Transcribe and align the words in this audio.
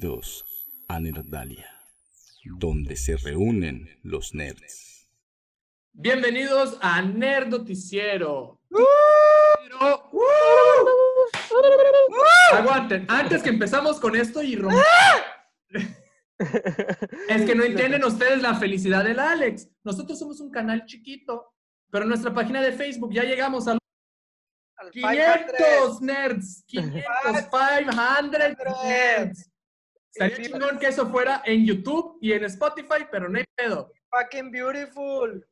Bienvenidos 0.00 0.44
a 0.86 1.00
Nerdalia, 1.00 1.66
donde 2.60 2.94
se 2.94 3.16
reúnen 3.16 3.98
los 4.04 4.32
nerds. 4.32 5.08
Bienvenidos 5.92 6.78
a 6.80 7.02
Nerd 7.02 7.48
Noticiero. 7.48 8.60
Aguanten, 12.52 13.06
antes 13.08 13.42
que 13.42 13.48
empezamos 13.48 13.98
con 13.98 14.14
esto 14.14 14.40
y 14.40 14.54
romper. 14.54 14.84
es 17.28 17.44
que 17.44 17.56
no 17.56 17.64
entienden 17.64 18.04
ustedes 18.04 18.40
la 18.40 18.54
felicidad 18.54 19.02
del 19.02 19.18
Alex. 19.18 19.68
Nosotros 19.82 20.16
somos 20.16 20.38
un 20.38 20.52
canal 20.52 20.84
chiquito, 20.86 21.56
pero 21.90 22.04
en 22.04 22.10
nuestra 22.10 22.32
página 22.32 22.62
de 22.62 22.70
Facebook 22.70 23.12
ya 23.12 23.24
llegamos 23.24 23.66
a 23.66 23.72
Al 24.76 24.90
500 24.92 26.02
nerds. 26.02 26.62
500, 26.68 27.02
500 27.50 28.84
nerds. 28.84 29.50
Estaría 30.14 30.36
chingón 30.48 30.78
que 30.78 30.86
eso 30.88 31.06
fuera 31.08 31.42
en 31.44 31.64
YouTube 31.66 32.18
y 32.20 32.32
en 32.32 32.44
Spotify, 32.44 33.06
pero 33.10 33.28
no 33.28 33.38
hay 33.38 33.44
pedo. 33.54 33.92
Fucking 34.10 34.50
beautiful. 34.50 35.46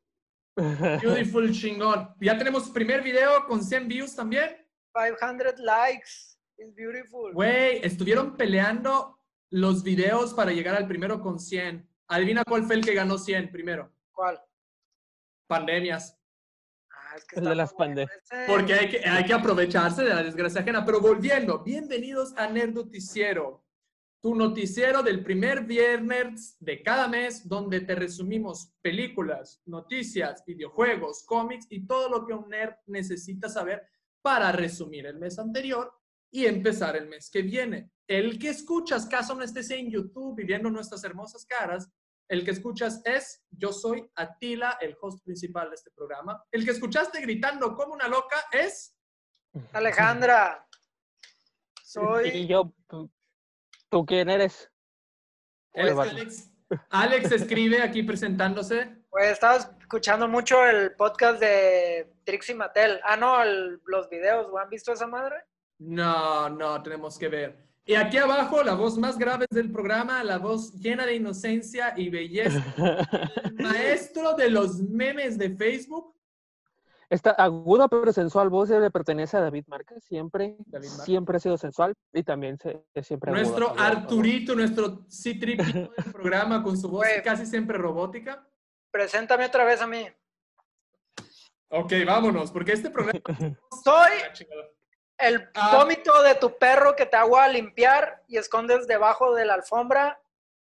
Beautiful 0.56 1.53
chingón. 1.53 2.08
Ya 2.20 2.36
tenemos 2.39 2.70
primer 2.70 3.03
video 3.03 3.47
con 3.47 3.62
100 3.62 3.89
views 3.89 4.16
también. 4.16 4.56
500 4.94 5.58
likes. 5.61 6.39
It's 6.58 6.75
beautiful. 6.75 7.33
Güey, 7.34 7.81
estuvieron 7.84 8.34
peleando 8.34 9.20
los 9.50 9.83
videos 9.83 10.33
para 10.33 10.53
llegar 10.53 10.75
al 10.75 10.88
primero 10.88 11.20
con 11.20 11.38
100. 11.38 11.86
Adivina 12.09 12.42
cuál 12.44 12.64
fue 12.64 12.77
el 12.77 12.84
que 12.84 12.94
ganó 12.94 13.19
100 13.19 13.50
primero. 13.53 13.92
¿Cuál? 14.12 14.41
Pandemias. 15.47 16.19
Ah, 16.91 17.14
es 17.16 17.25
que 17.27 17.38
El 17.38 17.44
de 17.44 17.55
las 17.55 17.72
muy 17.72 17.77
bueno 17.88 17.94
pande- 17.94 18.09
ese. 18.22 18.44
Porque 18.47 18.72
hay 18.75 18.88
que, 18.88 19.06
hay 19.06 19.25
que 19.27 19.34
aprovecharse 19.34 20.03
de 20.03 20.14
la 20.14 20.22
desgracia 20.22 20.62
ajena. 20.62 20.84
Pero 20.86 21.00
volviendo, 21.00 21.62
bienvenidos 21.62 22.33
a 22.38 22.48
Nerd 22.48 22.72
Noticiero, 22.72 23.66
tu 24.20 24.34
noticiero 24.34 25.03
del 25.03 25.22
primer 25.22 25.64
viernes 25.64 26.56
de 26.59 26.83
cada 26.83 27.09
mes, 27.09 27.47
donde 27.48 27.81
te 27.81 27.95
resumimos 27.95 28.72
películas, 28.83 29.62
noticias, 29.67 30.42
videojuegos, 30.45 31.25
cómics 31.25 31.67
y 31.70 31.86
todo 31.86 32.09
lo 32.09 32.27
que 32.27 32.33
un 32.33 32.48
nerd 32.48 32.75
necesita 32.87 33.48
saber 33.48 33.83
para 34.22 34.50
resumir 34.53 35.06
el 35.06 35.19
mes 35.19 35.39
anterior 35.39 35.92
y 36.31 36.47
empezar 36.47 36.97
el 36.97 37.09
mes 37.09 37.31
que 37.31 37.42
viene. 37.42 37.91
El 38.06 38.39
que 38.39 38.48
escuchas, 38.48 39.06
caso 39.06 39.34
no 39.34 39.42
estés 39.42 39.70
en 39.70 39.91
YouTube 39.91 40.37
viviendo 40.37 40.70
nuestras 40.70 41.05
hermosas 41.05 41.44
caras, 41.47 41.89
el 42.28 42.44
que 42.44 42.50
escuchas 42.50 43.00
es, 43.05 43.44
yo 43.50 43.72
soy 43.72 44.09
Atila, 44.17 44.78
el 44.81 44.97
host 45.00 45.25
principal 45.25 45.69
de 45.69 45.77
este 45.77 45.92
programa. 45.92 46.42
El 46.50 46.64
que 46.64 46.72
escuchaste 46.72 47.20
gritando 47.20 47.75
como 47.77 47.94
una 47.94 48.09
loca 48.09 48.37
es... 48.50 48.94
Alejandra. 49.72 50.67
Y 50.72 51.89
Soy. 51.89 52.47
yo, 52.47 52.75
¿tú- 53.91 53.98
¿tú 54.01 54.06
quién 54.06 54.29
eres? 54.31 54.70
es 55.73 55.95
vato. 55.95 56.11
Alex. 56.11 56.51
Alex 56.91 57.33
escribe 57.33 57.83
aquí 57.83 58.03
presentándose. 58.03 58.97
Pues 59.10 59.31
estaba 59.31 59.56
escuchando 59.56 60.27
mucho 60.28 60.65
el 60.66 60.94
podcast 60.97 61.38
de 61.41 62.12
Trixie 62.25 62.55
Mattel. 62.55 63.00
Ah, 63.05 63.16
no, 63.16 63.43
el- 63.43 63.81
los 63.87 64.09
videos. 64.10 64.49
¿Han 64.60 64.69
visto 64.69 64.93
esa 64.93 65.06
madre? 65.06 65.37
No, 65.78 66.49
no, 66.50 66.83
tenemos 66.83 67.19
que 67.19 67.28
ver. 67.28 67.66
Y 67.84 67.94
aquí 67.94 68.16
abajo, 68.16 68.65
la 68.65 68.75
voz 68.75 68.99
más 68.99 69.16
grave 69.16 69.47
del 69.50 69.71
programa, 69.71 70.25
la 70.25 70.39
voz 70.39 70.72
llena 70.75 71.06
de 71.06 71.15
inocencia 71.15 71.94
y 71.97 72.09
belleza. 72.09 72.65
El 73.44 73.55
maestro 73.60 74.34
de 74.34 74.50
los 74.50 74.81
memes 74.81 75.39
de 75.39 75.50
Facebook. 75.50 76.16
Esta 77.09 77.31
aguda 77.31 77.87
pero 77.89 78.12
sensual 78.12 78.49
voz 78.49 78.69
le 78.71 78.91
pertenece 78.91 79.37
a 79.37 79.41
David 79.41 79.65
Márquez. 79.69 80.03
Siempre, 80.05 80.56
David 80.67 80.89
Márquez. 80.89 81.05
siempre 81.05 81.37
ha 81.37 81.41
sido 81.41 81.56
sensual 81.56 81.94
y 82.12 82.22
también 82.25 82.59
se, 82.59 82.83
es 82.94 83.06
siempre 83.06 83.31
Nuestro 83.33 83.69
aguda. 83.71 83.87
Arturito, 83.87 84.55
nuestro 84.56 85.05
C-Trip 85.09 85.61
del 85.62 85.91
programa 86.12 86.62
con 86.62 86.77
su 86.77 86.89
voz 86.89 87.06
casi 87.22 87.47
siempre 87.47 87.78
robótica. 87.78 88.45
Preséntame 88.91 89.45
otra 89.47 89.65
vez 89.65 89.81
a 89.81 89.87
mí. 89.87 90.06
Ok, 91.69 91.93
vámonos, 92.06 92.50
porque 92.53 92.72
este 92.72 92.91
programa... 92.91 93.21
Soy 93.84 94.12
Ah, 95.19 95.28
el 95.28 95.49
Ah. 95.55 95.78
vómito 95.78 96.22
de 96.22 96.34
tu 96.34 96.56
perro 96.59 96.95
que 96.95 97.06
te 97.06 97.16
hago 97.16 97.39
a 97.39 97.49
limpiar 97.49 98.22
y 98.28 98.37
escondes 98.37 98.87
debajo 98.87 99.34
de 99.34 99.45
la 99.47 99.55
alfombra. 99.55 100.21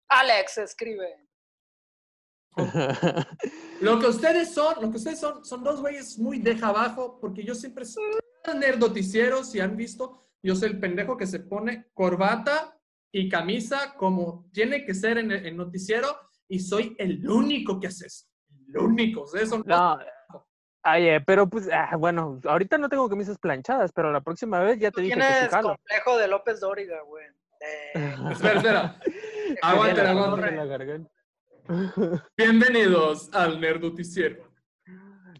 Alex 0.10 0.58
escribe. 0.58 1.26
Lo 3.82 4.00
que 4.00 4.08
ustedes 4.08 4.54
son, 4.54 4.76
lo 4.82 4.92
que 4.92 4.98
ustedes 4.98 5.20
son, 5.20 5.44
son 5.46 5.64
dos 5.64 5.82
güeyes 5.82 6.18
muy 6.20 6.40
deja 6.40 6.68
abajo, 6.68 7.18
porque 7.20 7.44
yo 7.44 7.56
siempre 7.56 7.86
soy 7.86 8.04
nerd 8.60 8.80
noticiero, 8.80 9.44
si 9.44 9.60
han 9.60 9.76
visto, 9.78 10.28
yo 10.44 10.56
soy 10.56 10.72
el 10.72 10.80
pendejo 10.80 11.18
que 11.18 11.28
se 11.28 11.40
pone 11.40 11.88
corbata 11.94 12.78
y 13.12 13.30
camisa 13.30 13.94
como 13.96 14.50
tiene 14.52 14.86
que 14.86 14.94
ser 14.94 15.18
en 15.18 15.32
el 15.32 15.46
en 15.46 15.58
noticiero, 15.58 16.08
y 16.48 16.60
soy 16.60 16.96
el 17.00 17.28
único 17.30 17.80
que 17.80 17.88
hace 17.88 18.08
eso. 18.08 18.26
El 18.68 18.78
único. 18.78 19.24
Ustedes 19.24 19.50
son 19.50 19.64
No, 19.66 19.98
ay, 20.84 21.08
eh, 21.08 21.22
pero 21.22 21.48
pues, 21.48 21.70
ah, 21.72 21.96
bueno, 21.98 22.40
ahorita 22.44 22.78
no 22.78 22.90
tengo 22.90 23.08
camisas 23.10 23.38
planchadas, 23.38 23.92
pero 23.94 24.12
la 24.12 24.22
próxima 24.22 24.60
vez 24.60 24.80
ya 24.80 24.92
te 24.92 25.02
dije 25.02 25.16
que 25.16 25.22
sí 25.22 25.48
jalo. 25.50 25.70
complejo 25.70 26.18
de 26.18 26.28
López 26.28 26.60
Dóriga, 26.60 27.02
güey. 27.04 27.26
De- 27.60 27.94
Espera, 28.32 28.58
espera. 28.58 29.00
Bienvenidos 32.38 33.30
al 33.34 33.60
Nerd 33.60 33.82
Noticiero. 33.82 34.52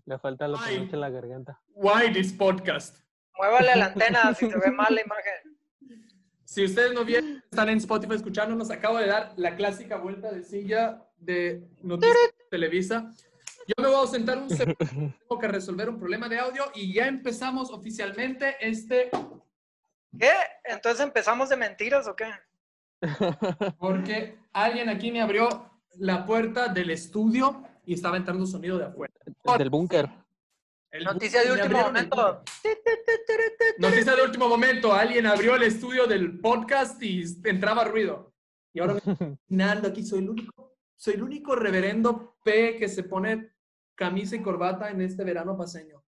Le 0.06 0.20
falta 0.20 0.48
la 0.48 0.58
Ay. 0.62 0.78
panocha 0.78 0.96
en 0.96 1.02
la 1.02 1.10
garganta. 1.10 1.62
Why 1.74 2.12
this 2.14 2.34
podcast? 2.34 2.98
Muévale 3.38 3.76
la 3.76 3.86
antena 3.88 4.34
si 4.38 4.48
te 4.48 4.58
ve 4.58 4.72
mal 4.72 4.94
la 4.94 5.02
imagen. 5.02 5.58
Si 6.44 6.66
ustedes 6.66 6.94
no 6.94 7.06
vieron, 7.06 7.44
están 7.50 7.70
en 7.70 7.78
Spotify 7.78 8.16
escuchándonos, 8.16 8.72
acabo 8.72 8.98
de 8.98 9.08
dar 9.08 9.34
la 9.38 9.56
clásica 9.56 9.98
vuelta 9.98 10.32
de 10.32 10.44
silla 10.44 11.08
de 11.18 11.66
Noticias 11.82 12.18
Televisa. 12.50 13.12
Yo 13.68 13.76
me 13.82 13.88
voy 13.88 13.96
a 13.96 14.00
ausentar 14.00 14.38
un 14.38 14.50
segundo, 14.50 14.76
tengo 15.30 15.40
que 15.40 15.48
resolver 15.48 15.90
un 15.90 15.98
problema 15.98 16.28
de 16.28 16.40
audio 16.40 16.66
y 16.76 16.94
ya 16.94 17.08
empezamos 17.08 17.72
oficialmente 17.72 18.58
este, 18.60 19.10
¿Qué? 20.20 20.32
¿Entonces 20.66 21.06
empezamos 21.06 21.50
de 21.50 21.58
mentiras 21.58 22.08
o 22.08 22.16
qué? 22.16 22.32
porque 23.80 24.38
alguien 24.54 24.90
aquí 24.90 25.12
me 25.12 25.22
abrió 25.22 25.71
la 25.96 26.26
puerta 26.26 26.68
del 26.68 26.90
estudio 26.92 27.64
y 27.86 27.94
estaba 27.94 28.18
entrando 28.18 28.46
sonido 28.46 28.78
de 28.78 28.86
afuera. 28.86 29.14
Del 29.58 29.70
búnker. 29.70 30.10
Noticia 31.04 31.44
de 31.44 31.52
último 31.54 31.82
momento. 31.82 32.44
Noticia 33.78 34.16
de 34.16 34.24
último 34.24 34.50
momento. 34.50 34.94
Alguien 34.94 35.26
abrió 35.26 35.56
el 35.56 35.64
estudio 35.64 36.06
del 36.06 36.40
podcast 36.40 37.02
y 37.02 37.24
entraba 37.46 37.86
ruido. 37.86 38.34
Y 38.74 38.80
ahora 38.80 38.94
me 38.94 39.00
estoy 39.12 39.16
imaginando 39.28 39.88
aquí, 39.88 40.04
soy 40.04 40.20
el 40.20 40.30
único, 40.30 40.76
soy 40.96 41.14
el 41.16 41.24
único 41.24 41.56
reverendo 41.56 42.38
P 42.44 42.78
que 42.78 42.90
se 42.90 43.04
pone 43.04 43.52
camisa 43.96 44.36
y 44.36 44.42
corbata 44.42 44.90
en 44.90 45.02
este 45.02 45.24
verano 45.24 45.58
paseño. 45.58 46.04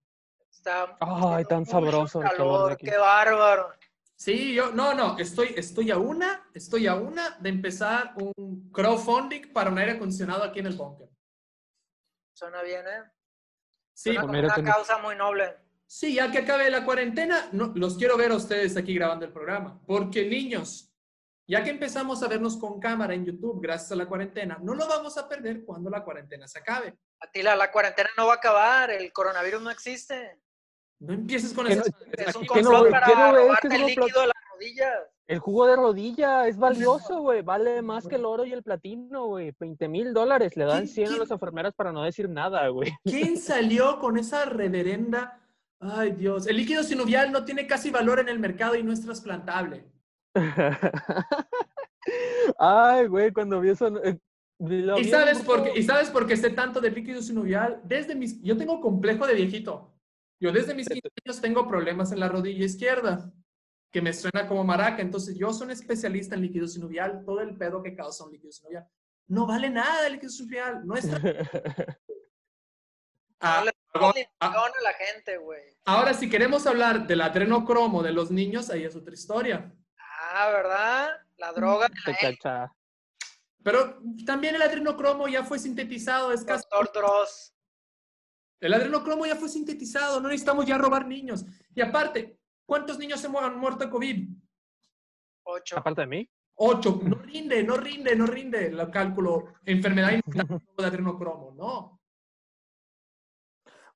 Está 0.50 0.96
Ay, 1.00 1.44
tan 1.44 1.66
sabroso 1.66 2.22
el 2.22 2.28
calor 2.28 2.36
de 2.36 2.36
calor, 2.36 2.72
aquí. 2.72 2.86
qué 2.86 2.96
bárbaro. 2.96 3.70
Sí, 4.24 4.54
yo, 4.54 4.72
no, 4.72 4.94
no, 4.94 5.18
estoy, 5.18 5.52
estoy 5.54 5.90
a 5.90 5.98
una, 5.98 6.48
estoy 6.54 6.86
a 6.86 6.94
una 6.94 7.36
de 7.40 7.50
empezar 7.50 8.14
un 8.16 8.70
crowdfunding 8.72 9.52
para 9.52 9.68
un 9.68 9.76
aire 9.76 9.92
acondicionado 9.92 10.42
aquí 10.44 10.60
en 10.60 10.66
el 10.68 10.76
búnker. 10.76 11.10
Suena 12.34 12.62
bien, 12.62 12.86
¿eh? 12.88 13.02
Sí, 13.92 14.14
Suena 14.14 14.20
como 14.22 14.38
una 14.38 14.48
tenés- 14.54 14.72
causa 14.72 14.96
muy 14.96 15.14
noble. 15.14 15.54
sí, 15.86 16.14
ya 16.14 16.32
que 16.32 16.38
acabe 16.38 16.70
la 16.70 16.86
cuarentena, 16.86 17.50
no, 17.52 17.74
los 17.76 17.98
quiero 17.98 18.16
ver 18.16 18.30
a 18.32 18.36
ustedes 18.36 18.78
aquí 18.78 18.94
grabando 18.94 19.26
el 19.26 19.32
programa. 19.32 19.78
Porque 19.86 20.24
niños, 20.24 20.90
ya 21.46 21.62
que 21.62 21.68
empezamos 21.68 22.22
a 22.22 22.28
vernos 22.28 22.56
con 22.56 22.80
cámara 22.80 23.12
en 23.12 23.26
YouTube 23.26 23.60
gracias 23.60 23.92
a 23.92 23.96
la 23.96 24.06
cuarentena, 24.06 24.56
no 24.62 24.74
lo 24.74 24.88
vamos 24.88 25.18
a 25.18 25.28
perder 25.28 25.66
cuando 25.66 25.90
la 25.90 26.02
cuarentena 26.02 26.48
se 26.48 26.60
acabe. 26.60 26.96
Atila, 27.20 27.54
la 27.56 27.70
cuarentena 27.70 28.08
no 28.16 28.28
va 28.28 28.32
a 28.32 28.36
acabar, 28.36 28.90
el 28.90 29.12
coronavirus 29.12 29.60
no 29.60 29.70
existe. 29.70 30.40
No 31.00 31.12
empieces 31.12 31.52
con 31.52 31.66
¿Qué 31.66 31.74
esas 31.74 31.90
para 31.90 32.32
¿Qué 33.60 33.68
el 33.68 33.86
líquido 33.86 34.20
de 34.20 34.26
las 34.26 34.36
rodillas. 34.52 34.94
El 35.26 35.38
jugo 35.38 35.66
de 35.66 35.76
rodilla 35.76 36.46
es 36.48 36.58
valioso, 36.58 37.20
güey. 37.20 37.42
Vale 37.42 37.80
más 37.82 38.06
que 38.06 38.16
el 38.16 38.24
oro 38.26 38.44
y 38.44 38.52
el 38.52 38.62
platino, 38.62 39.26
güey. 39.26 39.52
20 39.58 39.88
mil 39.88 40.12
dólares. 40.12 40.56
Le 40.56 40.64
dan 40.64 40.82
¿Qué- 40.82 40.88
100 40.88 41.14
a 41.14 41.18
las 41.18 41.30
enfermeras 41.30 41.74
para 41.74 41.92
no 41.92 42.02
decir 42.02 42.28
nada, 42.28 42.68
güey. 42.68 42.92
¿Quién 43.04 43.38
salió 43.38 43.98
con 43.98 44.18
esa 44.18 44.44
reverenda? 44.44 45.40
Ay, 45.80 46.12
Dios. 46.12 46.46
El 46.46 46.56
líquido 46.58 46.82
sinovial 46.82 47.32
no 47.32 47.44
tiene 47.44 47.66
casi 47.66 47.90
valor 47.90 48.20
en 48.20 48.28
el 48.28 48.38
mercado 48.38 48.74
y 48.76 48.82
no 48.82 48.92
es 48.92 49.02
trasplantable. 49.02 49.86
Ay, 52.58 53.06
güey, 53.06 53.32
cuando 53.32 53.60
vi 53.60 53.70
eso. 53.70 53.88
eh, 54.04 54.18
¿Y 54.98 55.04
sabes, 55.04 55.42
por 55.42 55.64
qué, 55.64 55.78
¿Y 55.78 55.82
sabes 55.82 56.10
por 56.10 56.26
qué 56.26 56.36
sé 56.36 56.50
tanto 56.50 56.80
del 56.80 56.94
líquido 56.94 57.20
sinovial? 57.20 57.80
Desde 57.84 58.14
mis, 58.14 58.40
yo 58.42 58.56
tengo 58.56 58.80
complejo 58.80 59.26
de 59.26 59.34
viejito. 59.34 59.93
Yo 60.40 60.52
desde 60.52 60.74
mis 60.74 60.88
15 60.88 61.08
años 61.24 61.40
tengo 61.40 61.66
problemas 61.66 62.12
en 62.12 62.20
la 62.20 62.28
rodilla 62.28 62.64
izquierda, 62.64 63.32
que 63.90 64.02
me 64.02 64.12
suena 64.12 64.46
como 64.48 64.64
maraca. 64.64 65.00
Entonces 65.02 65.36
yo 65.38 65.52
soy 65.52 65.66
un 65.66 65.70
especialista 65.70 66.34
en 66.34 66.42
líquido 66.42 66.66
sinovial, 66.68 67.22
todo 67.24 67.40
el 67.40 67.56
pedo 67.56 67.82
que 67.82 67.94
causa 67.94 68.24
un 68.24 68.32
líquido 68.32 68.52
sinovial. 68.52 68.86
No 69.28 69.46
vale 69.46 69.70
nada 69.70 70.06
el 70.06 70.14
líquido 70.14 70.30
sinovial. 70.30 70.86
No 70.86 70.94
es 70.96 71.06
Ah, 73.40 73.58
No 73.58 73.64
le 73.66 73.70
ahora- 73.70 73.74
damos 73.92 74.14
ni 74.14 74.20
millón 74.48 74.72
a 74.78 74.82
la 74.82 74.92
gente, 74.94 75.36
güey. 75.38 75.62
ahora, 75.84 76.14
si 76.14 76.30
queremos 76.30 76.66
hablar 76.66 77.06
del 77.06 77.20
adrenocromo 77.20 78.02
de 78.02 78.12
los 78.12 78.30
niños, 78.30 78.70
ahí 78.70 78.84
es 78.84 78.96
otra 78.96 79.12
historia. 79.12 79.70
Ah, 79.98 80.48
¿verdad? 80.50 81.10
La 81.36 81.52
droga 81.52 81.88
de 81.88 81.94
Te 82.04 82.12
la 82.12 82.18
cacha. 82.18 82.72
Pero 83.62 83.98
también 84.26 84.54
el 84.54 84.62
adrenocromo 84.62 85.28
ya 85.28 85.44
fue 85.44 85.58
sintetizado, 85.58 86.32
es 86.32 86.42
casi- 86.44 86.64
Doctor 86.70 86.90
Dross. 87.02 87.53
El 88.64 88.74
adrenocromo 88.74 89.26
ya 89.26 89.36
fue 89.36 89.48
sintetizado, 89.48 90.20
no 90.20 90.28
necesitamos 90.28 90.66
ya 90.66 90.78
robar 90.78 91.06
niños. 91.06 91.44
Y 91.74 91.80
aparte, 91.80 92.38
¿cuántos 92.66 92.98
niños 92.98 93.20
se 93.20 93.26
han 93.26 93.58
muerto 93.58 93.84
de 93.84 93.90
COVID? 93.90 94.28
Ocho. 95.44 95.78
Aparte 95.78 96.00
de 96.02 96.06
mí. 96.06 96.30
Ocho. 96.56 97.00
No 97.02 97.16
rinde, 97.16 97.62
no 97.62 97.76
rinde, 97.76 98.16
no 98.16 98.26
rinde 98.26 98.66
el 98.66 98.90
cálculo. 98.90 99.54
Enfermedad 99.64 100.20
de 100.78 100.84
adrenocromo, 100.84 101.52
no. 101.56 102.00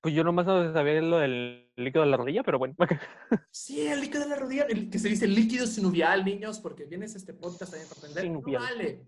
Pues 0.01 0.15
yo 0.15 0.23
nomás 0.23 0.47
no 0.47 0.73
sabía 0.73 1.01
lo 1.03 1.19
del 1.19 1.73
líquido 1.77 2.05
de 2.05 2.11
la 2.11 2.17
rodilla, 2.17 2.43
pero 2.43 2.59
bueno. 2.59 2.75
Sí, 3.51 3.87
el 3.87 4.01
líquido 4.01 4.25
de 4.25 4.29
la 4.29 4.37
rodilla, 4.37 4.65
el 4.65 4.91
que 4.91 4.99
se 4.99 5.09
dice 5.09 5.27
líquido 5.27 5.67
sinovial, 5.67 6.25
niños, 6.25 6.61
porque 6.61 6.85
vienes 6.85 7.15
a 7.15 7.19
este 7.19 7.35
podcast 7.35 7.73
también 7.73 7.89
para 7.89 8.01
aprender. 8.01 8.25
No 8.25 8.39
Sinovial. 8.39 8.63
vale. 8.63 9.07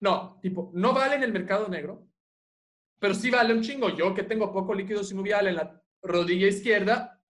No, 0.00 0.38
tipo, 0.40 0.70
no 0.74 0.92
vale 0.92 1.16
en 1.16 1.22
el 1.22 1.32
mercado 1.32 1.68
negro, 1.68 2.08
pero 3.02 3.14
sí 3.14 3.30
vale 3.32 3.52
un 3.52 3.62
chingo. 3.62 3.88
Yo 3.90 4.14
que 4.14 4.22
tengo 4.22 4.52
poco 4.52 4.72
líquido 4.72 5.02
sinovial 5.02 5.48
en 5.48 5.56
la 5.56 5.82
rodilla 6.02 6.46
izquierda, 6.46 7.20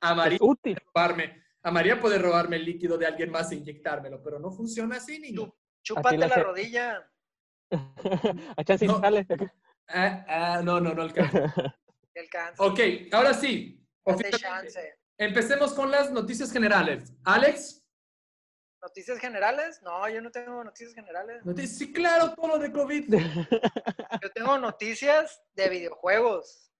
amaría 0.00 0.34
Es 0.34 0.42
útil. 0.42 0.76
robarme. 0.84 1.40
A 1.62 1.70
María 1.70 2.00
puede 2.00 2.18
robarme 2.18 2.56
el 2.56 2.64
líquido 2.64 2.98
de 2.98 3.06
alguien 3.06 3.30
más 3.30 3.52
e 3.52 3.54
inyectármelo, 3.54 4.20
pero 4.20 4.40
no 4.40 4.50
funciona 4.50 4.96
así, 4.96 5.20
niño. 5.20 5.54
Chúpate 5.80 6.18
la 6.18 6.26
rodilla. 6.28 7.08
A 8.56 8.64
chance 8.64 8.84
y 8.84 8.88
No. 8.88 8.98
sale. 9.00 9.24
Ah, 9.88 10.24
ah, 10.28 10.60
no, 10.64 10.80
no, 10.80 10.92
no 10.92 11.02
alcanza. 11.02 11.54
Ok, 12.58 12.78
ahora 13.12 13.32
sí. 13.32 13.80
Empecemos 15.16 15.72
con 15.72 15.90
las 15.90 16.10
noticias 16.12 16.52
generales. 16.52 17.14
Alex, 17.24 17.81
¿Noticias 18.82 19.18
generales? 19.20 19.80
No, 19.82 20.08
yo 20.08 20.20
no 20.20 20.30
tengo 20.32 20.64
noticias 20.64 20.92
generales. 20.94 21.44
noticias. 21.44 21.78
Sí, 21.78 21.92
claro, 21.92 22.34
todo 22.34 22.48
lo 22.48 22.58
de 22.58 22.72
COVID. 22.72 23.14
Yo 24.22 24.30
tengo 24.34 24.58
noticias 24.58 25.40
de 25.54 25.68
videojuegos. 25.68 26.70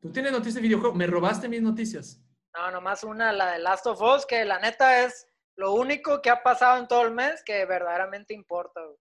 Tú 0.00 0.10
tienes 0.12 0.32
noticias 0.32 0.56
de 0.56 0.60
videojuegos. 0.62 0.96
Me 0.96 1.06
robaste 1.06 1.48
mis 1.48 1.62
noticias. 1.62 2.20
No, 2.56 2.70
nomás 2.72 3.04
una, 3.04 3.32
la 3.32 3.52
de 3.52 3.58
Last 3.60 3.86
of 3.86 4.00
Us, 4.02 4.26
que 4.26 4.44
la 4.44 4.58
neta 4.58 5.04
es 5.04 5.26
lo 5.56 5.74
único 5.74 6.20
que 6.20 6.30
ha 6.30 6.42
pasado 6.42 6.78
en 6.78 6.88
todo 6.88 7.02
el 7.02 7.12
mes 7.12 7.42
que 7.44 7.64
verdaderamente 7.66 8.34
importa. 8.34 8.80
güey. 8.80 8.96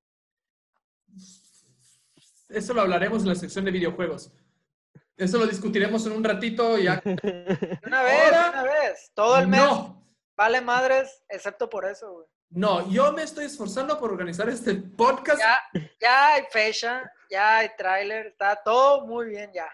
Eso 2.49 2.73
lo 2.73 2.81
hablaremos 2.81 3.23
en 3.23 3.29
la 3.29 3.35
sección 3.35 3.65
de 3.65 3.71
videojuegos. 3.71 4.31
Eso 5.17 5.39
lo 5.39 5.47
discutiremos 5.47 6.05
en 6.05 6.11
un 6.13 6.23
ratito 6.23 6.77
ya. 6.77 7.01
De 7.03 7.79
Una 7.85 8.03
vez, 8.03 8.23
Ahora, 8.25 8.49
una 8.51 8.63
vez. 8.63 9.11
Todo 9.15 9.39
el 9.39 9.47
mes 9.47 9.59
No, 9.59 10.06
vale 10.37 10.61
madres, 10.61 11.23
excepto 11.27 11.69
por 11.69 11.83
eso, 11.85 12.13
güey. 12.13 12.27
no, 12.51 12.89
yo 12.89 13.11
me 13.11 13.23
estoy 13.23 13.45
esforzando 13.45 13.99
por 13.99 14.11
organizar 14.11 14.47
este 14.47 14.75
podcast. 14.75 15.39
Ya, 15.39 15.59
ya 15.99 16.33
hay 16.35 16.43
fecha, 16.51 17.11
ya 17.29 17.57
hay 17.57 17.69
tráiler, 17.77 18.27
está 18.27 18.55
todo 18.63 19.05
muy 19.05 19.27
bien 19.29 19.51
ya. 19.53 19.67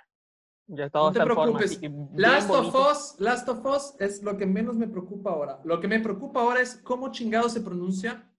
Ya 0.67 0.89
todo 0.89 1.07
No 1.07 1.11
te 1.11 1.19
forma, 1.19 1.35
preocupes. 1.43 1.79
bien 1.79 2.09
Last 2.15 2.49
of 2.49 2.57
bonito. 2.71 2.91
Us, 2.91 3.15
Last 3.19 3.49
of 3.49 3.65
Us 3.65 3.93
es 3.99 4.23
lo 4.23 4.37
que 4.37 4.45
menos 4.45 4.75
me 4.75 4.87
preocupa 4.87 5.29
ahora. 5.31 5.59
Lo 5.65 5.79
que 5.81 5.87
me 5.89 5.99
preocupa 5.99 6.39
ahora 6.39 6.61
es 6.61 6.77
cómo 6.77 7.11
chingado 7.11 7.49
se 7.49 7.59
pronuncia 7.61 8.31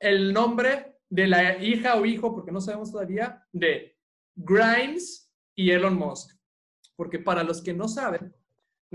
el 0.00 0.32
nombre 0.32 0.98
de 1.10 1.26
la 1.26 1.58
hija 1.62 1.96
o 1.96 2.06
hijo, 2.06 2.34
porque 2.34 2.50
no 2.50 2.60
sabemos 2.62 2.90
todavía, 2.90 3.46
de 3.52 3.96
Grimes 4.34 5.30
y 5.54 5.70
Elon 5.70 5.94
Musk. 5.94 6.34
Porque 6.96 7.18
para 7.18 7.42
los 7.44 7.62
que 7.62 7.74
no 7.74 7.88
saben, 7.88 8.34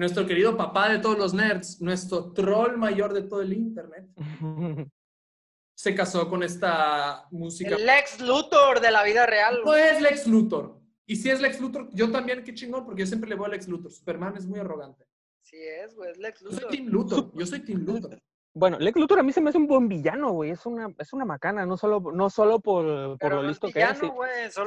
nuestro 0.02 0.26
querido 0.26 0.58
papá 0.58 0.90
de 0.90 1.00
todos 1.00 1.18
los 1.18 1.34
nerds, 1.34 1.80
nuestro 1.80 2.34
troll 2.34 2.76
mayor 2.76 3.14
de 3.14 3.22
todo 3.22 3.42
el 3.42 3.54
internet, 3.54 4.08
se 5.76 5.96
casó 5.96 6.30
con 6.30 6.44
esta 6.44 7.28
música. 7.32 7.76
El 7.76 7.86
Lex 7.86 8.20
Luthor 8.22 8.82
de 8.82 8.92
la 8.92 9.04
vida 9.04 9.26
real. 9.26 9.62
No 9.64 9.74
es 9.76 10.02
Lex 10.02 10.28
Luthor. 10.28 10.80
Y 11.06 11.16
si 11.16 11.30
es 11.30 11.40
Lex 11.42 11.60
Luthor, 11.62 11.90
yo 11.94 12.12
también, 12.12 12.44
qué 12.44 12.54
chingón, 12.54 12.86
porque 12.86 13.02
yo 13.02 13.08
siempre 13.08 13.30
le 13.30 13.36
voy 13.36 13.48
a 13.48 13.50
Lex 13.50 13.68
Luthor. 13.68 13.92
Superman 13.92 14.36
es 14.38 14.46
muy 14.46 14.60
arrogante. 14.60 15.06
Sí 15.44 15.58
es, 15.58 15.96
güey, 15.96 16.12
es 16.12 16.18
Lex 16.18 16.42
Yo 16.42 16.50
soy 16.50 16.56
Luthor. 16.60 16.72
Team 16.72 16.88
Luthor. 16.88 17.32
Yo 17.34 17.46
soy 17.46 17.60
Team 17.62 17.86
Luthor. 17.86 18.20
Bueno, 18.54 18.78
Lex 18.80 19.00
Luthor 19.00 19.18
a 19.20 19.24
mí 19.24 19.32
se 19.32 19.40
me 19.40 19.50
hace 19.50 19.58
un 19.58 19.66
buen 19.66 19.88
villano, 19.88 20.34
güey. 20.34 20.50
Es 20.52 20.66
una, 20.66 20.94
es 20.98 21.14
una 21.14 21.24
macana, 21.24 21.66
no 21.66 21.78
solo, 21.78 22.04
no 22.14 22.30
solo 22.30 22.60
por, 22.60 23.18
por 23.18 23.34
lo 23.36 23.44
listo 23.44 23.70
que 23.70 23.82
es. 23.82 23.98
solo 23.98 24.12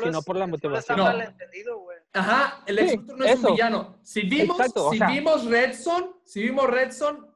sino 0.02 0.20
es- 0.20 0.24
por 0.24 0.36
la 0.36 0.44
solo 0.46 0.48
motivación. 0.48 0.78
está 0.78 0.96
No. 0.96 1.04
malentendido, 1.04 1.78
güey. 1.80 1.93
Ajá, 2.14 2.62
el 2.66 2.76
Lex 2.76 2.90
Sí, 2.92 2.96
Luthor 2.96 3.18
no 3.18 3.24
es 3.24 3.30
eso. 3.32 3.48
un 3.48 3.54
villano. 3.54 3.98
Si 4.02 4.22
vimos, 4.22 4.58
Exacto, 4.58 4.86
o 4.86 4.90
si 4.92 4.98
sea- 4.98 5.08
vimos 5.08 5.44
Red 5.46 5.74
Son, 5.74 6.16
si 6.24 6.42
vimos 6.42 6.70
Red 6.70 6.92
Son, 6.92 7.34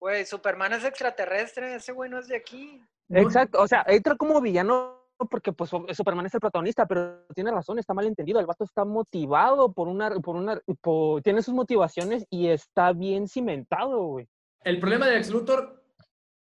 Güey, 0.00 0.24
Superman 0.26 0.72
es 0.74 0.84
extraterrestre, 0.84 1.74
ese 1.74 1.90
güey 1.92 2.08
no 2.08 2.18
es 2.20 2.28
de 2.28 2.36
aquí. 2.36 2.80
Exacto, 3.10 3.60
o 3.60 3.66
sea, 3.66 3.84
entra 3.88 4.14
como 4.16 4.40
villano 4.40 4.96
porque 5.30 5.52
pues 5.52 5.70
Superman 5.70 6.26
es 6.26 6.34
el 6.34 6.40
protagonista, 6.40 6.86
pero 6.86 7.26
tiene 7.34 7.50
razón, 7.50 7.80
está 7.80 7.92
mal 7.94 8.06
entendido. 8.06 8.38
El 8.38 8.46
vato 8.46 8.62
está 8.62 8.84
motivado 8.84 9.72
por 9.72 9.88
una, 9.88 10.10
por 10.20 10.36
una, 10.36 10.60
por- 10.80 11.20
tiene 11.22 11.42
sus 11.42 11.52
motivaciones 11.52 12.24
y 12.30 12.46
está 12.46 12.92
bien 12.92 13.26
cimentado, 13.28 14.04
güey. 14.04 14.28
el 14.62 14.78
problema 14.78 15.06
de 15.06 15.14
Lex 15.16 15.30
Luthor 15.30 15.82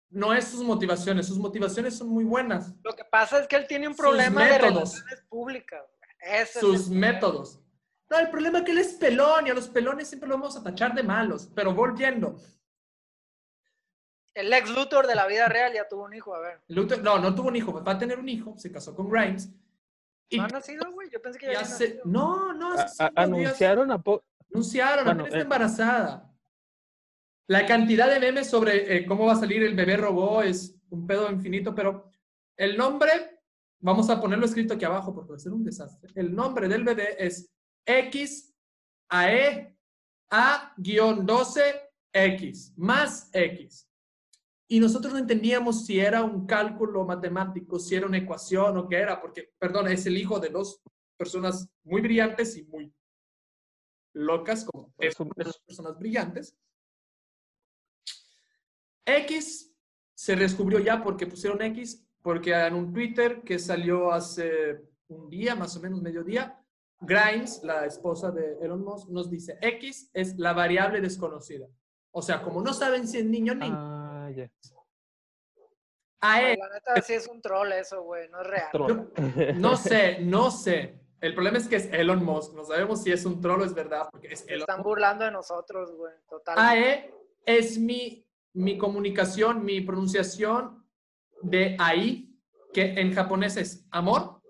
no 0.09 0.33
es 0.33 0.45
sus 0.49 0.61
motivaciones. 0.63 1.27
Sus 1.27 1.37
motivaciones 1.39 1.97
son 1.97 2.09
muy 2.09 2.25
buenas. 2.25 2.73
Lo 2.83 2.93
que 2.93 3.05
pasa 3.05 3.39
es 3.39 3.47
que 3.47 3.55
él 3.55 3.67
tiene 3.67 3.87
un 3.87 3.95
problema 3.95 4.43
de 4.45 4.57
relaciones 4.57 5.21
públicas. 5.29 5.83
Sus 6.59 6.89
métodos. 6.89 7.59
No, 8.09 8.19
el 8.19 8.29
problema 8.29 8.59
es 8.59 8.65
que 8.65 8.71
él 8.71 8.77
es 8.79 8.93
pelón 8.93 9.47
y 9.47 9.49
a 9.49 9.53
los 9.53 9.67
pelones 9.67 10.07
siempre 10.07 10.29
lo 10.29 10.35
vamos 10.35 10.55
a 10.57 10.63
tachar 10.63 10.93
de 10.93 11.03
malos. 11.03 11.49
Pero 11.55 11.73
volviendo, 11.73 12.35
El 14.33 14.51
ex 14.53 14.69
Luthor 14.69 15.07
de 15.07 15.15
la 15.15 15.27
vida 15.27 15.47
real 15.47 15.73
ya 15.73 15.87
tuvo 15.87 16.03
un 16.03 16.13
hijo, 16.13 16.35
a 16.35 16.39
ver. 16.39 16.61
Luthor, 16.67 17.01
no, 17.01 17.17
no 17.19 17.33
tuvo 17.33 17.47
un 17.47 17.55
hijo, 17.55 17.83
va 17.83 17.93
a 17.93 17.97
tener 17.97 18.19
un 18.19 18.27
hijo, 18.27 18.53
se 18.57 18.71
casó 18.71 18.93
con 18.95 19.09
Grimes. 19.09 19.49
Y 20.29 20.37
¿No 20.37 20.43
ha 20.43 20.47
nacido, 20.47 20.91
güey? 20.91 21.09
Yo 21.09 21.21
pensé 21.21 21.39
que 21.39 21.53
ya 21.53 21.63
se- 21.63 21.87
nacido. 21.87 22.01
no, 22.05 22.53
no, 22.53 22.73
A- 22.73 22.75
días 22.75 22.99
anunciaron 23.15 23.91
a 23.91 24.01
po- 24.01 24.23
anunciaron, 24.51 25.05
Bueno, 25.05 25.25
está 25.25 25.37
eh. 25.37 25.41
embarazada. 25.41 26.31
La 27.47 27.65
cantidad 27.65 28.09
de 28.09 28.19
memes 28.19 28.49
sobre 28.49 28.97
eh, 28.97 29.05
cómo 29.05 29.25
va 29.27 29.33
a 29.33 29.37
salir 29.37 29.63
el 29.63 29.75
bebé 29.75 29.97
robot 29.97 30.45
es 30.45 30.75
un 30.89 31.05
pedo 31.07 31.29
infinito, 31.31 31.73
pero 31.75 32.11
el 32.57 32.75
nombre, 32.75 33.34
vamos 33.79 34.09
a 34.09 34.19
ponerlo 34.19 34.45
escrito 34.45 34.73
aquí 34.73 34.85
abajo 34.85 35.13
porque 35.13 35.31
va 35.31 35.35
a 35.35 35.39
ser 35.39 35.53
un 35.53 35.63
desastre. 35.63 36.11
El 36.15 36.33
nombre 36.35 36.67
del 36.67 36.83
bebé 36.83 37.15
es 37.19 37.51
XAE 37.85 39.75
A-12X, 40.29 41.83
más 42.77 43.29
X. 43.31 43.87
Y 44.67 44.79
nosotros 44.79 45.13
no 45.13 45.19
entendíamos 45.19 45.85
si 45.85 45.99
era 45.99 46.23
un 46.23 46.47
cálculo 46.47 47.05
matemático, 47.05 47.77
si 47.77 47.93
era 47.95 48.07
una 48.07 48.17
ecuación 48.17 48.77
o 48.77 48.87
qué 48.87 48.97
era, 48.97 49.21
porque, 49.21 49.53
perdón, 49.59 49.87
es 49.89 50.07
el 50.07 50.17
hijo 50.17 50.39
de 50.39 50.49
dos 50.49 50.81
personas 51.17 51.69
muy 51.83 52.01
brillantes 52.01 52.57
y 52.57 52.63
muy 52.63 52.91
locas, 54.13 54.65
como 54.65 54.93
Es 54.97 55.15
personas 55.67 55.99
brillantes. 55.99 56.57
X 59.05 59.71
se 60.15 60.35
descubrió 60.35 60.79
ya 60.79 61.03
porque 61.03 61.27
pusieron 61.27 61.61
X, 61.61 62.04
porque 62.25 62.53
en 62.55 62.73
un 62.73 62.91
Twitter 62.91 63.43
que 63.43 63.59
salió 63.59 64.11
hace 64.11 64.81
un 65.09 65.29
día, 65.29 65.55
más 65.55 65.77
o 65.77 65.79
menos 65.79 66.01
mediodía, 66.01 66.59
Grimes, 66.99 67.61
la 67.63 67.85
esposa 67.85 68.31
de 68.31 68.57
Elon 68.63 68.83
Musk, 68.83 69.09
nos 69.09 69.29
dice, 69.29 69.59
X 69.61 70.09
es 70.11 70.35
la 70.39 70.53
variable 70.53 71.01
desconocida. 71.01 71.67
O 72.09 72.23
sea, 72.23 72.41
como 72.41 72.63
no 72.63 72.73
saben 72.73 73.07
si 73.07 73.19
es 73.19 73.25
niño 73.25 73.53
o 73.53 73.55
niña, 73.57 73.75
Ah, 73.77 74.31
ya. 74.35 74.49
a 76.21 76.41
él, 76.41 76.57
La 76.59 76.69
neta 76.73 76.99
sí 77.03 77.13
es 77.13 77.27
un 77.27 77.39
troll 77.43 77.71
eso, 77.73 78.01
güey, 78.01 78.27
no 78.29 78.41
es 78.41 78.47
real. 78.47 78.69
Troll. 78.71 79.11
no 79.59 79.77
sé, 79.77 80.17
no 80.21 80.49
sé. 80.49 80.99
El 81.21 81.35
problema 81.35 81.59
es 81.59 81.67
que 81.67 81.75
es 81.75 81.93
Elon 81.93 82.25
Musk. 82.25 82.55
No 82.55 82.63
sabemos 82.65 83.03
si 83.03 83.11
es 83.11 83.23
un 83.25 83.39
troll 83.39 83.61
o 83.61 83.65
es 83.65 83.73
verdad, 83.75 84.07
porque 84.11 84.29
es 84.33 84.43
Elon 84.47 84.61
están 84.61 84.77
Musk. 84.77 84.87
burlando 84.87 85.25
de 85.25 85.31
nosotros, 85.31 85.91
güey, 85.95 86.13
total. 86.27 86.57
AE 86.57 87.13
es 87.45 87.77
mi, 87.77 88.25
mi 88.53 88.79
comunicación, 88.79 89.63
mi 89.63 89.81
pronunciación 89.81 90.83
de 91.41 91.75
ahí, 91.79 92.37
que 92.73 92.93
en 92.99 93.13
japonés 93.13 93.57
es 93.57 93.85
amor, 93.91 94.41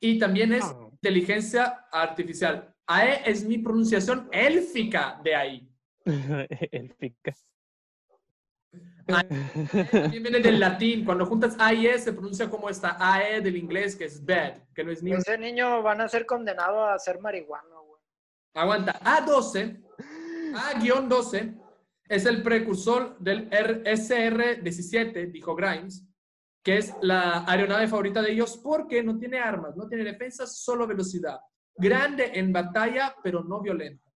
y 0.00 0.18
también 0.18 0.52
es 0.52 0.64
Ah. 0.64 0.88
inteligencia 0.92 1.86
artificial. 1.90 2.74
AE 2.86 3.22
es 3.30 3.44
mi 3.44 3.58
pronunciación 3.58 4.28
élfica 4.32 5.20
de 5.24 5.34
ahí. 5.34 5.68
El 6.72 6.94
pica. 6.94 7.32
También 9.06 10.22
viene 10.22 10.40
del 10.40 10.58
latín. 10.60 11.04
Cuando 11.04 11.26
juntas 11.26 11.56
A 11.58 11.72
y 11.74 11.86
E 11.86 11.98
se 11.98 12.12
pronuncia 12.12 12.48
como 12.48 12.68
esta 12.70 12.96
AE 12.98 13.40
del 13.40 13.56
inglés, 13.56 13.94
que 13.96 14.04
es 14.06 14.24
bad, 14.24 14.54
que 14.74 14.82
no 14.82 14.90
es 14.90 15.02
ni 15.02 15.12
un 15.12 15.18
Ese 15.18 15.36
niño 15.38 15.82
van 15.82 16.00
a 16.00 16.08
ser 16.08 16.24
condenado 16.26 16.84
a 16.84 16.98
ser 16.98 17.20
marihuano, 17.20 17.84
güey. 17.84 18.00
Aguanta. 18.54 18.98
A12, 19.00 19.82
A-12, 20.54 21.54
es 22.08 22.26
el 22.26 22.42
precursor 22.42 23.18
del 23.18 23.48
SR-17, 23.50 25.30
dijo 25.30 25.54
Grimes, 25.54 26.06
que 26.62 26.78
es 26.78 26.94
la 27.02 27.44
aeronave 27.46 27.88
favorita 27.88 28.22
de 28.22 28.32
ellos 28.32 28.58
porque 28.62 29.02
no 29.02 29.18
tiene 29.18 29.38
armas, 29.38 29.76
no 29.76 29.86
tiene 29.88 30.04
defensas, 30.04 30.58
solo 30.58 30.86
velocidad. 30.86 31.38
Grande 31.76 32.30
en 32.34 32.52
batalla, 32.52 33.14
pero 33.22 33.42
no 33.42 33.60
violenta. 33.60 34.10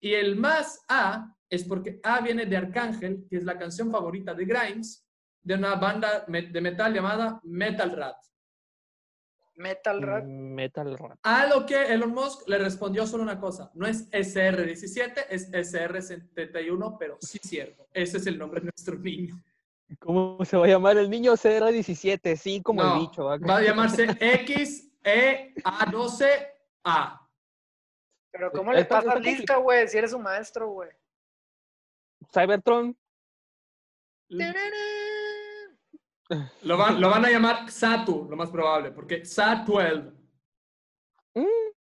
Y 0.00 0.12
el 0.12 0.36
más 0.36 0.84
A 0.88 1.34
es 1.48 1.64
porque 1.64 2.00
A 2.02 2.20
viene 2.20 2.46
de 2.46 2.56
Arcángel, 2.56 3.26
que 3.28 3.38
es 3.38 3.44
la 3.44 3.58
canción 3.58 3.90
favorita 3.90 4.34
de 4.34 4.44
Grimes, 4.44 5.06
de 5.42 5.54
una 5.54 5.76
banda 5.76 6.24
de 6.26 6.60
metal 6.60 6.92
llamada 6.92 7.40
Metal 7.44 7.90
Rat. 7.90 8.16
Metal 9.58 10.00
Rat. 10.00 10.24
Mm, 10.24 10.54
Metal 10.54 10.96
Rat. 10.96 11.18
A 11.22 11.46
lo 11.46 11.66
que 11.66 11.82
Elon 11.92 12.12
Musk 12.12 12.48
le 12.48 12.58
respondió 12.58 13.06
solo 13.06 13.22
una 13.24 13.38
cosa. 13.38 13.70
No 13.74 13.86
es 13.86 14.10
SR17, 14.10 15.26
es 15.28 15.52
SR71, 15.52 16.96
pero 16.98 17.18
sí 17.20 17.38
es 17.42 17.48
cierto. 17.50 17.86
Ese 17.92 18.16
es 18.18 18.26
el 18.26 18.38
nombre 18.38 18.60
de 18.60 18.66
nuestro 18.66 18.96
niño. 18.98 19.42
¿Cómo 19.98 20.44
se 20.44 20.56
va 20.56 20.66
a 20.66 20.68
llamar 20.68 20.96
el 20.96 21.10
niño? 21.10 21.32
CR17, 21.32 22.36
sí, 22.36 22.62
como 22.62 22.82
No, 22.82 22.94
el 22.94 23.00
bicho. 23.00 23.24
¿va? 23.24 23.38
Va 23.38 23.56
a 23.56 23.62
llamarse 23.62 24.06
E 24.20 24.46
XEA12A. 25.04 27.20
Pero 28.30 28.52
¿cómo 28.52 28.72
le 28.72 28.84
pasas 28.84 29.16
está 29.16 29.18
lista, 29.18 29.56
güey? 29.56 29.88
Si 29.88 29.98
eres 29.98 30.12
un 30.12 30.22
maestro, 30.22 30.70
güey. 30.70 30.90
Cybertron. 32.32 32.96
Lo 36.62 36.76
van, 36.76 37.00
lo 37.00 37.08
van 37.08 37.24
a 37.24 37.30
llamar 37.30 37.70
Satu, 37.70 38.26
lo 38.28 38.36
más 38.36 38.50
probable, 38.50 38.92
porque 38.92 39.22
Sat12. 39.22 40.12
Mm, 41.34 41.44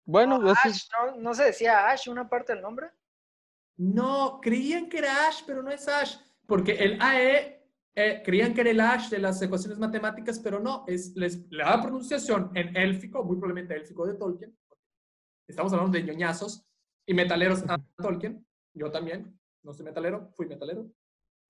bueno, 0.06 0.38
No, 0.38 0.50
Ash, 0.50 0.66
es- 0.66 0.88
¿no? 0.96 1.16
¿No 1.16 1.34
se 1.34 1.44
decía 1.44 1.88
Ash 1.88 2.08
una 2.08 2.28
parte 2.28 2.52
del 2.52 2.62
nombre? 2.62 2.90
No, 3.78 4.40
creían 4.40 4.88
que 4.88 4.98
era 4.98 5.26
Ash, 5.28 5.42
pero 5.46 5.62
no 5.62 5.70
es 5.70 5.86
Ash, 5.88 6.16
porque 6.46 6.72
el 6.72 7.00
AE 7.00 7.56
eh, 8.00 8.22
creían 8.24 8.54
que 8.54 8.60
era 8.60 8.70
el 8.70 8.80
Ash 8.80 9.08
de 9.08 9.18
las 9.18 9.42
ecuaciones 9.42 9.76
matemáticas, 9.78 10.38
pero 10.38 10.60
no, 10.60 10.84
es 10.86 11.16
les- 11.16 11.50
la 11.50 11.80
pronunciación 11.82 12.52
en 12.54 12.76
élfico, 12.76 13.24
muy 13.24 13.36
probablemente 13.36 13.74
élfico 13.74 14.06
de 14.06 14.14
Tolkien. 14.14 14.56
Estamos 15.48 15.72
hablando 15.72 15.96
de 15.98 16.04
ñoñazos 16.04 16.64
y 17.06 17.14
metaleros 17.14 17.64
a 17.68 17.78
Tolkien. 17.96 18.46
Yo 18.74 18.90
también, 18.92 19.36
no 19.64 19.72
soy 19.72 19.84
metalero, 19.84 20.30
fui 20.36 20.46
metalero. 20.46 20.86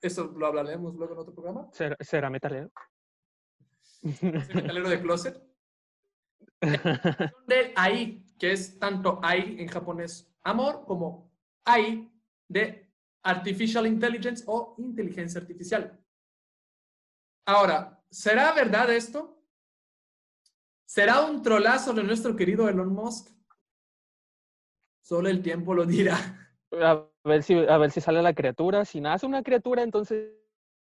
Eso 0.00 0.32
lo 0.36 0.46
hablaremos 0.46 0.94
luego 0.94 1.14
en 1.14 1.18
otro 1.18 1.34
programa. 1.34 1.68
será, 1.72 1.96
será 2.00 2.30
metalero. 2.30 2.70
Metalero 4.02 4.88
de 4.88 5.02
closet. 5.02 5.42
de 7.46 7.72
AI, 7.76 8.24
que 8.38 8.52
es 8.52 8.78
tanto 8.78 9.20
AI 9.22 9.60
en 9.60 9.68
japonés 9.68 10.32
amor 10.42 10.84
como 10.86 11.30
AI 11.64 12.10
de 12.48 12.88
Artificial 13.22 13.86
Intelligence 13.86 14.44
o 14.46 14.74
inteligencia 14.78 15.40
artificial. 15.40 15.98
Ahora, 17.46 18.02
¿será 18.10 18.52
verdad 18.52 18.90
esto? 18.94 19.42
¿Será 20.86 21.22
un 21.22 21.42
trolazo 21.42 21.92
de 21.92 22.02
nuestro 22.02 22.34
querido 22.34 22.68
Elon 22.68 22.92
Musk? 22.92 23.28
Solo 25.02 25.28
el 25.28 25.42
tiempo 25.42 25.74
lo 25.74 25.84
dirá. 25.84 26.16
A 26.72 27.07
ver 27.24 27.42
si, 27.42 27.54
a 27.54 27.78
ver 27.78 27.90
si 27.90 28.00
sale 28.00 28.22
la 28.22 28.34
criatura. 28.34 28.84
Si 28.84 29.00
nace 29.00 29.26
una 29.26 29.42
criatura, 29.42 29.82
entonces 29.82 30.32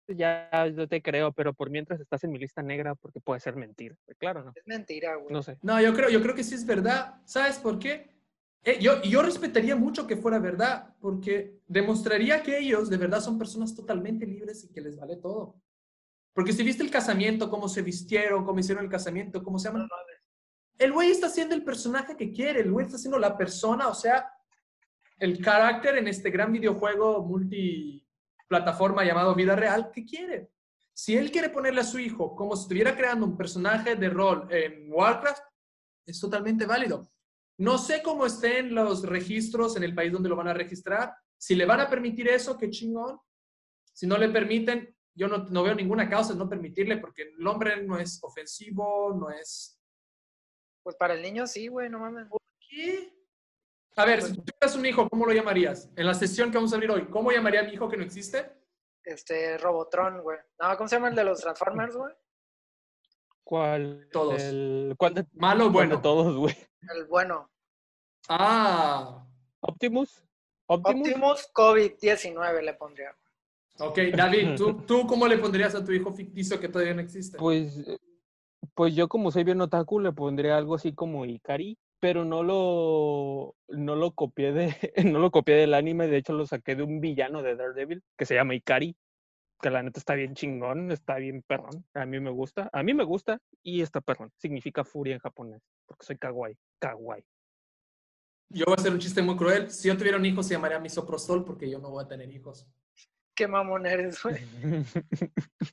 ya 0.08 0.48
yo 0.74 0.88
te 0.88 1.02
creo, 1.02 1.32
pero 1.32 1.52
por 1.52 1.70
mientras 1.70 2.00
estás 2.00 2.24
en 2.24 2.32
mi 2.32 2.38
lista 2.38 2.62
negra 2.62 2.94
porque 2.94 3.20
puede 3.20 3.40
ser 3.40 3.56
mentira. 3.56 3.96
Claro, 4.18 4.44
no. 4.44 4.52
Es 4.54 4.66
mentira, 4.66 5.16
güey. 5.16 5.32
No 5.32 5.42
sé. 5.42 5.58
No, 5.62 5.80
yo 5.80 5.92
creo, 5.94 6.08
yo 6.08 6.22
creo 6.22 6.34
que 6.34 6.44
sí 6.44 6.54
es 6.54 6.64
verdad. 6.64 7.20
¿Sabes 7.24 7.58
por 7.58 7.78
qué? 7.78 8.10
Eh, 8.64 8.78
yo, 8.80 9.02
yo 9.02 9.22
respetaría 9.22 9.76
mucho 9.76 10.06
que 10.06 10.16
fuera 10.16 10.38
verdad, 10.38 10.94
porque 11.00 11.60
demostraría 11.66 12.42
que 12.42 12.58
ellos 12.58 12.90
de 12.90 12.96
verdad 12.96 13.20
son 13.20 13.38
personas 13.38 13.74
totalmente 13.74 14.26
libres 14.26 14.64
y 14.64 14.72
que 14.72 14.80
les 14.80 14.96
vale 14.96 15.16
todo. 15.16 15.60
Porque 16.32 16.52
si 16.52 16.62
viste 16.62 16.82
el 16.82 16.90
casamiento, 16.90 17.50
cómo 17.50 17.68
se 17.68 17.82
vistieron, 17.82 18.44
cómo 18.44 18.60
hicieron 18.60 18.84
el 18.84 18.90
casamiento, 18.90 19.42
cómo 19.42 19.58
se 19.58 19.68
llaman. 19.68 19.88
El 20.78 20.92
güey 20.92 21.10
está 21.10 21.26
haciendo 21.26 21.54
el 21.54 21.64
personaje 21.64 22.16
que 22.16 22.30
quiere, 22.30 22.60
el 22.60 22.70
güey 22.70 22.86
está 22.86 22.96
haciendo 22.96 23.18
la 23.18 23.36
persona, 23.36 23.88
o 23.88 23.94
sea, 23.94 24.30
el 25.18 25.42
carácter 25.42 25.98
en 25.98 26.08
este 26.08 26.30
gran 26.30 26.52
videojuego 26.52 27.22
multiplataforma 27.22 29.04
llamado 29.04 29.34
Vida 29.34 29.56
Real 29.56 29.90
que 29.90 30.04
quiere. 30.04 30.50
Si 30.94 31.16
él 31.16 31.30
quiere 31.30 31.50
ponerle 31.50 31.80
a 31.80 31.84
su 31.84 31.98
hijo 31.98 32.34
como 32.34 32.56
si 32.56 32.62
estuviera 32.62 32.96
creando 32.96 33.26
un 33.26 33.36
personaje 33.36 33.96
de 33.96 34.08
rol 34.08 34.48
en 34.50 34.92
Warcraft, 34.92 35.42
es 36.06 36.20
totalmente 36.20 36.66
válido. 36.66 37.10
No 37.58 37.78
sé 37.78 38.02
cómo 38.02 38.26
estén 38.26 38.74
los 38.74 39.02
registros 39.02 39.76
en 39.76 39.82
el 39.82 39.94
país 39.94 40.12
donde 40.12 40.28
lo 40.28 40.36
van 40.36 40.48
a 40.48 40.54
registrar. 40.54 41.14
Si 41.36 41.54
le 41.54 41.66
van 41.66 41.80
a 41.80 41.90
permitir 41.90 42.28
eso, 42.28 42.56
qué 42.56 42.70
chingón. 42.70 43.18
Si 43.92 44.06
no 44.06 44.16
le 44.16 44.28
permiten, 44.28 44.94
yo 45.14 45.26
no, 45.26 45.38
no 45.38 45.62
veo 45.64 45.74
ninguna 45.74 46.08
causa 46.08 46.32
de 46.32 46.38
no 46.38 46.48
permitirle 46.48 46.98
porque 46.98 47.22
el 47.36 47.46
hombre 47.46 47.82
no 47.82 47.98
es 47.98 48.22
ofensivo, 48.22 49.14
no 49.14 49.30
es... 49.30 49.80
Pues 50.84 50.96
para 50.96 51.14
el 51.14 51.22
niño 51.22 51.46
sí, 51.46 51.66
güey, 51.66 51.90
no 51.90 51.98
mames. 51.98 52.28
¿Qué? 52.60 53.17
A 53.98 54.04
ver, 54.04 54.22
si 54.22 54.32
tú 54.32 54.42
tuvieras 54.42 54.76
un 54.76 54.86
hijo, 54.86 55.08
¿cómo 55.08 55.26
lo 55.26 55.32
llamarías? 55.32 55.90
En 55.96 56.06
la 56.06 56.14
sesión 56.14 56.52
que 56.52 56.56
vamos 56.56 56.72
a 56.72 56.76
abrir 56.76 56.88
hoy, 56.88 57.06
¿cómo 57.06 57.32
llamaría 57.32 57.60
a 57.60 57.62
mi 57.64 57.72
hijo 57.72 57.88
que 57.88 57.96
no 57.96 58.04
existe? 58.04 58.48
Este, 59.02 59.58
Robotron, 59.58 60.22
güey. 60.22 60.38
No, 60.60 60.76
¿cómo 60.76 60.86
se 60.86 60.94
llama 60.94 61.08
el 61.08 61.16
de 61.16 61.24
los 61.24 61.40
Transformers, 61.40 61.96
güey? 61.96 62.14
¿Cuál? 63.42 64.08
Todos. 64.12 64.40
El, 64.40 64.94
¿Cuál 64.96 65.14
de, 65.14 65.26
Malo 65.32 65.66
o 65.66 65.72
cuál 65.72 65.88
de 65.88 65.96
bueno? 65.96 66.00
todos, 66.00 66.36
güey? 66.36 66.54
El 66.94 67.06
bueno. 67.06 67.50
Ah, 68.28 69.26
Optimus. 69.62 70.22
Optimus. 70.66 71.08
Optimus 71.08 71.50
COVID-19 71.52 72.62
le 72.62 72.74
pondría. 72.74 73.16
ok. 73.80 73.98
David, 74.16 74.54
¿tú, 74.56 74.74
¿tú 74.86 75.08
cómo 75.08 75.26
le 75.26 75.38
pondrías 75.38 75.74
a 75.74 75.84
tu 75.84 75.90
hijo 75.90 76.12
ficticio 76.12 76.60
que 76.60 76.68
todavía 76.68 76.94
no 76.94 77.00
existe? 77.00 77.36
Pues, 77.36 77.84
pues 78.74 78.94
yo 78.94 79.08
como 79.08 79.32
soy 79.32 79.42
bien 79.42 79.60
otaku 79.60 79.98
le 79.98 80.12
pondría 80.12 80.56
algo 80.56 80.76
así 80.76 80.94
como 80.94 81.24
Ikari, 81.26 81.76
pero 82.00 82.24
no 82.24 82.42
lo, 82.42 83.56
no 83.68 83.96
lo 83.96 84.12
copié 84.12 84.52
de, 84.52 84.74
no 85.12 85.18
lo 85.18 85.30
copié 85.30 85.56
del 85.56 85.74
anime, 85.74 86.08
de 86.08 86.18
hecho 86.18 86.32
lo 86.32 86.46
saqué 86.46 86.76
de 86.76 86.82
un 86.82 87.00
villano 87.00 87.42
de 87.42 87.56
Daredevil 87.56 88.02
que 88.16 88.26
se 88.26 88.34
llama 88.34 88.54
Ikari, 88.54 88.96
que 89.60 89.70
la 89.70 89.82
neta 89.82 89.98
está 89.98 90.14
bien 90.14 90.34
chingón, 90.34 90.92
está 90.92 91.16
bien 91.16 91.42
perrón, 91.42 91.84
a 91.94 92.06
mí 92.06 92.20
me 92.20 92.30
gusta, 92.30 92.70
a 92.72 92.82
mí 92.82 92.94
me 92.94 93.04
gusta 93.04 93.40
y 93.62 93.82
está 93.82 94.00
perrón, 94.00 94.30
significa 94.36 94.84
furia 94.84 95.14
en 95.14 95.20
japonés, 95.20 95.62
porque 95.86 96.06
soy 96.06 96.18
kawaii, 96.18 96.56
kawaii. 96.78 97.24
Yo 98.50 98.64
voy 98.64 98.76
a 98.78 98.80
hacer 98.80 98.92
un 98.92 98.98
chiste 98.98 99.20
muy 99.20 99.36
cruel. 99.36 99.70
Si 99.70 99.88
yo 99.88 99.96
tuviera 99.98 100.16
un 100.16 100.24
hijo, 100.24 100.42
se 100.42 100.54
llamaría 100.54 100.78
misoprostol 100.78 101.44
porque 101.44 101.68
yo 101.68 101.78
no 101.80 101.90
voy 101.90 102.02
a 102.02 102.08
tener 102.08 102.30
hijos. 102.30 102.66
Qué 103.34 103.46
mamón 103.46 103.84
eres, 103.84 104.22
güey. 104.22 104.36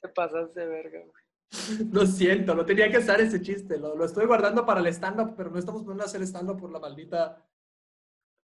Te 0.00 0.08
pasaste 0.08 0.60
de 0.60 0.66
verga, 0.66 1.00
güey. 1.00 1.19
Lo 1.92 2.06
siento, 2.06 2.54
no 2.54 2.64
tenía 2.64 2.90
que 2.90 2.98
hacer 2.98 3.20
ese 3.20 3.40
chiste. 3.42 3.78
Lo, 3.78 3.96
lo 3.96 4.04
estoy 4.04 4.26
guardando 4.26 4.64
para 4.64 4.80
el 4.80 4.86
stand-up, 4.88 5.34
pero 5.36 5.50
no 5.50 5.58
estamos 5.58 5.82
poniendo 5.82 6.04
a 6.04 6.06
hacer 6.06 6.22
stand-up 6.22 6.58
por 6.58 6.70
la 6.70 6.78
maldita, 6.78 7.44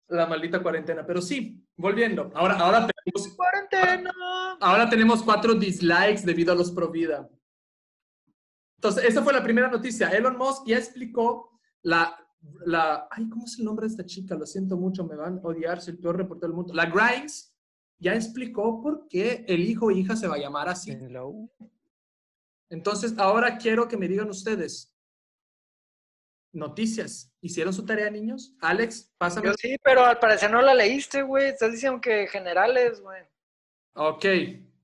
la 0.07 0.25
maldita 0.25 0.61
cuarentena. 0.61 1.05
Pero 1.05 1.21
sí, 1.21 1.63
volviendo. 1.75 2.31
Ahora, 2.33 2.55
ahora, 2.55 2.87
tenemos, 2.87 3.35
¡Cuarentena! 3.35 4.13
ahora 4.59 4.89
tenemos 4.89 5.21
cuatro 5.23 5.53
dislikes 5.53 6.25
debido 6.25 6.53
a 6.53 6.55
los 6.55 6.71
pro 6.71 6.89
vida. 6.89 7.29
Entonces, 8.77 9.05
esa 9.05 9.23
fue 9.23 9.33
la 9.33 9.43
primera 9.43 9.69
noticia. 9.69 10.09
Elon 10.09 10.37
Musk 10.37 10.67
ya 10.67 10.77
explicó 10.77 11.59
la, 11.81 12.15
la, 12.65 13.07
ay, 13.11 13.27
¿cómo 13.29 13.45
es 13.45 13.57
el 13.59 13.65
nombre 13.65 13.87
de 13.87 13.91
esta 13.91 14.05
chica? 14.05 14.35
Lo 14.35 14.45
siento 14.45 14.77
mucho, 14.77 15.05
me 15.05 15.15
van 15.15 15.39
a 15.43 15.47
odiar, 15.47 15.81
soy 15.81 15.93
el 15.93 15.99
peor 15.99 16.17
reportero 16.17 16.49
del 16.49 16.57
mundo. 16.57 16.73
La 16.73 16.85
Grimes 16.85 17.55
ya 17.99 18.13
explicó 18.13 18.81
por 18.81 19.07
qué 19.07 19.45
el 19.47 19.61
hijo 19.61 19.87
o 19.87 19.91
hija 19.91 20.15
se 20.15 20.27
va 20.27 20.35
a 20.35 20.39
llamar 20.39 20.69
así. 20.69 20.91
Hello. 20.91 21.49
Entonces, 22.69 23.13
ahora 23.17 23.57
quiero 23.57 23.87
que 23.87 23.97
me 23.97 24.07
digan 24.07 24.29
ustedes. 24.29 24.93
Noticias. 26.53 27.31
¿Hicieron 27.41 27.73
su 27.73 27.85
tarea, 27.85 28.09
niños? 28.09 28.55
Alex, 28.61 29.13
pásame. 29.17 29.47
Yo 29.47 29.53
sí, 29.57 29.77
pero 29.83 30.05
al 30.05 30.19
parecer 30.19 30.49
no 30.51 30.61
la 30.61 30.73
leíste, 30.73 31.21
güey. 31.21 31.49
Estás 31.49 31.71
diciendo 31.71 32.01
que 32.01 32.27
generales, 32.27 33.01
güey. 33.01 33.21
Ok. 33.93 34.25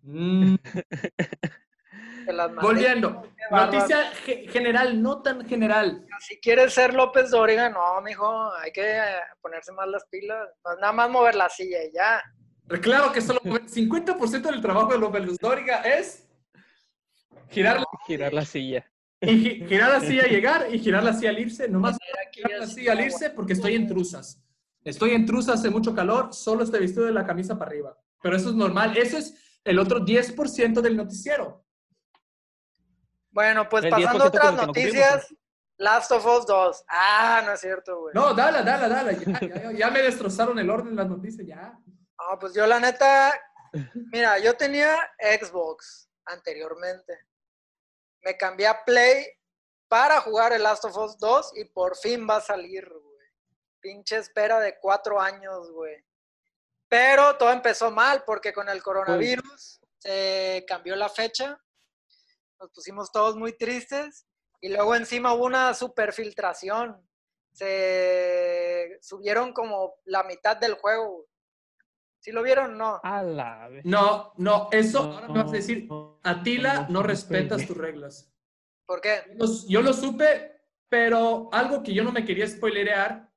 Mm. 0.04 0.56
Volviendo. 2.62 3.28
Noticia 3.52 4.12
ge- 4.24 4.48
general, 4.50 5.02
no 5.02 5.22
tan 5.22 5.46
general. 5.46 6.06
Si 6.22 6.40
quieres 6.40 6.74
ser 6.74 6.94
López 6.94 7.32
Dóriga, 7.32 7.70
no, 7.70 8.02
mijo. 8.02 8.54
Hay 8.56 8.72
que 8.72 8.98
eh, 8.98 9.16
ponerse 9.42 9.72
más 9.74 9.88
las 9.88 10.06
pilas. 10.06 10.48
No 10.64 10.76
nada 10.78 10.94
más 10.94 11.10
mover 11.10 11.36
la 11.36 11.50
silla 11.50 11.84
y 11.84 11.92
ya. 11.92 12.24
Claro 12.82 13.12
que 13.12 13.20
solo 13.22 13.42
50% 13.42 14.42
del 14.42 14.62
trabajo 14.62 14.94
de 14.94 15.00
López 15.00 15.38
Dóriga 15.38 15.82
es 15.82 16.26
girar, 17.50 17.80
la- 17.80 17.86
Girar 18.08 18.34
la 18.34 18.46
silla. 18.46 18.86
y 19.22 19.28
gi- 19.44 19.68
girar 19.68 19.90
la 19.92 20.00
silla, 20.02 20.24
llegar 20.24 20.68
y 20.74 20.80
girar 20.80 21.04
la 21.04 21.14
silla 21.14 21.30
al 21.30 21.40
irse. 21.40 21.68
Nomás 21.70 21.98
girar 22.32 22.60
la 22.60 22.68
silla 22.68 22.92
al 22.92 23.02
irse 23.02 23.30
porque 23.30 23.54
estoy 23.54 23.76
en 23.76 23.88
truzas. 23.88 24.42
Estoy 24.84 25.12
en 25.12 25.26
truzas, 25.26 25.60
hace 25.60 25.70
mucho 25.70 25.96
calor, 25.96 26.34
solo 26.34 26.64
estoy 26.64 26.82
vestido 26.82 27.06
de 27.06 27.14
la 27.14 27.26
camisa 27.26 27.58
para 27.58 27.70
arriba. 27.72 27.98
Pero 28.22 28.36
eso 28.36 28.50
es 28.50 28.56
normal. 28.56 28.98
Eso 28.98 29.18
es 29.18 29.34
el 29.64 29.80
otro 29.80 30.00
10% 30.04 30.82
del 30.82 30.98
noticiero. 30.98 31.64
Bueno, 33.32 33.68
pues 33.70 33.86
pasando 33.90 34.08
a 34.08 34.12
10% 34.12 34.18
con 34.20 34.28
otras 34.28 34.54
no 34.56 34.66
noticias. 34.68 35.36
Last 35.78 36.12
of 36.12 36.26
Us 36.26 36.46
2. 36.46 36.84
Ah, 36.88 37.42
no 37.46 37.54
es 37.54 37.60
cierto, 37.62 38.00
güey. 38.02 38.14
No, 38.14 38.34
dale, 38.34 38.62
dale, 38.64 38.88
dale. 38.90 39.18
Ya, 39.26 39.40
ya- 39.40 39.64
ya- 39.64 39.72
ya 39.72 39.90
me 39.90 40.02
destrozaron 40.02 40.60
el 40.60 40.70
orden 40.70 40.90
de 40.96 41.02
las 41.02 41.10
noticias, 41.10 41.48
ya. 41.48 41.78
No, 41.88 42.40
pues 42.40 42.54
yo 42.54 42.66
la 42.68 42.80
neta, 42.80 43.34
mira, 44.12 44.38
yo 44.40 44.54
tenía 44.56 44.96
Xbox 45.42 46.03
anteriormente. 46.26 47.28
Me 48.22 48.38
cambié 48.38 48.68
a 48.68 48.84
Play 48.84 49.26
para 49.88 50.22
jugar 50.22 50.54
el 50.54 50.64
Last 50.64 50.86
of 50.86 50.98
Us 50.98 51.18
2 51.18 51.58
y 51.58 51.66
por 51.66 51.98
fin 51.98 52.28
va 52.30 52.38
a 52.38 52.42
salir. 52.42 52.92
Pinche 53.80 54.18
espera 54.18 54.60
de 54.60 54.80
cuatro 54.80 55.20
años, 55.20 55.72
güey. 55.72 56.04
Pero 56.88 57.38
todo 57.38 57.52
empezó 57.52 57.92
mal 57.92 58.24
porque 58.26 58.54
con 58.54 58.70
el 58.70 58.82
coronavirus 58.82 59.82
se 59.98 60.66
cambió 60.68 60.96
la 60.96 61.10
fecha, 61.10 61.60
nos 62.60 62.72
pusimos 62.72 63.12
todos 63.12 63.36
muy 63.36 63.58
tristes 63.58 64.26
y 64.62 64.70
luego 64.70 64.96
encima 64.96 65.34
hubo 65.34 65.46
una 65.46 65.74
super 65.74 66.14
filtración. 66.14 67.06
Se 67.52 68.98
subieron 69.02 69.54
como 69.54 69.96
la 70.06 70.24
mitad 70.24 70.56
del 70.58 70.76
juego. 70.76 71.26
¿Sí 72.24 72.32
lo 72.32 72.42
vieron? 72.42 72.78
No. 72.78 73.02
A 73.04 73.22
la 73.22 73.68
vez. 73.68 73.84
No, 73.84 74.32
no, 74.38 74.70
eso 74.72 75.00
ahora 75.00 75.28
me 75.28 75.44
vas 75.44 75.50
a 75.52 75.56
decir, 75.58 75.88
No, 75.90 76.22
Atila, 76.24 76.88
no 76.90 77.04
respetas 77.04 77.68
tus 77.68 77.76
reglas. 77.76 78.34
¿Por 78.88 79.02
qué? 79.02 79.36
Yo 79.68 79.82
lo 79.82 79.92
supe, 79.92 80.62
pero 80.88 81.50
algo 81.52 81.84
que 81.84 81.94
yo 81.94 82.02
no 82.02 82.14
me 82.14 82.24
quería 82.24 82.48
spoilerear, 82.48 83.30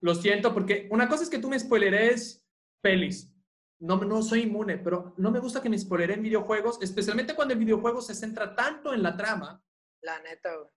lo 0.00 0.14
siento, 0.16 0.52
porque 0.52 0.88
una 0.90 1.08
cosa 1.08 1.22
es 1.22 1.30
que 1.30 1.38
tú 1.38 1.48
me 1.48 1.56
spoileres 1.58 2.44
pelis. 2.82 3.30
No, 3.78 3.96
no 3.98 4.22
soy 4.22 4.42
inmune, 4.42 4.78
pero 4.78 5.14
no 5.16 5.30
me 5.30 5.38
gusta 5.38 5.62
que 5.62 5.68
me 5.70 5.78
spoileren 5.78 6.20
videojuegos, 6.22 6.82
especialmente 6.82 7.34
cuando 7.36 7.54
el 7.54 7.60
videojuego 7.60 8.02
se 8.02 8.14
centra 8.16 8.56
tanto 8.56 8.92
en 8.92 9.04
la 9.04 9.16
trama. 9.16 9.62
La 10.02 10.18
neta, 10.20 10.52
güey. 10.56 10.68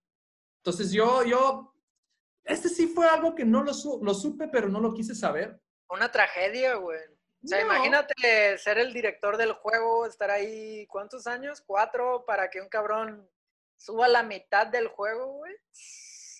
Entonces 0.63 0.91
yo, 0.91 1.23
yo, 1.23 1.73
este 2.43 2.69
sí 2.69 2.85
fue 2.87 3.07
algo 3.07 3.33
que 3.33 3.43
no 3.45 3.63
lo, 3.63 3.73
su- 3.73 4.01
lo 4.03 4.13
supe, 4.13 4.49
pero 4.49 4.69
no 4.69 4.79
lo 4.79 4.93
quise 4.93 5.15
saber. 5.15 5.59
Una 5.89 6.11
tragedia, 6.11 6.75
güey. 6.75 6.99
O 7.43 7.47
sea, 7.47 7.59
No. 7.63 7.65
imagínate 7.73 8.57
ser 8.57 8.77
el 8.77 8.93
director 8.93 9.37
del 9.37 9.53
juego, 9.53 10.05
estar 10.05 10.29
ahí, 10.31 10.85
¿cuántos 10.87 11.27
años? 11.27 11.61
Cuatro, 11.65 12.23
para 12.25 12.49
que 12.49 12.61
un 12.61 12.67
cabrón 12.67 13.29
suba 13.77 14.07
la 14.07 14.23
mitad 14.23 14.67
del 14.67 14.87
juego, 14.87 15.33
güey. 15.33 15.53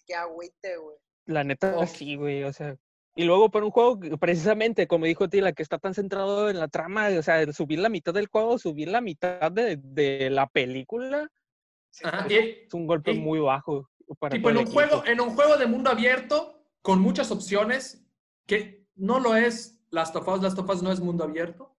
Qué 0.06 0.16
agüite, 0.16 0.78
güey. 0.78 0.98
La 1.26 1.44
neta, 1.44 1.74
Oh. 1.78 1.86
sí, 1.86 2.16
güey, 2.16 2.44
o 2.44 2.54
sea. 2.54 2.76
Y 3.16 3.24
luego 3.24 3.50
para 3.50 3.66
un 3.66 3.72
juego, 3.72 4.00
que 4.00 4.16
precisamente, 4.18 4.88
como 4.88 5.06
dijo 5.06 5.28
Tila, 5.28 5.52
que 5.54 5.64
está 5.64 5.80
tan 5.80 5.94
centrado 5.94 6.50
en 6.50 6.60
la 6.60 6.68
trama, 6.68 7.10
o 7.18 7.22
sea, 7.24 7.52
subir 7.52 7.80
la 7.80 7.90
mitad 7.90 8.14
del 8.14 8.28
juego, 8.28 8.58
subir 8.60 8.88
la 8.90 9.02
mitad 9.02 9.52
de, 9.52 9.78
de 9.82 10.30
la 10.30 10.48
película, 10.48 11.30
Ajá, 12.04 12.28
y- 12.30 12.36
es 12.68 12.74
un 12.74 12.86
golpe 12.86 13.12
Y- 13.12 13.20
muy 13.20 13.40
bajo 13.40 13.90
para 14.20 14.36
tipo 14.36 14.50
en 14.52 14.58
un 14.58 14.68
juego, 14.68 15.04
en 15.06 15.20
un 15.20 15.32
juego 15.36 15.58
de 15.58 15.66
mundo 15.66 15.90
abierto 15.90 16.64
con 16.82 17.00
muchas 17.02 17.32
opciones 17.32 18.06
que 18.46 18.77
no 18.98 19.20
lo 19.20 19.36
es 19.36 19.80
Last 19.90 20.16
of 20.16 20.28
Us, 20.28 20.42
Last 20.42 20.60
of 20.60 20.70
Us 20.70 20.84
no 20.84 20.92
es 20.92 21.00
mundo 21.00 21.24
abierto. 21.24 21.74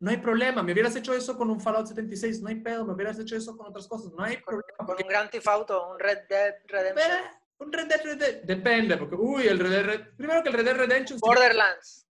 No 0.00 0.10
hay 0.10 0.16
problema, 0.18 0.62
me 0.62 0.72
hubieras 0.72 0.96
hecho 0.96 1.14
eso 1.14 1.36
con 1.36 1.50
un 1.50 1.60
Fallout 1.60 1.86
76, 1.86 2.40
no 2.42 2.48
hay 2.48 2.56
pedo, 2.56 2.84
me 2.84 2.92
hubieras 2.94 3.18
hecho 3.18 3.36
eso 3.36 3.56
con 3.56 3.66
otras 3.68 3.86
cosas, 3.86 4.12
no 4.12 4.22
hay 4.24 4.36
Con, 4.36 4.44
problema. 4.44 4.76
con 4.76 4.86
porque- 4.86 5.02
un 5.04 5.08
Grand 5.08 5.30
Theft 5.30 5.48
Auto, 5.48 5.90
un 5.92 5.98
Red 5.98 6.18
Dead 6.28 6.54
Redemption. 6.66 7.08
Pero, 7.10 7.24
un 7.58 7.72
Red 7.72 7.86
Dead, 7.88 8.00
Red 8.04 8.18
Dead, 8.18 8.42
depende, 8.42 8.96
porque 8.96 9.14
uy, 9.14 9.46
el 9.46 9.58
Red 9.58 9.70
Dead, 9.70 9.84
Red- 9.84 10.16
primero 10.16 10.42
que 10.42 10.48
el 10.48 10.54
Red 10.54 10.64
Dead 10.64 10.76
Redemption 10.76 11.18
Borderlands. 11.20 12.06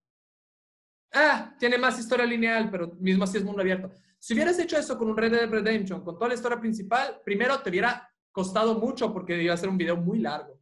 Ah, 1.13 1.55
tiene 1.59 1.79
más 1.79 1.99
historia 1.99 2.27
lineal, 2.27 2.71
pero 2.71 2.89
mismo 2.99 3.25
así 3.25 3.37
es 3.39 3.45
mundo 3.45 3.61
abierto. 3.61 3.91
Si 4.19 4.33
hubieras 4.35 4.59
hecho 4.59 4.77
eso 4.79 4.99
con 4.99 5.09
un 5.11 5.17
Red 5.17 5.33
Dead 5.33 5.49
Redemption, 5.51 6.03
con 6.03 6.17
toda 6.17 6.29
la 6.29 6.35
historia 6.35 6.59
principal, 6.59 7.21
primero 7.25 7.61
te 7.61 7.71
hubiera 7.71 8.11
costado 8.33 8.75
mucho 8.75 9.13
porque 9.13 9.41
iba 9.41 9.55
a 9.55 9.59
ser 9.59 9.69
un 9.69 9.79
video 9.79 9.97
muy 9.97 10.19
largo. 10.19 10.59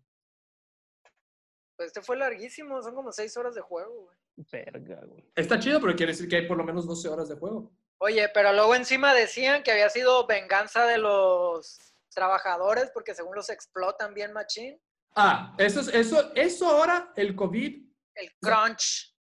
Pues 1.82 1.88
este 1.88 2.02
fue 2.02 2.16
larguísimo, 2.16 2.80
son 2.80 2.94
como 2.94 3.10
seis 3.10 3.36
horas 3.36 3.56
de 3.56 3.60
juego, 3.60 4.04
güey. 4.04 4.16
Verga, 4.52 5.00
güey. 5.04 5.28
Está 5.34 5.58
chido, 5.58 5.80
pero 5.80 5.96
quiere 5.96 6.12
decir 6.12 6.28
que 6.28 6.36
hay 6.36 6.46
por 6.46 6.56
lo 6.56 6.62
menos 6.62 6.86
12 6.86 7.08
horas 7.08 7.28
de 7.28 7.34
juego. 7.34 7.72
Oye, 7.98 8.28
pero 8.32 8.52
luego 8.52 8.76
encima 8.76 9.12
decían 9.12 9.64
que 9.64 9.72
había 9.72 9.90
sido 9.90 10.24
venganza 10.28 10.86
de 10.86 10.98
los 10.98 11.76
trabajadores 12.14 12.92
porque 12.94 13.16
según 13.16 13.34
los 13.34 13.50
explotan 13.50 14.14
bien 14.14 14.32
machín. 14.32 14.80
Ah, 15.16 15.56
eso, 15.58 15.80
es, 15.80 15.88
eso, 15.88 16.32
eso 16.36 16.68
ahora, 16.68 17.12
el 17.16 17.34
COVID, 17.34 17.84
El 18.14 18.30
crunch. 18.40 19.16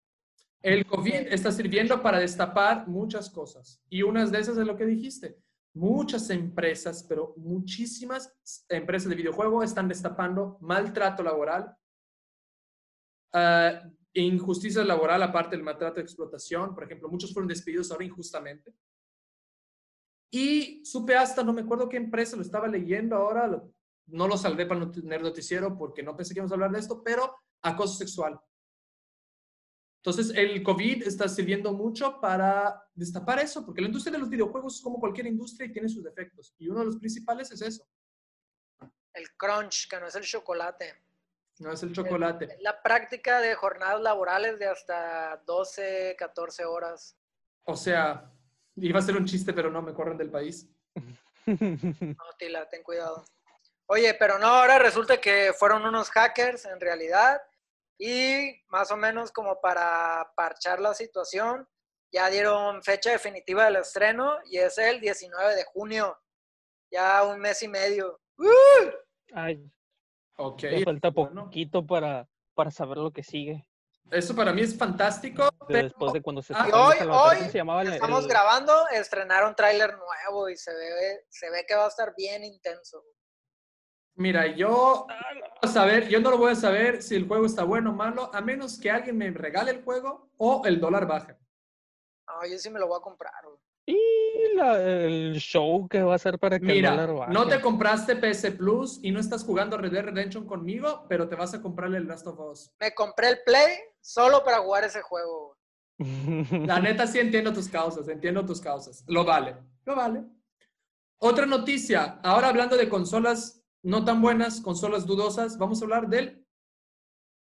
el 0.61 0.85
COVID 0.85 1.33
está 1.33 1.51
sirviendo 1.51 1.99
para 1.99 2.19
destapar 2.19 2.87
muchas 2.87 3.27
cosas. 3.31 3.81
Y 3.89 4.03
unas 4.03 4.31
de 4.31 4.39
esas 4.39 4.55
es 4.55 4.67
lo 4.67 4.77
que 4.77 4.85
dijiste. 4.85 5.35
Muchas 5.73 6.29
empresas, 6.29 7.03
pero 7.09 7.33
muchísimas 7.37 8.31
empresas 8.69 9.09
de 9.09 9.15
videojuegos 9.15 9.65
están 9.65 9.87
destapando 9.87 10.59
maltrato 10.61 11.23
laboral, 11.23 11.75
ah, 13.33 13.81
injusticia 14.13 14.83
laboral 14.83 15.23
aparte 15.23 15.55
del 15.55 15.63
maltrato 15.63 15.95
de 15.95 16.01
explotación. 16.01 16.73
Por 16.75 16.83
ejemplo, 16.83 17.09
muchos 17.09 17.33
fueron 17.33 17.47
despedidos 17.47 17.91
ahora 17.91 18.05
injustamente. 18.05 18.73
Y 20.33 20.83
supe 20.85 21.15
hasta, 21.15 21.43
no 21.43 21.53
me 21.53 21.61
acuerdo 21.61 21.89
qué 21.89 21.97
empresa, 21.97 22.35
lo 22.35 22.41
estaba 22.41 22.67
leyendo 22.67 23.15
ahora, 23.15 23.47
lo- 23.47 23.73
no 24.07 24.27
lo 24.27 24.37
salvé 24.37 24.65
para 24.65 24.79
el 24.81 24.87
not- 24.87 24.97
Nerd 25.03 25.23
noticiero 25.23 25.77
porque 25.77 26.03
no 26.03 26.15
pensé 26.15 26.33
que 26.33 26.39
íbamos 26.39 26.51
a 26.51 26.55
hablar 26.55 26.71
de 26.71 26.79
esto, 26.79 27.03
pero 27.03 27.35
acoso 27.61 27.95
sexual. 27.95 28.39
Entonces, 30.03 30.35
el 30.35 30.63
COVID 30.63 31.03
está 31.03 31.27
sirviendo 31.29 31.73
mucho 31.73 32.19
para 32.19 32.81
destapar 32.95 33.39
eso, 33.39 33.63
porque 33.65 33.81
la 33.81 33.87
industria 33.87 34.13
de 34.13 34.17
los 34.19 34.29
videojuegos 34.29 34.77
es 34.77 34.81
como 34.81 34.99
cualquier 34.99 35.27
industria 35.27 35.67
y 35.67 35.73
tiene 35.73 35.87
sus 35.89 36.03
defectos. 36.03 36.55
Y 36.57 36.69
uno 36.69 36.79
de 36.79 36.85
los 36.85 36.97
principales 36.97 37.51
es 37.51 37.61
eso, 37.61 37.87
El 39.13 39.29
crunch, 39.37 39.87
que 39.89 39.99
no 39.99 40.07
es 40.07 40.15
el 40.15 40.23
chocolate. 40.23 41.03
No 41.61 41.71
es 41.71 41.83
el 41.83 41.93
chocolate. 41.93 42.45
Es 42.45 42.61
la 42.61 42.81
práctica 42.81 43.39
de 43.39 43.55
jornadas 43.55 44.01
laborales 44.01 44.57
de 44.57 44.67
hasta 44.67 45.41
12, 45.45 46.15
14 46.17 46.65
horas. 46.65 47.15
O 47.63 47.75
sea, 47.75 48.31
iba 48.75 48.99
a 48.99 49.03
ser 49.03 49.15
un 49.15 49.25
chiste, 49.25 49.53
pero 49.53 49.69
no, 49.69 49.81
me 49.81 49.93
corren 49.93 50.17
del 50.17 50.29
país. 50.29 50.67
No, 51.47 52.23
Tila, 52.37 52.69
ten 52.69 52.83
cuidado. 52.83 53.25
Oye, 53.87 54.13
pero 54.13 54.37
no, 54.37 54.45
ahora 54.45 54.77
resulta 54.77 55.19
que 55.19 55.51
fueron 55.57 55.83
unos 55.83 56.11
hackers 56.11 56.65
en 56.65 56.79
realidad 56.79 57.41
y 57.97 58.61
más 58.67 58.91
o 58.91 58.95
menos 58.95 59.31
como 59.31 59.59
para 59.59 60.31
parchar 60.35 60.79
la 60.79 60.93
situación, 60.93 61.67
ya 62.11 62.29
dieron 62.29 62.83
fecha 62.83 63.09
definitiva 63.09 63.65
del 63.65 63.77
estreno 63.77 64.37
y 64.45 64.59
es 64.59 64.77
el 64.77 65.01
19 65.01 65.55
de 65.55 65.65
junio, 65.65 66.17
ya 66.91 67.23
un 67.23 67.39
mes 67.39 67.63
y 67.63 67.67
medio. 67.67 68.21
Ay, 69.33 69.67
Ok. 70.37 70.61
ya 70.61 70.83
falta 70.83 71.09
bueno. 71.09 71.45
poquito 71.45 71.85
para, 71.85 72.27
para 72.53 72.71
saber 72.71 72.97
lo 72.97 73.11
que 73.11 73.23
sigue. 73.23 73.65
Eso 74.09 74.35
para 74.35 74.51
mí 74.51 74.61
es 74.61 74.77
fantástico, 74.77 75.47
pero 75.67 75.83
Después 75.83 76.11
de 76.11 76.21
cuando 76.21 76.41
se 76.41 76.53
Ah, 76.53 76.65
hoy, 76.73 76.97
hoy, 76.99 77.37
¿cómo 77.37 77.49
se 77.49 77.57
llamaba 77.57 77.81
el- 77.83 77.93
estamos 77.93 78.23
el- 78.23 78.29
grabando, 78.29 78.87
estrenaron 78.89 79.55
tráiler 79.55 79.95
nuevo 79.97 80.49
y 80.49 80.57
se 80.57 80.73
ve, 80.73 81.25
se 81.29 81.49
ve 81.49 81.63
que 81.67 81.75
va 81.75 81.85
a 81.85 81.87
estar 81.87 82.13
bien 82.17 82.43
intenso. 82.43 83.03
mira, 84.15 84.45
yo 84.47 85.07
a 85.61 85.67
saber, 85.67 86.07
yo 86.09 86.19
no 86.19 86.29
lo 86.31 86.37
voy 86.37 86.51
a 86.51 86.55
saber 86.55 87.01
si 87.01 87.15
el 87.15 87.27
juego 87.27 87.45
está 87.45 87.63
bueno 87.63 87.91
o 87.91 87.93
malo, 87.93 88.29
a 88.33 88.41
menos 88.41 88.77
que 88.79 88.91
alguien 88.91 89.17
me 89.17 89.31
regale 89.31 89.71
el 89.71 89.83
juego 89.83 90.29
o 90.37 90.61
el 90.65 90.79
dólar 90.81 91.07
baje. 91.07 91.37
No, 92.27 92.45
yo 92.45 92.57
sí 92.59 92.69
me 92.69 92.79
lo 92.79 92.87
voy 92.87 92.97
a 92.99 93.01
comprar. 93.01 93.33
güey. 93.45 93.57
Y 93.85 93.97
la- 94.55 94.81
el 94.81 95.35
show 95.39 95.87
que 95.87 96.01
va 96.03 96.13
a 96.13 96.15
hacer 96.15 96.37
para 96.39 96.59
que 96.59 96.65
Mira, 96.65 97.07
no 97.29 97.47
te 97.47 97.59
compraste 97.61 98.15
PS 98.15 98.51
Plus 98.51 98.99
y 99.01 99.11
no 99.11 99.19
estás 99.19 99.43
jugando 99.43 99.77
Red 99.77 99.91
Dead 99.91 100.03
Redemption 100.03 100.45
conmigo, 100.45 101.05
pero 101.09 101.27
te 101.27 101.35
vas 101.35 101.53
a 101.53 101.61
comprarle 101.61 101.97
el 101.97 102.07
Last 102.07 102.27
of 102.27 102.39
Us. 102.39 102.71
Me 102.79 102.93
compré 102.93 103.29
el 103.29 103.39
Play 103.45 103.77
solo 103.99 104.43
para 104.43 104.59
jugar 104.59 104.83
ese 104.83 105.01
juego. 105.01 105.57
La 106.67 106.79
neta 106.79 107.07
sí 107.07 107.19
entiendo 107.19 107.51
tus 107.53 107.67
causas, 107.69 108.07
entiendo 108.07 108.45
tus 108.45 108.61
causas. 108.61 109.03
Lo 109.07 109.23
vale, 109.25 109.55
lo 109.85 109.95
vale. 109.95 110.23
Otra 111.19 111.45
noticia, 111.45 112.19
ahora 112.23 112.49
hablando 112.49 112.75
de 112.77 112.89
consolas 112.89 113.63
no 113.83 114.05
tan 114.05 114.21
buenas, 114.21 114.61
consolas 114.61 115.05
dudosas, 115.05 115.57
vamos 115.57 115.81
a 115.81 115.85
hablar 115.85 116.07
del 116.07 116.45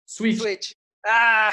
Switch. 0.05 0.39
Switch. 0.39 0.75
Ah, 1.05 1.51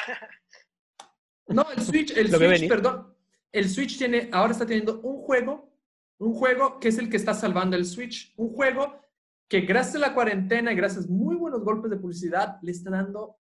No, 1.49 1.67
el 1.71 1.83
Switch, 1.83 2.11
el 2.17 2.31
Switch, 2.35 2.69
perdón. 2.69 3.16
El 3.59 3.69
Switch 3.69 3.97
tiene, 3.99 4.29
ahora 4.33 4.53
está 4.53 4.67
teniendo 4.67 5.01
un 5.01 5.23
juego, 5.23 5.71
un 6.19 6.35
juego 6.35 6.79
que 6.79 6.89
es 6.89 6.99
el 6.99 7.09
que 7.11 7.17
está 7.17 7.35
salvando 7.35 7.77
el 7.77 7.85
Switch. 7.85 8.33
Un 8.37 8.53
juego 8.55 9.01
que 9.49 9.61
gracias 9.63 9.97
a 9.97 9.99
la 10.01 10.15
cuarentena 10.15 10.73
y 10.73 10.77
gracias 10.77 11.07
a 11.07 11.09
muy 11.09 11.37
buenos 11.37 11.63
golpes 11.63 11.91
de 11.91 11.97
publicidad 11.97 12.59
le 12.63 12.73
está 12.73 12.91
dando 12.91 13.39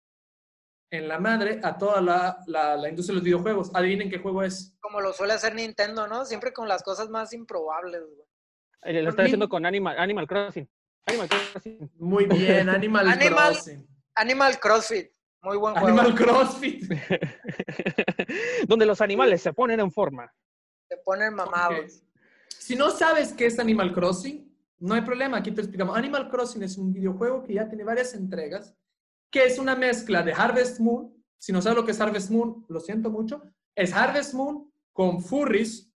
en 0.90 1.08
la 1.08 1.18
madre 1.18 1.60
a 1.62 1.76
toda 1.76 2.00
la, 2.00 2.38
la- 2.46 2.76
la 2.76 2.88
industria 2.88 3.14
de 3.14 3.16
los 3.16 3.24
videojuegos. 3.24 3.70
Adivinen 3.74 4.10
qué 4.10 4.18
juego 4.18 4.42
es. 4.42 4.76
como 4.80 5.00
lo 5.00 5.12
suele 5.12 5.32
hacer 5.32 5.54
Nintendo, 5.54 6.06
¿no? 6.06 6.24
Siempre 6.24 6.52
con 6.52 6.68
las 6.68 6.82
cosas 6.82 7.08
más 7.08 7.32
improbables. 7.32 8.02
güey. 8.02 8.28
Eh, 8.82 9.02
Lo 9.02 9.10
está 9.10 9.22
haciendo 9.24 9.48
con 9.48 9.64
Animal, 9.66 9.98
Animal 9.98 10.26
Crossing. 10.28 10.68
Animal 11.06 11.28
Crossing. 11.28 11.90
Muy 11.98 12.26
bien, 12.26 12.68
Animal, 12.68 13.08
Animal- 13.08 13.52
Crossing. 13.54 13.88
Animal 14.14 14.60
CrossFit. 14.60 15.10
Muy 15.44 15.58
buen 15.58 15.74
juego. 15.74 15.88
Animal 15.88 16.14
CrossFit. 16.14 16.84
Donde 18.66 18.86
los 18.86 19.00
animales 19.00 19.42
se 19.42 19.52
ponen 19.52 19.78
en 19.80 19.92
forma. 19.92 20.32
Te 20.88 20.96
ponen 20.96 21.34
mamados. 21.34 22.02
Si 22.48 22.74
no 22.76 22.90
sabes 22.90 23.34
qué 23.34 23.46
es 23.46 23.58
Animal 23.58 23.92
Crossing, 23.92 24.50
no 24.78 24.94
hay 24.94 25.02
problema, 25.02 25.38
aquí 25.38 25.50
te 25.52 25.60
explicamos. 25.60 25.96
Animal 25.96 26.30
Crossing 26.30 26.62
es 26.62 26.78
un 26.78 26.92
videojuego 26.92 27.42
que 27.42 27.54
ya 27.54 27.68
tiene 27.68 27.84
varias 27.84 28.14
entregas, 28.14 28.74
que 29.30 29.44
es 29.44 29.58
una 29.58 29.76
mezcla 29.76 30.22
de 30.22 30.32
Harvest 30.32 30.80
Moon. 30.80 31.14
Si 31.38 31.52
no 31.52 31.60
sabes 31.60 31.76
lo 31.76 31.84
que 31.84 31.90
es 31.90 32.00
Harvest 32.00 32.30
Moon, 32.30 32.64
lo 32.68 32.80
siento 32.80 33.10
mucho. 33.10 33.42
Es 33.74 33.92
Harvest 33.92 34.32
Moon 34.32 34.72
con 34.92 35.22
furries 35.22 35.92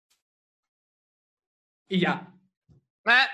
y 1.87 2.01
ya. 2.01 2.31
Ah, 3.05 3.27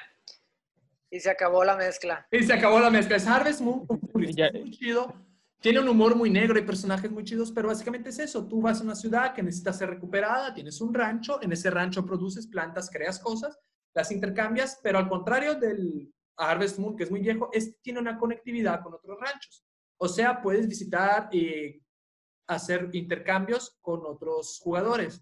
Y 1.10 1.20
se 1.20 1.30
acabó 1.30 1.66
la 1.66 1.76
mezcla. 1.76 2.26
Y 2.32 2.44
se 2.44 2.54
acabó 2.54 2.80
la 2.80 2.90
mezcla. 2.90 3.18
Es 3.18 3.28
Harvest 3.28 3.60
Moon 3.60 3.86
con 3.86 4.00
furries. 4.00 4.36
Ya. 4.36 4.48
Es 4.48 4.62
muy 4.62 4.72
chido. 4.72 5.25
Tiene 5.66 5.80
un 5.80 5.90
humor 5.90 6.16
muy 6.16 6.30
negro 6.30 6.60
y 6.60 6.62
personajes 6.62 7.10
muy 7.10 7.24
chidos, 7.24 7.52
pero 7.52 7.70
básicamente 7.70 8.10
es 8.10 8.20
eso. 8.20 8.48
Tú 8.48 8.62
vas 8.62 8.80
a 8.80 8.84
una 8.84 8.94
ciudad 8.94 9.34
que 9.34 9.42
necesita 9.42 9.74
ser 9.74 9.90
recuperada, 9.90 10.54
tienes 10.54 10.80
un 10.80 10.94
rancho, 10.94 11.42
en 11.42 11.52
ese 11.54 11.72
rancho 11.72 12.06
produces 12.06 12.46
plantas, 12.46 12.88
creas 12.88 13.18
cosas, 13.18 13.58
las 13.96 14.12
intercambias, 14.12 14.80
pero 14.84 15.00
al 15.00 15.10
contrario 15.10 15.56
del 15.56 16.14
Harvest 16.38 16.78
Moon, 16.78 16.96
que 16.96 17.06
es 17.06 17.10
muy 17.10 17.22
viejo, 17.22 17.50
este 17.52 17.80
tiene 17.82 18.00
una 18.00 18.16
conectividad 18.16 18.84
con 18.84 18.94
otros 18.94 19.20
ranchos. 19.20 19.66
O 19.98 20.08
sea, 20.08 20.40
puedes 20.40 20.68
visitar 20.68 21.30
y 21.34 21.84
hacer 22.46 22.92
intercambios 22.94 23.76
con 23.82 24.06
otros 24.06 24.60
jugadores. 24.64 25.20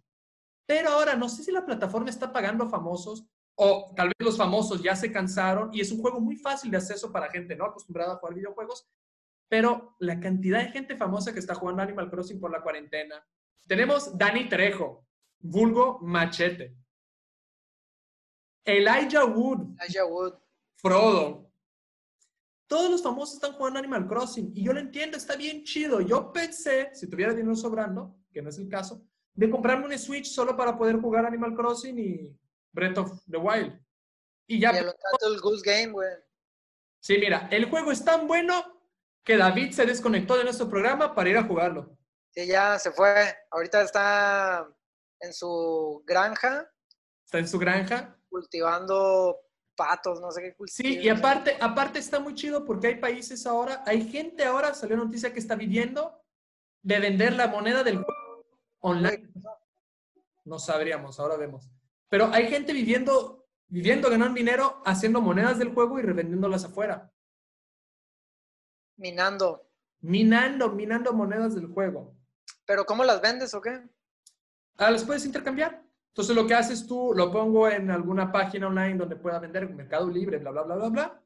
Pero 0.65 0.89
ahora 0.89 1.15
no 1.15 1.29
sé 1.29 1.45
si 1.45 1.53
la 1.53 1.65
plataforma 1.65 2.09
está 2.09 2.33
pagando 2.33 2.67
famosos 2.67 3.25
o 3.55 3.93
tal 3.95 4.07
vez 4.07 4.15
los 4.19 4.35
famosos 4.35 4.83
ya 4.83 4.93
se 4.93 5.09
cansaron 5.09 5.69
y 5.73 5.79
es 5.79 5.89
un 5.93 6.01
juego 6.01 6.19
muy 6.19 6.35
fácil 6.35 6.69
de 6.69 6.75
acceso 6.75 7.13
para 7.13 7.31
gente 7.31 7.55
no 7.55 7.63
acostumbrada 7.63 8.15
a 8.15 8.17
jugar 8.17 8.35
videojuegos, 8.35 8.85
pero 9.47 9.95
la 9.99 10.19
cantidad 10.19 10.59
de 10.59 10.71
gente 10.71 10.95
famosa 10.95 11.33
que 11.33 11.39
está 11.39 11.55
jugando 11.55 11.81
Animal 11.81 12.09
Crossing 12.09 12.39
por 12.39 12.51
la 12.51 12.61
cuarentena. 12.61 13.25
Tenemos 13.67 14.17
Dani 14.17 14.49
Trejo, 14.49 15.05
vulgo 15.39 15.99
Machete. 16.01 16.75
Elijah 18.65 19.25
Wood. 19.25 19.75
Elijah 19.81 20.05
Wood. 20.05 20.33
Frodo. 20.75 21.51
Todos 22.67 22.89
los 22.89 23.03
famosos 23.03 23.35
están 23.35 23.53
jugando 23.53 23.79
Animal 23.79 24.07
Crossing 24.07 24.51
y 24.55 24.63
yo 24.63 24.73
lo 24.73 24.79
entiendo, 24.79 25.17
está 25.17 25.35
bien 25.35 25.63
chido. 25.63 26.01
Yo 26.01 26.31
pensé, 26.31 26.89
si 26.93 27.09
tuviera 27.09 27.33
dinero 27.33 27.55
sobrando, 27.55 28.17
que 28.31 28.41
no 28.41 28.49
es 28.49 28.57
el 28.57 28.67
caso, 28.67 29.05
de 29.35 29.49
comprarme 29.49 29.85
un 29.85 29.99
Switch 29.99 30.25
solo 30.25 30.55
para 30.55 30.77
poder 30.77 30.99
jugar 30.99 31.25
Animal 31.25 31.55
Crossing 31.55 31.99
y 31.99 32.37
Breath 32.71 32.97
of 32.97 33.11
the 33.29 33.37
Wild. 33.37 33.79
Y 34.47 34.59
ya. 34.59 34.73
Y 34.73 34.77
el, 34.77 34.85
el 34.85 35.39
Goose 35.39 35.61
Game, 35.63 35.91
güey. 35.91 36.09
Sí, 36.99 37.17
mira, 37.17 37.47
el 37.51 37.69
juego 37.69 37.91
es 37.91 38.03
tan 38.03 38.27
bueno 38.27 38.82
que 39.23 39.37
David 39.37 39.71
se 39.71 39.85
desconectó 39.85 40.37
de 40.37 40.43
nuestro 40.43 40.69
programa 40.69 41.15
para 41.15 41.29
ir 41.29 41.37
a 41.37 41.43
jugarlo. 41.43 41.97
Sí, 42.31 42.47
ya 42.47 42.77
se 42.79 42.91
fue. 42.91 43.35
Ahorita 43.51 43.81
está 43.81 44.67
en 45.19 45.33
su 45.33 46.03
granja. 46.05 46.69
Está 47.23 47.39
en 47.39 47.47
su 47.47 47.57
granja. 47.57 48.17
Cultivando 48.29 49.39
patos, 49.75 50.19
no 50.19 50.31
sé 50.31 50.41
qué 50.41 50.55
cultiva. 50.55 50.89
Sí, 50.89 50.99
y 50.99 51.09
aparte, 51.09 51.57
aparte 51.59 51.99
está 51.99 52.19
muy 52.19 52.33
chido 52.35 52.65
porque 52.65 52.87
hay 52.87 52.95
países 52.95 53.45
ahora, 53.45 53.83
hay 53.85 54.09
gente 54.09 54.43
ahora, 54.43 54.73
salió 54.73 54.97
noticia 54.97 55.33
que 55.33 55.39
está 55.39 55.55
viviendo 55.55 56.21
de 56.81 56.99
vender 56.99 57.33
la 57.33 57.47
moneda 57.47 57.83
del 57.83 58.03
juego 58.03 58.45
online. 58.79 59.31
No 60.43 60.59
sabríamos, 60.59 61.19
ahora 61.19 61.37
vemos. 61.37 61.69
Pero 62.09 62.29
hay 62.33 62.47
gente 62.49 62.73
viviendo, 62.73 63.47
viviendo, 63.67 64.09
ganando 64.09 64.35
dinero, 64.35 64.81
haciendo 64.85 65.21
monedas 65.21 65.57
del 65.57 65.73
juego 65.73 65.99
y 65.99 66.03
revendiéndolas 66.03 66.65
afuera. 66.65 67.12
Minando. 68.97 69.67
Minando, 70.01 70.69
minando 70.69 71.13
monedas 71.13 71.55
del 71.55 71.67
juego. 71.67 72.15
¿Pero 72.65 72.85
cómo 72.85 73.03
las 73.03 73.21
vendes 73.21 73.53
o 73.53 73.61
qué? 73.61 73.81
Ah, 74.77 74.91
las 74.91 75.03
puedes 75.03 75.25
intercambiar. 75.25 75.83
Entonces 76.09 76.35
lo 76.35 76.45
que 76.45 76.53
haces 76.53 76.85
tú, 76.85 77.13
lo 77.15 77.31
pongo 77.31 77.67
en 77.67 77.89
alguna 77.89 78.31
página 78.31 78.67
online 78.67 78.97
donde 78.97 79.15
pueda 79.15 79.39
vender, 79.39 79.67
Mercado 79.69 80.09
Libre, 80.09 80.37
bla, 80.37 80.51
bla, 80.51 80.61
bla, 80.63 80.75
bla, 80.75 80.89
bla. 80.89 81.23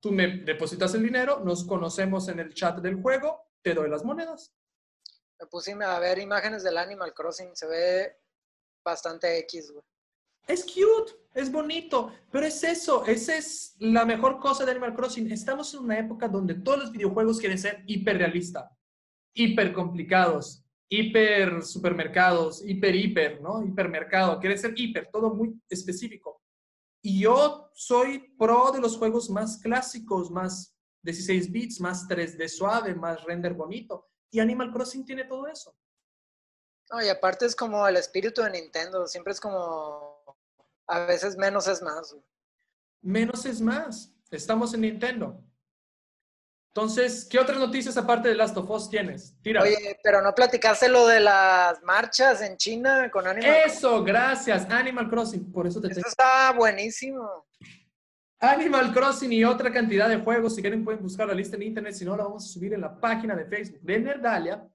Tú 0.00 0.12
me 0.12 0.28
depositas 0.38 0.94
el 0.94 1.02
dinero, 1.02 1.40
nos 1.40 1.64
conocemos 1.64 2.28
en 2.28 2.38
el 2.38 2.54
chat 2.54 2.78
del 2.78 3.02
juego, 3.02 3.50
te 3.62 3.74
doy 3.74 3.90
las 3.90 4.04
monedas. 4.04 4.54
Me 5.40 5.46
puse 5.46 5.72
a 5.72 5.98
ver 5.98 6.18
imágenes 6.18 6.62
del 6.62 6.78
Animal 6.78 7.12
Crossing, 7.14 7.56
se 7.56 7.66
ve 7.66 8.16
bastante 8.84 9.38
X, 9.38 9.72
güey. 9.72 9.84
Es 10.48 10.64
cute, 10.64 11.12
es 11.34 11.52
bonito, 11.52 12.10
pero 12.32 12.46
es 12.46 12.64
eso, 12.64 13.04
esa 13.04 13.36
es 13.36 13.76
la 13.80 14.06
mejor 14.06 14.40
cosa 14.40 14.64
de 14.64 14.70
Animal 14.70 14.94
Crossing. 14.94 15.30
Estamos 15.30 15.74
en 15.74 15.80
una 15.80 15.98
época 15.98 16.26
donde 16.26 16.54
todos 16.54 16.78
los 16.78 16.90
videojuegos 16.90 17.38
quieren 17.38 17.58
ser 17.58 17.84
hiperrealistas, 17.86 18.72
hiper 19.34 19.74
complicados, 19.74 20.64
hiper 20.88 21.62
supermercados, 21.62 22.64
hiper 22.64 22.96
hiper, 22.96 23.42
¿no? 23.42 23.62
Hipermercado, 23.62 24.40
quiere 24.40 24.56
ser 24.56 24.72
hiper, 24.74 25.10
todo 25.12 25.34
muy 25.34 25.54
específico. 25.68 26.40
Y 27.02 27.20
yo 27.20 27.70
soy 27.74 28.34
pro 28.38 28.72
de 28.72 28.80
los 28.80 28.96
juegos 28.96 29.28
más 29.28 29.58
clásicos, 29.58 30.30
más 30.30 30.74
16 31.02 31.52
bits, 31.52 31.78
más 31.78 32.08
3D 32.08 32.48
suave, 32.48 32.94
más 32.94 33.22
render 33.24 33.52
bonito. 33.52 34.08
Y 34.30 34.40
Animal 34.40 34.72
Crossing 34.72 35.04
tiene 35.04 35.24
todo 35.24 35.46
eso. 35.46 35.76
No, 36.90 37.02
y 37.02 37.08
aparte 37.10 37.44
es 37.44 37.54
como 37.54 37.86
el 37.86 37.98
espíritu 37.98 38.40
de 38.40 38.50
Nintendo, 38.50 39.06
siempre 39.06 39.34
es 39.34 39.40
como 39.40 40.17
a 40.88 41.00
veces 41.00 41.36
menos 41.36 41.68
es 41.68 41.82
más. 41.82 42.16
Menos 43.02 43.44
es 43.44 43.60
más. 43.60 44.12
Estamos 44.30 44.74
en 44.74 44.80
Nintendo. 44.80 45.40
Entonces, 46.68 47.24
¿qué 47.24 47.38
otras 47.38 47.58
noticias 47.58 47.96
aparte 47.96 48.28
de 48.28 48.34
Last 48.34 48.56
of 48.56 48.70
Us 48.70 48.88
tienes? 48.88 49.34
Tira. 49.42 49.62
Oye, 49.62 49.98
pero 50.02 50.22
no 50.22 50.34
platicaste 50.34 50.88
lo 50.88 51.06
de 51.06 51.20
las 51.20 51.82
marchas 51.82 52.40
en 52.42 52.56
China 52.56 53.10
con 53.10 53.26
Animal 53.26 53.56
Eso, 53.66 54.02
gracias. 54.02 54.68
Animal 54.70 55.08
Crossing. 55.08 55.50
Por 55.52 55.66
eso 55.66 55.80
te 55.80 55.88
Eso 55.88 56.06
está 56.06 56.52
buenísimo. 56.52 57.46
Animal 58.40 58.92
Crossing 58.92 59.32
y 59.32 59.44
otra 59.44 59.72
cantidad 59.72 60.08
de 60.08 60.18
juegos. 60.18 60.54
Si 60.54 60.60
quieren 60.60 60.84
pueden 60.84 61.02
buscar 61.02 61.26
la 61.26 61.34
lista 61.34 61.56
en 61.56 61.64
internet. 61.64 61.94
Si 61.94 62.04
no, 62.04 62.16
la 62.16 62.24
vamos 62.24 62.44
a 62.44 62.48
subir 62.48 62.72
en 62.72 62.80
la 62.80 63.00
página 63.00 63.34
de 63.34 63.46
Facebook 63.46 63.80
de 63.82 63.98
Nerdalia 63.98 64.68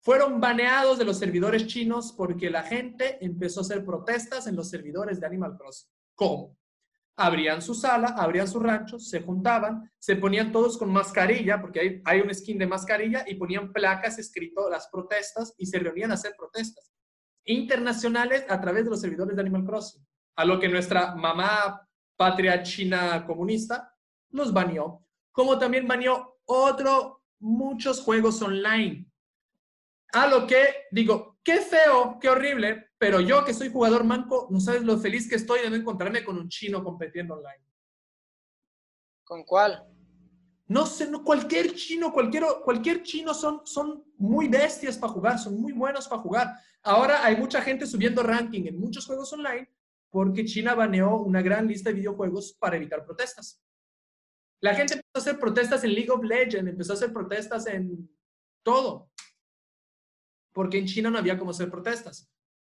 fueron 0.00 0.40
baneados 0.40 0.98
de 0.98 1.04
los 1.04 1.18
servidores 1.18 1.66
chinos 1.66 2.12
porque 2.12 2.50
la 2.50 2.62
gente 2.62 3.18
empezó 3.24 3.60
a 3.60 3.62
hacer 3.62 3.84
protestas 3.84 4.46
en 4.46 4.56
los 4.56 4.70
servidores 4.70 5.20
de 5.20 5.26
Animal 5.26 5.56
Crossing. 5.56 5.90
¿Cómo? 6.14 6.56
Abrían 7.16 7.62
su 7.62 7.74
sala, 7.74 8.08
abrían 8.08 8.46
su 8.46 8.60
rancho, 8.60 8.98
se 8.98 9.22
juntaban, 9.22 9.90
se 9.98 10.16
ponían 10.16 10.52
todos 10.52 10.76
con 10.76 10.92
mascarilla, 10.92 11.60
porque 11.60 12.02
hay, 12.04 12.20
un 12.20 12.32
skin 12.34 12.58
de 12.58 12.66
mascarilla, 12.66 13.24
y 13.26 13.34
ponían 13.36 13.72
placas 13.72 14.18
escrito 14.18 14.68
las 14.68 14.88
protestas 14.88 15.54
y 15.56 15.66
se 15.66 15.78
reunían 15.78 16.10
a 16.10 16.14
hacer 16.14 16.34
protestas 16.36 16.92
internacionales 17.44 18.44
a 18.48 18.60
través 18.60 18.84
de 18.84 18.90
los 18.90 19.00
servidores 19.00 19.34
de 19.34 19.42
Animal 19.42 19.64
Crossing. 19.64 20.06
A 20.36 20.44
lo 20.44 20.60
que 20.60 20.68
nuestra 20.68 21.14
mamá 21.14 21.88
patria 22.16 22.62
china 22.62 23.24
comunista 23.26 23.94
los 24.30 24.52
baneó, 24.52 25.06
como 25.32 25.58
también 25.58 25.88
baneó 25.88 26.38
otro, 26.44 27.22
muchos 27.40 28.02
juegos 28.02 28.40
online 28.42 29.10
a 30.16 30.26
lo 30.26 30.46
que 30.46 30.86
digo, 30.90 31.38
qué 31.44 31.60
feo, 31.60 32.18
qué 32.18 32.30
horrible, 32.30 32.88
pero 32.96 33.20
yo 33.20 33.44
que 33.44 33.52
soy 33.52 33.70
jugador 33.70 34.02
manco, 34.02 34.48
no 34.50 34.60
sabes 34.60 34.82
lo 34.82 34.96
feliz 34.98 35.28
que 35.28 35.36
estoy 35.36 35.60
de 35.60 35.68
no 35.68 35.76
encontrarme 35.76 36.24
con 36.24 36.38
un 36.38 36.48
chino 36.48 36.82
compitiendo 36.82 37.34
online. 37.34 37.62
¿Con 39.24 39.44
cuál? 39.44 39.86
No 40.68 40.86
sé, 40.86 41.10
no, 41.10 41.22
cualquier 41.22 41.74
chino, 41.74 42.14
cualquier, 42.14 42.44
cualquier 42.64 43.02
chino 43.02 43.34
son, 43.34 43.60
son 43.66 44.04
muy 44.16 44.48
bestias 44.48 44.96
para 44.96 45.12
jugar, 45.12 45.38
son 45.38 45.60
muy 45.60 45.72
buenos 45.72 46.08
para 46.08 46.22
jugar. 46.22 46.54
Ahora 46.82 47.22
hay 47.22 47.36
mucha 47.36 47.60
gente 47.60 47.86
subiendo 47.86 48.22
ranking 48.22 48.64
en 48.64 48.80
muchos 48.80 49.04
juegos 49.04 49.30
online 49.34 49.70
porque 50.08 50.46
China 50.46 50.74
baneó 50.74 51.18
una 51.18 51.42
gran 51.42 51.66
lista 51.66 51.90
de 51.90 51.96
videojuegos 51.96 52.54
para 52.58 52.76
evitar 52.76 53.04
protestas. 53.04 53.62
La 54.62 54.74
gente 54.74 54.94
empezó 54.94 55.10
a 55.14 55.18
hacer 55.18 55.38
protestas 55.38 55.84
en 55.84 55.92
League 55.92 56.10
of 56.10 56.24
Legends, 56.24 56.70
empezó 56.70 56.94
a 56.94 56.96
hacer 56.96 57.12
protestas 57.12 57.66
en 57.66 58.08
todo 58.62 59.10
porque 60.56 60.78
en 60.78 60.86
China 60.86 61.10
no 61.10 61.18
había 61.18 61.36
cómo 61.36 61.50
hacer 61.50 61.70
protestas. 61.70 62.30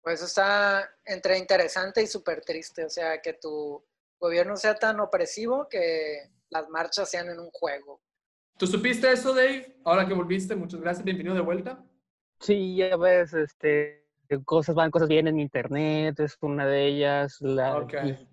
Pues 0.00 0.22
está 0.22 0.88
entre 1.04 1.36
interesante 1.36 2.02
y 2.02 2.06
súper 2.06 2.40
triste, 2.40 2.86
o 2.86 2.88
sea, 2.88 3.20
que 3.20 3.34
tu 3.34 3.84
gobierno 4.18 4.56
sea 4.56 4.76
tan 4.76 4.98
opresivo 4.98 5.68
que 5.68 6.30
las 6.48 6.70
marchas 6.70 7.10
sean 7.10 7.28
en 7.28 7.38
un 7.38 7.50
juego. 7.50 8.00
¿Tú 8.56 8.66
supiste 8.66 9.12
eso, 9.12 9.34
Dave? 9.34 9.76
Ahora 9.84 10.08
que 10.08 10.14
volviste, 10.14 10.56
muchas 10.56 10.80
gracias, 10.80 11.04
bienvenido 11.04 11.34
de 11.34 11.42
vuelta. 11.42 11.84
Sí, 12.40 12.76
ya 12.76 12.96
ves, 12.96 13.34
este, 13.34 14.08
cosas 14.46 14.74
van, 14.74 14.90
cosas 14.90 15.08
vienen, 15.08 15.38
internet 15.38 16.18
es 16.20 16.38
una 16.40 16.66
de 16.66 16.86
ellas, 16.86 17.36
la, 17.40 17.86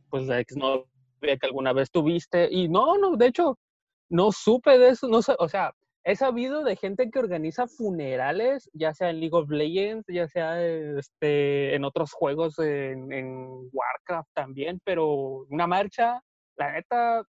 pues 0.09 0.23
la 0.23 0.39
exnovia 0.39 0.87
que 1.19 1.45
alguna 1.45 1.73
vez 1.73 1.91
tuviste, 1.91 2.47
y 2.49 2.69
no, 2.69 2.97
no, 2.97 3.17
de 3.17 3.27
hecho, 3.27 3.59
no 4.07 4.31
supe 4.31 4.77
de 4.77 4.89
eso, 4.89 5.09
no 5.09 5.21
sé, 5.21 5.35
o 5.37 5.49
sea, 5.49 5.75
he 6.03 6.15
sabido 6.15 6.63
de 6.63 6.75
gente 6.75 7.09
que 7.09 7.19
organiza 7.19 7.67
funerales, 7.67 8.69
ya 8.73 8.93
sea 8.93 9.09
en 9.09 9.19
League 9.19 9.35
of 9.35 9.49
Legends, 9.49 10.05
ya 10.07 10.27
sea 10.27 10.61
este, 10.61 11.75
en 11.75 11.85
otros 11.85 12.11
juegos, 12.11 12.59
en, 12.59 13.69
Warcraft 13.71 14.29
también, 14.33 14.81
pero 14.83 15.45
una 15.49 15.65
marcha, 15.65 16.21
la 16.57 16.73
neta, 16.73 17.23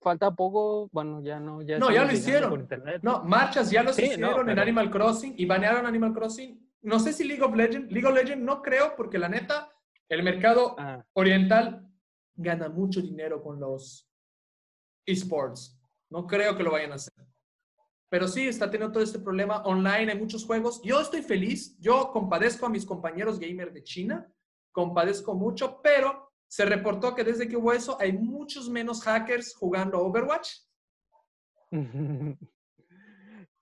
falta 0.00 0.30
poco, 0.30 0.88
bueno, 0.92 1.22
ya 1.22 1.40
no. 1.40 1.62
Ya 1.62 1.78
no, 1.78 1.90
ya 1.90 2.04
lo 2.04 2.12
hicieron. 2.12 2.68
No, 3.02 3.24
marchas 3.24 3.70
ya 3.70 3.82
lo 3.82 3.90
hicieron 3.90 4.48
en 4.48 4.58
Animal 4.58 4.90
Crossing 4.90 5.34
y 5.36 5.44
banearon 5.44 5.86
Animal 5.86 6.14
Crossing. 6.14 6.70
No 6.82 6.98
sé 6.98 7.12
si 7.12 7.24
League 7.24 7.42
of 7.42 7.54
Legends, 7.54 7.92
League 7.92 8.06
of 8.06 8.14
Legends 8.14 8.44
no 8.44 8.62
creo, 8.62 8.94
porque 8.96 9.18
la 9.18 9.28
neta, 9.28 9.68
el 10.08 10.22
mercado 10.22 10.76
ah. 10.78 11.04
oriental 11.14 11.86
gana 12.34 12.68
mucho 12.68 13.02
dinero 13.02 13.42
con 13.42 13.60
los 13.60 14.08
esports. 15.04 15.78
No 16.08 16.26
creo 16.26 16.56
que 16.56 16.62
lo 16.62 16.70
vayan 16.70 16.92
a 16.92 16.94
hacer. 16.94 17.29
Pero 18.10 18.26
sí, 18.26 18.48
está 18.48 18.68
teniendo 18.68 18.92
todo 18.92 19.04
este 19.04 19.20
problema 19.20 19.62
online, 19.62 20.12
hay 20.12 20.18
muchos 20.18 20.44
juegos. 20.44 20.82
Yo 20.82 21.00
estoy 21.00 21.22
feliz, 21.22 21.78
yo 21.78 22.10
compadezco 22.10 22.66
a 22.66 22.68
mis 22.68 22.84
compañeros 22.84 23.38
gamers 23.38 23.72
de 23.72 23.84
China, 23.84 24.28
compadezco 24.72 25.34
mucho, 25.34 25.80
pero 25.80 26.32
se 26.48 26.64
reportó 26.64 27.14
que 27.14 27.22
desde 27.22 27.46
que 27.46 27.56
hubo 27.56 27.72
eso 27.72 27.96
hay 28.00 28.12
muchos 28.12 28.68
menos 28.68 29.02
hackers 29.04 29.54
jugando 29.54 30.00
Overwatch. 30.00 30.50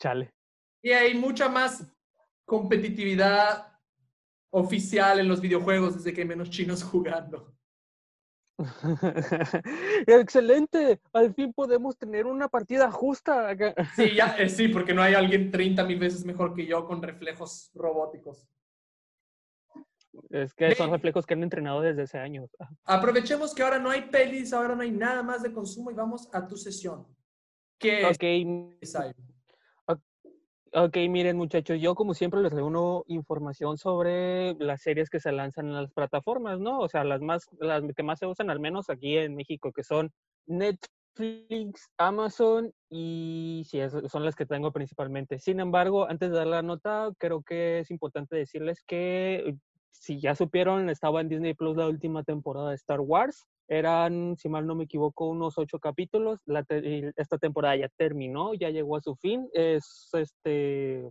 Chale. 0.00 0.34
Y 0.82 0.92
hay 0.92 1.14
mucha 1.14 1.50
más 1.50 1.86
competitividad 2.46 3.70
oficial 4.50 5.20
en 5.20 5.28
los 5.28 5.42
videojuegos 5.42 5.96
desde 5.96 6.14
que 6.14 6.22
hay 6.22 6.26
menos 6.26 6.48
chinos 6.48 6.82
jugando. 6.82 7.54
Excelente, 10.06 11.00
al 11.12 11.34
fin 11.34 11.52
podemos 11.52 11.96
tener 11.96 12.26
una 12.26 12.48
partida 12.48 12.90
justa. 12.90 13.48
acá. 13.50 13.74
Sí, 13.94 14.14
ya, 14.14 14.34
eh, 14.38 14.48
sí, 14.48 14.68
porque 14.68 14.94
no 14.94 15.02
hay 15.02 15.14
alguien 15.14 15.50
30 15.50 15.84
mil 15.84 15.98
veces 15.98 16.24
mejor 16.24 16.54
que 16.54 16.66
yo 16.66 16.86
con 16.86 17.02
reflejos 17.02 17.70
robóticos. 17.74 18.48
Es 20.30 20.54
que 20.54 20.74
son 20.74 20.90
reflejos 20.90 21.26
que 21.26 21.34
han 21.34 21.42
entrenado 21.42 21.80
desde 21.80 22.02
hace 22.02 22.18
años. 22.18 22.50
Aprovechemos 22.84 23.54
que 23.54 23.62
ahora 23.62 23.78
no 23.78 23.90
hay 23.90 24.02
pelis, 24.02 24.52
ahora 24.52 24.74
no 24.74 24.82
hay 24.82 24.90
nada 24.90 25.22
más 25.22 25.42
de 25.42 25.52
consumo 25.52 25.90
y 25.90 25.94
vamos 25.94 26.28
a 26.32 26.46
tu 26.46 26.56
sesión. 26.56 27.06
¿Qué 27.78 28.04
Ok, 28.04 28.22
es? 28.82 28.92
Ok, 30.72 30.96
miren 31.08 31.36
muchachos, 31.36 31.80
yo 31.80 31.94
como 31.94 32.14
siempre 32.14 32.40
les 32.40 32.52
reúno 32.52 33.04
información 33.06 33.78
sobre 33.78 34.54
las 34.54 34.82
series 34.82 35.10
que 35.10 35.20
se 35.20 35.32
lanzan 35.32 35.66
en 35.66 35.74
las 35.74 35.92
plataformas, 35.92 36.60
¿no? 36.60 36.80
O 36.80 36.88
sea, 36.88 37.04
las 37.04 37.20
más, 37.20 37.48
las 37.60 37.82
que 37.94 38.02
más 38.02 38.18
se 38.18 38.26
usan, 38.26 38.50
al 38.50 38.60
menos 38.60 38.90
aquí 38.90 39.16
en 39.16 39.34
México, 39.34 39.72
que 39.72 39.82
son 39.82 40.12
Netflix, 40.46 41.90
Amazon 41.96 42.72
y 42.88 43.64
sí, 43.68 43.80
son 44.08 44.24
las 44.24 44.36
que 44.36 44.46
tengo 44.46 44.72
principalmente. 44.72 45.38
Sin 45.38 45.60
embargo, 45.60 46.08
antes 46.08 46.30
de 46.30 46.36
dar 46.36 46.46
la 46.46 46.62
nota, 46.62 47.10
creo 47.18 47.42
que 47.42 47.80
es 47.80 47.90
importante 47.90 48.36
decirles 48.36 48.82
que 48.86 49.56
si 49.90 50.20
ya 50.20 50.34
supieron, 50.34 50.90
estaba 50.90 51.20
en 51.20 51.28
Disney 51.28 51.54
Plus 51.54 51.76
la 51.76 51.88
última 51.88 52.22
temporada 52.22 52.70
de 52.70 52.76
Star 52.76 53.00
Wars. 53.00 53.46
Eran, 53.68 54.36
si 54.38 54.48
mal 54.48 54.66
no 54.66 54.74
me 54.74 54.84
equivoco, 54.84 55.26
unos 55.28 55.58
ocho 55.58 55.78
capítulos. 55.78 56.40
La 56.46 56.64
te- 56.64 57.12
esta 57.16 57.38
temporada 57.38 57.76
ya 57.76 57.88
terminó, 57.96 58.54
ya 58.54 58.70
llegó 58.70 58.96
a 58.96 59.00
su 59.02 59.14
fin. 59.16 59.48
Es 59.52 60.08
este. 60.14 61.08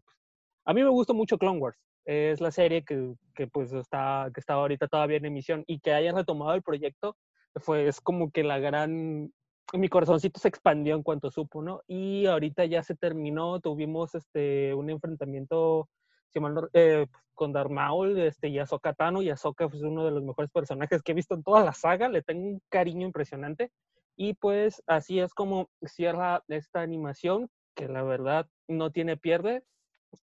A 0.66 0.74
mí 0.74 0.84
me 0.84 0.90
gusta 0.90 1.14
mucho 1.14 1.38
Clone 1.38 1.60
Wars. 1.60 1.78
Es 2.06 2.42
la 2.42 2.52
serie 2.52 2.84
que, 2.84 3.14
que, 3.36 3.48
pues 3.48 3.72
está, 3.74 4.30
que 4.34 4.40
está 4.40 4.54
ahorita 4.54 4.88
todavía 4.88 5.18
en 5.18 5.26
emisión 5.26 5.64
y 5.68 5.80
que 5.80 5.94
hayan 5.94 6.16
retomado 6.16 6.54
el 6.56 6.64
proyecto 6.64 7.16
fue 7.60 7.88
es 7.88 8.00
como 8.02 8.32
que 8.32 8.44
la 8.44 8.60
gran 8.60 9.32
mi 9.74 9.90
corazoncito 9.90 10.40
se 10.40 10.48
expandió 10.48 10.96
en 10.96 11.04
cuanto 11.04 11.30
supo, 11.30 11.62
¿no? 11.62 11.82
Y 11.88 12.26
ahorita 12.26 12.64
ya 12.66 12.84
se 12.84 12.96
terminó, 12.96 13.60
tuvimos 13.60 14.16
este 14.16 14.74
un 14.74 14.90
enfrentamiento 14.90 15.90
si 16.34 16.40
mal 16.40 16.54
no- 16.54 16.70
eh, 16.74 17.08
con 17.34 17.54
Darth 17.54 17.70
Maul, 17.72 18.18
este, 18.20 18.48
y 18.48 18.58
Ahsoka 18.60 18.94
Tano, 18.94 19.22
y 19.22 19.30
Ahsoka 19.30 19.66
es 19.66 19.74
uno 19.82 20.04
de 20.06 20.12
los 20.12 20.24
mejores 20.24 20.50
personajes 20.52 21.02
que 21.04 21.12
he 21.12 21.16
visto 21.16 21.36
en 21.36 21.44
toda 21.44 21.64
la 21.64 21.74
saga, 21.74 22.10
le 22.10 22.24
tengo 22.24 22.48
un 22.48 22.62
cariño 22.70 23.06
impresionante, 23.06 23.72
y 24.16 24.34
pues 24.34 24.82
así 24.88 25.20
es 25.20 25.34
como 25.34 25.70
cierra 25.84 26.44
esta 26.48 26.82
animación, 26.82 27.50
que 27.76 27.88
la 27.88 28.02
verdad 28.04 28.48
no 28.68 28.92
tiene 28.92 29.18
pierde, 29.18 29.64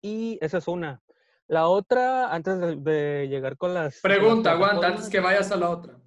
y 0.02 0.40
esa 0.42 0.58
es 0.58 0.68
una. 0.68 1.02
La 1.48 1.68
otra, 1.68 2.34
antes 2.34 2.60
de, 2.60 2.76
de 2.78 3.28
llegar 3.28 3.58
con 3.58 3.74
las... 3.74 4.02
con 4.02 4.10
las 4.10 4.20
Pregunta, 4.20 4.52
aguanta, 4.54 4.88
antes 4.88 5.10
que 5.10 5.20
vayas 5.20 5.52
a 5.52 5.58
la 5.58 5.70
otra. 5.70 6.00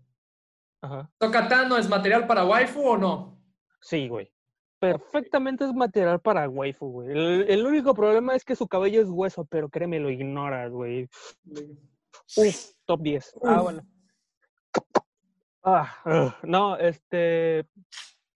Ajá. 0.82 1.10
¿Tocatano 1.18 1.76
es 1.76 1.88
material 1.88 2.26
para 2.26 2.44
waifu 2.44 2.80
o 2.88 2.96
no? 2.96 3.38
Sí, 3.80 4.08
güey. 4.08 4.32
Perfectamente 4.78 5.64
es 5.64 5.72
material 5.72 6.20
para 6.20 6.48
waifu, 6.48 6.90
güey. 6.90 7.10
El, 7.10 7.46
el 7.48 7.66
único 7.66 7.94
problema 7.94 8.34
es 8.34 8.44
que 8.44 8.56
su 8.56 8.68
cabello 8.68 9.00
es 9.00 9.08
hueso, 9.08 9.44
pero 9.46 9.68
créeme, 9.68 9.98
lo 9.98 10.10
ignoras, 10.10 10.70
güey. 10.70 11.08
Uf, 12.36 12.72
top 12.84 13.00
10. 13.00 13.38
Ah, 13.44 13.62
bueno. 13.62 13.82
Ah, 15.62 16.36
no, 16.42 16.76
este. 16.76 17.66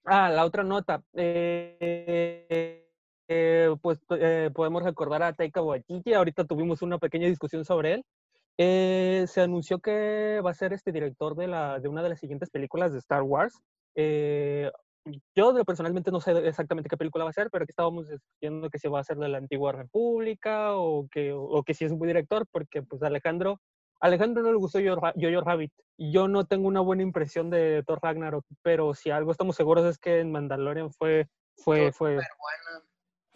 Ah, 0.04 0.30
la 0.30 0.44
otra 0.44 0.64
nota. 0.64 1.02
Eh, 1.14 2.86
eh, 3.28 3.76
pues 3.80 4.00
eh, 4.10 4.50
podemos 4.52 4.82
recordar 4.82 5.22
a 5.22 5.32
Taika 5.32 5.62
Waititi. 5.62 6.14
Ahorita 6.14 6.44
tuvimos 6.44 6.82
una 6.82 6.98
pequeña 6.98 7.28
discusión 7.28 7.64
sobre 7.64 7.94
él. 7.94 8.04
Eh, 8.58 9.24
se 9.28 9.40
anunció 9.40 9.78
que 9.78 10.40
va 10.44 10.50
a 10.50 10.54
ser 10.54 10.72
este 10.72 10.90
director 10.90 11.36
de, 11.36 11.46
la, 11.46 11.78
de 11.78 11.88
una 11.88 12.02
de 12.02 12.08
las 12.08 12.18
siguientes 12.18 12.50
películas 12.50 12.92
de 12.92 12.98
Star 12.98 13.22
Wars. 13.22 13.62
Eh, 13.94 14.70
yo 15.34 15.64
personalmente 15.64 16.10
no 16.10 16.20
sé 16.20 16.32
exactamente 16.46 16.88
qué 16.88 16.96
película 16.96 17.24
va 17.24 17.30
a 17.30 17.34
ser, 17.34 17.50
pero 17.50 17.62
aquí 17.64 17.70
estábamos 17.70 18.08
discutiendo 18.08 18.68
que 18.70 18.78
si 18.78 18.88
va 18.88 19.00
a 19.00 19.04
ser 19.04 19.16
de 19.16 19.28
la 19.28 19.38
antigua 19.38 19.72
república 19.72 20.74
o 20.74 21.08
que, 21.08 21.32
o 21.32 21.62
que 21.62 21.74
si 21.74 21.84
es 21.84 21.92
un 21.92 21.98
buen 21.98 22.08
director, 22.08 22.46
porque 22.50 22.82
pues 22.82 23.02
Alejandro, 23.02 23.60
Alejandro 24.00 24.42
no 24.42 24.50
le 24.52 24.58
gustó 24.58 24.78
Ra- 24.78 25.14
Jojo 25.20 25.40
Rabbit. 25.40 25.72
Yo 25.98 26.28
no 26.28 26.44
tengo 26.44 26.68
una 26.68 26.80
buena 26.80 27.02
impresión 27.02 27.50
de 27.50 27.82
Thor 27.86 27.98
Ragnarok, 28.02 28.44
pero 28.62 28.94
si 28.94 29.10
algo 29.10 29.32
estamos 29.32 29.56
seguros 29.56 29.84
es 29.84 29.98
que 29.98 30.20
en 30.20 30.32
Mandalorian 30.32 30.90
fue, 30.92 31.28
fue, 31.56 31.92
fue 31.92 32.18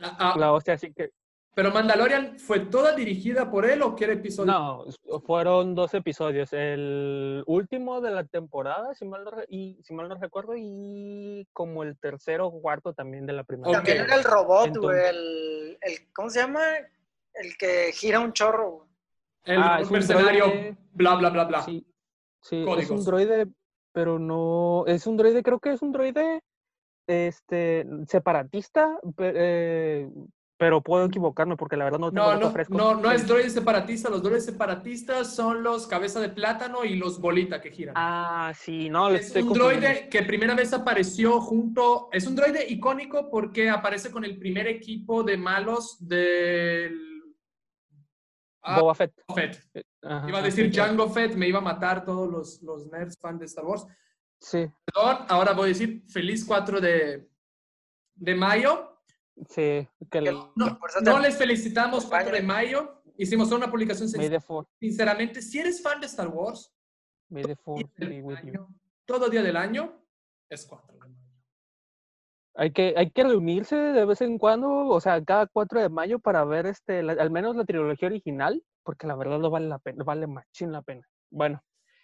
ah, 0.00 0.34
la 0.38 0.52
hostia, 0.52 0.74
así 0.74 0.92
que 0.92 1.10
¿Pero 1.54 1.70
Mandalorian 1.70 2.38
fue 2.38 2.60
toda 2.60 2.94
dirigida 2.96 3.48
por 3.50 3.64
él 3.64 3.80
o 3.82 3.94
qué 3.94 4.06
episodio? 4.06 4.50
no, 4.52 5.20
fueron 5.20 5.74
dos 5.76 5.94
episodios. 5.94 6.52
El 6.52 7.44
último 7.46 8.00
de 8.00 8.10
la 8.10 8.24
temporada, 8.24 8.92
si 8.94 9.04
mal 9.04 9.24
no, 9.24 9.30
y, 9.48 9.78
si 9.84 9.94
mal 9.94 10.08
no 10.08 10.16
recuerdo, 10.16 10.54
y 10.56 11.46
como 11.52 11.84
el 11.84 11.96
tercero 11.98 12.48
o 12.48 12.60
cuarto 12.60 12.92
también 12.92 13.24
de 13.26 13.34
la 13.34 13.44
primera. 13.44 13.68
Ok. 13.70 13.74
También 13.76 14.00
era 14.04 14.16
el 14.16 14.24
robot, 14.24 14.66
Entonces- 14.66 14.82
güey. 14.82 15.08
El, 15.08 15.78
el, 15.80 16.12
¿Cómo 16.12 16.30
se 16.30 16.40
llama? 16.40 16.60
El 17.34 17.56
que 17.56 17.92
gira 17.92 18.18
un 18.20 18.32
chorro, 18.32 18.70
güey. 18.70 18.88
El 19.44 19.60
Ah, 19.62 19.80
un 19.84 19.92
mercenario, 19.92 20.46
droide. 20.46 20.76
bla, 20.92 21.14
bla, 21.16 21.30
bla, 21.30 21.44
bla. 21.44 21.62
Sí, 21.62 21.86
sí 22.40 22.60
es 22.60 22.66
Códigos. 22.66 22.90
un 22.98 23.04
droide, 23.04 23.46
pero 23.92 24.18
no, 24.18 24.84
es 24.86 25.06
un 25.06 25.16
droide, 25.16 25.42
creo 25.42 25.60
que 25.60 25.72
es 25.72 25.82
un 25.82 25.92
droide 25.92 26.40
este, 27.06 27.86
separatista, 28.08 28.98
eh, 29.18 30.08
pero 30.64 30.80
puedo 30.80 31.04
equivocarme 31.04 31.58
porque 31.58 31.76
la 31.76 31.84
verdad 31.84 31.98
no 31.98 32.10
tengo 32.10 32.24
No, 32.24 32.40
no, 32.40 32.50
fresco. 32.50 32.74
no, 32.74 32.94
no 32.94 33.10
Sí. 33.10 33.16
es 33.16 33.26
droides 33.26 33.52
separatistas. 33.52 34.10
Los 34.10 34.22
droides 34.22 34.46
separatistas 34.46 35.36
son 35.36 35.62
los 35.62 35.86
cabeza 35.86 36.20
de 36.20 36.30
plátano 36.30 36.86
y 36.86 36.96
los 36.96 37.20
bolita 37.20 37.60
que 37.60 37.70
giran. 37.70 37.92
Ah, 37.98 38.50
sí, 38.58 38.88
no, 38.88 39.10
es 39.10 39.26
estoy 39.26 39.42
un 39.42 39.52
droide 39.52 40.08
que 40.08 40.22
primera 40.22 40.54
vez 40.54 40.72
apareció 40.72 41.38
junto. 41.42 42.08
Es 42.12 42.26
un 42.26 42.34
droide 42.34 42.64
icónico 42.66 43.28
porque 43.30 43.68
aparece 43.68 44.10
con 44.10 44.24
el 44.24 44.38
primer 44.38 44.66
equipo 44.66 45.22
de 45.22 45.36
malos 45.36 45.98
del. 46.00 46.98
Ah, 48.62 48.80
Boba 48.80 48.94
Fett. 48.94 49.12
Fett. 49.34 49.62
Ajá, 50.02 50.26
Iba 50.26 50.38
a 50.38 50.40
sí, 50.40 50.46
decir 50.46 50.72
claro. 50.72 50.88
Jango 50.96 51.10
Fett, 51.10 51.34
me 51.34 51.46
iba 51.46 51.58
a 51.58 51.60
matar 51.60 52.06
todos 52.06 52.26
los, 52.30 52.62
los 52.62 52.86
nerds 52.86 53.18
fans 53.20 53.38
de 53.40 53.44
Star 53.44 53.66
Wars. 53.66 53.86
Sí, 54.40 54.66
Perdón, 54.86 55.26
ahora 55.28 55.52
voy 55.52 55.64
a 55.66 55.68
decir 55.68 56.04
feliz 56.08 56.42
4 56.46 56.80
de, 56.80 57.28
de 58.14 58.34
mayo. 58.34 58.93
Sí, 59.48 59.88
que 60.10 60.18
el, 60.18 60.34
No, 60.56 61.18
les 61.20 61.36
felicitamos 61.36 62.04
4 62.06 62.32
de 62.32 62.42
mayo. 62.42 63.02
Hicimos 63.16 63.50
una 63.52 63.70
publicación 63.70 64.06
May 64.16 64.28
sencilla. 64.28 64.66
Sinceramente, 64.80 65.40
si 65.40 65.60
eres 65.60 65.80
fan 65.82 66.00
de 66.00 66.06
Star 66.06 66.28
Wars, 66.28 66.72
May 67.28 67.44
the 67.44 67.56
Fourth 67.56 67.86
día 67.96 68.08
be 68.08 68.14
del 68.16 68.24
with 68.24 68.38
you. 68.42 68.48
año, 68.48 68.68
todo 69.04 69.28
día 69.28 69.42
del 69.42 69.56
año 69.56 70.04
es 70.48 70.66
4 70.66 70.92
de 70.92 70.98
mayo. 70.98 71.14
Hay 72.56 72.70
que, 72.72 72.94
hay 72.96 73.10
que 73.10 73.24
reunirse 73.24 73.76
de 73.76 74.04
vez 74.04 74.20
en 74.20 74.38
cuando, 74.38 74.68
o 74.86 75.00
sea, 75.00 75.22
cada 75.24 75.46
4 75.46 75.80
de 75.80 75.88
mayo 75.88 76.18
para 76.20 76.44
ver 76.44 76.66
este, 76.66 77.02
la- 77.02 77.14
al 77.14 77.30
menos 77.30 77.56
la 77.56 77.64
trilogía 77.64 78.06
original, 78.08 78.62
porque 78.84 79.06
la 79.08 79.16
verdad 79.16 79.38
no 79.38 79.50
vale 79.50 79.66
la 79.68 79.78
pena, 79.80 80.04
vale 80.04 80.26
machín 80.28 80.70
la 80.72 80.82
pena. 80.82 81.02
Bueno, 81.30 81.62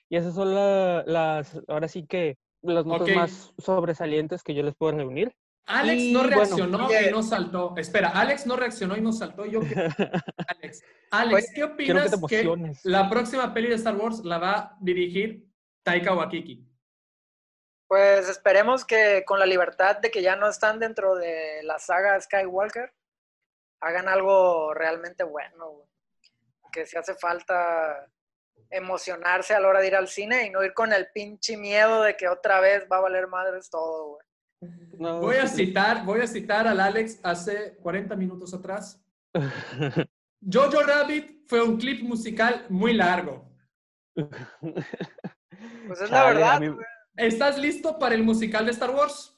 y 0.08 0.16
esas 0.16 0.34
son 0.34 0.54
la- 0.54 1.04
las, 1.06 1.60
ahora 1.68 1.86
sí 1.88 2.04
que 2.06 2.36
las 2.62 2.84
notas 2.84 3.08
más 3.14 3.52
sobresalientes 3.58 4.42
que 4.42 4.54
yo 4.54 4.62
les 4.64 4.74
puedo 4.74 4.92
reunir. 4.92 5.32
Alex 5.66 6.02
Y 6.02 6.12
no 6.12 6.20
bueno. 6.20 6.36
reaccionó 6.36 6.86
Oye. 6.86 7.08
y 7.08 7.10
no 7.12 7.22
saltó. 7.22 7.74
Espera, 7.76 8.08
Alex 8.10 8.46
no 8.46 8.56
reaccionó 8.56 8.96
y 8.96 9.00
no 9.00 9.12
saltó. 9.12 9.44
Yo 9.46 9.60
quiero- 9.60 9.88
Alex, 10.48 10.82
Alex, 11.10 11.46
¿qué 11.48 11.52
Quiero 11.54 11.68
que 11.68 11.72
opinas 11.74 12.10
que, 12.28 12.40
emociones. 12.40 12.80
la 12.84 13.08
próxima 13.08 13.54
peli 13.54 13.68
de 13.68 13.74
Star 13.76 13.94
Wars 13.96 14.20
la 14.24 14.38
va 14.38 14.52
a 14.58 14.76
dirigir 14.80 15.46
Taika 15.84 16.14
Waititi? 16.14 16.66
Pues 17.86 18.28
esperemos 18.28 18.84
que 18.84 19.24
con 19.26 19.38
la 19.38 19.46
libertad 19.46 19.96
de 19.98 20.10
que 20.10 20.22
ya 20.22 20.36
no 20.36 20.48
están 20.48 20.78
dentro 20.78 21.14
de 21.16 21.60
la 21.64 21.78
saga 21.78 22.20
Skywalker, 22.20 22.92
hagan 23.80 24.08
algo 24.08 24.74
realmente 24.74 25.24
bueno, 25.24 25.70
güey. 25.70 25.88
Que 26.72 26.86
si 26.86 26.96
hace 26.96 27.14
falta 27.14 28.08
emocionarse 28.70 29.54
a 29.54 29.60
la 29.60 29.66
hora 29.68 29.80
de 29.80 29.88
ir 29.88 29.96
al 29.96 30.06
cine 30.06 30.46
y 30.46 30.50
no 30.50 30.62
ir 30.62 30.72
con 30.74 30.92
el 30.92 31.08
pinche 31.12 31.56
miedo 31.56 32.02
de 32.02 32.16
que 32.16 32.28
otra 32.28 32.60
vez 32.60 32.86
va 32.90 32.98
a 32.98 33.00
valer 33.00 33.26
madres 33.26 33.68
todo, 33.70 34.10
güey. 34.10 34.26
No, 34.98 35.20
Voy 35.20 35.36
a 35.36 35.46
citar, 35.46 36.04
voy 36.04 36.20
a 36.20 36.26
citar 36.26 36.68
al 36.68 36.80
Alex 36.80 37.18
hace 37.22 37.76
40 37.76 38.14
minutos 38.16 38.52
atrás. 38.52 39.02
Jojo 40.52 40.80
Rabbit 40.82 41.46
fue 41.46 41.62
un 41.62 41.78
clip 41.78 42.02
musical 42.02 42.66
muy 42.68 42.92
largo. 42.92 43.50
Pues 44.14 46.00
es 46.00 46.10
la 46.10 46.18
Chale, 46.18 46.34
verdad, 46.34 46.60
mí-. 46.60 46.76
¿Estás 47.16 47.58
listo 47.58 47.98
para 47.98 48.14
el 48.14 48.22
musical 48.22 48.66
de 48.66 48.72
Star 48.72 48.90
Wars? 48.90 49.36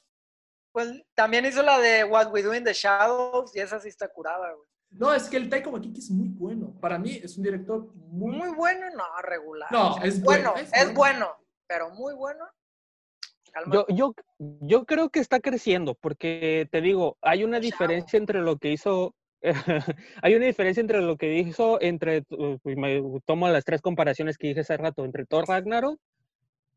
Pues 0.71 0.89
también 1.13 1.45
hizo 1.45 1.61
la 1.61 1.79
de 1.79 2.03
What 2.03 2.31
We 2.31 2.41
Do 2.41 2.53
in 2.53 2.63
the 2.63 2.73
Shadows 2.73 3.55
y 3.55 3.59
esa 3.59 3.79
sí 3.79 3.89
está 3.89 4.07
curada, 4.07 4.51
güey. 4.53 4.67
No, 4.91 5.13
es 5.13 5.27
que 5.27 5.37
el 5.37 5.49
Taika 5.49 5.69
Waititi 5.69 5.99
es 5.99 6.09
muy 6.11 6.29
bueno. 6.29 6.73
Para 6.79 6.99
mí 6.99 7.19
es 7.23 7.35
un 7.37 7.43
director 7.43 7.87
muy, 7.95 8.35
Muy 8.35 8.49
bueno, 8.49 8.85
no, 8.95 9.03
regular. 9.23 9.71
No, 9.71 9.91
O 9.91 9.93
sea, 9.95 10.03
es 10.03 10.21
bueno, 10.21 10.53
es 10.55 10.93
bueno, 10.93 11.27
pero 11.67 11.89
muy 11.89 12.13
bueno. 12.13 12.45
Yo, 13.71 13.85
yo, 13.89 14.13
yo 14.39 14.85
creo 14.85 15.09
que 15.09 15.19
está 15.19 15.39
creciendo, 15.39 15.95
porque 15.95 16.67
te 16.71 16.81
digo, 16.81 17.17
hay 17.21 17.43
una 17.43 17.59
diferencia 17.59 18.17
entre 18.17 18.41
lo 18.41 18.57
que 18.57 18.71
hizo 18.71 19.13
hay 20.21 20.35
una 20.35 20.45
diferencia 20.45 20.79
entre 20.79 21.01
lo 21.01 21.17
que 21.17 21.37
hizo, 21.39 21.81
entre, 21.81 22.21
pues, 22.23 22.77
me 22.77 23.01
tomo 23.25 23.49
las 23.49 23.65
tres 23.65 23.81
comparaciones 23.81 24.37
que 24.37 24.47
dije 24.47 24.61
hace 24.61 24.77
rato, 24.77 25.03
entre 25.03 25.25
Thor 25.25 25.45
Ragnarok, 25.47 25.99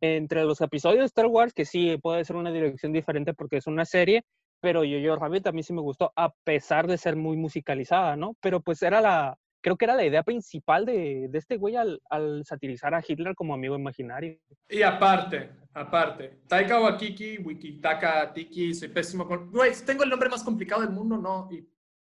entre 0.01 0.45
los 0.45 0.61
episodios 0.61 1.01
de 1.01 1.07
Star 1.07 1.27
Wars, 1.27 1.53
que 1.53 1.65
sí 1.65 1.97
puede 1.99 2.25
ser 2.25 2.37
una 2.37 2.51
dirección 2.51 2.93
diferente 2.93 3.35
porque 3.35 3.59
es 3.59 3.67
una 3.67 3.85
serie, 3.85 4.25
pero 4.61 4.85
Yo-Yo 4.85 5.17
Rabbit 5.17 5.47
a 5.47 5.53
mí 5.53 5.63
sí 5.63 5.73
me 5.73 5.81
gustó, 5.81 6.13
a 6.17 6.33
pesar 6.45 6.89
de 6.89 6.99
ser 6.99 7.17
muy 7.17 7.37
musicalizada, 7.37 8.17
¿no? 8.17 8.35
Pero 8.41 8.61
pues 8.61 8.83
era 8.83 9.01
la, 9.01 9.39
creo 9.67 9.77
que 9.77 9.85
era 9.85 9.97
la 9.97 10.05
idea 10.05 10.23
principal 10.23 10.87
de, 10.87 11.27
de 11.29 11.39
este 11.39 11.57
güey 11.57 11.75
al, 11.75 12.01
al, 12.09 12.45
satirizar 12.45 12.95
a 12.95 13.03
Hitler 13.05 13.35
como 13.35 13.53
amigo 13.53 13.75
imaginario. 13.75 14.39
Y 14.69 14.81
aparte, 14.83 15.51
aparte, 15.75 16.43
Taika 16.47 16.81
Waititi, 16.81 17.39
Wikitaka 17.39 18.33
Tiki, 18.33 18.73
soy 18.73 18.87
pésimo 18.87 19.27
con... 19.27 19.51
Güey, 19.51 19.73
tengo 19.85 20.05
el 20.05 20.11
nombre 20.11 20.29
más 20.29 20.45
complicado 20.45 20.83
del 20.83 20.91
mundo, 20.91 21.17
¿no? 21.17 21.49
Y 21.51 21.69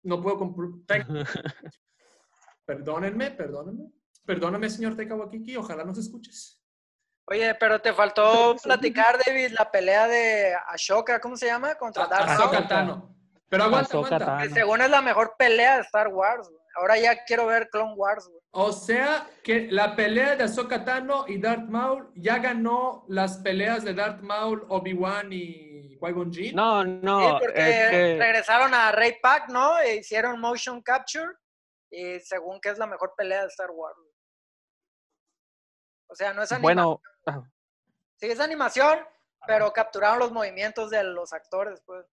no 0.04 0.22
puedo... 0.22 0.56
perdónenme, 2.66 3.32
perdónenme. 3.32 3.92
Perdóname, 4.26 4.70
señor 4.70 4.96
Taika 4.96 5.16
Waititi, 5.16 5.58
ojalá 5.58 5.84
nos 5.84 5.98
escuches. 5.98 6.58
Oye, 7.26 7.54
pero 7.56 7.82
te 7.82 7.92
faltó 7.92 8.56
platicar, 8.64 9.20
David, 9.26 9.52
la 9.60 9.70
pelea 9.70 10.08
de 10.08 10.56
Ashoka, 10.70 11.20
¿cómo 11.20 11.36
se 11.36 11.48
llama? 11.48 11.76
Contra 11.76 12.08
Darth 12.08 12.70
Tano. 12.70 13.14
Pero 13.50 13.66
aguanta, 13.66 13.98
aguanta. 13.98 14.38
Que 14.42 14.50
según 14.52 14.80
es 14.80 14.90
la 14.90 15.02
mejor 15.02 15.36
pelea 15.38 15.76
de 15.76 15.82
Star 15.82 16.08
Wars. 16.08 16.50
Ahora 16.76 16.98
ya 16.98 17.24
quiero 17.26 17.46
ver 17.48 17.70
Clone 17.70 17.94
Wars. 17.96 18.28
Güey. 18.28 18.42
O 18.52 18.72
sea 18.72 19.28
que 19.44 19.72
la 19.72 19.96
pelea 19.96 20.36
de 20.36 20.44
Ahsoka 20.44 20.84
Tano 20.84 21.26
y 21.28 21.40
Darth 21.40 21.70
Maul 21.70 22.12
ya 22.16 22.40
ganó 22.40 23.06
las 23.08 23.38
peleas 23.38 23.84
de 23.84 23.94
Darth 23.94 24.22
Maul, 24.22 24.66
Obi-Wan 24.70 25.32
y 25.32 25.98
Qui-Gon 26.00 26.34
Jinn. 26.34 26.56
No, 26.56 26.84
no. 26.84 27.20
Sí, 27.20 27.36
porque 27.40 27.60
es 27.60 27.90
que... 27.90 28.18
regresaron 28.18 28.74
a 28.74 28.92
Ray 28.92 29.20
Pack, 29.22 29.50
¿no? 29.50 29.80
E 29.80 29.98
hicieron 29.98 30.40
motion 30.40 30.82
capture 30.82 31.32
y 31.90 32.20
según 32.20 32.60
que 32.62 32.70
es 32.70 32.78
la 32.78 32.88
mejor 32.88 33.14
pelea 33.16 33.42
de 33.42 33.48
Star 33.48 33.72
Wars. 33.72 33.98
O 36.08 36.16
sea, 36.16 36.34
no 36.34 36.44
es 36.44 36.52
animación. 36.52 37.00
Bueno. 37.26 37.52
Sí, 38.18 38.28
es 38.28 38.40
animación, 38.40 39.00
pero 39.48 39.72
capturaron 39.72 40.20
los 40.20 40.32
movimientos 40.32 40.90
de 40.90 41.04
los 41.04 41.34
actores, 41.34 41.82
pues. 41.86 42.06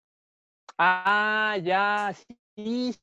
Ah, 0.78 1.58
ya, 1.63 2.13
sí, 2.56 2.96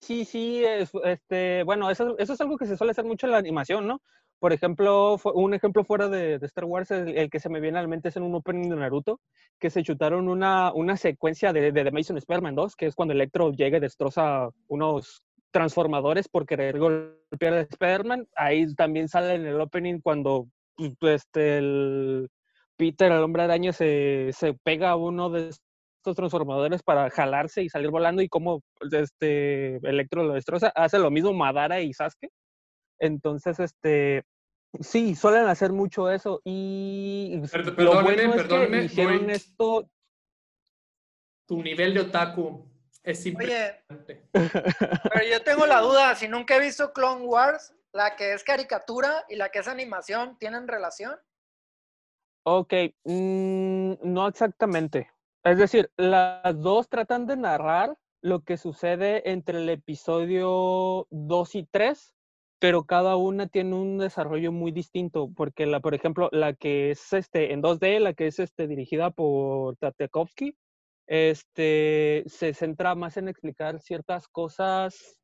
sí, 0.00 0.24
sí, 0.24 0.64
es, 0.64 0.90
este, 1.04 1.62
bueno, 1.64 1.90
eso, 1.90 2.16
eso 2.18 2.32
es 2.32 2.40
algo 2.40 2.56
que 2.56 2.66
se 2.66 2.76
suele 2.76 2.92
hacer 2.92 3.04
mucho 3.04 3.26
en 3.26 3.32
la 3.32 3.38
animación, 3.38 3.86
¿no? 3.86 4.00
Por 4.38 4.52
ejemplo, 4.52 5.18
un 5.34 5.54
ejemplo 5.54 5.82
fuera 5.84 6.08
de, 6.08 6.34
Star 6.42 6.64
Wars, 6.64 6.90
el, 6.90 7.16
el, 7.16 7.30
que 7.30 7.40
se 7.40 7.48
me 7.48 7.60
viene 7.60 7.78
a 7.78 7.82
la 7.82 7.88
mente 7.88 8.10
es 8.10 8.16
en 8.16 8.22
un 8.22 8.34
opening 8.34 8.68
de 8.68 8.76
Naruto, 8.76 9.20
que 9.58 9.70
se 9.70 9.82
chutaron 9.82 10.28
una, 10.28 10.72
una 10.74 10.96
secuencia 10.96 11.52
de, 11.52 11.72
de 11.72 11.84
The 11.84 11.90
Mason 11.90 12.18
Spider-Man 12.18 12.54
2, 12.54 12.76
que 12.76 12.86
es 12.86 12.94
cuando 12.94 13.14
Electro 13.14 13.52
llega 13.52 13.78
y 13.78 13.80
destroza 13.80 14.50
unos 14.68 15.22
transformadores 15.50 16.28
por 16.28 16.44
querer 16.44 16.78
golpear 16.78 17.54
a 17.54 17.60
Spider-Man. 17.62 18.28
Ahí 18.36 18.74
también 18.74 19.08
sale 19.08 19.34
en 19.34 19.46
el 19.46 19.58
opening 19.58 20.00
cuando 20.00 20.48
pues, 20.98 21.22
este, 21.22 21.58
el 21.58 22.28
Peter, 22.76 23.10
el 23.10 23.22
hombre 23.22 23.44
araña, 23.44 23.72
se, 23.72 24.30
se 24.34 24.52
pega 24.52 24.90
a 24.90 24.96
uno 24.96 25.30
de 25.30 25.48
estos 26.06 26.16
transformadores 26.16 26.84
para 26.84 27.10
jalarse 27.10 27.62
y 27.62 27.68
salir 27.68 27.90
volando 27.90 28.22
y 28.22 28.28
como 28.28 28.62
este 28.92 29.76
Electro 29.76 30.22
lo 30.22 30.34
destroza. 30.34 30.68
Hace 30.76 31.00
lo 31.00 31.10
mismo 31.10 31.32
Madara 31.32 31.80
y 31.80 31.92
Sasuke. 31.92 32.30
Entonces, 33.00 33.58
este, 33.58 34.22
sí, 34.80 35.16
suelen 35.16 35.46
hacer 35.46 35.72
mucho 35.72 36.08
eso 36.08 36.40
y 36.44 37.40
perdóneme, 37.50 37.82
lo 37.82 38.02
bueno 38.02 38.34
es 38.34 38.44
que 38.44 38.84
hicieron 38.84 39.30
esto. 39.30 39.90
Tu 41.48 41.60
nivel 41.62 41.94
de 41.94 42.00
otaku 42.00 42.64
es 43.02 43.26
Oye, 43.26 43.82
pero 44.32 45.26
yo 45.30 45.42
tengo 45.42 45.66
la 45.66 45.80
duda, 45.80 46.14
si 46.14 46.28
nunca 46.28 46.56
he 46.56 46.60
visto 46.60 46.92
Clone 46.92 47.24
Wars, 47.24 47.74
la 47.92 48.16
que 48.16 48.32
es 48.32 48.44
caricatura 48.44 49.24
y 49.28 49.36
la 49.36 49.50
que 49.50 49.60
es 49.60 49.68
animación, 49.68 50.36
¿tienen 50.38 50.66
relación? 50.66 51.16
Ok, 52.44 52.72
mm, 53.04 53.94
no 54.02 54.28
exactamente. 54.28 55.10
Es 55.46 55.58
decir, 55.58 55.92
las 55.96 56.60
dos 56.60 56.88
tratan 56.88 57.24
de 57.26 57.36
narrar 57.36 57.96
lo 58.20 58.42
que 58.42 58.56
sucede 58.56 59.30
entre 59.30 59.58
el 59.58 59.68
episodio 59.68 61.06
2 61.10 61.54
y 61.54 61.62
3, 61.70 62.14
pero 62.58 62.84
cada 62.84 63.14
una 63.14 63.46
tiene 63.46 63.76
un 63.76 63.96
desarrollo 63.98 64.50
muy 64.50 64.72
distinto, 64.72 65.30
porque 65.36 65.66
la, 65.66 65.78
por 65.78 65.94
ejemplo, 65.94 66.28
la 66.32 66.54
que 66.54 66.90
es 66.90 67.12
este 67.12 67.52
en 67.52 67.62
2D, 67.62 68.00
la 68.00 68.12
que 68.12 68.26
es 68.26 68.40
este 68.40 68.66
dirigida 68.66 69.10
por 69.12 69.76
Tatekovsky, 69.76 70.56
este, 71.06 72.24
se 72.26 72.52
centra 72.52 72.96
más 72.96 73.16
en 73.16 73.28
explicar 73.28 73.80
ciertas 73.80 74.26
cosas 74.26 75.16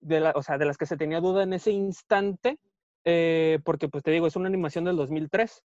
de, 0.00 0.20
la, 0.20 0.32
o 0.36 0.42
sea, 0.42 0.56
de 0.56 0.64
las 0.64 0.78
que 0.78 0.86
se 0.86 0.96
tenía 0.96 1.20
duda 1.20 1.42
en 1.42 1.52
ese 1.52 1.72
instante, 1.72 2.58
eh, 3.04 3.58
porque 3.62 3.90
pues 3.90 4.02
te 4.02 4.10
digo, 4.10 4.26
es 4.26 4.36
una 4.36 4.48
animación 4.48 4.84
del 4.84 4.96
2003. 4.96 5.62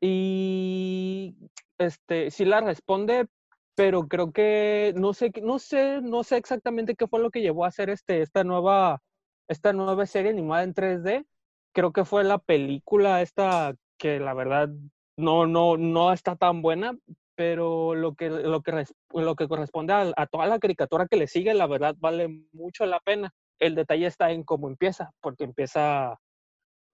Y 0.00 1.36
este, 1.76 2.30
sí 2.30 2.46
la 2.46 2.62
responde, 2.62 3.28
pero 3.74 4.08
creo 4.08 4.32
que 4.32 4.92
no 4.96 5.14
sé, 5.14 5.32
no 5.42 5.58
sé, 5.58 6.00
no 6.02 6.22
sé 6.24 6.36
exactamente 6.36 6.94
qué 6.96 7.06
fue 7.06 7.20
lo 7.20 7.30
que 7.30 7.40
llevó 7.40 7.64
a 7.64 7.68
hacer 7.68 7.90
este, 7.90 8.22
esta 8.22 8.44
nueva, 8.44 9.00
esta 9.48 9.72
nueva 9.72 10.06
serie 10.06 10.30
animada 10.30 10.64
en 10.64 10.74
3D. 10.74 11.26
Creo 11.72 11.92
que 11.92 12.04
fue 12.04 12.24
la 12.24 12.38
película 12.38 13.22
esta 13.22 13.74
que 13.98 14.18
la 14.18 14.34
verdad 14.34 14.70
no, 15.16 15.46
no, 15.46 15.76
no 15.76 16.12
está 16.12 16.36
tan 16.36 16.62
buena, 16.62 16.96
pero 17.36 17.94
lo 17.94 18.14
que, 18.14 18.28
lo 18.28 18.62
que, 18.62 18.84
lo 19.14 19.34
que 19.36 19.48
corresponde 19.48 19.92
a, 19.92 20.12
a, 20.16 20.26
toda 20.26 20.46
la 20.46 20.58
caricatura 20.58 21.06
que 21.06 21.16
le 21.16 21.26
sigue, 21.26 21.54
la 21.54 21.66
verdad 21.66 21.94
vale 21.98 22.28
mucho 22.52 22.86
la 22.86 23.00
pena. 23.00 23.32
El 23.58 23.74
detalle 23.74 24.06
está 24.06 24.30
en 24.30 24.42
cómo 24.42 24.68
empieza, 24.68 25.12
porque 25.20 25.44
empieza, 25.44 26.18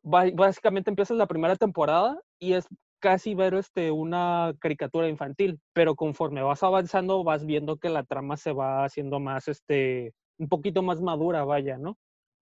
básicamente 0.02 0.90
empieza 0.90 1.14
la 1.14 1.26
primera 1.26 1.56
temporada 1.56 2.20
y 2.38 2.52
es 2.54 2.66
casi 3.00 3.34
ver 3.34 3.54
este, 3.54 3.90
una 3.90 4.54
caricatura 4.60 5.08
infantil, 5.08 5.60
pero 5.72 5.94
conforme 5.94 6.42
vas 6.42 6.62
avanzando 6.62 7.24
vas 7.24 7.44
viendo 7.44 7.78
que 7.78 7.88
la 7.88 8.04
trama 8.04 8.36
se 8.36 8.52
va 8.52 8.84
haciendo 8.84 9.20
más, 9.20 9.48
este, 9.48 10.14
un 10.38 10.48
poquito 10.48 10.82
más 10.82 11.00
madura, 11.00 11.44
vaya, 11.44 11.78
¿no? 11.78 11.96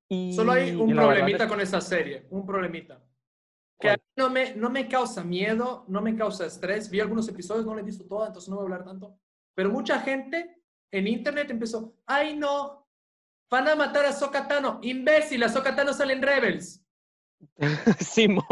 Y, 0.09 0.35
Solo 0.35 0.53
hay 0.53 0.75
un 0.75 0.95
problemita 0.95 1.45
es... 1.45 1.51
con 1.51 1.61
esa 1.61 1.81
serie, 1.81 2.27
un 2.31 2.45
problemita 2.47 3.03
que 3.81 3.91
a 3.91 3.95
mí 3.95 4.03
no 4.17 4.31
me, 4.31 4.55
no 4.55 4.71
me 4.71 4.89
causa 4.89 5.25
miedo, 5.25 5.85
no 5.89 6.01
me 6.01 6.17
causa 6.17 6.47
estrés. 6.47 6.89
Vi 6.91 7.01
algunos 7.01 7.29
episodios, 7.29 7.67
no 7.67 7.75
lo 7.75 7.81
he 7.81 7.85
visto 7.85 8.05
todo, 8.07 8.27
entonces 8.27 8.49
no 8.49 8.57
voy 8.57 8.63
a 8.63 8.67
hablar 8.67 8.85
tanto. 8.85 9.19
Pero 9.55 9.71
mucha 9.71 10.01
gente 10.01 10.63
en 10.93 11.07
internet 11.09 11.51
empezó, 11.51 11.95
ay 12.07 12.37
no, 12.37 12.89
van 13.51 13.69
a 13.69 13.77
matar 13.77 14.07
a 14.07 14.13
Sokatano, 14.13 14.81
imbécil, 14.83 15.43
a 15.43 15.49
Sokatano 15.49 15.93
salen 15.93 16.23
Rebels. 16.23 16.83
Simo. 17.99 18.45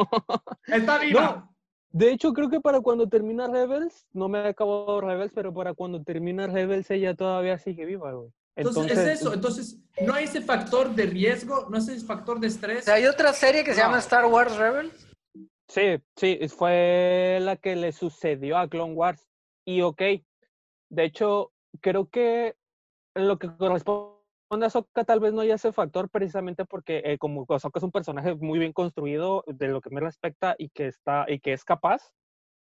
Está 0.66 0.98
viva. 0.98 1.20
No, 1.20 1.51
de 1.92 2.10
hecho, 2.10 2.32
creo 2.32 2.48
que 2.48 2.60
para 2.60 2.80
cuando 2.80 3.08
termina 3.08 3.46
Rebels, 3.48 4.06
no 4.12 4.28
me 4.28 4.38
ha 4.38 4.48
acabado 4.48 5.00
Rebels, 5.00 5.32
pero 5.34 5.52
para 5.52 5.74
cuando 5.74 6.02
termina 6.02 6.46
Rebels 6.46 6.90
ella 6.90 7.14
todavía 7.14 7.58
sigue 7.58 7.84
viva, 7.84 8.12
güey. 8.12 8.30
Entonces, 8.54 8.82
Entonces, 8.82 9.08
es 9.08 9.20
eso, 9.20 9.32
entonces 9.32 9.78
no 10.02 10.12
hay 10.12 10.24
ese 10.24 10.42
factor 10.42 10.94
de 10.94 11.06
riesgo, 11.06 11.68
no 11.70 11.76
hay 11.76 11.82
ese 11.82 12.04
factor 12.04 12.38
de 12.38 12.48
estrés. 12.48 12.88
hay 12.88 13.06
otra 13.06 13.32
serie 13.32 13.64
que 13.64 13.70
no. 13.70 13.76
se 13.76 13.82
llama 13.82 13.98
Star 13.98 14.26
Wars 14.26 14.56
Rebels. 14.56 15.08
Sí, 15.68 15.98
sí, 16.16 16.38
fue 16.48 17.38
la 17.40 17.56
que 17.56 17.76
le 17.76 17.92
sucedió 17.92 18.58
a 18.58 18.68
Clone 18.68 18.92
Wars. 18.92 19.26
Y 19.64 19.80
ok, 19.80 20.02
de 20.90 21.04
hecho, 21.04 21.52
creo 21.80 22.10
que 22.10 22.56
en 23.14 23.28
lo 23.28 23.38
que 23.38 23.48
corresponde 23.56 24.11
a 24.60 24.66
Ahsoka 24.66 25.04
tal 25.04 25.20
vez 25.20 25.32
no 25.32 25.40
haya 25.40 25.54
ese 25.54 25.72
factor 25.72 26.08
precisamente 26.10 26.64
porque 26.64 27.02
eh, 27.04 27.18
como 27.18 27.46
Ahsoka 27.48 27.78
es 27.78 27.84
un 27.84 27.92
personaje 27.92 28.34
muy 28.34 28.58
bien 28.58 28.72
construido 28.72 29.44
de 29.46 29.68
lo 29.68 29.80
que 29.80 29.90
me 29.90 30.00
respecta 30.00 30.54
y 30.58 30.68
que, 30.70 30.86
está, 30.86 31.24
y 31.28 31.40
que 31.40 31.52
es 31.52 31.64
capaz, 31.64 32.12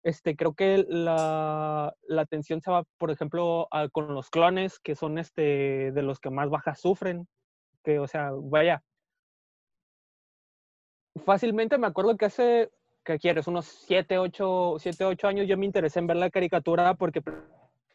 este, 0.03 0.37
creo 0.37 0.55
que 0.55 0.85
la, 0.89 1.95
la 2.03 2.27
tensión 2.27 2.61
se 2.61 2.71
va, 2.71 2.85
por 2.99 3.11
ejemplo, 3.11 3.69
a, 3.71 3.89
con 3.89 4.15
los 4.15 4.31
clones, 4.31 4.79
que 4.81 4.95
son 4.95 5.19
este, 5.19 5.93
de 5.93 6.03
los 6.03 6.19
que 6.19 6.31
más 6.31 6.51
bajas 6.51 6.81
sufren. 6.81 7.29
Que, 7.85 7.99
o 7.99 8.09
sea, 8.09 8.31
vaya. 8.35 8.83
Fácilmente 11.25 11.79
me 11.79 11.87
acuerdo 11.87 12.17
que 12.17 12.25
hace 12.27 12.71
¿qué 13.05 13.19
quieres? 13.19 13.47
Unos 13.47 13.67
7, 13.67 14.19
8, 14.19 14.77
7, 14.79 15.05
8 15.05 15.29
años 15.29 15.49
yo 15.49 15.57
me 15.57 15.67
interesé 15.67 15.99
en 15.99 16.07
ver 16.07 16.17
la 16.17 16.31
caricatura 16.31 16.95
porque 16.95 17.23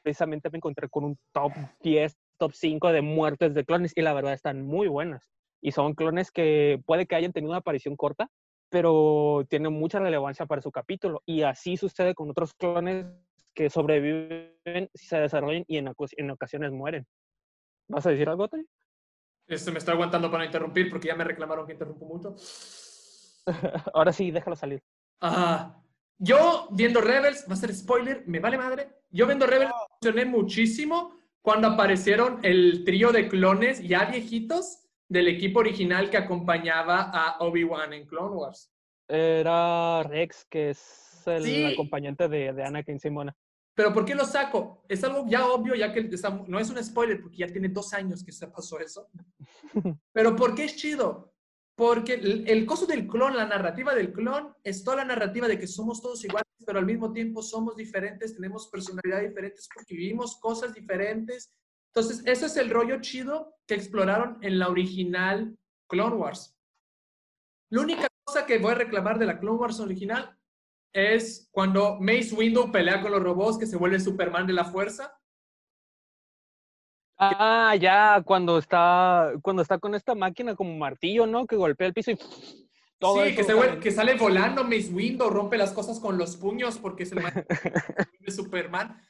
precisamente 0.02 0.50
me 0.50 0.58
encontré 0.58 0.90
con 0.90 1.04
un 1.06 1.18
top 1.32 1.54
10, 1.82 2.16
top 2.38 2.54
5 2.54 2.92
de 2.92 3.02
muertes 3.02 3.54
de 3.54 3.66
clones 3.66 3.94
y 3.96 4.02
la 4.02 4.14
verdad 4.14 4.34
están 4.34 4.62
muy 4.62 4.88
buenas. 4.88 5.30
Y 5.62 5.72
son 5.72 5.94
clones 5.94 6.32
que 6.32 6.82
puede 6.86 7.06
que 7.06 7.16
hayan 7.16 7.34
tenido 7.34 7.52
una 7.52 7.60
aparición 7.60 7.96
corta, 7.96 8.30
pero 8.70 9.46
tienen 9.50 9.74
mucha 9.74 10.00
relevancia 10.00 10.46
para 10.46 10.62
su 10.62 10.72
capítulo. 10.72 11.22
Y 11.26 11.42
así 11.44 11.78
sucede 11.78 12.14
con 12.14 12.30
otros 12.30 12.54
clones 12.54 13.08
que 13.54 13.70
sobreviven, 13.70 14.90
se 14.94 15.18
desarrollan 15.18 15.66
y 15.68 15.78
en, 15.78 15.92
en 16.18 16.32
ocasiones 16.32 16.72
mueren. 16.72 17.08
¿Vas 17.88 18.06
a 18.06 18.12
decir 18.12 18.30
algo, 18.30 18.48
Tony? 18.48 18.66
Este, 19.48 19.72
me 19.72 19.80
estoy 19.80 19.94
aguantando 19.94 20.30
para 20.30 20.46
interrumpir 20.46 20.90
porque 20.90 21.08
ya 21.08 21.16
me 21.16 21.24
reclamaron 21.24 21.66
que 21.66 21.74
interrumpo 21.74 22.06
mucho. 22.06 22.36
Ahora 23.94 24.12
sí, 24.12 24.30
déjalo 24.30 24.56
salir. 24.56 24.84
Uh, 25.22 25.72
yo 26.20 26.68
viendo 26.72 27.00
Rebels, 27.00 27.46
va 27.50 27.54
a 27.54 27.58
ser 27.58 27.74
spoiler, 27.74 28.24
me 28.28 28.40
vale 28.40 28.58
madre. 28.58 28.90
Yo 29.10 29.26
viendo 29.26 29.48
Rebels 29.48 29.72
me 29.72 30.10
emocioné 30.10 30.26
muchísimo 30.38 31.17
cuando 31.48 31.70
aparecieron 31.70 32.42
el 32.44 32.84
trío 32.84 33.14
de 33.14 33.30
clones 33.30 33.82
ya 33.82 34.04
viejitos 34.04 34.80
del 35.08 35.30
equipo 35.30 35.60
original 35.60 36.10
que 36.10 36.18
acompañaba 36.18 37.04
a 37.04 37.38
Obi-Wan 37.40 37.94
en 37.94 38.06
Clone 38.06 38.36
Wars. 38.36 38.70
Era 39.08 40.04
Rex, 40.04 40.44
que 40.50 40.72
es 40.72 41.24
el 41.26 41.44
Sí. 41.46 41.64
acompañante 41.64 42.28
de, 42.28 42.52
de 42.52 42.64
Anakin 42.66 43.00
Simona. 43.00 43.34
Pero 43.76 43.94
¿por 43.94 44.04
qué 44.04 44.14
lo 44.14 44.26
saco? 44.26 44.84
Es 44.90 45.02
algo 45.06 45.24
ya 45.26 45.48
obvio, 45.48 45.74
ya 45.74 45.94
que 45.94 46.10
no 46.50 46.60
es 46.60 46.70
un 46.70 46.84
spoiler, 46.84 47.22
porque 47.22 47.38
ya 47.38 47.48
tiene 47.48 47.70
dos 47.70 47.94
años 47.94 48.26
que 48.26 48.34
se 48.34 48.48
pasó 48.50 48.82
eso. 48.82 49.08
Pero 50.12 50.36
¿por 50.36 50.54
qué 50.54 50.66
es 50.66 50.76
chido? 50.76 51.34
Porque 51.78 52.16
el, 52.16 52.50
el 52.50 52.66
coso 52.66 52.88
del 52.88 53.08
clon, 53.08 53.38
la 53.38 53.46
narrativa 53.46 53.94
del 53.94 54.12
clon, 54.12 54.56
es 54.64 54.84
toda 54.84 54.98
la 54.98 55.06
narrativa 55.06 55.48
de 55.48 55.60
que 55.60 55.68
somos 55.68 56.02
todos 56.02 56.26
iguales, 56.26 56.52
pero 56.66 56.80
al 56.80 56.88
mismo 56.88 57.14
tiempo 57.14 57.44
somos 57.44 57.76
diferentes, 57.76 58.34
tenemos 58.34 58.68
personalidades 58.68 59.30
diferentes 59.30 59.70
porque 59.72 59.94
vivimos 59.94 60.40
cosas 60.40 60.74
diferentes. 60.74 61.54
Entonces, 61.94 62.24
ese 62.26 62.48
es 62.48 62.58
el 62.58 62.72
rollo 62.72 63.00
chido 63.00 63.54
que 63.68 63.76
exploraron 63.76 64.40
en 64.42 64.58
la 64.58 64.70
original 64.70 65.56
Clone 65.88 66.16
Wars. 66.16 66.58
La 67.70 67.82
única 67.82 68.08
cosa 68.24 68.48
que 68.48 68.58
voy 68.58 68.72
a 68.72 68.76
reclamar 68.76 69.20
de 69.20 69.28
la 69.28 69.40
Clone 69.40 69.60
Wars 69.60 69.80
original 69.80 70.36
es 70.94 71.48
cuando 71.52 72.00
Mace 72.00 72.34
Windu 72.34 72.72
pelea 72.72 73.04
con 73.04 73.12
los 73.12 73.22
robots 73.22 73.60
que 73.60 73.68
se 73.68 73.78
vuelve 73.78 74.00
Superman 74.00 74.48
de 74.48 74.54
la 74.54 74.66
fuerza. 74.66 75.16
Ah, 77.20 77.76
ya, 77.80 78.22
cuando 78.24 78.58
está, 78.60 79.34
cuando 79.42 79.62
está 79.62 79.80
con 79.80 79.96
esta 79.96 80.14
máquina 80.14 80.56
como 80.56 80.78
martillo, 80.78 81.26
¿no? 81.26 81.48
Que 81.48 81.56
golpea 81.56 81.88
el 81.88 81.94
piso 81.94 82.12
y 82.12 82.18
todo 83.00 83.24
sí, 83.26 83.36
que, 83.36 83.44
se 83.44 83.80
que 83.80 83.92
sale 83.92 84.16
volando 84.16 84.64
Mace 84.64 84.92
Windu, 84.92 85.30
rompe 85.30 85.58
las 85.58 85.72
cosas 85.72 86.00
con 86.00 86.18
los 86.18 86.38
puños 86.38 86.78
porque 86.78 87.04
es 87.04 87.12
el 87.12 87.20
de 88.20 88.32
Superman. 88.32 89.02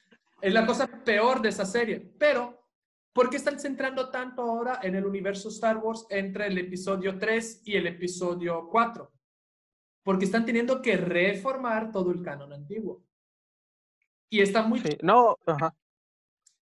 Es 0.42 0.54
la 0.54 0.66
cosa 0.66 0.88
peor 0.88 1.42
de 1.42 1.50
esa 1.50 1.66
serie. 1.66 2.00
Pero, 2.20 2.64
¿por 3.12 3.30
qué 3.30 3.38
están 3.38 3.60
centrando 3.60 4.10
tanto 4.10 4.42
ahora 4.44 4.80
en 4.84 4.96
el 4.96 5.06
universo 5.06 5.50
Star 5.50 5.78
Wars 5.78 6.06
entre 6.10 6.48
el 6.48 6.58
episodio 6.60 7.18
3 7.18 7.64
y 7.66 7.76
el 7.76 7.88
episodio 7.88 8.70
4? 8.70 9.12
Porque 10.04 10.26
están 10.26 10.46
teniendo 10.46 10.82
que 10.82 10.96
reformar 10.96 11.92
todo 11.92 12.12
el 12.12 12.22
canon 12.22 12.54
antiguo. 12.54 13.04
Y 14.30 14.42
está 14.42 14.62
muy 14.62 14.80
Sí, 14.80 14.98
No, 15.02 15.38
ajá. 15.46 15.74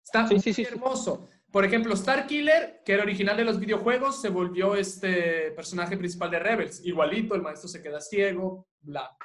Está 0.03 0.27
Sí, 0.27 0.35
muy 0.35 0.41
sí. 0.41 0.63
hermoso. 0.63 1.27
Por 1.55 1.63
ejemplo, 1.63 1.93
Star 1.93 2.27
Killer, 2.27 2.81
que 2.83 2.91
era 2.91 3.03
original 3.03 3.37
de 3.37 3.45
los 3.45 3.61
videojuegos, 3.61 4.19
se 4.19 4.27
volvió 4.27 4.75
este 4.75 5.51
personaje 5.51 5.95
principal 5.95 6.29
de 6.29 6.39
Rebels. 6.39 6.85
Igualito, 6.85 7.33
el 7.33 7.41
maestro 7.41 7.69
se 7.69 7.81
queda 7.81 8.01
ciego, 8.01 8.67
bla. 8.81 9.15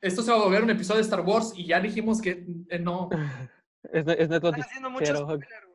Esto 0.00 0.22
se 0.22 0.30
va 0.30 0.38
a 0.38 0.44
volver 0.44 0.62
un 0.62 0.70
episodio 0.70 0.96
de 0.96 1.02
Star 1.02 1.20
Wars 1.20 1.52
y 1.54 1.66
ya 1.66 1.78
dijimos 1.78 2.22
que 2.22 2.42
eh, 2.70 2.78
no, 2.78 3.10
Es, 3.92 4.06
es 4.06 4.28
neto 4.30 4.48
Están 4.48 4.62
haciendo 4.62 4.88
mucho 4.88 5.14
spoiler, 5.14 5.68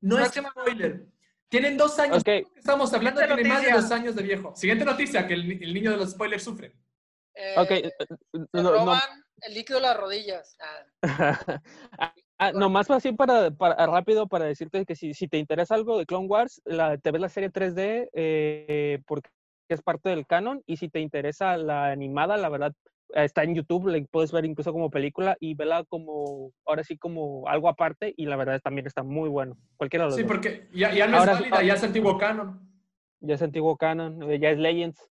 no 0.00 0.18
es 0.20 0.32
spoiler. 0.32 1.06
Tienen 1.48 1.76
dos 1.76 1.98
años. 1.98 2.22
Estamos 2.24 2.94
hablando 2.94 3.20
de 3.20 3.44
más 3.44 3.62
de 3.64 3.72
dos 3.72 3.90
años 3.90 4.14
de 4.14 4.22
viejo. 4.22 4.54
Siguiente 4.54 4.84
noticia, 4.84 5.26
que 5.26 5.34
el, 5.34 5.60
el 5.60 5.74
niño 5.74 5.90
de 5.90 5.96
los 5.96 6.12
spoilers 6.12 6.44
sufre. 6.44 6.76
Eh, 7.34 7.54
ok. 7.56 7.70
eh, 7.72 7.92
no- 8.52 8.70
roban 8.70 9.00
el 9.40 9.54
líquido 9.54 9.80
de 9.80 9.86
las 9.88 9.96
rodillas. 9.96 10.56
Ah, 11.02 11.40
Ah, 12.38 12.52
nomás 12.52 12.90
así 12.90 13.12
para, 13.12 13.50
para 13.52 13.86
rápido 13.86 14.26
para 14.26 14.46
decirte 14.46 14.84
que 14.84 14.96
si, 14.96 15.14
si 15.14 15.28
te 15.28 15.38
interesa 15.38 15.74
algo 15.74 15.98
de 15.98 16.06
Clone 16.06 16.26
Wars, 16.26 16.60
la, 16.64 16.98
te 16.98 17.10
ves 17.10 17.20
la 17.20 17.28
serie 17.28 17.50
3D 17.50 18.08
eh, 18.12 19.00
porque 19.06 19.30
es 19.68 19.80
parte 19.82 20.08
del 20.10 20.26
canon 20.26 20.62
y 20.66 20.76
si 20.76 20.88
te 20.88 21.00
interesa 21.00 21.56
la 21.56 21.86
animada, 21.92 22.36
la 22.36 22.48
verdad 22.48 22.74
eh, 23.14 23.24
está 23.24 23.44
en 23.44 23.54
YouTube, 23.54 23.86
la 23.88 24.04
puedes 24.10 24.32
ver 24.32 24.44
incluso 24.44 24.72
como 24.72 24.90
película 24.90 25.36
y 25.40 25.54
vela 25.54 25.84
como 25.84 26.52
ahora 26.66 26.82
sí 26.82 26.98
como 26.98 27.46
algo 27.48 27.68
aparte 27.68 28.12
y 28.16 28.26
la 28.26 28.36
verdad 28.36 28.60
también 28.62 28.86
está 28.86 29.02
muy 29.02 29.28
bueno. 29.28 29.56
Cualquiera 29.76 30.04
de 30.06 30.10
los 30.10 30.16
Sí, 30.16 30.22
dos. 30.22 30.32
porque 30.32 30.68
ya, 30.72 30.92
ya 30.92 31.06
no 31.06 31.18
Ahora 31.18 31.32
es 31.32 31.40
válida, 31.40 31.62
ya 31.62 31.74
es 31.74 31.84
antiguo 31.84 32.18
canon. 32.18 32.60
Ya 33.20 33.34
es 33.36 33.42
antiguo 33.42 33.76
canon, 33.76 34.30
eh, 34.30 34.40
ya 34.40 34.50
es 34.50 34.58
Legends. 34.58 35.08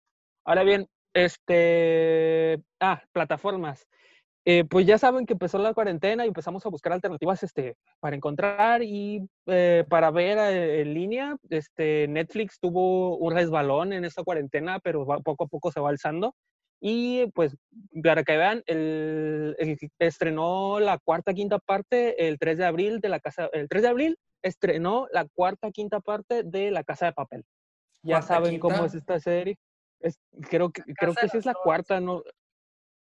Ahora 0.44 0.62
bien, 0.62 0.88
este, 1.14 2.60
ah, 2.80 3.02
plataformas. 3.12 3.88
Eh, 4.47 4.64
pues 4.64 4.86
ya 4.86 4.99
saben 4.99 5.24
que 5.24 5.32
empezó 5.32 5.57
la 5.59 5.72
cuarentena 5.72 6.24
y 6.24 6.28
empezamos 6.28 6.66
a 6.66 6.68
buscar 6.68 6.92
alternativas 6.92 7.42
este, 7.42 7.76
para 7.99 8.14
encontrar 8.14 8.82
y 8.82 9.26
eh, 9.47 9.84
para 9.88 10.11
ver 10.11 10.36
eh, 10.38 10.82
en 10.82 10.92
línea. 10.92 11.36
Este, 11.49 12.07
Netflix 12.09 12.59
tuvo 12.61 13.16
un 13.16 13.32
resbalón 13.32 13.95
en 13.95 14.05
esta 14.05 14.22
cuarentena, 14.22 14.80
pero 14.80 15.07
va- 15.07 15.20
poco 15.20 15.45
a 15.45 15.47
poco 15.47 15.72
se 15.72 15.80
va 15.80 15.88
alzando. 15.88 16.34
Y 16.78 17.26
pues, 17.32 17.57
para 18.03 18.22
que 18.24 18.36
vean, 18.36 18.62
el, 18.66 19.57
el- 19.59 19.78
estrenó 19.99 20.78
la 20.78 20.99
cuarta, 20.99 21.32
quinta 21.32 21.59
parte 21.59 22.28
el 22.28 22.38
3 22.38 22.59
de 22.59 22.66
abril 22.66 23.01
de 23.01 23.09
la 23.09 23.20
casa, 23.20 23.49
el 23.55 23.68
3 23.68 23.82
de 23.82 23.88
abril 23.88 24.18
estrenó 24.42 25.07
la 25.11 25.24
cuarta, 25.26 25.70
quinta 25.70 26.01
parte 26.01 26.42
de 26.42 26.70
La 26.70 26.84
Casa 26.84 27.07
de 27.07 27.12
Papel. 27.14 27.45
Ya 28.03 28.16
¿Cuarta, 28.18 28.26
saben 28.26 28.59
cómo 28.59 28.84
es 28.84 28.95
esta 28.95 29.18
serie. 29.18 29.57
Es- 30.01 30.20
creo 30.51 30.68
que, 30.70 30.82
creo 30.95 31.14
que 31.14 31.28
sí 31.30 31.38
es 31.38 31.47
la 31.47 31.55
cuarta, 31.55 31.99
¿no? 32.01 32.22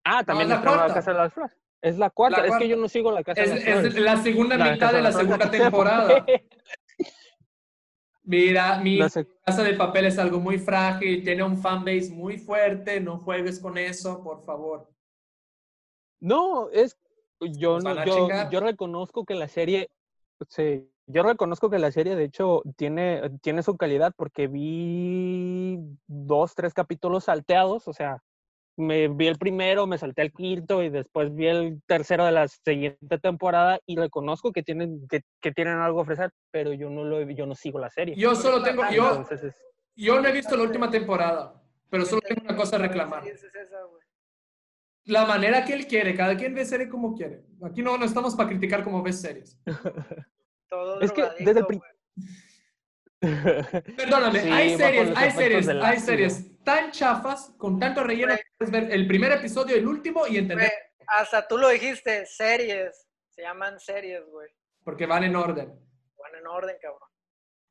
Ah, 0.03 0.23
también 0.23 0.49
la. 0.49 0.61
Casa 0.61 1.11
de 1.11 1.17
las 1.17 1.33
Flores. 1.33 1.57
Es 1.81 1.97
la 1.97 2.09
cuarta, 2.11 2.41
La 2.41 2.47
es 2.47 2.55
que 2.57 2.67
yo 2.67 2.77
no 2.77 2.87
sigo 2.87 3.11
la 3.11 3.23
Casa 3.23 3.41
Es, 3.41 3.49
de 3.49 3.55
las 3.55 3.85
es 3.85 3.95
la 3.99 4.17
segunda 4.17 4.55
La 4.55 4.71
mitad 4.71 4.93
de 4.93 5.01
la 5.01 5.11
segunda 5.11 5.49
temporada. 5.51 6.25
Mira, 8.23 8.77
mi 8.79 8.99
No 8.99 9.09
sé. 9.09 9.27
casa 9.43 9.63
de 9.63 9.73
papel 9.73 10.05
es 10.05 10.19
algo 10.19 10.39
muy 10.39 10.59
frágil, 10.59 11.23
tiene 11.23 11.41
un 11.43 11.57
fanbase 11.57 12.11
muy 12.11 12.37
fuerte, 12.37 12.99
no 13.01 13.17
juegues 13.17 13.59
con 13.59 13.77
eso, 13.79 14.21
por 14.23 14.43
favor. 14.43 14.87
No, 16.19 16.69
es 16.69 16.97
yo 17.39 17.79
van 17.81 17.95
no, 17.95 18.05
yo, 18.05 18.27
yo 18.51 18.59
reconozco 18.59 19.25
que 19.25 19.33
la 19.33 19.47
serie, 19.47 19.89
sí, 20.49 20.87
yo 21.07 21.23
reconozco 21.23 21.71
que 21.71 21.79
la 21.79 21.91
serie 21.91 22.15
de 22.15 22.25
hecho 22.25 22.61
tiene, 22.77 23.39
tiene 23.41 23.63
su 23.63 23.75
calidad 23.75 24.13
porque 24.15 24.47
vi 24.47 25.79
dos, 26.05 26.53
tres 26.53 26.75
capítulos 26.75 27.23
salteados, 27.23 27.87
o 27.87 27.93
sea, 27.93 28.21
me 28.81 29.07
vi 29.07 29.27
el 29.27 29.37
primero, 29.37 29.87
me 29.87 29.97
salté 29.97 30.21
el 30.23 30.33
quinto 30.33 30.83
y 30.83 30.89
después 30.89 31.33
vi 31.33 31.47
el 31.47 31.81
tercero 31.85 32.25
de 32.25 32.31
la 32.33 32.47
siguiente 32.47 33.19
temporada 33.19 33.79
y 33.85 33.95
reconozco 33.95 34.51
que 34.51 34.63
tienen, 34.63 35.07
que, 35.07 35.21
que 35.39 35.51
tienen 35.51 35.77
algo 35.77 35.99
a 35.99 36.01
ofrecer, 36.03 36.31
pero 36.51 36.73
yo 36.73 36.89
no 36.89 37.03
lo 37.03 37.21
yo 37.29 37.45
no 37.45 37.55
sigo 37.55 37.79
la 37.79 37.89
serie. 37.89 38.15
Yo 38.17 38.35
solo 38.35 38.61
tengo, 38.63 38.83
yo, 38.91 39.23
es- 39.31 39.55
yo 39.95 40.19
no 40.21 40.27
he 40.27 40.31
visto 40.33 40.57
la 40.57 40.63
última 40.63 40.89
temporada, 40.91 41.61
pero 41.89 42.05
solo 42.05 42.21
tengo 42.21 42.41
una 42.43 42.55
cosa 42.55 42.75
a 42.75 42.79
reclamar. 42.79 43.23
La 45.05 45.25
manera 45.25 45.65
que 45.65 45.73
él 45.73 45.87
quiere, 45.87 46.15
cada 46.15 46.35
quien 46.37 46.53
ve 46.53 46.63
serie 46.65 46.87
como 46.87 47.15
quiere. 47.15 47.43
Aquí 47.63 47.81
no, 47.81 47.97
no 47.97 48.05
estamos 48.05 48.35
para 48.35 48.49
criticar 48.49 48.83
cómo 48.83 49.01
ves 49.01 49.19
series. 49.21 49.59
Todo 50.69 51.01
Es 51.01 51.11
que 51.11 51.23
desde 51.39 51.59
el. 51.61 51.65
Perdóname, 53.21 54.39
Sí, 54.41 54.49
hay 54.51 54.77
series, 54.77 55.15
hay 55.15 55.31
series, 55.31 55.67
hay 55.69 55.79
ácido. 55.81 56.05
series 56.05 56.63
tan 56.63 56.91
chafas, 56.91 57.51
con 57.57 57.79
tanto 57.79 58.03
relleno, 58.03 58.35
que 58.35 58.43
puedes 58.57 58.71
ver 58.71 58.91
el 58.91 59.07
primer 59.07 59.31
episodio, 59.31 59.75
el 59.75 59.87
último 59.87 60.25
y 60.27 60.37
entender 60.37 60.71
hasta 61.07 61.47
tú 61.47 61.57
lo 61.57 61.69
dijiste, 61.69 62.25
series. 62.25 63.07
Se 63.29 63.41
llaman 63.41 63.79
series, 63.79 64.23
güey. 64.27 64.49
porque 64.83 65.05
van 65.05 65.23
en 65.23 65.35
orden. 65.35 65.67
Van 66.17 66.35
en 66.35 66.47
orden, 66.47 66.75
cabrón. 66.81 67.09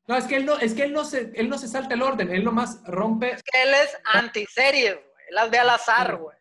No, 0.06 0.16
es 0.16 0.24
que 0.24 0.36
él 0.36 0.44
no, 0.46 0.58
es 0.58 0.74
que 0.74 0.82
él 0.84 0.92
no 0.92 1.04
se, 1.04 1.30
él 1.34 1.48
no 1.48 1.56
se 1.58 1.66
salta 1.68 1.94
el 1.94 2.02
orden, 2.02 2.30
él 2.34 2.44
nomás 2.44 2.82
rompe 2.84 3.30
Es 3.32 3.42
que 3.42 3.62
él 3.62 3.70
es 3.74 3.96
anti-series, 4.04 4.94
güey. 4.94 5.24
Él 5.28 5.34
las 5.34 5.50
ve 5.50 5.58
al 5.58 5.70
azar, 5.70 6.16
güey. 6.16 6.36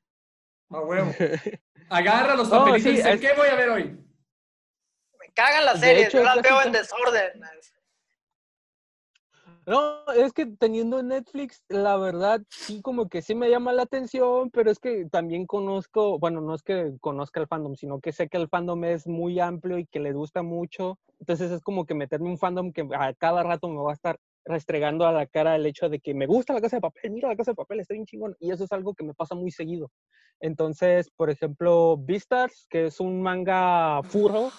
a 0.71 0.79
huevo. 0.81 1.13
Agarra 1.89 2.35
los 2.35 2.49
No, 2.49 2.59
papelitos 2.59 2.85
y 2.85 2.89
sí, 2.89 2.97
dice, 2.97 3.11
es- 3.13 3.21
¿qué 3.21 3.33
voy 3.33 3.47
a 3.47 3.55
ver 3.55 3.69
hoy? 3.69 3.83
Me 5.19 5.33
cagan 5.33 5.65
las 5.65 5.79
series, 5.79 6.07
hecho, 6.07 6.17
yo 6.19 6.23
las 6.25 6.41
veo 6.41 6.61
en 6.63 6.71
desorden. 6.71 7.41
No, 9.69 10.01
es 10.15 10.33
que 10.33 10.47
teniendo 10.47 11.03
Netflix, 11.03 11.63
la 11.69 11.95
verdad, 11.95 12.41
sí, 12.49 12.81
como 12.81 13.07
que 13.07 13.21
sí 13.21 13.35
me 13.35 13.51
llama 13.51 13.71
la 13.71 13.83
atención, 13.83 14.49
pero 14.49 14.71
es 14.71 14.79
que 14.79 15.05
también 15.05 15.45
conozco, 15.45 16.17
bueno, 16.17 16.41
no 16.41 16.55
es 16.55 16.63
que 16.63 16.95
conozca 16.99 17.39
el 17.39 17.45
fandom, 17.45 17.75
sino 17.75 17.99
que 17.99 18.11
sé 18.11 18.29
que 18.29 18.37
el 18.37 18.49
fandom 18.49 18.83
es 18.85 19.05
muy 19.05 19.39
amplio 19.39 19.77
y 19.77 19.85
que 19.85 19.99
le 19.99 20.11
gusta 20.11 20.41
mucho. 20.41 20.97
Entonces 21.19 21.51
es 21.51 21.61
como 21.61 21.85
que 21.85 21.93
meterme 21.93 22.29
un 22.29 22.39
fandom 22.39 22.71
que 22.71 22.81
a 22.97 23.13
cada 23.13 23.43
rato 23.43 23.69
me 23.69 23.79
va 23.79 23.91
a 23.91 23.93
estar 23.93 24.17
restregando 24.43 25.05
a 25.05 25.11
la 25.11 25.27
cara 25.27 25.55
el 25.55 25.67
hecho 25.67 25.87
de 25.87 25.99
que 25.99 26.15
me 26.15 26.25
gusta 26.25 26.55
la 26.55 26.61
casa 26.61 26.77
de 26.77 26.81
papel, 26.81 27.11
mira 27.11 27.29
la 27.29 27.35
casa 27.35 27.51
de 27.51 27.55
papel, 27.55 27.81
está 27.81 27.93
bien 27.93 28.07
chingón. 28.07 28.35
Y 28.39 28.49
eso 28.49 28.63
es 28.63 28.71
algo 28.71 28.95
que 28.95 29.03
me 29.03 29.13
pasa 29.13 29.35
muy 29.35 29.51
seguido. 29.51 29.91
Entonces, 30.39 31.11
por 31.11 31.29
ejemplo, 31.29 31.95
Beastars, 31.95 32.65
que 32.71 32.87
es 32.87 32.99
un 32.99 33.21
manga 33.21 34.01
furro, 34.01 34.49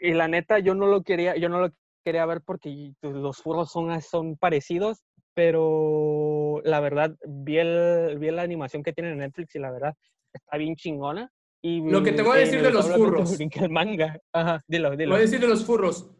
y 0.00 0.14
la 0.14 0.28
neta 0.28 0.60
yo 0.60 0.74
no 0.74 0.86
lo 0.86 1.02
quería, 1.02 1.36
yo 1.36 1.50
no 1.50 1.60
lo 1.60 1.68
quería 2.02 2.26
ver 2.26 2.42
porque 2.42 2.92
pues, 3.00 3.14
los 3.14 3.38
furros 3.38 3.70
son, 3.70 4.00
son 4.02 4.36
parecidos, 4.36 5.02
pero 5.34 6.60
la 6.64 6.80
verdad 6.80 7.16
vi, 7.26 7.58
el, 7.58 8.18
vi 8.18 8.30
la 8.30 8.42
animación 8.42 8.82
que 8.82 8.92
tiene 8.92 9.12
en 9.12 9.18
Netflix 9.18 9.54
y 9.54 9.58
la 9.58 9.70
verdad 9.70 9.94
está 10.32 10.56
bien 10.56 10.76
chingona. 10.76 11.30
Y 11.64 11.80
Lo 11.88 12.02
que 12.02 12.12
te 12.12 12.22
voy 12.22 12.38
a 12.38 12.42
eh, 12.42 12.44
decir 12.44 12.62
de 12.62 12.72
los 12.72 12.90
furros. 12.90 13.38
el 13.40 13.70
manga. 13.70 14.18
Ajá, 14.32 14.60
dilo, 14.66 14.90
Lo 14.90 14.96
dilo. 14.96 15.10
voy 15.12 15.20
a 15.20 15.22
decir 15.22 15.40
de 15.40 15.48
los 15.48 15.64
furros. 15.64 16.10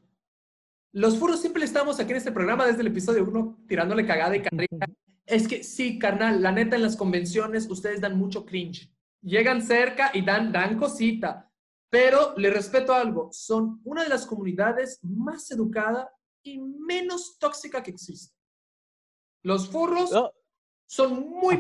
Los 0.93 1.19
furros 1.19 1.41
siempre 1.41 1.65
estamos 1.65 1.99
aquí 1.99 2.11
en 2.11 2.19
este 2.19 2.33
programa 2.33 2.67
desde 2.67 2.83
el 2.83 2.89
episodio 2.89 3.25
1 3.25 3.65
tirándole 3.67 4.07
cagada 4.07 4.37
y 4.37 4.43
carrilla. 4.43 4.87
Es 5.27 5.49
que 5.49 5.63
sí, 5.63 5.99
carnal, 5.99 6.43
la 6.43 6.53
neta 6.53 6.77
en 6.77 6.83
las 6.83 6.97
convenciones 6.97 7.69
ustedes 7.71 8.01
dan 8.01 8.19
mucho 8.19 8.45
cringe. 8.45 8.93
Llegan 9.23 9.63
cerca 9.63 10.11
y 10.15 10.23
dan, 10.23 10.53
dan 10.53 10.77
cosita. 10.79 11.52
Pero 11.93 12.33
le 12.39 12.49
respeto 12.49 12.95
algo, 12.95 13.29
son 13.33 13.83
una 13.85 14.03
de 14.03 14.09
las 14.09 14.25
comunidades 14.25 14.99
más 15.03 15.51
educada 15.51 16.11
y 16.43 16.59
menos 16.59 17.39
tóxica 17.39 17.83
que 17.83 17.91
existe. 17.91 18.35
Los 19.43 19.69
furros 19.69 20.11
No, 20.11 20.33
son 20.87 21.29
muy 21.29 21.59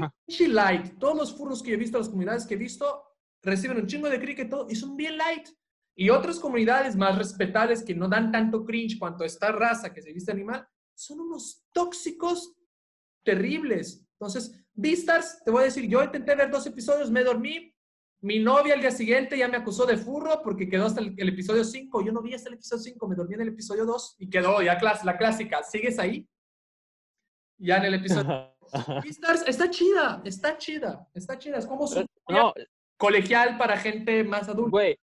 light. 0.49 0.99
Todos 0.99 1.16
los 1.18 1.37
furros 1.37 1.62
que 1.62 1.74
he 1.74 1.76
visto, 1.76 1.99
las 1.99 2.09
comunidades 2.09 2.47
que 2.47 2.55
he 2.55 2.57
visto, 2.57 3.05
reciben 3.43 3.76
un 3.76 3.87
chingo 3.87 4.09
de 4.09 4.18
cricket 4.18 4.47
y 4.47 4.49
todo, 4.49 4.66
y 4.70 4.74
son 4.74 4.97
bien 4.97 5.18
light. 5.18 5.49
Y 5.95 6.09
otras 6.09 6.39
comunidades 6.39 6.97
más 6.97 7.18
respetables 7.18 7.83
que 7.83 7.95
no 7.95 8.09
dan 8.09 8.33
tanto 8.33 8.64
cringe 8.64 8.99
cuanto 8.99 9.24
esta 9.24 9.53
raza 9.53 9.93
que 9.93 10.01
se 10.01 10.14
viste 10.14 10.33
animal, 10.33 10.66
son 10.95 11.20
unos 11.20 11.66
tóxicos 11.74 12.55
terribles. 13.22 14.03
Entonces, 14.18 14.59
Beastars, 14.72 15.45
te 15.45 15.51
voy 15.51 15.61
a 15.61 15.64
decir, 15.66 15.87
yo 15.87 16.03
intenté 16.03 16.35
ver 16.35 16.51
dos 16.51 16.66
episodios, 16.66 17.11
me 17.11 17.22
dormí. 17.22 17.72
Mi 18.23 18.39
novia 18.39 18.75
al 18.75 18.81
día 18.81 18.93
siguiente 18.93 19.37
ya 19.37 19.49
me 19.49 19.57
acusó 19.57 19.85
de 19.85 19.97
furro 19.97 20.43
porque 20.43 20.68
quedó 20.68 20.87
hasta 20.87 21.01
el, 21.01 21.14
el 21.16 21.29
episodio 21.31 21.64
5. 21.64 22.05
Yo 22.05 22.12
no 22.12 22.23
vi 22.23 22.35
hasta 22.35 22.49
el 22.49 22.55
episodio 22.55 22.83
5, 22.83 23.09
me 23.09 23.16
dormí 23.16 23.35
en 23.35 23.41
el 23.43 23.49
episodio 23.49 23.85
2 23.85 24.16
y 24.20 24.31
quedó 24.31 24.62
ya 24.62 24.79
clas- 24.79 25.03
la 25.05 25.18
clásica. 25.18 25.62
¿Sigues 25.64 25.99
ahí? 25.99 26.29
Ya 27.59 27.79
en 27.79 27.85
el 27.85 27.95
episodio 27.95 28.55
Beastars 29.03 29.43
está 29.47 29.68
chida, 29.70 30.23
está 30.25 30.57
chida, 30.57 31.09
está 31.14 31.37
chida. 31.39 31.59
Es 31.59 31.66
como 31.66 31.87
su 31.87 32.07
no, 32.29 32.55
colegial 32.97 33.59
para 33.59 33.77
gente 33.77 34.23
más 34.25 34.49
adulta. 34.49 34.70
güey. 34.70 34.99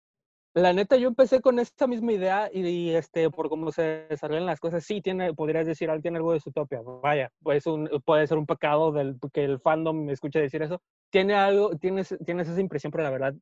La 0.59 0.73
neta, 0.73 0.97
yo 0.97 1.07
empecé 1.09 1.41
con 1.41 1.59
esta 1.61 1.87
misma 1.87 2.13
idea 2.13 2.51
y, 2.53 2.67
y, 2.67 2.91
este, 2.95 3.31
por 3.31 3.49
cómo 3.49 3.71
se 3.71 4.07
desarrollan 4.09 4.45
las 4.47 4.59
cosas, 4.59 4.85
sí 4.85 5.01
tiene, 5.01 5.33
podrías 5.33 5.67
decir, 5.67 5.89
tiene 6.03 6.17
algo 6.17 6.33
de 6.33 6.41
Zootopia. 6.41 6.81
Vaya, 7.03 7.31
pues 7.43 7.65
un, 7.67 7.89
puede 8.05 8.27
ser 8.27 8.39
un 8.39 8.47
pecado 8.47 8.91
del 8.91 9.17
que 9.33 9.45
el 9.45 9.61
fandom 9.61 10.05
me 10.05 10.13
escuche 10.13 10.41
decir 10.41 10.63
eso. 10.63 10.81
Tiene 11.11 11.35
algo, 11.35 11.77
tienes, 11.77 12.17
tienes 12.25 12.49
esa 12.49 12.61
impresión, 12.61 12.91
pero 12.91 13.05
la 13.05 13.11
verdad, 13.11 13.35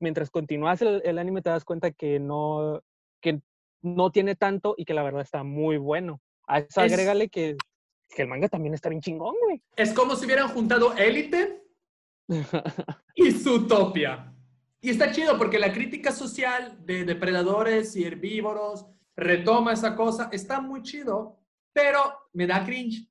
mientras 0.00 0.30
continúas 0.30 0.80
el, 0.80 1.02
el 1.04 1.18
anime 1.18 1.42
te 1.42 1.50
das 1.50 1.64
cuenta 1.64 1.90
que 1.90 2.18
no, 2.18 2.80
que 3.20 3.40
no 3.82 4.10
tiene 4.10 4.34
tanto 4.34 4.74
y 4.78 4.84
que 4.86 4.94
la 4.94 5.02
verdad 5.02 5.20
está 5.22 5.44
muy 5.44 5.76
bueno. 5.76 6.20
A 6.46 6.60
eso 6.60 6.80
Es- 6.80 6.92
agrégale 6.92 7.28
que, 7.28 7.56
que 8.08 8.22
el 8.22 8.28
manga 8.28 8.48
también 8.48 8.72
está 8.74 8.88
bien 8.88 9.02
chingón, 9.02 9.34
güey. 9.44 9.60
Es 9.76 9.92
como 9.92 10.16
si 10.16 10.24
hubieran 10.24 10.48
juntado 10.48 10.94
Élite 10.96 11.64
y 13.14 13.30
Zootopia. 13.32 14.31
Y 14.84 14.90
está 14.90 15.12
chido 15.12 15.38
porque 15.38 15.58
la 15.60 15.72
crítica 15.72 16.10
social 16.10 16.76
de 16.84 17.04
depredadores 17.04 17.94
y 17.94 18.04
herbívoros 18.04 18.86
retoma 19.16 19.72
esa 19.72 19.94
cosa. 19.94 20.28
Está 20.32 20.60
muy 20.60 20.82
chido, 20.82 21.38
pero 21.72 22.00
me 22.32 22.46
da 22.48 22.64
cringe. 22.64 23.08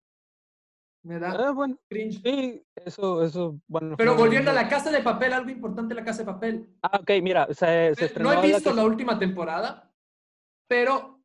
Me 1.03 1.17
da 1.17 1.32
Ah, 1.32 1.51
bueno, 1.51 1.80
cringe. 1.89 2.22
sí, 2.22 2.61
eso, 2.76 3.24
eso, 3.24 3.59
bueno. 3.67 3.95
Pero 3.97 4.15
volviendo 4.15 4.51
a 4.51 4.53
la 4.53 4.67
casa 4.67 4.91
de 4.91 5.01
papel, 5.01 5.32
algo 5.34 5.49
importante 5.49 5.95
la 5.95 6.03
casa 6.03 6.19
de 6.19 6.26
papel. 6.26 6.76
Ah, 6.84 6.99
ok, 7.01 7.09
mira, 7.24 7.47
se, 7.53 7.95
se 7.95 8.05
estrenó 8.05 8.30
No 8.30 8.34
he 8.34 8.36
la 8.36 8.41
visto 8.41 8.63
casa- 8.69 8.76
la 8.76 8.84
última 8.86 9.17
temporada, 9.17 9.91
pero 10.67 11.24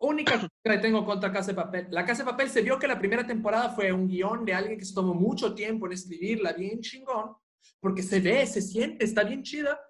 única 0.00 0.34
cosa 0.36 0.48
que 0.64 0.78
tengo 0.78 1.04
contra 1.04 1.32
Casa 1.32 1.52
de 1.52 1.54
Papel. 1.54 1.86
La 1.90 2.04
Casa 2.04 2.24
de 2.24 2.30
Papel 2.30 2.48
se 2.50 2.62
vio 2.62 2.78
que 2.78 2.88
la 2.88 2.98
primera 2.98 3.26
temporada 3.26 3.70
fue 3.70 3.92
un 3.92 4.08
guion 4.08 4.44
de 4.44 4.52
alguien 4.54 4.78
que 4.78 4.84
se 4.84 4.92
tomó 4.94 5.14
mucho 5.14 5.54
tiempo 5.54 5.86
en 5.86 5.92
escribirla, 5.92 6.52
bien 6.52 6.80
chingón, 6.80 7.36
porque 7.80 8.02
se 8.02 8.20
ve, 8.20 8.46
se 8.46 8.62
siente, 8.62 9.04
está 9.04 9.24
bien 9.24 9.42
chida. 9.42 9.80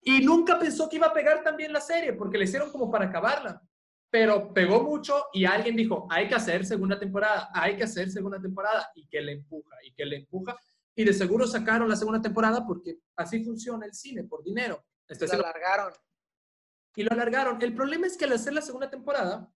Y 0.00 0.20
nunca 0.20 0.58
pensó 0.58 0.88
que 0.88 0.96
iba 0.96 1.08
a 1.08 1.12
pegar 1.12 1.42
también 1.42 1.72
la 1.72 1.80
serie, 1.80 2.12
porque 2.12 2.38
le 2.38 2.44
hicieron 2.44 2.70
como 2.70 2.90
para 2.90 3.06
acabarla. 3.06 3.60
Pero 4.08 4.52
pegó 4.54 4.82
mucho 4.82 5.26
y 5.32 5.44
alguien 5.44 5.74
dijo, 5.74 6.06
hay 6.10 6.28
que 6.28 6.36
hacer 6.36 6.64
segunda 6.64 6.98
temporada, 6.98 7.50
hay 7.52 7.76
que 7.76 7.82
hacer 7.84 8.10
segunda 8.10 8.40
temporada, 8.40 8.88
y 8.94 9.06
que 9.08 9.20
le 9.20 9.32
empuja, 9.32 9.76
y 9.84 9.92
que 9.92 10.04
le 10.06 10.16
empuja. 10.18 10.56
Y 10.94 11.04
de 11.04 11.12
seguro 11.12 11.46
sacaron 11.46 11.88
la 11.88 11.96
segunda 11.96 12.22
temporada 12.22 12.64
porque 12.66 13.00
así 13.16 13.42
funciona 13.44 13.84
el 13.84 13.92
cine, 13.94 14.24
por 14.24 14.42
dinero. 14.44 14.84
La 15.08 15.14
haciendo 15.14 15.44
alargaron. 15.44 15.92
y 16.94 17.02
lo 17.02 17.10
alargaron. 17.12 17.60
El 17.60 17.74
problema 17.74 18.06
es 18.06 18.16
que 18.16 18.24
al 18.24 18.32
hacer 18.32 18.52
la 18.54 18.62
segunda 18.62 18.88
temporada, 18.88 19.52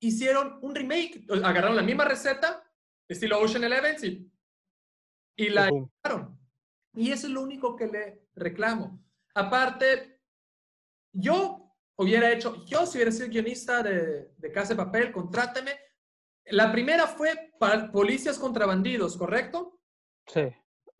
hicieron 0.00 0.58
un 0.62 0.74
remake. 0.74 1.26
Agarraron 1.44 1.76
la 1.76 1.82
misma 1.82 2.04
receta, 2.04 2.64
estilo 3.08 3.40
Ocean 3.40 3.64
Eleven, 3.64 3.96
y, 4.02 4.32
y 5.36 5.48
la 5.50 5.66
Ujú. 5.70 5.90
editaron. 6.02 6.38
Y 6.94 7.10
eso 7.10 7.26
es 7.26 7.32
lo 7.32 7.42
único 7.42 7.76
que 7.76 7.86
le 7.86 8.26
reclamo. 8.34 9.02
Aparte, 9.34 10.20
yo 11.12 11.74
hubiera 11.96 12.30
hecho, 12.30 12.64
yo 12.66 12.86
si 12.86 12.98
hubiera 12.98 13.12
sido 13.12 13.28
guionista 13.28 13.82
de, 13.82 14.32
de 14.36 14.52
Casa 14.52 14.74
de 14.74 14.84
Papel, 14.84 15.12
contráteme. 15.12 15.72
La 16.46 16.72
primera 16.72 17.06
fue 17.06 17.52
para 17.58 17.90
policías 17.90 18.38
contra 18.38 18.66
bandidos, 18.66 19.16
¿correcto? 19.16 19.80
Sí, 20.26 20.48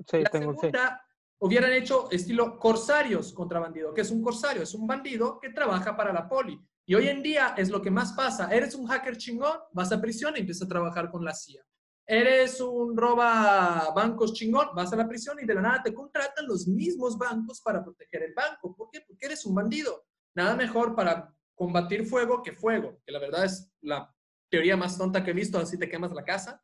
sí, 0.07 0.23
La 0.23 0.31
tengo, 0.31 0.53
sí. 0.53 0.61
segunda 0.61 1.03
hubieran 1.43 1.73
hecho 1.73 2.09
estilo 2.13 2.57
corsarios 2.57 3.33
contra 3.33 3.59
bandido, 3.59 3.93
que 3.93 4.03
es 4.03 4.13
un 4.13 4.23
corsario, 4.23 4.63
es 4.63 4.75
un 4.75 4.87
bandido 4.87 5.41
que 5.41 5.51
trabaja 5.51 5.97
para 5.97 6.13
la 6.13 6.29
poli. 6.29 6.57
Y 6.87 6.95
hoy 6.95 7.09
en 7.09 7.21
día 7.21 7.55
es 7.57 7.69
lo 7.69 7.83
que 7.83 7.91
más 7.91 8.13
pasa. 8.13 8.49
Eres 8.55 8.77
un 8.77 8.87
hacker 8.87 9.17
chingón, 9.17 9.59
vas 9.73 9.91
a 9.91 10.01
prisión 10.01 10.35
y 10.37 10.41
empiezas 10.41 10.67
a 10.67 10.69
trabajar 10.69 11.11
con 11.11 11.25
la 11.25 11.35
CIA. 11.35 11.65
Eres 12.13 12.61
un 12.61 12.95
roba 12.95 13.91
bancos 13.97 14.35
chingón, 14.35 14.69
vas 14.75 14.93
a 14.93 14.97
la 14.97 15.09
prisión 15.09 15.39
y 15.41 15.47
de 15.47 15.55
la 15.55 15.63
nada 15.63 15.83
te 15.83 15.95
contratan 15.95 16.47
los 16.47 16.69
mismos 16.69 17.17
bancos 17.17 17.63
para 17.63 17.83
proteger 17.83 18.25
el 18.25 18.35
banco. 18.35 18.77
¿Por 18.77 18.91
qué? 18.91 19.01
Porque 19.01 19.25
eres 19.25 19.47
un 19.47 19.55
bandido. 19.55 20.05
Nada 20.35 20.55
mejor 20.55 20.95
para 20.95 21.35
combatir 21.55 22.05
fuego 22.05 22.43
que 22.43 22.53
fuego, 22.53 23.01
que 23.07 23.13
la 23.13 23.19
verdad 23.19 23.47
es 23.47 23.73
la 23.81 24.15
teoría 24.51 24.77
más 24.77 24.99
tonta 24.99 25.25
que 25.25 25.31
he 25.31 25.33
visto, 25.33 25.59
así 25.59 25.79
te 25.79 25.89
quemas 25.89 26.13
la 26.13 26.23
casa. 26.23 26.63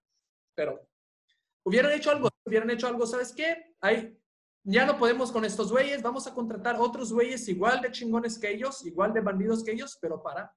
Pero 0.54 0.86
hubieran 1.64 1.92
hecho 1.92 2.10
algo, 2.10 2.28
hubieran 2.44 2.68
hecho 2.68 2.86
algo, 2.86 3.06
¿sabes 3.06 3.32
qué? 3.32 3.74
Hay, 3.80 4.20
ya 4.64 4.84
no 4.84 4.98
podemos 4.98 5.32
con 5.32 5.46
estos 5.46 5.72
güeyes, 5.72 6.02
vamos 6.02 6.26
a 6.26 6.34
contratar 6.34 6.76
otros 6.78 7.10
güeyes 7.10 7.48
igual 7.48 7.80
de 7.80 7.90
chingones 7.90 8.38
que 8.38 8.50
ellos, 8.50 8.84
igual 8.84 9.14
de 9.14 9.22
bandidos 9.22 9.64
que 9.64 9.72
ellos, 9.72 9.96
pero 9.98 10.22
para 10.22 10.54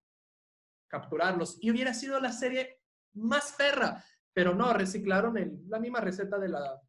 capturarlos. 0.90 1.60
Y 1.62 1.72
hubiera 1.72 1.94
sido 1.94 2.20
la 2.20 2.34
serie 2.34 2.82
más 3.14 3.54
perra, 3.54 4.04
pero 4.34 4.54
no, 4.56 4.74
reciclaron 4.74 5.38
el- 5.38 5.60
la 5.70 5.80
misma 5.80 6.02
receta 6.02 6.38
de 6.40 6.50
la... 6.50 6.80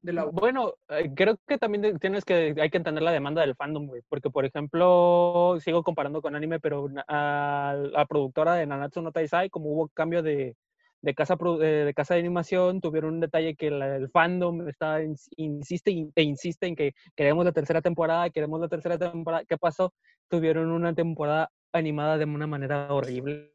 De 0.00 0.12
la 0.12 0.24
Bueno, 0.26 0.74
eh, 0.90 1.10
creo 1.14 1.36
que 1.46 1.58
también 1.58 1.98
tienes 1.98 2.24
que, 2.24 2.54
hay 2.56 2.70
que 2.70 2.76
entender 2.76 3.02
la 3.02 3.10
demanda 3.10 3.40
del 3.42 3.56
fandom, 3.56 3.86
güey, 3.88 4.02
porque 4.08 4.30
por 4.30 4.44
ejemplo, 4.44 5.56
sigo 5.60 5.82
comparando 5.82 6.22
con 6.22 6.36
anime, 6.36 6.60
pero 6.60 6.88
a 7.08 7.74
la 7.76 8.06
productora 8.06 8.54
de 8.54 8.66
Nanatsu 8.66 9.02
no 9.02 9.10
Taizai, 9.10 9.50
como 9.50 9.70
hubo 9.72 9.88
cambio 9.88 10.22
de, 10.22 10.54
de 11.02 11.14
casa, 11.14 11.36
eh, 11.60 11.64
de 11.86 11.94
casa 11.94 12.14
de 12.14 12.20
animación, 12.20 12.80
tuvieron 12.80 13.14
un 13.14 13.20
detalle 13.20 13.56
que 13.56 13.66
el 13.66 14.08
fandom 14.10 14.68
está, 14.68 15.02
ins- 15.02 15.28
insiste 15.36 15.90
e 16.14 16.22
insiste 16.22 16.66
en 16.68 16.76
que 16.76 16.92
queremos 17.16 17.44
la 17.44 17.52
tercera 17.52 17.82
temporada, 17.82 18.30
queremos 18.30 18.60
la 18.60 18.68
tercera 18.68 18.98
temporada. 18.98 19.44
¿Qué 19.48 19.58
pasó? 19.58 19.92
Tuvieron 20.28 20.70
una 20.70 20.94
temporada 20.94 21.50
animada 21.72 22.18
de 22.18 22.24
una 22.24 22.46
manera 22.46 22.92
horrible. 22.92 23.52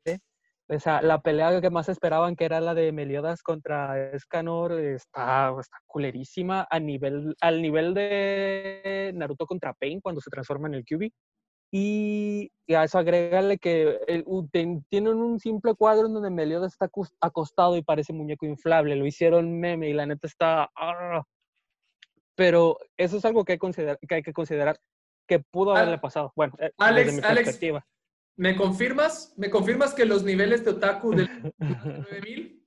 O 0.75 0.79
sea, 0.79 1.01
la 1.01 1.21
pelea 1.21 1.59
que 1.61 1.69
más 1.69 1.89
esperaban, 1.89 2.35
que 2.35 2.45
era 2.45 2.59
la 2.61 2.73
de 2.73 2.91
Meliodas 2.91 3.43
contra 3.43 4.11
Escanor, 4.13 4.73
está, 4.79 5.53
está 5.59 5.77
culerísima 5.85 6.67
a 6.69 6.79
nivel, 6.79 7.35
al 7.41 7.61
nivel 7.61 7.93
de 7.93 9.11
Naruto 9.15 9.45
contra 9.45 9.73
Pain 9.73 9.99
cuando 10.01 10.21
se 10.21 10.29
transforma 10.29 10.67
en 10.67 10.75
el 10.75 10.85
Kyuubi. 10.85 11.11
Y, 11.75 12.51
y 12.67 12.73
a 12.75 12.83
eso 12.83 12.99
agrégale 12.99 13.57
que 13.57 13.99
el- 14.07 14.25
ten- 14.51 14.85
tienen 14.89 15.15
un 15.15 15.39
simple 15.39 15.73
cuadro 15.73 16.05
en 16.05 16.13
donde 16.13 16.29
Meliodas 16.29 16.73
está 16.73 16.89
acostado 17.19 17.75
y 17.75 17.81
parece 17.81 18.13
muñeco 18.13 18.45
inflable. 18.45 18.95
Lo 18.95 19.05
hicieron 19.07 19.59
meme 19.59 19.89
y 19.89 19.93
la 19.93 20.05
neta 20.05 20.27
está... 20.27 20.69
ah. 20.75 21.23
Pero 22.35 22.77
eso 22.97 23.17
es 23.17 23.25
algo 23.25 23.43
que 23.43 23.53
hay, 23.53 23.59
que 24.07 24.15
hay 24.15 24.21
que 24.23 24.33
considerar 24.33 24.79
que 25.27 25.39
pudo 25.39 25.75
haberle 25.75 25.97
pasado. 25.99 26.31
Bueno, 26.35 26.53
eh, 26.59 26.71
Alex, 26.77 27.05
desde 27.07 27.21
mi 27.21 27.27
Alex, 27.27 27.45
perspectiva. 27.45 27.85
¿Me 28.35 28.55
confirmas? 28.55 29.33
¿Me 29.37 29.49
confirmas 29.49 29.93
que 29.93 30.05
los 30.05 30.23
niveles 30.23 30.65
de 30.65 30.71
otaku 30.71 31.15
del 31.15 31.29
9000? 31.59 32.63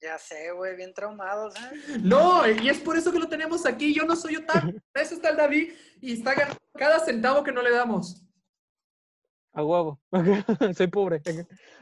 Ya 0.00 0.18
sé, 0.18 0.52
güey, 0.52 0.76
bien 0.76 0.92
traumados, 0.92 1.54
¿eh? 1.56 1.98
No, 2.02 2.46
y 2.46 2.68
es 2.68 2.78
por 2.78 2.96
eso 2.96 3.10
que 3.10 3.18
lo 3.18 3.28
tenemos 3.28 3.64
aquí. 3.64 3.94
Yo 3.94 4.04
no 4.04 4.16
soy 4.16 4.36
otaku. 4.36 4.72
Para 4.92 5.04
eso 5.04 5.14
está 5.14 5.30
el 5.30 5.36
David 5.36 5.72
y 6.00 6.12
está 6.12 6.34
ganando 6.34 6.60
cada 6.74 6.98
centavo 7.00 7.42
que 7.42 7.52
no 7.52 7.62
le 7.62 7.70
damos. 7.70 8.22
A 9.52 9.62
huevo. 9.62 10.00
Soy 10.76 10.88
pobre. 10.88 11.22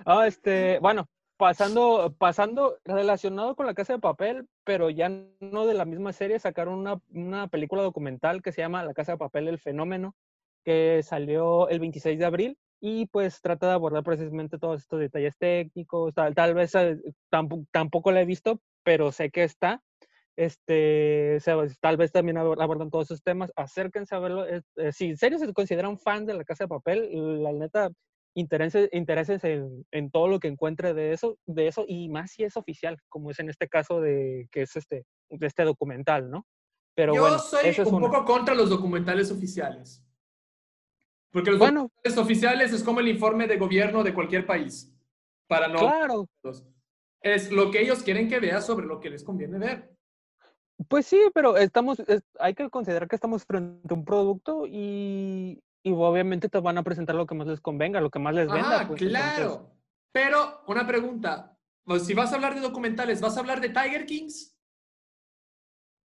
Ah, 0.04 0.26
este, 0.26 0.78
bueno, 0.80 1.08
pasando, 1.36 2.14
pasando 2.18 2.76
relacionado 2.84 3.56
con 3.56 3.66
la 3.66 3.74
casa 3.74 3.94
de 3.94 3.98
papel, 3.98 4.46
pero 4.62 4.90
ya 4.90 5.08
no 5.40 5.66
de 5.66 5.74
la 5.74 5.86
misma 5.86 6.12
serie, 6.12 6.38
sacaron 6.38 6.74
una, 6.74 7.00
una 7.08 7.48
película 7.48 7.82
documental 7.82 8.42
que 8.42 8.52
se 8.52 8.60
llama 8.60 8.84
La 8.84 8.94
casa 8.94 9.12
de 9.12 9.18
papel, 9.18 9.48
el 9.48 9.58
fenómeno, 9.58 10.14
que 10.64 11.02
salió 11.02 11.68
el 11.70 11.80
26 11.80 12.18
de 12.18 12.24
abril 12.24 12.58
y 12.84 13.06
pues 13.06 13.40
trata 13.40 13.68
de 13.68 13.74
abordar 13.74 14.02
precisamente 14.02 14.58
todos 14.58 14.80
estos 14.80 14.98
detalles 14.98 15.36
técnicos, 15.38 16.12
tal, 16.12 16.34
tal 16.34 16.52
vez 16.52 16.74
eh, 16.74 16.98
tampoco, 17.30 17.64
tampoco 17.70 18.10
la 18.10 18.22
he 18.22 18.24
visto, 18.26 18.60
pero 18.82 19.12
sé 19.12 19.30
que 19.30 19.44
está. 19.44 19.80
Este, 20.36 21.38
tal 21.80 21.96
vez 21.96 22.10
también 22.10 22.38
abor- 22.38 22.60
abordan 22.60 22.90
todos 22.90 23.06
esos 23.10 23.22
temas. 23.22 23.52
Acérquense 23.54 24.14
a 24.14 24.18
verlo. 24.18 24.46
eh, 24.48 24.62
si 24.92 25.06
en 25.10 25.16
serio 25.16 25.38
se 25.38 25.52
consideran 25.52 25.96
fan 25.98 26.26
de 26.26 26.34
la 26.34 26.44
Casa 26.44 26.64
de 26.64 26.68
Papel, 26.68 27.42
la 27.42 27.52
neta, 27.52 27.90
interese- 28.34 28.88
interésense 28.92 29.52
en, 29.52 29.86
en 29.92 30.10
todo 30.10 30.26
lo 30.26 30.40
que 30.40 30.48
encuentre 30.48 30.92
de 30.94 31.12
eso, 31.12 31.38
de 31.46 31.68
eso 31.68 31.84
y 31.86 32.08
más 32.08 32.32
si 32.32 32.42
es 32.42 32.56
oficial, 32.56 32.98
como 33.08 33.30
es 33.30 33.38
en 33.38 33.48
este 33.48 33.68
caso 33.68 34.00
de 34.00 34.48
que 34.50 34.62
es 34.62 34.74
este, 34.74 35.04
de 35.30 35.46
este 35.46 35.62
documental, 35.64 36.28
¿no? 36.30 36.46
Pero 36.96 37.14
Yo 37.14 37.20
bueno, 37.22 37.38
soy 37.38 37.68
esa 37.68 37.82
es 37.82 37.88
un 37.88 37.94
una. 37.96 38.10
poco 38.10 38.24
contra 38.24 38.54
los 38.54 38.68
documentales 38.70 39.30
oficiales. 39.30 40.04
Porque 41.32 41.50
los 41.50 41.58
Bueno, 41.58 41.82
documentales 41.84 42.18
oficiales 42.18 42.72
es 42.72 42.82
como 42.84 43.00
el 43.00 43.08
informe 43.08 43.46
de 43.48 43.56
gobierno 43.56 44.02
de 44.04 44.12
cualquier 44.14 44.46
país. 44.46 44.94
Para 45.48 45.66
no. 45.68 45.78
claro. 45.78 46.28
Es 47.20 47.50
lo 47.50 47.70
que 47.70 47.80
ellos 47.80 48.02
quieren 48.02 48.28
que 48.28 48.38
veas 48.40 48.66
sobre 48.66 48.86
lo 48.86 49.00
que 49.00 49.10
les 49.10 49.24
conviene 49.24 49.58
ver. 49.58 49.96
Pues 50.88 51.06
sí, 51.06 51.20
pero 51.34 51.56
estamos, 51.56 52.00
es- 52.00 52.22
hay 52.38 52.54
que 52.54 52.68
considerar 52.68 53.08
que 53.08 53.14
estamos 53.16 53.44
frente 53.44 53.94
a 53.94 53.96
un 53.96 54.04
producto 54.04 54.66
y, 54.66 55.62
y 55.82 55.92
obviamente 55.92 56.48
te 56.48 56.58
van 56.60 56.78
a 56.78 56.82
presentar 56.82 57.14
lo 57.14 57.26
que 57.26 57.34
más 57.34 57.46
les 57.46 57.60
convenga, 57.60 58.00
lo 58.00 58.10
que 58.10 58.18
más 58.18 58.34
les 58.34 58.50
venda. 58.50 58.80
Ah, 58.80 58.88
pues, 58.88 58.98
claro. 59.00 59.42
entonces- 59.42 59.68
Pero 60.12 60.62
una 60.66 60.86
pregunta. 60.86 61.56
Pues, 61.84 62.04
si 62.06 62.14
vas 62.14 62.32
a 62.32 62.34
hablar 62.36 62.54
de 62.54 62.60
documentales, 62.60 63.20
¿vas 63.20 63.36
a 63.36 63.40
hablar 63.40 63.60
de 63.60 63.68
Tiger 63.70 64.04
Kings? 64.06 64.56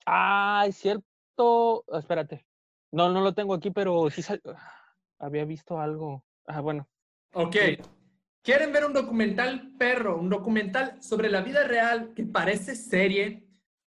Ah, 0.07 0.65
es 0.67 0.77
cierto. 0.77 1.85
Espérate. 1.93 2.47
No, 2.93 3.11
no 3.11 3.21
lo 3.21 3.35
tengo 3.35 3.55
aquí, 3.55 3.71
pero 3.71 4.09
sí 4.11 4.23
sal- 4.23 4.43
había 5.19 5.45
visto 5.45 5.81
algo. 5.81 6.25
Ah, 6.47 6.61
bueno. 6.61 6.89
Ok. 7.33 7.57
¿Quieren 8.43 8.73
ver 8.73 8.85
un 8.85 8.93
documental 8.93 9.75
perro? 9.79 10.19
Un 10.19 10.29
documental 10.29 11.03
sobre 11.03 11.31
la 11.31 11.41
vida 11.41 11.65
real 11.65 12.13
que 12.15 12.25
parece 12.25 12.75
serie, 12.75 13.49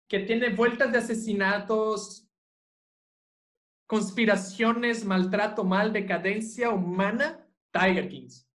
que 0.08 0.20
tiene 0.20 0.50
vueltas 0.50 0.90
de 0.90 0.98
asesinatos, 0.98 2.28
conspiraciones, 3.86 5.04
maltrato, 5.04 5.64
mal, 5.64 5.92
decadencia 5.92 6.70
humana. 6.70 7.46
Tiger 7.72 8.08
Kings. 8.08 8.48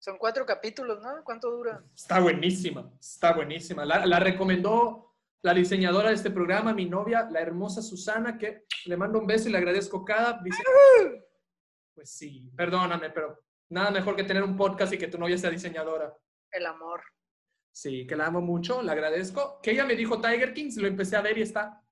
Son 0.00 0.18
cuatro 0.18 0.44
capítulos, 0.44 1.00
¿no? 1.00 1.22
¿Cuánto 1.22 1.48
dura? 1.48 1.84
Está 1.94 2.18
buenísima, 2.18 2.92
está 2.98 3.32
buenísima. 3.32 3.84
La, 3.84 4.04
la 4.04 4.18
recomendó 4.18 5.11
la 5.42 5.54
diseñadora 5.54 6.10
de 6.10 6.14
este 6.14 6.30
programa, 6.30 6.72
mi 6.72 6.86
novia, 6.86 7.28
la 7.30 7.40
hermosa 7.40 7.82
Susana, 7.82 8.38
que 8.38 8.64
le 8.86 8.96
mando 8.96 9.18
un 9.18 9.26
beso 9.26 9.48
y 9.48 9.52
le 9.52 9.58
agradezco 9.58 10.04
cada. 10.04 10.40
Pues 11.94 12.14
sí, 12.14 12.50
perdóname, 12.56 13.10
pero 13.10 13.44
nada 13.70 13.90
mejor 13.90 14.14
que 14.16 14.24
tener 14.24 14.42
un 14.42 14.56
podcast 14.56 14.92
y 14.92 14.98
que 14.98 15.08
tu 15.08 15.18
novia 15.18 15.36
sea 15.36 15.50
diseñadora. 15.50 16.16
El 16.50 16.66
amor. 16.66 17.02
Sí, 17.72 18.06
que 18.06 18.16
la 18.16 18.26
amo 18.26 18.40
mucho, 18.40 18.82
le 18.82 18.92
agradezco. 18.92 19.60
Que 19.62 19.72
ella 19.72 19.84
me 19.84 19.96
dijo 19.96 20.20
Tiger 20.20 20.52
Kings, 20.54 20.76
lo 20.76 20.86
empecé 20.86 21.16
a 21.16 21.22
ver 21.22 21.38
y 21.38 21.42
está. 21.42 21.82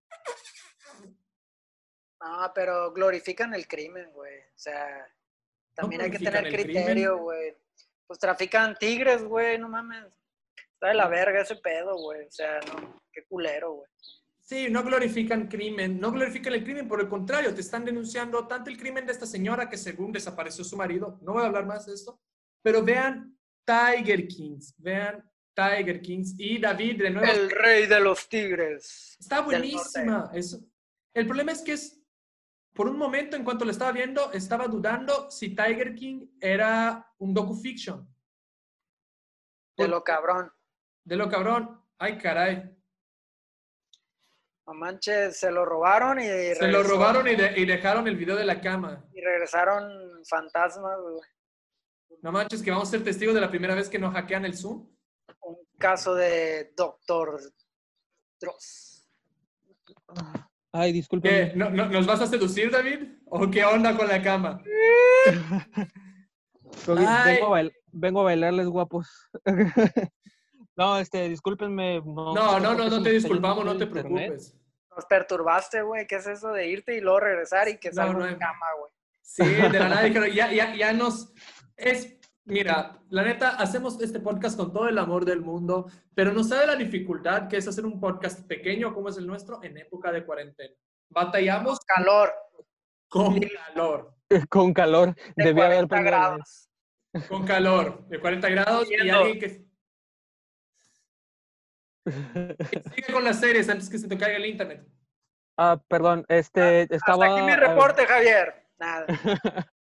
No, 2.21 2.53
pero 2.55 2.93
glorifican 2.93 3.55
el 3.55 3.67
crimen, 3.67 4.13
güey. 4.13 4.39
O 4.41 4.59
sea, 4.59 5.11
también 5.75 6.03
hay 6.03 6.11
que 6.11 6.19
tener 6.19 6.53
criterio, 6.53 7.17
güey. 7.17 7.57
Pues 8.07 8.19
trafican 8.19 8.77
tigres, 8.77 9.25
güey, 9.25 9.59
no 9.59 9.69
mames. 9.69 10.05
Está 10.81 10.89
de 10.89 10.95
la 10.95 11.09
verga 11.09 11.43
ese 11.43 11.57
pedo, 11.57 11.95
güey. 11.99 12.27
O 12.27 12.31
sea, 12.31 12.59
no, 12.61 12.99
qué 13.13 13.27
culero, 13.27 13.75
güey. 13.75 13.91
Sí, 14.41 14.71
no 14.71 14.83
glorifican 14.83 15.47
crimen, 15.47 16.01
no 16.01 16.11
glorifican 16.11 16.55
el 16.55 16.65
crimen, 16.65 16.89
por 16.89 17.03
el 17.03 17.09
contrario, 17.11 17.55
te 17.55 17.61
están 17.61 17.85
denunciando 17.85 18.49
tanto 18.49 18.71
el 18.71 18.79
crimen 18.79 19.05
de 19.05 19.13
esta 19.13 19.27
señora 19.27 19.69
que 19.69 19.77
según 19.77 20.11
desapareció 20.11 20.65
su 20.65 20.79
marido, 20.79 21.19
no 21.21 21.35
voy 21.35 21.43
a 21.43 21.47
hablar 21.49 21.67
más 21.67 21.85
de 21.85 21.93
esto, 21.93 22.19
pero 22.63 22.83
vean 22.83 23.39
Tiger 23.67 24.27
Kings, 24.27 24.75
vean 24.79 25.23
Tiger 25.55 26.01
Kings 26.01 26.35
y 26.39 26.59
David 26.59 27.03
de 27.03 27.11
nuevo 27.11 27.31
El 27.31 27.51
rey 27.51 27.87
de 27.87 28.01
los 28.01 28.27
tigres. 28.27 29.19
está 29.21 29.43
buenísima. 29.43 30.31
Eso. 30.33 30.61
El 31.13 31.27
problema 31.27 31.53
es 31.53 31.61
que 31.61 31.73
es, 31.73 32.03
por 32.73 32.89
un 32.89 32.97
momento 32.97 33.37
en 33.37 33.45
cuanto 33.45 33.67
lo 33.67 33.71
estaba 33.71 33.93
viendo, 33.93 34.33
estaba 34.33 34.67
dudando 34.67 35.31
si 35.31 35.55
Tiger 35.55 35.95
King 35.95 36.27
era 36.41 37.07
un 37.19 37.35
docufiction. 37.35 38.09
De 39.77 39.87
lo 39.87 40.03
cabrón. 40.03 40.51
De 41.11 41.17
lo 41.17 41.29
cabrón, 41.29 41.83
ay 41.99 42.17
caray, 42.19 42.71
No 44.65 44.75
manches, 44.75 45.37
se 45.41 45.51
lo 45.51 45.65
robaron 45.65 46.21
y 46.21 46.25
se 46.55 46.69
lo 46.69 46.85
robaron 46.85 47.27
y, 47.27 47.35
de- 47.35 47.59
y 47.59 47.67
dejaron 47.67 48.07
el 48.07 48.17
video 48.17 48.37
de 48.37 48.45
la 48.45 48.61
cama. 48.61 49.05
y 49.13 49.21
regresaron 49.21 50.23
fantasmas, 50.25 50.97
güey. 51.01 51.21
No 52.23 52.31
manches 52.31 52.63
que 52.63 52.71
vamos 52.71 52.87
a 52.87 52.91
ser 52.93 53.03
testigos 53.03 53.35
de 53.35 53.41
la 53.41 53.51
primera 53.51 53.75
vez 53.75 53.89
que 53.89 53.99
nos 53.99 54.15
hackean 54.15 54.45
el 54.45 54.57
Zoom. 54.57 54.89
Un 55.41 55.57
caso 55.81 56.15
de 56.15 56.73
Doctor 56.77 57.41
Dross. 58.41 59.09
Ay, 60.73 60.91
¿Qué? 60.91 60.93
discúlpeme. 60.93 61.53
¿No, 61.57 61.71
no- 61.71 61.87
nos 61.89 62.07
vas 62.07 62.21
a 62.21 62.29
seducir, 62.29 62.71
David? 62.71 63.15
¿O 63.27 63.51
qué 63.51 63.65
onda 63.65 63.97
con 63.97 64.07
la 64.07 64.23
cama? 64.23 64.63
Vengo 66.87 67.01
Ay. 67.09 67.39
a, 67.43 67.47
bail- 67.49 67.73
vengo 67.91 68.21
a 68.21 68.25
bailarles 68.25 68.69
guapos. 68.69 69.09
no, 70.81 70.99
este, 70.99 71.29
discúlpenme. 71.29 72.01
No, 72.05 72.35
No, 72.35 72.59
no, 72.59 72.75
no, 72.75 72.89
no 72.89 73.03
te 73.03 73.11
disculpamos, 73.11 73.65
no 73.65 73.77
te 73.77 73.87
preocupes. 73.87 74.57
Nos 74.97 75.05
perturbaste, 75.07 75.83
güey. 75.83 76.07
¿Qué 76.07 76.17
es 76.17 76.27
eso 76.27 76.49
de 76.53 76.67
irte 76.69 76.97
y 76.97 77.01
luego 77.01 77.21
regresar 77.21 77.69
y 77.69 77.79
que 77.79 77.91
No, 77.91 77.95
salga 77.95 78.13
no 78.15 78.25
en 78.27 78.33
hay- 78.35 78.39
cama, 78.39 78.67
güey? 78.79 78.91
Sí, 79.23 79.45
de 79.45 79.79
la 79.79 79.89
nada 79.89 80.03
dijeron, 80.03 80.31
ya, 80.31 80.51
ya, 80.53 80.75
ya 80.75 80.93
nos... 80.93 81.33
Es, 81.77 82.17
mira, 82.45 82.99
la 83.11 83.23
neta, 83.23 83.51
hacemos 83.51 84.01
este 84.03 84.19
podcast 84.21 84.57
con 84.57 84.73
todo 84.73 84.89
el 84.89 84.99
amor 84.99 85.25
del 85.25 85.41
mundo, 85.43 85.87
pero 86.15 86.33
no 86.33 86.43
sabe 86.43 86.67
la 86.67 86.75
dificultad 86.77 87.47
que 87.49 87.57
es 87.59 87.69
hacer 87.69 87.87
un 87.87 88.01
podcast 88.01 88.47
pequeño 88.49 88.93
como 88.93 89.09
es 89.09 89.17
el 89.19 89.27
nuestro 89.27 89.63
en 89.63 89.77
época 89.79 90.11
de 90.11 90.25
cuarentena. 90.25 90.75
Batallamos 91.11 91.79
Calor. 91.81 92.33
con 93.09 93.39
calor, 93.41 94.15
Con 94.49 94.73
calor. 94.75 95.15
De 95.37 95.45
Debía 95.45 95.67
haber 95.67 95.87
40 95.87 95.89
prendido 95.89 96.11
la- 96.11 96.19
grados. 96.29 96.69
con 97.29 97.45
calor 97.47 98.07
de 98.09 98.21
40 98.21 98.49
grados 98.49 98.91
y 98.91 98.95
alguien 99.09 99.39
que... 99.39 99.70
Sigue 102.95 103.13
con 103.13 103.25
las 103.25 103.41
series 103.41 103.69
antes 103.69 103.89
que 103.89 103.99
se 103.99 104.09
te 104.09 104.17
caiga 104.17 104.37
el 104.37 104.47
internet. 104.47 104.87
Ah, 105.57 105.81
perdón, 105.89 106.25
este, 106.29 106.83
estaba... 106.95 107.27
Hasta 107.27 107.37
aquí 107.37 107.45
mi 107.45 107.53
ah, 107.53 107.57
reporte, 107.57 108.07
Javier. 108.07 108.67
Nada. 108.79 109.07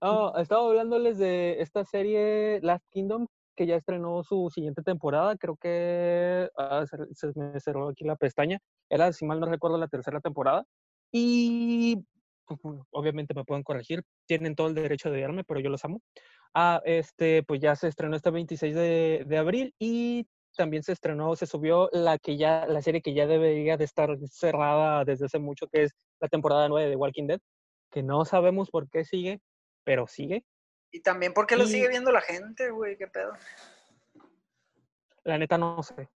No, 0.00 0.36
estaba 0.36 0.64
hablándoles 0.64 1.18
de 1.18 1.60
esta 1.60 1.84
serie 1.84 2.60
Last 2.62 2.86
Kingdom, 2.90 3.26
que 3.56 3.66
ya 3.66 3.74
estrenó 3.74 4.22
su 4.22 4.48
siguiente 4.48 4.82
temporada. 4.82 5.36
Creo 5.36 5.56
que 5.56 6.48
ah, 6.56 6.84
se, 6.86 7.32
se 7.32 7.38
me 7.38 7.58
cerró 7.58 7.88
aquí 7.88 8.04
la 8.04 8.14
pestaña. 8.14 8.60
Era, 8.88 9.12
si 9.12 9.26
mal 9.26 9.40
no 9.40 9.46
recuerdo, 9.46 9.76
la 9.76 9.88
tercera 9.88 10.20
temporada. 10.20 10.64
Y 11.10 12.04
pues, 12.46 12.60
obviamente 12.90 13.34
me 13.34 13.44
pueden 13.44 13.64
corregir. 13.64 14.02
Tienen 14.26 14.54
todo 14.54 14.68
el 14.68 14.74
derecho 14.74 15.10
de 15.10 15.20
verme, 15.20 15.42
pero 15.42 15.58
yo 15.58 15.70
los 15.70 15.84
amo. 15.84 16.00
Ah, 16.54 16.80
este, 16.84 17.42
pues 17.42 17.60
ya 17.60 17.74
se 17.74 17.88
estrenó 17.88 18.16
este 18.16 18.30
26 18.30 18.74
de, 18.74 19.24
de 19.26 19.38
abril 19.38 19.74
y 19.78 20.28
también 20.58 20.82
se 20.82 20.92
estrenó, 20.92 21.34
se 21.36 21.46
subió 21.46 21.88
la 21.92 22.18
que 22.18 22.36
ya, 22.36 22.66
la 22.66 22.82
serie 22.82 23.00
que 23.00 23.14
ya 23.14 23.26
debería 23.28 23.76
de 23.76 23.84
estar 23.84 24.10
cerrada 24.28 25.04
desde 25.04 25.26
hace 25.26 25.38
mucho, 25.38 25.68
que 25.68 25.84
es 25.84 25.92
la 26.20 26.28
temporada 26.28 26.68
9 26.68 26.90
de 26.90 26.96
Walking 26.96 27.28
Dead, 27.28 27.40
que 27.90 28.02
no 28.02 28.24
sabemos 28.24 28.68
por 28.70 28.90
qué 28.90 29.04
sigue, 29.04 29.40
pero 29.84 30.06
sigue. 30.08 30.44
Y 30.90 31.00
también 31.00 31.32
porque 31.32 31.56
lo 31.56 31.64
Y- 31.64 31.68
sigue 31.68 31.88
viendo 31.88 32.10
la 32.10 32.20
gente, 32.20 32.70
güey. 32.70 32.96
¿Qué 32.98 33.06
pedo? 33.06 33.32
La 35.24 35.38
neta 35.38 35.56
no 35.58 35.82
sé. 35.82 36.08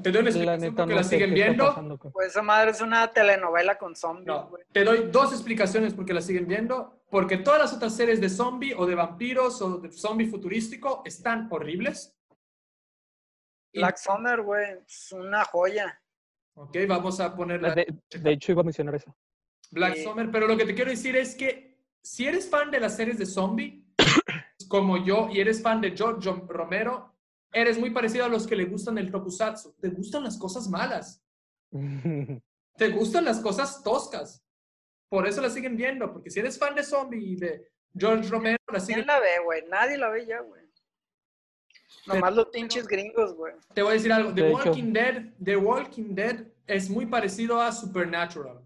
Te 0.00 0.12
doy 0.12 0.20
una 0.20 0.30
La 0.30 0.54
explicación 0.54 0.60
neta 0.60 0.76
porque 0.76 0.92
no 0.94 1.00
la 1.00 1.02
siguen 1.04 1.28
qué 1.30 1.34
viendo. 1.34 2.10
Pues 2.12 2.28
esa 2.28 2.42
madre 2.42 2.70
es 2.70 2.80
una 2.80 3.10
telenovela 3.10 3.76
con 3.78 3.96
zombies, 3.96 4.26
No, 4.28 4.48
güey. 4.48 4.62
te 4.72 4.84
doy 4.84 5.08
dos 5.10 5.32
explicaciones 5.32 5.92
porque 5.92 6.14
la 6.14 6.20
siguen 6.20 6.46
viendo. 6.46 6.94
Porque 7.10 7.38
todas 7.38 7.58
las 7.58 7.72
otras 7.72 7.96
series 7.96 8.20
de 8.20 8.28
zombie 8.28 8.74
o 8.76 8.86
de 8.86 8.94
vampiros 8.94 9.60
o 9.62 9.78
de 9.78 9.90
zombie 9.90 10.26
futurístico 10.28 11.02
están 11.04 11.48
horribles. 11.50 12.14
Y- 13.72 13.78
Black 13.80 13.96
Summer, 13.98 14.42
güey. 14.42 14.78
Es 14.86 15.12
una 15.12 15.44
joya. 15.44 16.00
Ok, 16.54 16.76
vamos 16.88 17.20
a 17.20 17.34
ponerla. 17.34 17.74
De, 17.74 17.86
de 18.10 18.30
hecho, 18.32 18.52
iba 18.52 18.62
a 18.62 18.64
mencionar 18.64 18.94
eso. 18.94 19.14
Black 19.70 19.96
Sí. 19.96 20.04
Summer, 20.04 20.30
pero 20.30 20.46
lo 20.48 20.56
que 20.56 20.64
te 20.64 20.74
quiero 20.74 20.90
decir 20.90 21.14
es 21.16 21.34
que 21.34 21.78
si 22.02 22.26
eres 22.26 22.48
fan 22.48 22.70
de 22.70 22.80
las 22.80 22.96
series 22.96 23.18
de 23.18 23.26
zombie, 23.26 23.84
como 24.68 24.96
yo, 25.04 25.28
y 25.30 25.40
eres 25.40 25.62
fan 25.62 25.80
de 25.80 25.96
George 25.96 26.30
Romero, 26.48 27.14
eres 27.52 27.78
muy 27.78 27.90
parecido 27.90 28.24
a 28.24 28.28
los 28.28 28.46
que 28.46 28.56
le 28.56 28.64
gustan 28.64 28.98
el 28.98 29.10
tokusatsu. 29.10 29.74
Te 29.80 29.88
gustan 29.90 30.24
las 30.24 30.38
cosas 30.38 30.68
malas, 30.68 31.22
te 32.76 32.88
gustan 32.90 33.24
las 33.24 33.40
cosas 33.40 33.82
toscas. 33.82 34.42
Por 35.10 35.26
eso 35.26 35.40
la 35.40 35.48
siguen 35.50 35.76
viendo, 35.76 36.12
porque 36.12 36.30
si 36.30 36.40
eres 36.40 36.58
fan 36.58 36.74
de 36.74 36.82
zombie 36.82 37.22
y 37.32 37.36
de 37.36 37.66
George 37.96 38.28
Romero, 38.28 38.58
la 38.72 38.80
siguen 38.80 39.04
¿Quién 39.04 39.06
la 39.06 39.20
ve, 39.20 39.38
güey? 39.44 39.64
Nadie 39.68 39.96
la 39.96 40.08
ve 40.10 40.26
ya, 40.26 40.40
güey. 40.40 40.57
Nomás 42.08 42.34
los 42.34 42.46
pinches 42.48 42.86
gringos, 42.86 43.34
güey. 43.34 43.54
Te 43.74 43.82
voy 43.82 43.90
a 43.90 43.94
decir 43.94 44.12
algo. 44.12 44.34
The 44.34 44.42
De 44.42 44.48
hecho. 44.48 44.56
Walking 44.70 44.92
Dead, 44.92 45.34
The 45.42 45.56
Walking 45.56 46.14
Dead 46.14 46.46
es 46.66 46.88
muy 46.90 47.06
parecido 47.06 47.60
a 47.60 47.70
Supernatural. 47.72 48.64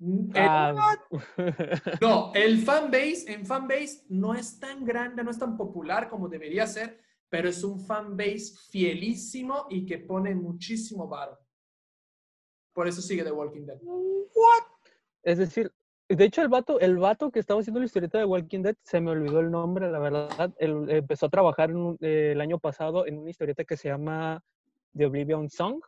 El- 0.00 0.32
Ah, 0.34 0.96
no, 2.00 2.32
el 2.34 2.62
fanbase, 2.62 3.24
en 3.32 3.44
fanbase 3.44 4.04
no 4.08 4.34
es 4.34 4.58
tan 4.58 4.84
grande, 4.84 5.22
no 5.22 5.30
es 5.30 5.38
tan 5.38 5.56
popular 5.58 6.08
como 6.08 6.28
debería 6.28 6.66
ser, 6.66 6.98
pero 7.28 7.48
es 7.50 7.62
un 7.62 7.78
fanbase 7.84 8.54
fielísimo 8.70 9.66
y 9.68 9.84
que 9.84 9.98
pone 9.98 10.34
muchísimo 10.34 11.06
varo. 11.06 11.38
Por 12.72 12.88
eso 12.88 13.02
sigue 13.02 13.24
The 13.24 13.32
Walking 13.32 13.66
Dead. 13.66 13.78
es 15.22 15.36
decir, 15.38 15.70
de 16.16 16.24
hecho, 16.24 16.42
el 16.42 16.48
vato, 16.48 16.80
el 16.80 16.98
vato 16.98 17.30
que 17.30 17.38
estaba 17.38 17.60
haciendo 17.60 17.80
la 17.80 17.86
historieta 17.86 18.18
de 18.18 18.24
Walking 18.24 18.62
Dead, 18.62 18.76
se 18.82 19.00
me 19.00 19.10
olvidó 19.12 19.40
el 19.40 19.50
nombre, 19.50 19.90
la 19.90 19.98
verdad. 19.98 20.52
Él 20.58 20.86
empezó 20.90 21.26
a 21.26 21.30
trabajar 21.30 21.70
en 21.70 21.76
un- 21.76 21.98
eh, 22.00 22.30
el 22.32 22.40
año 22.40 22.58
pasado 22.58 23.06
en 23.06 23.18
una 23.18 23.30
historieta 23.30 23.64
que 23.64 23.76
se 23.76 23.88
llama 23.88 24.42
The 24.96 25.06
Oblivion 25.06 25.48
Song. 25.50 25.80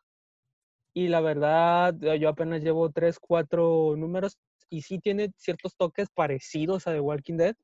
Y 0.95 1.09
la 1.09 1.21
verdad, 1.21 1.95
eh, 2.05 2.19
yo 2.19 2.29
apenas 2.29 2.63
llevo 2.63 2.91
tres, 2.91 3.19
cuatro 3.19 3.95
números 3.97 4.39
y 4.69 4.83
sí 4.83 4.99
tiene 4.99 5.33
ciertos 5.37 5.75
toques 5.77 6.09
parecidos 6.11 6.87
a 6.87 6.93
The 6.93 7.01
Walking 7.01 7.37
Dead, 7.37 7.57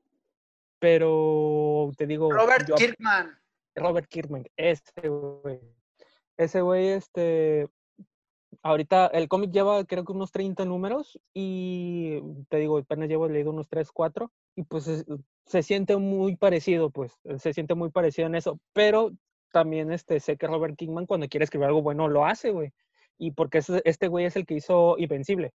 pero 0.79 1.91
te 1.97 2.07
digo... 2.07 2.31
Robert 2.31 2.67
yo- 2.67 2.75
Kirkman. 2.75 3.37
Robert 3.75 4.07
Kirkman, 4.09 4.45
ese 4.57 5.07
güey. 5.07 5.59
Ese 6.37 6.61
güey, 6.61 6.87
este, 6.89 7.67
ahorita 8.63 9.07
el 9.07 9.27
cómic 9.27 9.51
lleva 9.51 9.83
creo 9.85 10.03
que 10.05 10.11
unos 10.11 10.31
30 10.31 10.65
números 10.65 11.19
y 11.33 12.19
te 12.49 12.57
digo, 12.57 12.77
apenas 12.77 13.07
llevo 13.09 13.27
leído 13.27 13.51
unos 13.51 13.67
3, 13.69 13.91
4 13.91 14.31
y 14.55 14.63
pues 14.63 14.87
es- 14.87 15.05
se 15.45 15.63
siente 15.63 15.97
muy 15.97 16.35
parecido, 16.35 16.89
pues, 16.91 17.17
se 17.37 17.53
siente 17.53 17.73
muy 17.73 17.89
parecido 17.89 18.27
en 18.27 18.35
eso, 18.35 18.59
pero 18.73 19.11
también 19.51 19.91
este, 19.91 20.19
sé 20.19 20.37
que 20.37 20.45
Robert 20.47 20.75
Kirkman 20.77 21.07
cuando 21.07 21.27
quiere 21.27 21.43
escribir 21.43 21.67
algo 21.67 21.81
bueno 21.81 22.07
lo 22.07 22.25
hace, 22.25 22.51
güey. 22.51 22.71
Y 23.17 23.31
porque 23.31 23.59
este 23.83 24.07
güey 24.07 24.25
es 24.25 24.35
el 24.35 24.45
que 24.45 24.53
hizo 24.55 24.95
Invencible. 24.99 25.53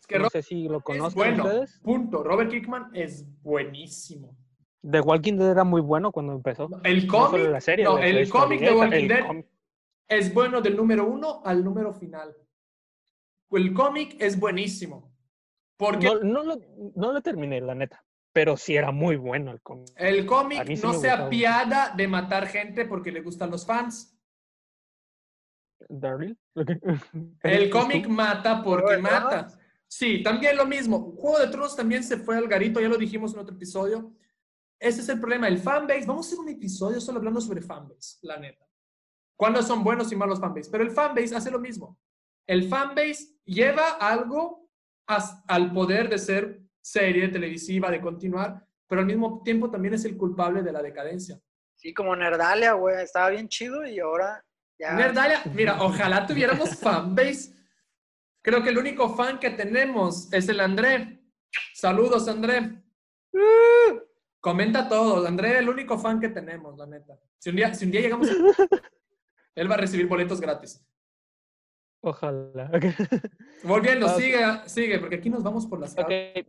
Es 0.00 0.06
que 0.06 0.16
no 0.16 0.24
Robert 0.24 0.32
sé 0.32 0.42
si 0.42 0.68
lo 0.68 0.80
conocen 0.82 1.16
bueno. 1.16 1.44
ustedes. 1.44 1.80
Punto. 1.82 2.22
Robert 2.22 2.50
Kickman 2.50 2.90
es 2.94 3.26
buenísimo. 3.42 4.36
The 4.88 5.00
Walking 5.00 5.34
Dead 5.36 5.50
era 5.50 5.64
muy 5.64 5.80
bueno 5.80 6.12
cuando 6.12 6.32
empezó. 6.34 6.68
El 6.84 7.06
No 7.06 7.12
cómic, 7.12 7.48
la 7.48 7.60
serie, 7.60 7.84
no, 7.84 7.94
la- 7.94 8.00
la 8.00 8.06
el 8.08 8.28
cómic 8.30 8.60
de 8.60 8.72
Walking 8.74 9.08
Dead. 9.08 9.24
Es 10.10 10.34
bueno 10.34 10.60
del 10.60 10.76
número 10.76 11.06
uno 11.06 11.40
al 11.44 11.64
número 11.64 11.94
final. 11.94 12.36
El 13.50 13.72
cómic 13.72 14.16
es 14.18 14.38
buenísimo. 14.38 15.14
Porque 15.76 16.06
No, 16.06 16.20
no, 16.20 16.42
lo, 16.42 16.60
no 16.96 17.12
lo 17.12 17.22
terminé, 17.22 17.60
la 17.60 17.74
neta. 17.74 18.04
Pero 18.32 18.56
sí 18.56 18.76
era 18.76 18.90
muy 18.90 19.16
bueno 19.16 19.50
el 19.50 19.60
cómic. 19.62 19.88
el 19.96 20.26
cómic 20.26 20.64
sí 20.66 20.80
no 20.82 20.92
se 20.94 21.10
apiada 21.10 21.94
de 21.96 22.06
matar 22.06 22.46
gente 22.46 22.84
porque 22.84 23.10
le 23.10 23.22
gustan 23.22 23.50
los 23.50 23.64
fans. 23.64 24.16
Daryl. 25.88 26.38
El 27.42 27.70
cómic 27.70 28.06
mata 28.06 28.62
porque 28.62 28.98
mata. 28.98 29.48
Sí, 29.88 30.22
también 30.22 30.56
lo 30.56 30.66
mismo. 30.66 31.16
Juego 31.16 31.38
de 31.38 31.48
Tronos 31.48 31.74
también 31.74 32.04
se 32.04 32.18
fue 32.18 32.36
al 32.36 32.46
garito, 32.46 32.80
ya 32.80 32.88
lo 32.88 32.98
dijimos 32.98 33.32
en 33.32 33.40
otro 33.40 33.56
episodio. 33.56 34.12
Ese 34.78 35.00
es 35.00 35.08
el 35.08 35.18
problema, 35.18 35.48
el 35.48 35.58
fanbase. 35.58 36.06
Vamos 36.06 36.26
a 36.26 36.28
hacer 36.28 36.38
un 36.38 36.50
episodio 36.50 37.00
solo 37.00 37.18
hablando 37.18 37.40
sobre 37.40 37.62
fanbase, 37.62 38.18
la 38.22 38.38
neta. 38.38 38.69
Cuándo 39.40 39.62
son 39.62 39.82
buenos 39.82 40.12
y 40.12 40.16
malos 40.16 40.38
fanbase. 40.38 40.68
Pero 40.70 40.84
el 40.84 40.90
fanbase 40.90 41.34
hace 41.34 41.50
lo 41.50 41.58
mismo. 41.58 41.98
El 42.46 42.68
fanbase 42.68 43.38
lleva 43.46 43.92
algo 43.92 44.68
as- 45.06 45.42
al 45.48 45.72
poder 45.72 46.10
de 46.10 46.18
ser 46.18 46.60
serie 46.82 47.26
televisiva, 47.28 47.90
de 47.90 48.02
continuar, 48.02 48.62
pero 48.86 49.00
al 49.00 49.06
mismo 49.06 49.40
tiempo 49.42 49.70
también 49.70 49.94
es 49.94 50.04
el 50.04 50.18
culpable 50.18 50.62
de 50.62 50.72
la 50.72 50.82
decadencia. 50.82 51.40
Sí, 51.74 51.94
como 51.94 52.14
Nerdalia, 52.14 52.74
güey. 52.74 53.02
Estaba 53.02 53.30
bien 53.30 53.48
chido 53.48 53.86
y 53.86 53.98
ahora 53.98 54.44
ya. 54.78 54.92
Nerdalia, 54.92 55.40
mira, 55.54 55.82
ojalá 55.82 56.26
tuviéramos 56.26 56.74
fanbase. 56.76 57.54
Creo 58.42 58.62
que 58.62 58.68
el 58.68 58.76
único 58.76 59.16
fan 59.16 59.38
que 59.38 59.48
tenemos 59.48 60.30
es 60.34 60.50
el 60.50 60.60
André. 60.60 61.22
Saludos, 61.72 62.28
André. 62.28 62.82
Comenta 64.38 64.86
todo. 64.86 65.26
André, 65.26 65.58
el 65.60 65.68
único 65.70 65.98
fan 65.98 66.20
que 66.20 66.28
tenemos, 66.28 66.76
la 66.76 66.84
neta. 66.86 67.18
Si 67.38 67.48
un 67.48 67.56
día, 67.56 67.72
si 67.72 67.86
un 67.86 67.90
día 67.90 68.02
llegamos 68.02 68.28
a... 68.28 68.34
Él 69.56 69.70
va 69.70 69.74
a 69.74 69.78
recibir 69.78 70.06
boletos 70.06 70.40
gratis. 70.40 70.84
Ojalá. 72.02 72.70
Volviendo, 73.62 74.06
Ah, 74.06 74.14
sigue, 74.14 74.38
sigue, 74.66 74.98
porque 74.98 75.16
aquí 75.16 75.28
nos 75.28 75.42
vamos 75.42 75.66
por 75.66 75.80
las 75.80 75.92
Ok. 75.92 75.98
cabras. 75.98 76.46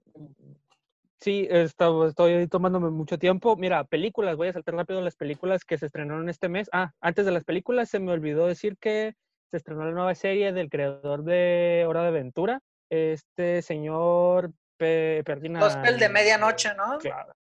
Sí, 1.20 1.48
está- 1.52 1.90
estoy 2.08 2.48
tomándome 2.48 2.90
mucho 2.90 3.20
tiempo. 3.20 3.56
Mira, 3.56 3.84
películas, 3.84 4.38
voy 4.38 4.48
a 4.48 4.54
saltar 4.54 4.76
rápido 4.76 5.02
las 5.02 5.16
películas 5.16 5.66
que 5.66 5.78
se 5.78 5.86
estrenaron 5.88 6.30
este 6.30 6.50
mes. 6.50 6.70
Ah, 6.72 6.94
antes 7.02 7.26
de 7.26 7.32
las 7.32 7.44
películas 7.44 7.90
se 7.90 8.00
me 8.00 8.12
olvidó 8.12 8.48
decir 8.48 8.78
que 8.78 9.14
se 9.52 9.58
estrenó 9.58 9.84
la 9.86 9.92
nueva 9.92 10.16
serie 10.16 10.52
del 10.54 10.70
creador 10.70 11.24
de 11.24 11.86
Hora 11.88 12.02
de 12.04 12.08
Aventura, 12.08 12.62
este 12.90 13.62
señor 13.62 14.52
Pe 14.78 15.22
Perdina. 15.26 15.60
Gospel 15.60 16.00
de 16.00 16.10
medianoche, 16.10 16.74
¿no? 16.76 16.98
Claro. 16.98 17.34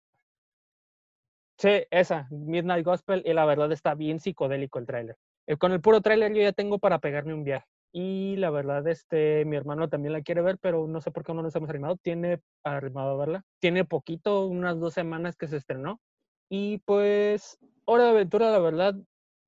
Sí, 1.57 1.83
esa, 1.91 2.27
Midnight 2.31 2.85
Gospel, 2.85 3.21
y 3.25 3.33
la 3.33 3.45
verdad 3.45 3.71
está 3.71 3.93
bien 3.93 4.19
psicodélico 4.19 4.79
el 4.79 4.85
tráiler. 4.87 5.15
Eh, 5.49 5.57
Con 5.57 5.71
el 5.71 5.81
puro 5.81 5.99
tráiler 5.99 6.31
yo 6.31 6.41
ya 6.43 6.53
tengo 6.53 6.77
para 6.77 6.99
pegarme 6.99 7.33
un 7.33 7.43
viaje. 7.43 7.65
Y 7.91 8.35
la 8.35 8.51
verdad, 8.51 8.87
este, 8.87 9.45
mi 9.45 9.55
hermano 9.55 9.89
también 9.89 10.13
la 10.13 10.21
quiere 10.21 10.43
ver, 10.43 10.59
pero 10.59 10.85
no 10.87 11.01
sé 11.01 11.09
por 11.09 11.23
qué 11.23 11.33
no 11.33 11.41
nos 11.41 11.55
hemos 11.55 11.71
animado. 11.71 11.97
Tiene 11.97 12.39
arrimado 12.63 13.11
a 13.11 13.17
verla. 13.17 13.43
Tiene 13.59 13.83
poquito, 13.83 14.45
unas 14.45 14.79
dos 14.79 14.93
semanas 14.93 15.35
que 15.35 15.47
se 15.47 15.57
estrenó. 15.57 15.99
Y 16.49 16.77
pues, 16.85 17.57
Hora 17.85 18.03
de 18.03 18.09
Aventura, 18.11 18.51
la 18.51 18.59
verdad, 18.59 18.93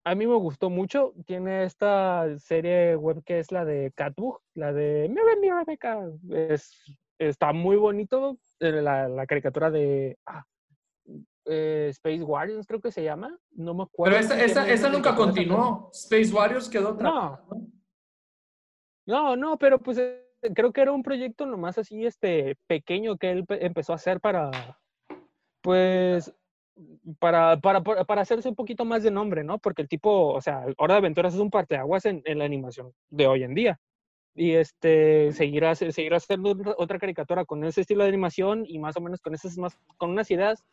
a 0.04 0.16
mí 0.16 0.26
me 0.26 0.36
gustó 0.38 0.72
mucho. 0.72 1.14
Tiene 1.28 1.66
esta 1.66 2.26
serie 2.40 2.96
web 2.96 3.22
que 3.24 3.38
es 3.38 3.52
la 3.52 3.64
de 3.64 3.92
Catbook, 3.96 4.42
la 4.56 4.74
de 4.74 5.08
Mira, 5.08 5.36
mira, 5.40 5.64
Beca. 5.64 6.02
Es, 6.32 6.74
está 7.20 7.54
muy 7.54 7.76
bonito. 7.76 8.40
eh, 8.60 8.72
La, 8.72 9.08
la 9.08 9.28
caricatura 9.28 9.70
de 9.70 10.18
ah, 10.26 10.46
eh, 11.46 11.88
Space 11.92 12.20
Guardians, 12.22 12.68
creo 12.68 12.80
que 12.82 12.92
se 12.92 13.04
llama. 13.04 13.38
No 13.52 13.74
me 13.74 13.84
acuerdo. 13.84 14.16
Pero 14.18 14.26
esa, 14.26 14.44
esa, 14.44 14.70
esa 14.70 14.90
nunca 14.90 15.16
continuó. 15.16 15.90
Space 15.94 16.34
Warriors 16.34 16.70
quedó 16.70 16.90
atrapada, 16.90 17.44
¿no? 17.50 17.68
No, 19.06 19.36
no, 19.36 19.58
pero 19.58 19.80
pues 19.80 19.98
eh, 19.98 20.24
creo 20.54 20.72
que 20.72 20.82
era 20.82 20.92
un 20.92 21.04
proyecto 21.04 21.46
nomás 21.46 21.78
así, 21.78 22.06
este, 22.06 22.56
pequeño 22.68 23.18
que 23.18 23.32
él 23.32 23.46
pe- 23.46 23.66
empezó 23.66 23.94
a 23.94 23.96
hacer 23.96 24.20
para, 24.22 24.52
pues, 25.62 26.34
para, 27.20 27.60
para, 27.60 27.82
para 27.82 28.22
hacerse 28.22 28.48
un 28.48 28.56
poquito 28.56 28.86
más 28.86 29.04
de 29.04 29.12
nombre, 29.12 29.44
¿no? 29.44 29.58
Porque 29.60 29.82
el 29.82 29.88
tipo, 29.88 30.30
o 30.34 30.42
sea, 30.42 30.66
Hora 30.78 30.96
de 30.96 31.00
Aventuras 31.00 31.34
es 31.34 31.40
un 31.40 31.50
parteaguas 31.50 32.06
en, 32.06 32.22
en 32.26 32.40
la 32.40 32.46
animación 32.46 32.94
de 33.10 33.28
hoy 33.28 33.44
en 33.44 33.54
día. 33.56 33.80
Y 34.34 34.52
este, 34.54 35.34
seguirá, 35.34 35.72
hace- 35.72 35.92
seguirá 35.92 36.18
haciendo 36.18 36.52
otra- 36.52 36.76
otra 36.78 37.00
caricatura 37.00 37.44
con 37.44 37.64
ese 37.66 37.82
estilo 37.82 38.04
de 38.04 38.10
animación 38.10 38.64
y 38.66 38.80
más 38.80 38.96
o 38.98 39.02
menos 39.02 39.20
con 39.20 39.34
esas 39.34 39.58
más, 39.58 39.78
con 39.98 40.12
unas 40.12 40.32
ideas 40.32 40.64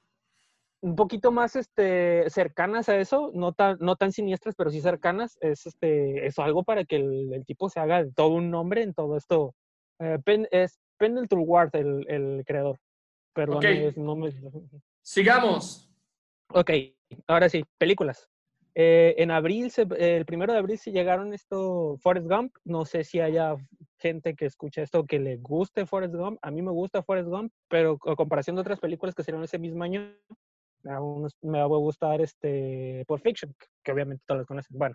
un 0.80 0.94
poquito 0.94 1.32
más 1.32 1.56
este, 1.56 2.28
cercanas 2.30 2.88
a 2.88 2.96
eso, 2.98 3.30
no 3.34 3.52
tan, 3.52 3.78
no 3.80 3.96
tan 3.96 4.12
siniestras, 4.12 4.54
pero 4.56 4.70
sí 4.70 4.80
cercanas, 4.80 5.36
es, 5.40 5.66
este, 5.66 6.26
es 6.26 6.38
algo 6.38 6.62
para 6.62 6.84
que 6.84 6.96
el, 6.96 7.32
el 7.32 7.44
tipo 7.44 7.68
se 7.68 7.80
haga 7.80 8.06
todo 8.14 8.28
un 8.34 8.50
nombre 8.50 8.82
en 8.82 8.94
todo 8.94 9.16
esto. 9.16 9.54
Eh, 9.98 10.18
Pen- 10.24 10.48
es 10.52 10.78
Pendleton 10.96 11.42
Ward, 11.44 11.74
el, 11.74 12.06
el 12.08 12.44
creador. 12.46 12.78
Perdón, 13.34 13.58
Ok. 13.58 13.64
es- 13.64 13.96
no 13.96 14.14
me... 14.16 14.32
Sigamos. 15.02 15.90
Ok, 16.52 16.70
ahora 17.26 17.48
sí, 17.48 17.64
películas. 17.78 18.28
Eh, 18.74 19.16
en 19.18 19.32
abril, 19.32 19.70
se- 19.72 19.88
el 19.98 20.24
primero 20.24 20.52
de 20.52 20.60
abril 20.60 20.78
se 20.78 20.92
llegaron 20.92 21.34
esto, 21.34 21.96
Forrest 22.00 22.28
Gump. 22.28 22.54
No 22.64 22.84
sé 22.84 23.02
si 23.02 23.18
haya 23.20 23.56
gente 23.98 24.34
que 24.36 24.46
escucha 24.46 24.82
esto 24.82 25.04
que 25.04 25.18
le 25.18 25.36
guste 25.38 25.84
Forrest 25.86 26.14
Gump. 26.14 26.38
A 26.42 26.50
mí 26.52 26.62
me 26.62 26.70
gusta 26.70 27.02
Forrest 27.02 27.28
Gump, 27.28 27.52
pero 27.68 27.98
a 28.06 28.14
comparación 28.14 28.54
de 28.54 28.62
otras 28.62 28.78
películas 28.78 29.14
que 29.16 29.24
salieron 29.24 29.42
ese 29.44 29.58
mismo 29.58 29.82
año, 29.82 30.14
a 30.84 31.00
unos- 31.00 31.36
me 31.42 31.58
va 31.58 31.64
a 31.64 31.68
gustar 31.68 32.20
este 32.20 33.04
Pulp 33.06 33.22
Fiction, 33.22 33.54
que- 33.82 33.92
obviamente 33.92 34.22
todos 34.26 34.38
los 34.40 34.46
conocen. 34.46 34.78
Bueno, 34.78 34.94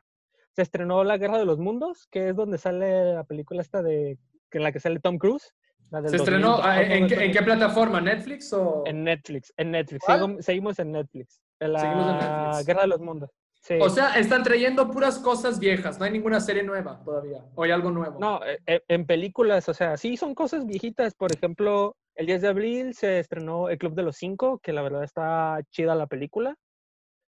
se 0.55 0.61
estrenó 0.61 1.03
La 1.03 1.17
Guerra 1.17 1.38
de 1.39 1.45
los 1.45 1.59
Mundos, 1.59 2.07
que 2.11 2.29
es 2.29 2.36
donde 2.36 2.57
sale 2.57 3.13
la 3.13 3.23
película 3.23 3.61
esta 3.61 3.81
de 3.81 4.17
que 4.49 4.57
en 4.59 4.63
la 4.63 4.71
que 4.71 4.79
sale 4.79 4.99
Tom 4.99 5.17
Cruise. 5.17 5.53
la 5.89 6.01
del 6.01 6.09
¿Se 6.11 6.15
estrenó 6.17 6.57
2002, 6.57 6.65
ah, 6.65 6.81
en, 6.81 6.91
en 6.91 7.07
qué, 7.07 7.13
en 7.13 7.19
2000. 7.19 7.31
qué 7.38 7.41
plataforma? 7.43 8.01
¿Netflix 8.01 8.53
o...? 8.53 8.84
En 8.86 9.03
Netflix, 9.03 9.53
en 9.57 9.71
Netflix. 9.71 10.03
Sigo- 10.05 10.41
seguimos 10.41 10.79
en 10.79 10.91
Netflix. 10.91 11.41
En 11.59 11.73
la 11.73 11.79
Seguimos 11.79 12.09
en 12.09 12.17
Netflix. 12.19 12.65
Guerra 12.65 12.81
de 12.81 12.88
los 12.88 12.99
Mundos. 12.99 13.29
Sí. 13.61 13.75
O 13.79 13.89
sea, 13.89 14.17
están 14.19 14.43
trayendo 14.43 14.89
puras 14.89 15.19
cosas 15.19 15.59
viejas. 15.59 15.97
No 15.99 16.05
hay 16.05 16.11
ninguna 16.11 16.39
serie 16.41 16.63
nueva 16.63 17.01
todavía. 17.03 17.45
O 17.55 17.63
hay 17.63 17.71
algo 17.71 17.91
nuevo. 17.91 18.19
No, 18.19 18.43
eh, 18.45 18.59
eh, 18.65 18.81
en 18.88 19.05
películas, 19.05 19.69
o 19.69 19.73
sea, 19.73 19.95
sí 19.97 20.17
son 20.17 20.34
cosas 20.36 20.65
viejitas. 20.65 21.13
Por 21.15 21.31
ejemplo, 21.31 21.95
el 22.16 22.26
10 22.26 22.41
de 22.41 22.47
abril 22.47 22.93
se 22.93 23.20
estrenó 23.20 23.70
El 23.70 23.78
Club 23.78 23.95
de 23.95 24.03
los 24.03 24.18
Cinco, 24.18 24.59
que 24.59 24.74
la 24.74 24.82
verdad 24.82 25.03
está 25.03 25.59
chida 25.72 25.95
la 25.95 26.07
película. 26.07 26.55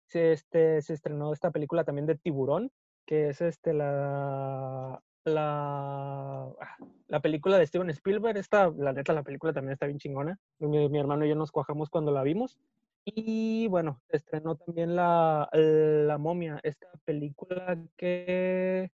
Se, 0.09 0.33
este, 0.33 0.79
estrenó 0.79 1.33
esta 1.33 1.51
película 1.51 1.85
también 1.85 2.07
de 2.07 2.17
Tiburón, 2.17 2.71
que 3.07 3.29
es 3.29 3.41
este, 3.41 3.73
ah, 3.81 5.01
la 5.27 7.21
película 7.21 7.59
de 7.59 7.67
Steven 7.67 7.91
Spielberg. 7.91 8.39
Esta, 8.39 8.71
la 8.71 8.93
neta, 8.93 9.13
la 9.13 9.23
película 9.23 9.53
también 9.53 9.73
está 9.73 9.87
bien 9.87 9.99
chingona. 9.99 10.39
Mi, 10.59 10.89
mi 10.89 10.99
hermano 10.99 11.27
y 11.27 11.29
yo 11.29 11.35
nos 11.35 11.53
cuajamos 11.53 11.91
cuando 11.91 12.13
la 12.13 12.23
vimos. 12.23 12.59
Y 13.05 13.67
bueno, 13.69 14.01
se 14.11 14.19
estrenó 14.19 14.57
también 14.57 14.95
la, 14.95 15.49
la 15.53 16.19
momia, 16.19 16.61
esta 16.63 16.89
película 17.05 17.79
que 17.97 18.91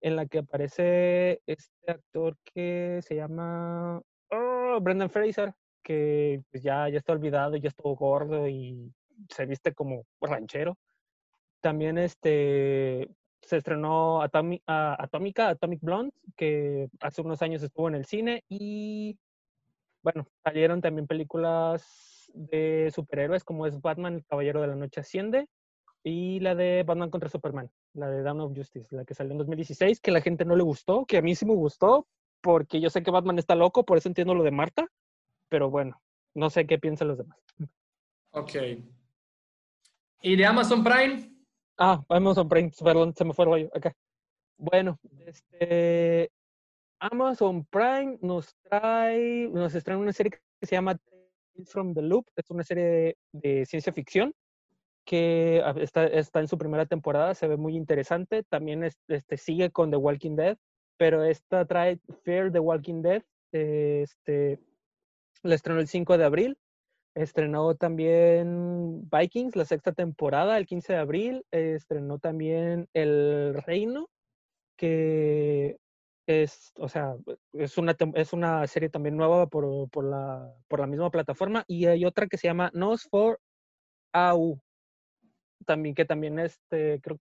en 0.00 0.16
la 0.16 0.26
que 0.26 0.38
aparece 0.38 1.42
este 1.46 1.90
actor 1.90 2.36
que 2.44 3.00
se 3.02 3.16
llama 3.16 4.02
oh, 4.30 4.78
Brendan 4.80 5.10
Fraser, 5.10 5.54
que 5.82 6.42
pues, 6.50 6.62
ya, 6.62 6.88
ya 6.88 6.98
está 6.98 7.12
olvidado, 7.12 7.56
ya 7.56 7.68
estuvo 7.68 7.96
gordo 7.96 8.48
y 8.48 8.92
se 9.30 9.46
viste 9.46 9.74
como 9.74 10.04
ranchero. 10.20 10.76
También 11.60 11.98
este, 11.98 13.08
se 13.42 13.56
estrenó 13.56 14.22
Atomi- 14.22 14.62
ah, 14.66 14.96
Atomic 14.98 15.80
Blonde, 15.80 16.12
que 16.36 16.88
hace 17.00 17.22
unos 17.22 17.42
años 17.42 17.62
estuvo 17.62 17.88
en 17.88 17.96
el 17.96 18.04
cine 18.04 18.44
y 18.48 19.18
bueno, 20.02 20.26
salieron 20.44 20.80
también 20.80 21.06
películas 21.06 22.30
de 22.34 22.90
superhéroes 22.94 23.44
como 23.44 23.66
es 23.66 23.80
Batman, 23.80 24.14
el 24.14 24.26
Caballero 24.26 24.60
de 24.60 24.68
la 24.68 24.76
Noche 24.76 25.00
Asciende 25.00 25.48
y 26.04 26.40
la 26.40 26.54
de 26.54 26.84
Batman 26.84 27.10
contra 27.10 27.28
Superman, 27.28 27.70
la 27.94 28.08
de 28.08 28.22
Dawn 28.22 28.40
of 28.40 28.56
Justice, 28.56 28.94
la 28.94 29.04
que 29.04 29.14
salió 29.14 29.32
en 29.32 29.38
2016, 29.38 30.00
que 30.00 30.10
la 30.10 30.20
gente 30.20 30.44
no 30.44 30.54
le 30.56 30.62
gustó, 30.62 31.04
que 31.04 31.18
a 31.18 31.22
mí 31.22 31.34
sí 31.34 31.44
me 31.44 31.54
gustó, 31.54 32.06
porque 32.40 32.80
yo 32.80 32.90
sé 32.90 33.02
que 33.02 33.10
Batman 33.10 33.38
está 33.38 33.54
loco, 33.54 33.84
por 33.84 33.98
eso 33.98 34.08
entiendo 34.08 34.34
lo 34.34 34.44
de 34.44 34.50
Marta, 34.50 34.86
pero 35.48 35.70
bueno, 35.70 36.00
no 36.34 36.50
sé 36.50 36.66
qué 36.66 36.78
piensan 36.78 37.08
los 37.08 37.18
demás. 37.18 37.38
Ok. 38.30 38.54
¿Y 40.22 40.36
de 40.36 40.46
Amazon 40.46 40.82
Prime? 40.82 41.32
Ah, 41.76 42.02
Amazon 42.08 42.48
Prime, 42.48 42.70
perdón, 42.82 43.14
se 43.14 43.24
me 43.24 43.32
fue 43.32 43.44
el 43.44 43.50
rollo 43.50 43.70
acá. 43.74 43.94
Bueno, 44.56 44.98
este, 45.20 46.30
Amazon 46.98 47.64
Prime 47.66 48.18
nos 48.20 48.54
trae, 48.62 49.48
nos 49.48 49.74
una 49.86 50.12
serie 50.12 50.32
que 50.32 50.40
se 50.66 50.74
llama 50.74 50.96
Tales 50.96 51.70
from 51.70 51.94
the 51.94 52.02
Loop. 52.02 52.26
Es 52.34 52.50
una 52.50 52.64
serie 52.64 52.84
de, 52.84 53.16
de 53.32 53.66
ciencia 53.66 53.92
ficción 53.92 54.34
que 55.04 55.62
ah, 55.64 55.74
está, 55.78 56.06
está 56.06 56.40
en 56.40 56.48
su 56.48 56.58
primera 56.58 56.84
temporada, 56.86 57.34
se 57.34 57.46
ve 57.46 57.56
muy 57.56 57.76
interesante. 57.76 58.42
También 58.42 58.82
es- 58.84 58.98
este, 59.08 59.36
sigue 59.36 59.70
con 59.70 59.90
The 59.90 59.96
Walking 59.96 60.34
Dead, 60.36 60.58
pero 60.98 61.24
esta 61.24 61.64
trae 61.66 62.00
Fear 62.24 62.52
the 62.52 62.60
Walking 62.60 63.02
Dead. 63.02 63.22
eh, 63.52 64.02
Este, 64.02 64.60
la 65.42 65.54
estrenó 65.54 65.80
el 65.80 65.88
5 65.88 66.18
de 66.18 66.24
abril. 66.24 66.58
Estrenó 67.14 67.74
también 67.74 69.08
Vikings, 69.10 69.56
la 69.56 69.64
sexta 69.64 69.92
temporada, 69.92 70.58
el 70.58 70.66
15 70.66 70.92
de 70.92 70.98
abril. 70.98 71.44
eh, 71.52 71.74
estrenó 71.76 72.18
también 72.18 72.88
El 72.92 73.54
Reino, 73.66 74.08
que 74.76 75.78
es, 76.26 76.72
o 76.76 76.88
sea, 76.88 77.16
es 77.54 77.78
una, 77.78 77.96
es 78.14 78.32
una 78.32 78.66
serie 78.66 78.90
también 78.90 79.16
nueva 79.16 79.46
por, 79.48 79.88
por, 79.90 80.04
la, 80.04 80.54
por 80.68 80.80
la 80.80 80.86
misma 80.86 81.10
plataforma. 81.10 81.64
Y 81.66 81.86
hay 81.86 82.04
otra 82.04 82.26
que 82.26 82.36
se 82.36 82.48
llama 82.48 82.70
Nos 82.74 83.04
for 83.04 83.40
AU, 84.12 84.60
también 85.66 85.94
que 85.94 86.04
también 86.04 86.38
este, 86.38 87.00
creo, 87.00 87.18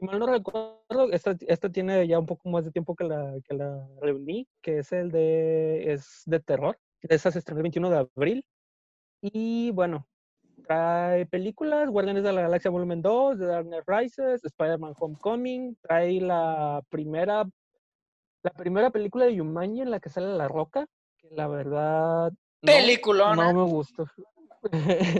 mal 0.00 0.18
no 0.18 0.26
recuerdo, 0.26 1.12
esta, 1.12 1.36
esta 1.46 1.70
tiene 1.70 2.06
ya 2.06 2.18
un 2.18 2.26
poco 2.26 2.48
más 2.48 2.64
de 2.64 2.70
tiempo 2.70 2.94
que 2.94 3.04
la, 3.04 3.34
que 3.44 3.54
la 3.54 3.86
reuní, 4.00 4.48
que 4.62 4.78
es 4.78 4.92
el 4.92 5.10
de, 5.10 5.92
es 5.92 6.22
de 6.26 6.40
terror. 6.40 6.78
Esa 7.02 7.30
se 7.30 7.38
estrenó 7.38 7.60
el 7.60 7.64
21 7.64 7.90
de 7.90 8.08
abril. 8.16 8.44
Y 9.22 9.70
bueno, 9.72 10.06
trae 10.66 11.26
películas, 11.26 11.88
Guardianes 11.90 12.22
de 12.22 12.32
la 12.32 12.42
Galaxia 12.42 12.70
Volumen 12.70 13.02
2, 13.02 13.38
The 13.38 13.44
Dark 13.44 13.66
Knight 13.66 13.84
Rises, 13.86 14.44
Spider-Man 14.44 14.94
Homecoming, 14.98 15.76
trae 15.82 16.20
la 16.20 16.82
primera, 16.88 17.48
la 18.42 18.50
primera 18.50 18.90
película 18.90 19.26
de 19.26 19.34
Yumanji 19.34 19.82
en 19.82 19.90
la 19.90 20.00
que 20.00 20.08
sale 20.08 20.34
La 20.36 20.48
Roca, 20.48 20.86
que 21.18 21.28
la 21.32 21.48
verdad 21.48 22.32
no, 22.62 22.72
Peliculona. 22.72 23.52
no 23.52 23.64
me 23.64 23.70
gustó. 23.70 24.06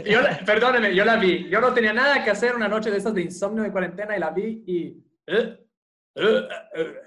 Yo 0.05 0.19
perdóneme, 0.45 0.95
yo 0.95 1.03
la 1.03 1.17
vi. 1.17 1.49
Yo 1.49 1.59
no 1.59 1.73
tenía 1.73 1.93
nada 1.93 2.23
que 2.23 2.29
hacer 2.29 2.55
una 2.55 2.67
noche 2.67 2.91
de 2.91 2.97
estas 2.97 3.13
de 3.13 3.23
insomnio 3.23 3.63
de 3.63 3.71
cuarentena 3.71 4.15
y 4.15 4.19
la 4.19 4.29
vi 4.29 4.63
y... 4.65 5.03
eh, 5.27 5.65
eh, 6.15 6.47
eh. 6.75 7.01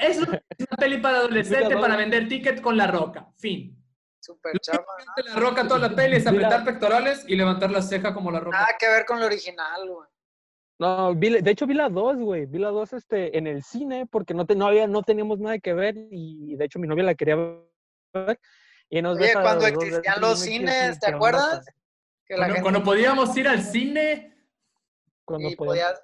Es 0.00 0.18
una 0.18 0.40
peli 0.78 0.98
para 0.98 1.18
adolescente 1.18 1.76
para 1.76 1.96
vender 1.96 2.28
ticket 2.28 2.60
con 2.60 2.76
la 2.76 2.86
roca. 2.86 3.28
Fin. 3.36 3.76
Super 4.20 4.58
chama. 4.60 4.84
La 5.26 5.34
roca 5.34 5.66
toda 5.66 5.80
la 5.80 5.94
peli 5.94 6.16
es 6.16 6.30
Mira. 6.30 6.46
apretar 6.46 6.64
pectorales 6.64 7.24
y 7.28 7.34
levantar 7.34 7.70
la 7.70 7.82
ceja 7.82 8.14
como 8.14 8.30
la 8.30 8.40
roca. 8.40 8.58
Nada 8.58 8.76
que 8.78 8.86
ver 8.88 9.04
con 9.04 9.20
lo 9.20 9.26
original, 9.26 9.88
güey. 9.88 10.08
No, 10.78 11.14
vi 11.14 11.40
de 11.42 11.50
hecho 11.50 11.66
vi 11.66 11.74
la 11.74 11.88
2, 11.88 12.16
güey. 12.18 12.46
Vi 12.46 12.58
la 12.58 12.70
2 12.70 12.92
este, 12.94 13.36
en 13.36 13.46
el 13.46 13.62
cine 13.62 14.06
porque 14.06 14.32
no, 14.32 14.46
te, 14.46 14.54
no, 14.54 14.66
había, 14.66 14.86
no 14.86 15.02
teníamos 15.02 15.38
nada 15.40 15.58
que 15.58 15.74
ver 15.74 15.96
y 16.10 16.56
de 16.56 16.64
hecho 16.64 16.78
mi 16.78 16.86
novia 16.88 17.04
la 17.04 17.14
quería 17.14 17.36
ver. 17.36 18.40
Y 18.94 19.00
nos 19.00 19.16
Oye, 19.18 19.32
cuando 19.32 19.66
existían 19.66 20.20
los 20.20 20.38
cines, 20.40 21.00
¿te 21.00 21.06
¿qué 21.06 21.14
onda, 21.14 21.16
acuerdas? 21.16 21.66
Que 22.26 22.34
la 22.34 22.40
Cuando, 22.40 22.54
gente 22.54 22.62
cuando 22.62 22.82
podíamos 22.84 23.34
ir 23.38 23.48
al 23.48 23.62
cine, 23.62 24.36
Cuando 25.24 25.48
y 25.48 25.56
podías, 25.56 25.98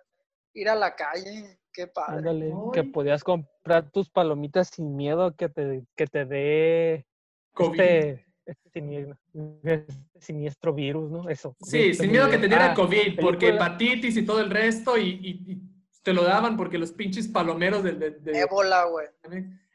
ir 0.54 0.70
a 0.70 0.74
la 0.74 0.96
calle. 0.96 1.60
Qué 1.70 1.86
padre. 1.86 2.16
ándale, 2.16 2.50
que 2.72 2.84
podías 2.84 3.22
comprar 3.22 3.90
tus 3.90 4.08
palomitas 4.08 4.68
sin 4.68 4.96
miedo 4.96 5.22
a 5.26 5.36
que 5.36 5.50
te, 5.50 5.84
que 5.94 6.06
te 6.06 6.24
dé 6.24 7.06
COVID. 7.52 7.78
este, 7.78 8.26
este 8.46 8.70
siniestro, 8.70 9.18
este 9.62 9.94
siniestro 10.18 10.72
virus, 10.72 11.10
¿no? 11.10 11.28
Eso. 11.28 11.54
Sí, 11.60 11.92
sin 11.92 12.10
miedo 12.10 12.24
que 12.24 12.38
bien. 12.38 12.40
te 12.40 12.48
diera 12.48 12.70
Ah, 12.72 12.74
COVID, 12.74 13.20
porque 13.20 13.48
película- 13.48 13.66
hepatitis 13.66 14.16
y 14.16 14.24
todo 14.24 14.40
el 14.40 14.48
resto, 14.48 14.96
y, 14.96 15.10
y- 15.22 15.52
y 15.52 15.60
te 16.02 16.14
lo 16.14 16.24
daban 16.24 16.56
porque 16.56 16.78
los 16.78 16.90
pinches 16.92 17.28
palomeros 17.28 17.84
del... 17.84 17.98
De, 17.98 18.10
de- 18.12 18.40
Ébola, 18.40 18.84
güey. 18.84 19.06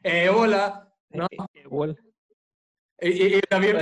Ébola. 0.02 0.92
No. 1.10 1.26
eh, 1.30 1.36
igual. 1.64 1.96
Y, 3.04 3.08
y, 3.08 3.34
y 3.36 3.40
también 3.42 3.76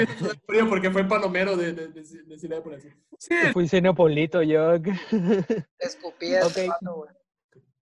frío 0.46 0.68
porque 0.68 0.90
fue 0.90 1.04
palomero 1.04 1.56
de, 1.56 1.72
de, 1.72 1.88
de, 1.88 2.02
de 2.02 2.38
Cinépolis, 2.38 2.78
así. 2.80 2.88
Sí, 3.18 3.34
Fui 3.52 3.68
cinepolito 3.68 4.42
yo. 4.42 4.74
Escupí 5.78 6.34
ese 6.34 6.64
Ok. 6.64 6.68
vato, 6.68 6.94
güey. 6.96 7.10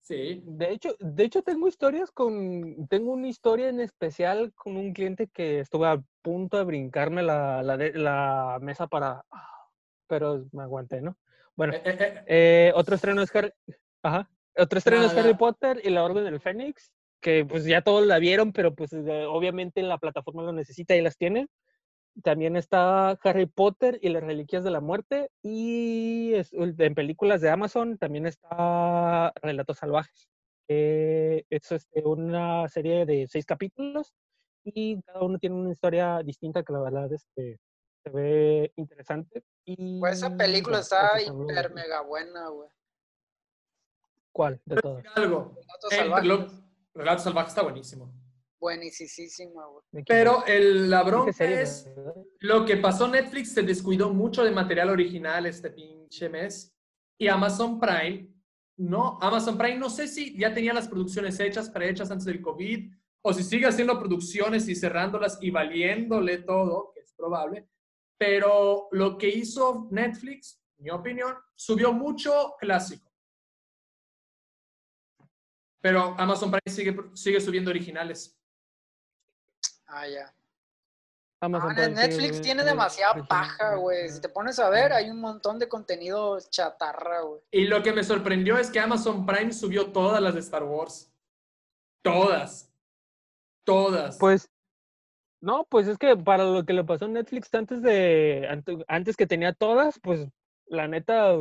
sí. 0.01 0.43
De 0.45 0.71
hecho, 0.73 0.95
de 1.01 1.25
hecho 1.25 1.43
tengo 1.43 1.69
historias 1.69 2.11
con, 2.11 2.87
tengo 2.89 3.13
una 3.13 3.29
historia 3.29 3.71
en 3.71 3.81
especial 3.81 4.53
con 4.55 4.77
un 4.77 4.93
cliente 4.93 5.29
que 5.29 5.61
estuve 5.61 5.87
a 5.87 6.03
punto 6.21 6.59
de 6.59 6.65
brincarme 6.65 7.23
la, 7.23 7.63
la, 7.63 7.77
la 7.77 8.59
mesa 8.61 8.87
para, 8.87 9.25
pero 10.07 10.45
me 10.53 10.63
aguanté, 10.65 11.01
¿no? 11.01 11.17
Bueno, 11.57 11.73
Eh, 11.75 11.83
eh, 11.85 11.97
eh, 11.99 12.25
eh, 12.27 12.73
otro 12.75 12.95
estreno 12.95 13.23
es 13.23 13.35
Harry, 13.35 13.53
ajá, 14.03 14.29
otro 14.57 14.79
estreno 14.79 15.05
es. 15.05 15.17
Harry 15.17 15.35
Potter 15.35 15.81
y 15.83 15.89
la 15.91 16.05
Orden 16.05 16.25
del 16.25 16.41
Fénix, 16.41 16.93
que 17.23 17.45
pues 17.47 17.65
ya 17.65 17.81
todos 17.83 18.05
la 18.07 18.19
vieron, 18.19 18.53
pero 18.53 18.75
pues 18.75 18.93
eh, 18.93 19.25
obviamente 19.27 19.81
en 19.81 19.89
la 19.89 19.97
plataforma 19.99 20.43
lo 20.43 20.53
necesita 20.53 20.95
y 20.97 21.01
las 21.01 21.17
tiene. 21.17 21.47
También 22.23 22.57
está 22.57 23.11
Harry 23.23 23.47
Potter 23.47 23.99
y 24.03 24.11
las 24.11 24.23
Reliquias 24.23 24.65
de 24.65 24.71
la 24.71 24.81
Muerte. 24.81 25.31
Y 25.43 26.35
es- 26.35 26.53
en 26.53 26.95
películas 26.95 27.41
de 27.41 27.49
Amazon 27.49 27.97
también 27.97 28.27
está 28.27 29.33
Relatos 29.41 29.79
Salvajes. 29.79 30.29
que 30.69 31.45
es 31.51 31.73
este, 31.73 32.03
una 32.05 32.69
serie 32.69 33.05
de 33.05 33.27
seis 33.27 33.45
capítulos 33.45 34.15
y 34.65 35.03
cada 35.03 35.23
uno 35.23 35.39
tiene 35.39 35.57
una 35.57 35.73
historia 35.73 36.23
distinta 36.23 36.63
que 36.63 36.73
la 36.73 36.81
verdad 36.81 37.13
este, 37.13 37.59
se 38.05 38.11
ve 38.11 38.73
interesante. 38.77 39.43
Y, 39.67 39.99
Pues 40.01 40.19
esa 40.19 40.35
película 40.37 40.79
bueno, 40.79 40.83
está 40.83 41.21
hiper 41.21 41.75
mega 41.75 42.01
buena, 42.03 42.49
güey. 42.49 42.69
¿Cuál 44.33 44.61
de 44.65 44.77
todas? 44.77 45.05
algo. 45.17 45.57
El 45.91 45.97
Salvaje, 45.99 46.23
reloj, 46.23 46.53
Relato 46.95 47.23
Salvaje 47.23 47.49
está 47.49 47.63
buenísimo. 47.63 48.13
buenísima, 48.59 49.67
güey. 49.67 49.85
¿De 49.91 50.05
quién 50.05 50.19
Pero 50.19 50.45
el, 50.47 50.91
la 50.91 51.01
es? 51.01 51.07
bronca 51.07 51.27
¿Qué 51.27 51.33
serie, 51.33 51.63
es... 51.63 51.89
Lo 52.41 52.65
que 52.65 52.77
pasó 52.77 53.09
Netflix 53.09 53.53
se 53.53 53.63
descuidó 53.63 54.13
mucho 54.13 54.45
de 54.45 54.51
material 54.51 54.91
original 54.91 55.47
este 55.47 55.71
pinche 55.71 56.29
mes. 56.29 56.75
Y 57.19 57.29
Amazon 57.29 57.79
Prime, 57.79 58.29
no, 58.77 59.19
Amazon 59.21 59.57
Prime 59.57 59.79
no 59.79 59.89
sé 59.89 60.09
si 60.09 60.37
ya 60.37 60.53
tenía 60.53 60.73
las 60.73 60.89
producciones 60.89 61.39
hechas, 61.41 61.71
prehechas 61.71 62.11
antes 62.11 62.25
del 62.25 62.41
COVID, 62.41 62.91
o 63.25 63.33
si 63.33 63.45
sigue 63.45 63.67
haciendo 63.67 63.99
producciones 63.99 64.69
y 64.69 64.75
cerrándolas 64.75 65.39
y 65.41 65.51
valiéndole 65.51 66.39
todo, 66.39 66.91
que 66.93 67.01
es 67.01 67.13
probable. 67.15 67.69
Pero 68.19 68.89
lo 68.91 69.17
que 69.17 69.29
hizo 69.29 69.89
Netflix, 69.91 70.61
mi 70.79 70.91
opinión, 70.91 71.37
subió 71.55 71.93
mucho 71.93 72.55
clásico. 72.59 73.12
Pero 75.83 76.15
Amazon 76.19 76.51
Prime 76.51 76.63
sigue, 76.75 76.97
sigue 77.15 77.41
subiendo 77.41 77.71
originales. 77.71 78.39
Ah, 79.87 80.09
ya. 80.09 80.33
Amazon 81.41 81.73
Ah, 81.77 81.85
sí, 81.87 81.91
Netflix 81.91 82.41
tiene 82.41 82.63
demasiada 82.63 83.15
sí, 83.15 83.21
paja, 83.29 83.75
güey. 83.75 84.09
Si 84.09 84.21
te 84.21 84.29
pones 84.29 84.61
a 84.61 84.71
ver, 84.71 84.93
hay 84.93 85.11
un 85.11 85.21
montón 85.21 85.59
de 85.59 85.69
contenido 85.69 86.39
chatarra, 86.51 87.23
güey. 87.23 87.41
Y 87.51 87.65
lo 87.67 87.83
que 87.83 87.93
me 87.93 88.05
sorprendió 88.05 88.57
es 88.59 88.71
que 88.71 88.79
Amazon 88.79 89.27
Prime 89.27 89.53
subió 89.53 89.91
todas 89.91 90.23
las 90.23 90.35
de 90.35 90.41
Star 90.41 90.63
Wars. 90.63 91.13
Todas. 92.05 92.73
Todas. 93.65 94.19
Pues, 94.19 94.49
no, 95.41 95.65
pues 95.65 95.89
es 95.89 95.99
que 95.99 96.17
para 96.17 96.45
lo 96.45 96.65
que 96.65 96.73
le 96.75 96.85
pasó 96.85 97.07
a 97.07 97.09
Netflix 97.09 97.53
antes 97.55 97.83
de, 97.83 98.47
ante- 98.49 98.85
antes 98.87 99.17
que 99.17 99.27
tenía 99.27 99.53
todas, 99.53 99.99
pues 100.01 100.29
la 100.67 100.87
neta 100.87 101.35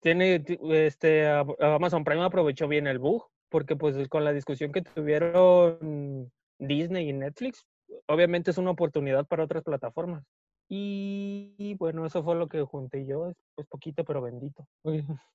tiene, 0.00 0.40
ti- 0.40 0.58
este, 0.70 1.28
Amazon 1.28 2.04
Prime 2.04 2.24
aprovechó 2.24 2.66
bien 2.68 2.86
el 2.86 2.98
bug, 2.98 3.28
porque 3.50 3.76
pues 3.76 4.08
con 4.08 4.24
la 4.24 4.32
discusión 4.32 4.72
que 4.72 4.82
tuvieron 4.82 6.32
Disney 6.58 7.08
y 7.08 7.12
Netflix, 7.12 7.66
obviamente 8.06 8.50
es 8.50 8.58
una 8.58 8.70
oportunidad 8.70 9.26
para 9.26 9.44
otras 9.44 9.64
plataformas. 9.64 10.24
Y, 10.68 11.54
y 11.58 11.74
bueno, 11.74 12.06
eso 12.06 12.22
fue 12.22 12.36
lo 12.36 12.48
que 12.48 12.62
junté 12.62 13.04
yo, 13.04 13.28
es 13.28 13.36
pues 13.56 13.66
poquito 13.66 14.04
pero 14.04 14.22
bendito. 14.22 14.66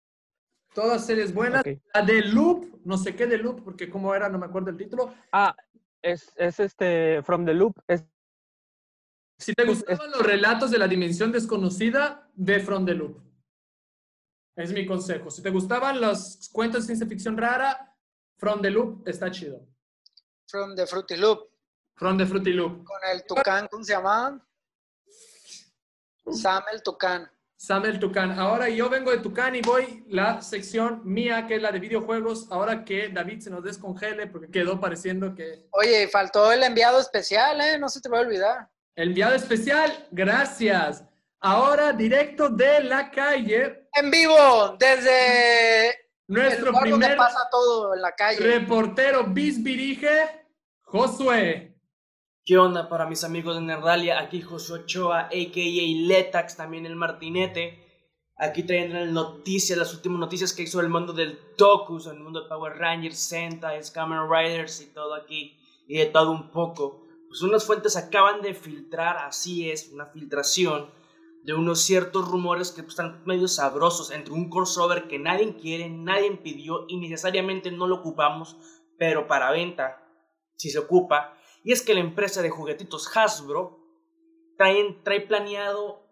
Todas 0.73 1.05
series 1.05 1.33
buenas. 1.33 1.61
Ok. 1.61 1.79
La 1.93 2.01
de 2.01 2.21
Loop, 2.21 2.81
no 2.83 2.97
sé 2.97 3.15
qué 3.15 3.27
de 3.27 3.37
Loop, 3.37 3.63
porque 3.63 3.89
cómo 3.89 4.13
era, 4.13 4.27
no 4.29 4.37
me 4.37 4.45
acuerdo 4.45 4.69
el 4.69 4.77
título. 4.77 5.13
Ah, 5.31 5.55
es, 6.01 6.33
es 6.35 6.59
este, 6.59 7.23
From 7.23 7.45
the 7.45 7.53
Loop, 7.53 7.79
es 7.87 8.05
Si 9.37 9.53
te 9.53 9.65
gustaban 9.65 10.11
los 10.11 10.21
relatos 10.25 10.71
de 10.71 10.77
la 10.77 10.87
dimensión 10.87 11.31
desconocida, 11.31 12.29
ve 12.35 12.59
From 12.59 12.85
the 12.85 12.93
Loop. 12.93 13.21
Es 14.57 14.71
mi 14.71 14.85
consejo. 14.85 15.29
Si 15.31 15.41
te 15.41 15.49
gustaban 15.49 15.99
los 15.99 16.49
cuentos 16.51 16.81
de 16.81 16.85
ciencia 16.87 17.07
ficción 17.07 17.37
rara, 17.37 17.94
From 18.37 18.61
the 18.61 18.69
Loop 18.69 19.07
está 19.07 19.31
chido. 19.31 19.61
From 20.47 20.75
the 20.75 20.85
Fruity 20.85 21.15
Loop. 21.17 21.49
From 21.95 22.17
the 22.17 22.25
Fruity 22.25 22.51
Loop. 22.53 22.83
Con 22.83 22.99
el 23.11 23.23
Tucán, 23.25 23.67
¿cómo 23.69 23.83
se 23.83 23.93
llamaba? 23.93 24.39
Sam 26.31 26.63
el 26.73 26.81
Tucán. 26.83 27.29
Sam 27.57 27.85
el 27.85 27.99
Tucán. 27.99 28.37
Ahora 28.37 28.67
yo 28.69 28.89
vengo 28.89 29.11
de 29.11 29.19
Tucán 29.19 29.55
y 29.55 29.61
voy 29.61 30.03
la 30.09 30.41
sección 30.41 31.01
mía, 31.05 31.47
que 31.47 31.55
es 31.55 31.61
la 31.61 31.71
de 31.71 31.79
videojuegos. 31.79 32.47
Ahora 32.51 32.83
que 32.83 33.09
David 33.09 33.39
se 33.39 33.49
nos 33.49 33.63
descongele, 33.63 34.27
porque 34.27 34.51
quedó 34.51 34.79
pareciendo 34.79 35.33
que 35.33 35.67
Oye, 35.71 36.07
faltó 36.09 36.51
el 36.51 36.63
enviado 36.63 36.99
especial, 36.99 37.61
¿eh? 37.61 37.79
No 37.79 37.87
se 37.89 38.01
te 38.01 38.09
va 38.09 38.17
a 38.17 38.21
olvidar. 38.21 38.69
el 38.95 39.09
enviado 39.09 39.35
especial, 39.35 40.07
gracias. 40.11 41.03
Ahora 41.39 41.93
directo 41.93 42.49
de 42.49 42.83
la 42.83 43.09
calle, 43.11 43.87
En 43.93 44.09
vivo, 44.11 44.75
desde 44.79 46.04
nuestro 46.27 46.67
lugar 46.67 46.89
donde 46.89 47.05
primer 47.05 47.17
pasa 47.17 47.47
todo 47.51 47.93
en 47.93 48.01
la 48.01 48.13
calle. 48.13 48.39
reportero 48.39 49.25
bisbirige, 49.25 50.45
Josué. 50.81 51.75
¿Qué 52.43 52.57
onda 52.57 52.87
para 52.87 53.07
mis 53.07 53.23
amigos 53.23 53.55
de 53.55 53.61
Nerdalia? 53.61 54.19
Aquí 54.19 54.41
Josué 54.41 54.81
Ochoa, 54.81 55.21
a.k.a. 55.21 56.07
Letax, 56.07 56.55
también 56.55 56.85
el 56.85 56.95
Martinete. 56.95 57.81
Aquí 58.37 58.63
trayendo 58.63 58.99
las 58.99 59.09
noticias, 59.09 59.77
las 59.77 59.93
últimas 59.93 60.19
noticias 60.19 60.53
que 60.53 60.63
hizo 60.63 60.79
el 60.79 60.89
mundo 60.89 61.13
del 61.13 61.39
Tokus, 61.57 62.05
el 62.05 62.19
mundo 62.19 62.41
de 62.41 62.49
Power 62.49 62.77
Rangers, 62.77 63.17
Sentai, 63.17 63.81
Kamen 63.91 64.29
Riders 64.29 64.81
y 64.81 64.93
todo 64.93 65.15
aquí. 65.15 65.57
Y 65.87 65.97
de 65.97 66.05
todo 66.05 66.31
un 66.31 66.51
poco. 66.51 67.07
Pues 67.27 67.41
unas 67.41 67.65
fuentes 67.65 67.95
acaban 67.95 68.41
de 68.41 68.53
filtrar, 68.53 69.17
así 69.17 69.69
es, 69.69 69.89
una 69.91 70.05
filtración 70.05 70.89
de 71.45 71.53
unos 71.53 71.81
ciertos 71.81 72.27
rumores 72.27 72.71
que 72.71 72.81
están 72.81 73.23
medio 73.25 73.47
sabrosos 73.47 74.09
entre 74.09 74.33
un 74.33 74.49
crossover 74.49 75.07
que 75.07 75.19
nadie 75.19 75.55
quiere, 75.55 75.89
nadie 75.89 76.31
pidió 76.37 76.85
y 76.87 76.97
necesariamente 76.97 77.71
no 77.71 77.85
lo 77.85 77.97
ocupamos, 77.97 78.57
pero 78.97 79.27
para 79.27 79.51
venta, 79.51 80.03
si 80.55 80.71
se 80.71 80.79
ocupa. 80.79 81.37
Y 81.63 81.71
es 81.71 81.83
que 81.83 81.93
la 81.93 81.99
empresa 81.99 82.41
de 82.41 82.49
juguetitos 82.49 83.15
Hasbro 83.15 83.77
trae, 84.57 84.99
trae 85.03 85.21
planeado, 85.21 86.09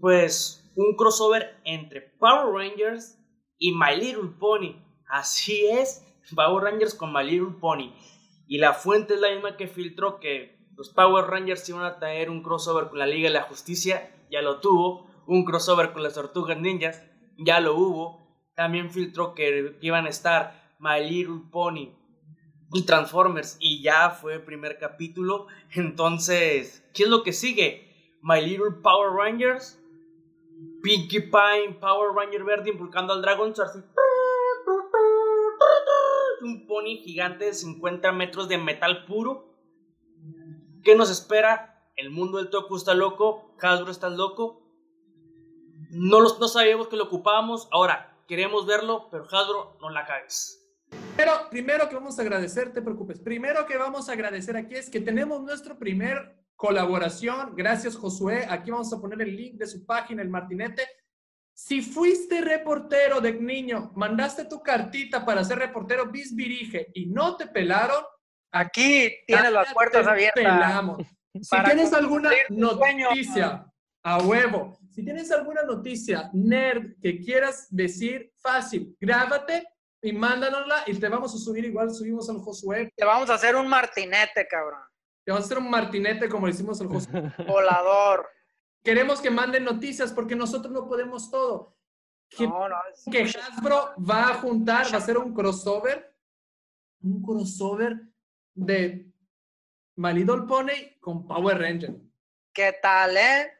pues, 0.00 0.68
un 0.74 0.96
crossover 0.96 1.60
entre 1.64 2.00
Power 2.00 2.52
Rangers 2.52 3.18
y 3.56 3.72
My 3.72 3.94
Little 3.96 4.30
Pony. 4.40 4.84
Así 5.08 5.64
es, 5.66 6.04
Power 6.34 6.64
Rangers 6.64 6.94
con 6.94 7.12
My 7.12 7.22
Little 7.22 7.56
Pony. 7.60 7.94
Y 8.48 8.58
la 8.58 8.74
fuente 8.74 9.14
es 9.14 9.20
la 9.20 9.30
misma 9.30 9.56
que 9.56 9.68
filtró 9.68 10.18
que 10.18 10.59
los 10.80 10.88
Power 10.88 11.26
Rangers 11.26 11.68
iban 11.68 11.84
a 11.84 11.98
traer 11.98 12.30
un 12.30 12.42
crossover 12.42 12.88
con 12.88 12.98
la 12.98 13.06
Liga 13.06 13.28
de 13.28 13.34
la 13.34 13.42
Justicia, 13.42 14.16
ya 14.30 14.40
lo 14.40 14.60
tuvo. 14.60 15.06
Un 15.26 15.44
crossover 15.44 15.92
con 15.92 16.02
las 16.02 16.14
Tortugas 16.14 16.58
Ninjas, 16.58 17.02
ya 17.36 17.60
lo 17.60 17.74
hubo. 17.74 18.42
También 18.54 18.90
filtró 18.90 19.34
que 19.34 19.76
iban 19.82 20.06
a 20.06 20.08
estar 20.08 20.74
My 20.78 21.06
Little 21.06 21.42
Pony 21.52 21.90
y 22.72 22.86
Transformers 22.86 23.58
y 23.60 23.82
ya 23.82 24.08
fue 24.08 24.36
el 24.36 24.42
primer 24.42 24.78
capítulo. 24.78 25.48
Entonces, 25.74 26.82
¿qué 26.94 27.02
es 27.02 27.10
lo 27.10 27.24
que 27.24 27.34
sigue? 27.34 28.16
My 28.22 28.40
Little 28.40 28.80
Power 28.82 29.12
Rangers, 29.12 29.78
Pinkie 30.82 31.20
Pie, 31.20 31.76
Power 31.78 32.14
Ranger 32.16 32.42
verde 32.42 32.70
impulcando 32.70 33.12
al 33.12 33.20
Dragon 33.20 33.54
Sword, 33.54 33.84
un 36.40 36.66
pony 36.66 36.96
gigante 37.04 37.44
de 37.44 37.52
50 37.52 38.12
metros 38.12 38.48
de 38.48 38.56
metal 38.56 39.04
puro. 39.04 39.49
¿Qué 40.82 40.94
nos 40.94 41.10
espera? 41.10 41.84
El 41.96 42.10
mundo 42.10 42.38
del 42.38 42.50
Toku 42.50 42.76
está 42.76 42.94
loco, 42.94 43.54
Hasbro 43.60 43.90
está 43.90 44.08
loco. 44.08 44.62
No, 45.90 46.20
los, 46.20 46.38
no 46.38 46.48
sabíamos 46.48 46.88
que 46.88 46.96
lo 46.96 47.04
ocupábamos, 47.04 47.68
ahora 47.70 48.16
queremos 48.26 48.66
verlo, 48.66 49.08
pero 49.10 49.24
Hasbro 49.24 49.76
no 49.80 49.90
la 49.90 50.06
cagues. 50.06 50.56
Pero 51.16 51.32
primero 51.50 51.88
que 51.88 51.94
vamos 51.94 52.18
a 52.18 52.22
agradecer, 52.22 52.72
te 52.72 52.82
preocupes, 52.82 53.20
primero 53.20 53.66
que 53.66 53.76
vamos 53.76 54.08
a 54.08 54.12
agradecer 54.12 54.56
aquí 54.56 54.74
es 54.74 54.88
que 54.88 55.00
tenemos 55.00 55.42
nuestro 55.42 55.78
primer 55.78 56.40
colaboración. 56.56 57.54
Gracias, 57.56 57.96
Josué. 57.96 58.46
Aquí 58.48 58.70
vamos 58.70 58.92
a 58.92 59.00
poner 59.00 59.22
el 59.22 59.34
link 59.34 59.54
de 59.54 59.66
su 59.66 59.84
página, 59.86 60.22
el 60.22 60.28
Martinete. 60.28 60.86
Si 61.54 61.82
fuiste 61.82 62.40
reportero 62.40 63.20
de 63.20 63.32
niño, 63.32 63.92
mandaste 63.94 64.44
tu 64.44 64.62
cartita 64.62 65.24
para 65.24 65.44
ser 65.44 65.58
reportero 65.58 66.10
bisbirige 66.10 66.88
y 66.94 67.06
no 67.06 67.36
te 67.36 67.46
pelaron, 67.46 68.02
Aquí 68.52 69.14
tienes 69.26 69.52
las 69.52 69.68
ya 69.68 69.74
puertas 69.74 70.06
abiertas. 70.06 70.42
pelamos. 70.42 71.06
Si 71.40 71.56
tienes 71.64 71.92
alguna 71.92 72.30
noticia 72.48 73.66
a 74.02 74.18
huevo, 74.18 74.78
si 74.90 75.04
tienes 75.04 75.30
alguna 75.30 75.62
noticia 75.62 76.28
nerd 76.32 76.94
que 77.00 77.20
quieras 77.20 77.68
decir, 77.70 78.32
fácil, 78.36 78.96
grábate 79.00 79.66
y 80.02 80.12
mándanosla 80.12 80.84
y 80.86 80.94
te 80.94 81.08
vamos 81.08 81.34
a 81.34 81.38
subir 81.38 81.64
igual 81.64 81.90
subimos 81.94 82.28
al 82.30 82.38
Josué. 82.38 82.92
Te 82.96 83.04
vamos 83.04 83.30
a 83.30 83.34
hacer 83.34 83.54
un 83.54 83.68
martinete, 83.68 84.46
cabrón. 84.48 84.80
Te 85.24 85.30
vamos 85.30 85.44
a 85.44 85.46
hacer 85.46 85.58
un 85.58 85.70
martinete 85.70 86.28
como 86.28 86.46
le 86.46 86.52
hicimos 86.52 86.80
al 86.80 86.88
Josué. 86.88 87.32
Volador. 87.46 88.26
Queremos 88.82 89.20
que 89.20 89.30
manden 89.30 89.64
noticias 89.64 90.10
porque 90.12 90.34
nosotros 90.34 90.72
no 90.72 90.88
podemos 90.88 91.30
todo. 91.30 91.76
Que, 92.30 92.46
No, 92.48 92.68
no. 92.68 92.76
es- 92.92 93.04
que 93.12 93.22
Hasbro 93.38 93.90
va 93.98 94.30
a 94.30 94.34
juntar, 94.34 94.86
va 94.86 94.94
a 94.94 94.98
hacer 94.98 95.18
un 95.18 95.34
crossover, 95.34 96.16
un 97.02 97.22
crossover 97.22 98.00
de 98.54 99.12
My 99.96 100.12
Little 100.12 100.42
Pony 100.42 100.98
con 101.00 101.26
Power 101.26 101.58
Ranger. 101.58 101.94
¿Qué 102.52 102.74
tal, 102.82 103.16
eh? 103.16 103.52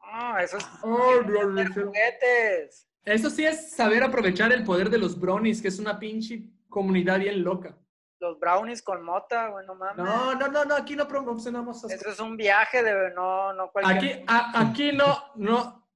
Ah, 0.00 0.42
eso 0.42 0.56
es 0.56 0.66
Oh, 0.82 1.20
Dios 1.26 1.46
mío. 1.52 1.66
juguetes. 1.74 2.88
Eso 3.04 3.30
sí 3.30 3.44
es 3.44 3.72
saber 3.72 4.02
aprovechar 4.02 4.52
el 4.52 4.64
poder 4.64 4.90
de 4.90 4.98
los 4.98 5.18
bronies, 5.18 5.60
que 5.62 5.68
es 5.68 5.78
una 5.78 5.98
pinche 5.98 6.42
comunidad 6.68 7.18
bien 7.18 7.42
loca. 7.42 7.76
Los 8.20 8.38
brownies 8.40 8.82
con 8.82 9.04
mota, 9.04 9.48
güey, 9.48 9.64
no 9.66 9.74
mames. 9.76 10.04
No, 10.04 10.34
no, 10.34 10.48
no, 10.48 10.64
no, 10.64 10.74
aquí 10.74 10.96
no 10.96 11.06
promocionamos 11.06 11.78
esas 11.84 11.92
Eso 12.00 12.10
es 12.10 12.18
un 12.20 12.36
viaje 12.36 12.82
de 12.82 13.10
no, 13.14 13.52
no 13.52 13.70
cualquier. 13.70 14.14
Aquí, 14.14 14.24
a- 14.26 14.60
aquí 14.60 14.92
no, 14.92 15.32
no, 15.36 15.88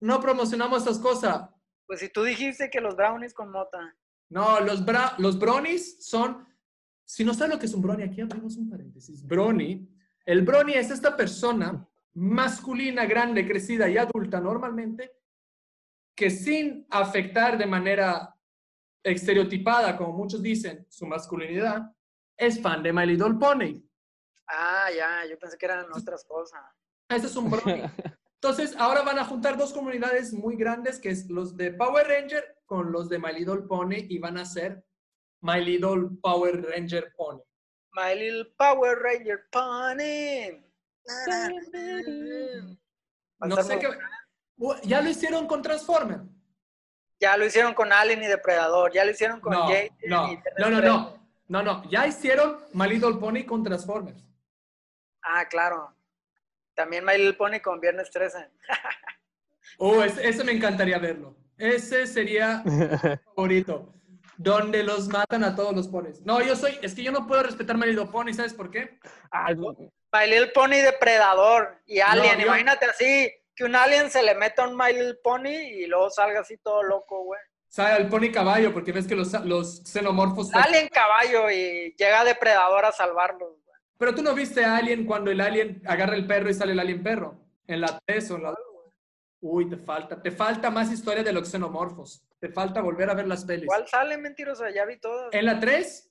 no 0.00 0.20
promocionamos 0.20 0.82
esas 0.82 0.98
cosas. 1.00 1.50
Pues 1.86 2.00
si 2.00 2.10
tú 2.10 2.22
dijiste 2.22 2.70
que 2.70 2.80
los 2.80 2.94
brownies 2.94 3.34
con 3.34 3.50
mota. 3.50 3.96
No, 4.30 4.60
los, 4.60 4.84
bra- 4.86 5.14
los 5.18 5.38
bronies 5.38 6.06
son, 6.06 6.46
si 7.08 7.24
no 7.24 7.32
sabes 7.32 7.54
lo 7.54 7.58
que 7.58 7.64
es 7.64 7.72
un 7.72 7.80
brony, 7.80 8.02
aquí 8.02 8.20
abrimos 8.20 8.58
un 8.58 8.68
paréntesis. 8.68 9.26
Brony, 9.26 9.88
el 10.26 10.42
brony 10.42 10.74
es 10.74 10.90
esta 10.90 11.16
persona 11.16 11.88
masculina, 12.12 13.06
grande, 13.06 13.48
crecida 13.48 13.88
y 13.88 13.96
adulta 13.96 14.42
normalmente, 14.42 15.12
que 16.14 16.28
sin 16.28 16.86
afectar 16.90 17.56
de 17.56 17.64
manera 17.64 18.36
estereotipada, 19.02 19.96
como 19.96 20.12
muchos 20.12 20.42
dicen, 20.42 20.86
su 20.90 21.06
masculinidad, 21.06 21.90
es 22.36 22.60
fan 22.60 22.82
de 22.82 22.92
My 22.92 23.06
Little 23.06 23.36
Pony. 23.40 23.82
Ah, 24.46 24.88
ya, 24.94 25.24
yo 25.30 25.38
pensé 25.38 25.56
que 25.56 25.64
eran 25.64 25.86
otras 25.90 26.26
cosas. 26.26 26.60
Ese 27.08 27.26
es 27.26 27.36
un 27.36 27.50
brony. 27.50 27.84
Entonces, 28.34 28.76
ahora 28.76 29.00
van 29.00 29.18
a 29.18 29.24
juntar 29.24 29.56
dos 29.56 29.72
comunidades 29.72 30.34
muy 30.34 30.56
grandes, 30.56 31.00
que 31.00 31.08
es 31.08 31.30
los 31.30 31.56
de 31.56 31.72
Power 31.72 32.06
Ranger 32.06 32.58
con 32.66 32.92
los 32.92 33.08
de 33.08 33.18
My 33.18 33.32
Little 33.32 33.62
Pony, 33.62 34.04
y 34.10 34.18
van 34.18 34.36
a 34.36 34.44
ser 34.44 34.84
My 35.40 35.60
Little 35.60 36.10
Power 36.22 36.60
Ranger 36.70 37.12
Pony. 37.16 37.40
My 37.92 38.14
Little 38.14 38.52
Power 38.56 38.98
Ranger 38.98 39.46
Pony. 39.50 40.62
No 43.40 43.62
sé 43.62 43.78
qué... 43.78 43.88
Ya 44.82 45.00
lo 45.00 45.08
hicieron 45.08 45.46
con 45.46 45.62
Transformer. 45.62 46.20
Ya 47.20 47.36
lo 47.36 47.46
hicieron 47.46 47.74
con 47.74 47.92
Alien 47.92 48.22
y 48.22 48.26
Depredador, 48.26 48.92
ya 48.92 49.04
lo 49.04 49.10
hicieron 49.10 49.40
con 49.40 49.52
No, 49.52 49.66
Jason 49.68 49.96
no, 50.06 50.32
y 50.32 50.38
no, 50.58 50.70
no, 50.70 50.80
no. 50.80 51.18
No, 51.48 51.62
no. 51.62 51.90
Ya 51.90 52.06
hicieron 52.06 52.58
My 52.74 52.88
Little 52.88 53.14
Pony 53.14 53.44
con 53.44 53.64
Transformers. 53.64 54.22
Ah, 55.22 55.46
claro. 55.48 55.94
También 56.74 57.04
My 57.04 57.16
Little 57.16 57.34
Pony 57.34 57.60
con 57.60 57.80
Viernes 57.80 58.10
13. 58.10 58.50
Oh, 59.80 60.02
ese, 60.02 60.26
ese 60.26 60.42
me 60.44 60.52
encantaría 60.52 60.98
verlo. 60.98 61.36
Ese 61.58 62.06
sería 62.06 62.62
mi 62.64 62.86
favorito. 63.36 63.94
Donde 64.40 64.84
los 64.84 65.08
matan 65.08 65.42
a 65.42 65.56
todos 65.56 65.74
los 65.74 65.88
ponis. 65.88 66.20
No, 66.22 66.40
yo 66.40 66.54
soy... 66.54 66.78
Es 66.80 66.94
que 66.94 67.02
yo 67.02 67.10
no 67.10 67.26
puedo 67.26 67.42
respetar 67.42 67.76
My 67.76 67.86
Little 67.86 68.06
Pony, 68.06 68.32
¿sabes 68.32 68.54
por 68.54 68.70
qué? 68.70 68.98
Ah, 69.32 69.48
My 69.52 70.26
Little 70.28 70.52
Pony 70.54 70.76
Depredador 70.76 71.76
y 71.86 71.98
Alien. 72.00 72.38
yo- 72.38 72.46
Imagínate 72.46 72.86
así, 72.86 73.30
que 73.56 73.64
un 73.64 73.74
Alien 73.74 74.10
se 74.10 74.22
le 74.22 74.36
meta 74.36 74.62
a 74.64 74.68
un 74.68 74.76
My 74.76 74.92
Little 74.92 75.16
Pony 75.24 75.48
y 75.50 75.86
luego 75.86 76.08
salga 76.10 76.40
así 76.40 76.56
todo 76.58 76.84
loco, 76.84 77.24
güey. 77.24 77.40
Sabe 77.68 77.94
al 77.94 78.08
pony 78.08 78.30
caballo, 78.32 78.72
porque 78.72 78.92
ves 78.92 79.06
que 79.08 79.16
los, 79.16 79.32
los 79.44 79.82
xenomorfos... 79.84 80.54
Alien 80.54 80.88
caballo 80.88 81.50
y 81.50 81.94
llega 81.98 82.24
Depredador 82.24 82.84
a 82.86 82.92
salvarlos, 82.92 83.50
güey. 83.66 83.76
Pero 83.98 84.14
tú 84.14 84.22
no 84.22 84.32
viste 84.34 84.64
a 84.64 84.76
Alien 84.76 85.04
cuando 85.04 85.32
el 85.32 85.40
Alien 85.40 85.82
agarra 85.84 86.14
el 86.14 86.26
perro 86.28 86.48
y 86.48 86.54
sale 86.54 86.72
el 86.72 86.78
Alien 86.80 87.02
perro. 87.02 87.34
En 87.66 87.80
la 87.80 87.98
3 88.06 88.30
o 88.30 88.36
en 88.36 88.42
la... 88.44 88.54
Uy, 89.40 89.68
te 89.68 89.76
falta. 89.76 90.22
Te 90.22 90.30
falta 90.30 90.70
más 90.70 90.90
historia 90.92 91.22
de 91.24 91.32
los 91.32 91.48
xenomorfos. 91.50 92.24
Te 92.40 92.48
falta 92.50 92.80
volver 92.80 93.10
a 93.10 93.14
ver 93.14 93.26
las 93.26 93.44
pelis. 93.44 93.66
¿Cuál 93.66 93.88
sale, 93.88 94.16
mentirosa? 94.16 94.70
Ya 94.70 94.84
vi 94.84 94.98
todas. 94.98 95.32
En 95.34 95.44
la 95.46 95.58
3, 95.58 96.10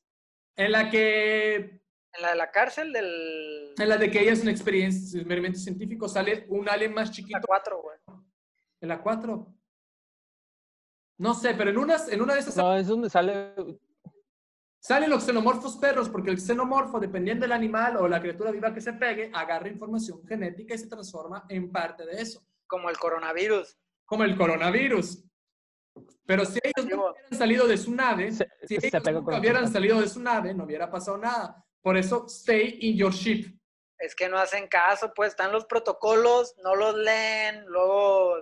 en 0.57 0.71
la 0.71 0.89
que... 0.89 1.55
En 2.13 2.21
la 2.21 2.29
de 2.31 2.35
la 2.35 2.51
cárcel 2.51 2.91
del... 2.91 3.73
En 3.77 3.89
la 3.89 3.97
de 3.97 4.09
que 4.11 4.21
ella 4.21 4.33
es 4.33 4.41
un 4.41 4.49
experiencia- 4.49 5.19
experimento 5.19 5.59
científico, 5.59 6.09
sale 6.09 6.45
un 6.49 6.67
alien 6.67 6.93
más 6.93 7.09
La 7.09 7.13
chiquito. 7.13 7.39
4, 7.45 7.81
güey. 7.81 7.97
En 8.81 8.89
la 8.89 9.01
4. 9.01 9.53
No 11.19 11.33
sé, 11.33 11.53
pero 11.55 11.69
en, 11.69 11.77
unas, 11.77 12.09
en 12.09 12.21
una 12.21 12.33
de 12.33 12.39
esas 12.41 12.57
no, 12.57 12.75
es 12.75 12.87
donde 12.87 13.09
sale. 13.09 13.53
salen 14.79 15.09
los 15.09 15.23
xenomorfos 15.25 15.77
perros, 15.77 16.09
porque 16.09 16.29
el 16.29 16.39
xenomorfo, 16.39 16.99
dependiendo 16.99 17.43
del 17.43 17.53
animal 17.53 17.97
o 17.97 18.07
la 18.07 18.19
criatura 18.21 18.51
viva 18.51 18.73
que 18.73 18.81
se 18.81 18.93
pegue, 18.93 19.31
agarra 19.33 19.67
información 19.67 20.23
genética 20.27 20.75
y 20.75 20.77
se 20.77 20.87
transforma 20.87 21.45
en 21.49 21.71
parte 21.71 22.05
de 22.05 22.21
eso. 22.21 22.45
Como 22.67 22.89
el 22.89 22.97
coronavirus. 22.97 23.77
como 24.05 24.23
el 24.25 24.35
coronavirus. 24.37 25.23
Pero 26.25 26.45
si 26.45 26.59
ellos 26.63 26.89
no 26.89 27.09
hubieran 27.11 27.37
salido 27.37 27.67
de 27.67 27.77
su 27.77 27.93
nave, 27.93 28.31
Se- 28.31 28.49
si 28.67 28.79
se 28.79 28.87
ellos 28.87 29.03
pegó 29.03 29.19
hubieran 29.37 29.71
salido 29.71 29.99
de 30.01 30.07
su 30.07 30.19
nave, 30.21 30.53
no 30.53 30.63
hubiera 30.65 30.89
pasado 30.91 31.17
nada. 31.17 31.63
Por 31.81 31.95
eso, 31.97 32.25
stay 32.27 32.77
in 32.81 32.97
your 32.97 33.13
ship. 33.13 33.57
Es 33.99 34.13
que 34.15 34.29
no 34.29 34.37
hacen 34.37 34.67
caso, 34.67 35.11
pues 35.15 35.29
están 35.29 35.51
los 35.51 35.65
protocolos, 35.65 36.55
no 36.63 36.75
los 36.75 36.95
leen, 36.95 37.65
luego 37.67 38.35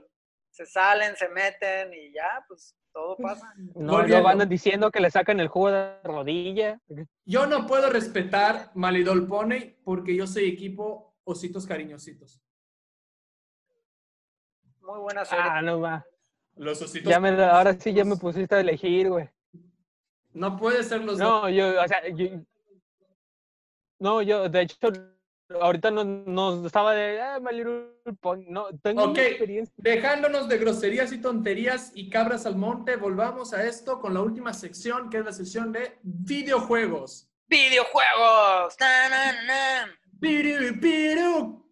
se 0.51 0.65
salen, 0.65 1.15
se 1.15 1.29
meten 1.29 1.93
y 1.93 2.11
ya, 2.13 2.43
pues 2.47 2.75
todo 2.91 3.15
pasa. 3.17 3.53
No, 3.75 4.01
luego 4.05 4.27
andan 4.29 4.49
diciendo 4.49 4.89
que 4.91 4.99
le 4.99 5.11
sacan 5.11 5.39
el 5.39 5.47
jugo 5.47 5.71
de 5.71 6.01
rodilla. 6.03 6.79
Yo 7.25 7.45
no 7.45 7.67
puedo 7.67 7.89
respetar 7.89 8.71
Malidol 8.73 9.27
Pony 9.27 9.75
porque 9.83 10.15
yo 10.15 10.27
soy 10.27 10.49
equipo 10.49 11.15
ositos 11.25 11.65
cariñositos. 11.65 12.41
Muy 14.81 14.99
buena 14.99 15.25
serie. 15.25 15.43
Ah, 15.47 15.61
no 15.61 15.79
va. 15.81 16.05
Los 16.55 16.81
ositos. 16.81 17.09
Ya 17.09 17.19
me, 17.19 17.29
ahora 17.43 17.73
sí 17.73 17.93
ya 17.93 18.05
me 18.05 18.15
pusiste 18.15 18.55
a 18.55 18.59
elegir, 18.61 19.09
güey. 19.09 19.29
No 20.33 20.57
puede 20.57 20.83
ser 20.83 21.01
los 21.03 21.17
dos. 21.17 21.43
No, 21.43 21.49
yo, 21.49 21.81
o 21.81 21.87
sea, 21.87 22.07
yo, 22.09 22.27
no, 23.99 24.21
yo, 24.21 24.49
de 24.49 24.61
hecho, 24.61 24.77
ahorita 25.61 25.91
no, 25.91 26.03
no 26.03 26.65
estaba 26.65 26.93
de, 26.93 27.21
ah, 27.21 27.39
My 27.39 27.55
Little 27.55 27.87
Pony. 28.19 28.45
No, 28.47 28.67
tengo 28.79 29.03
Ok. 29.03 29.11
una 29.11 29.23
experiencia. 29.23 29.73
Dejándonos 29.77 30.47
de 30.49 30.57
groserías 30.57 31.11
y 31.11 31.21
tonterías 31.21 31.91
y 31.95 32.09
cabras 32.09 32.45
al 32.45 32.55
monte, 32.57 32.95
volvamos 32.97 33.53
a 33.53 33.63
esto 33.65 33.99
con 33.99 34.13
la 34.13 34.21
última 34.21 34.53
sección, 34.53 35.09
que 35.09 35.19
es 35.19 35.25
la 35.25 35.33
sección 35.33 35.71
de 35.71 35.97
videojuegos. 36.03 37.29
¡Videojuegos! 37.47 38.75
¡Na, 38.79 39.09
na, 39.09 39.43
na! 39.43 39.99
Piru, 40.19 40.79
piru. 40.79 41.71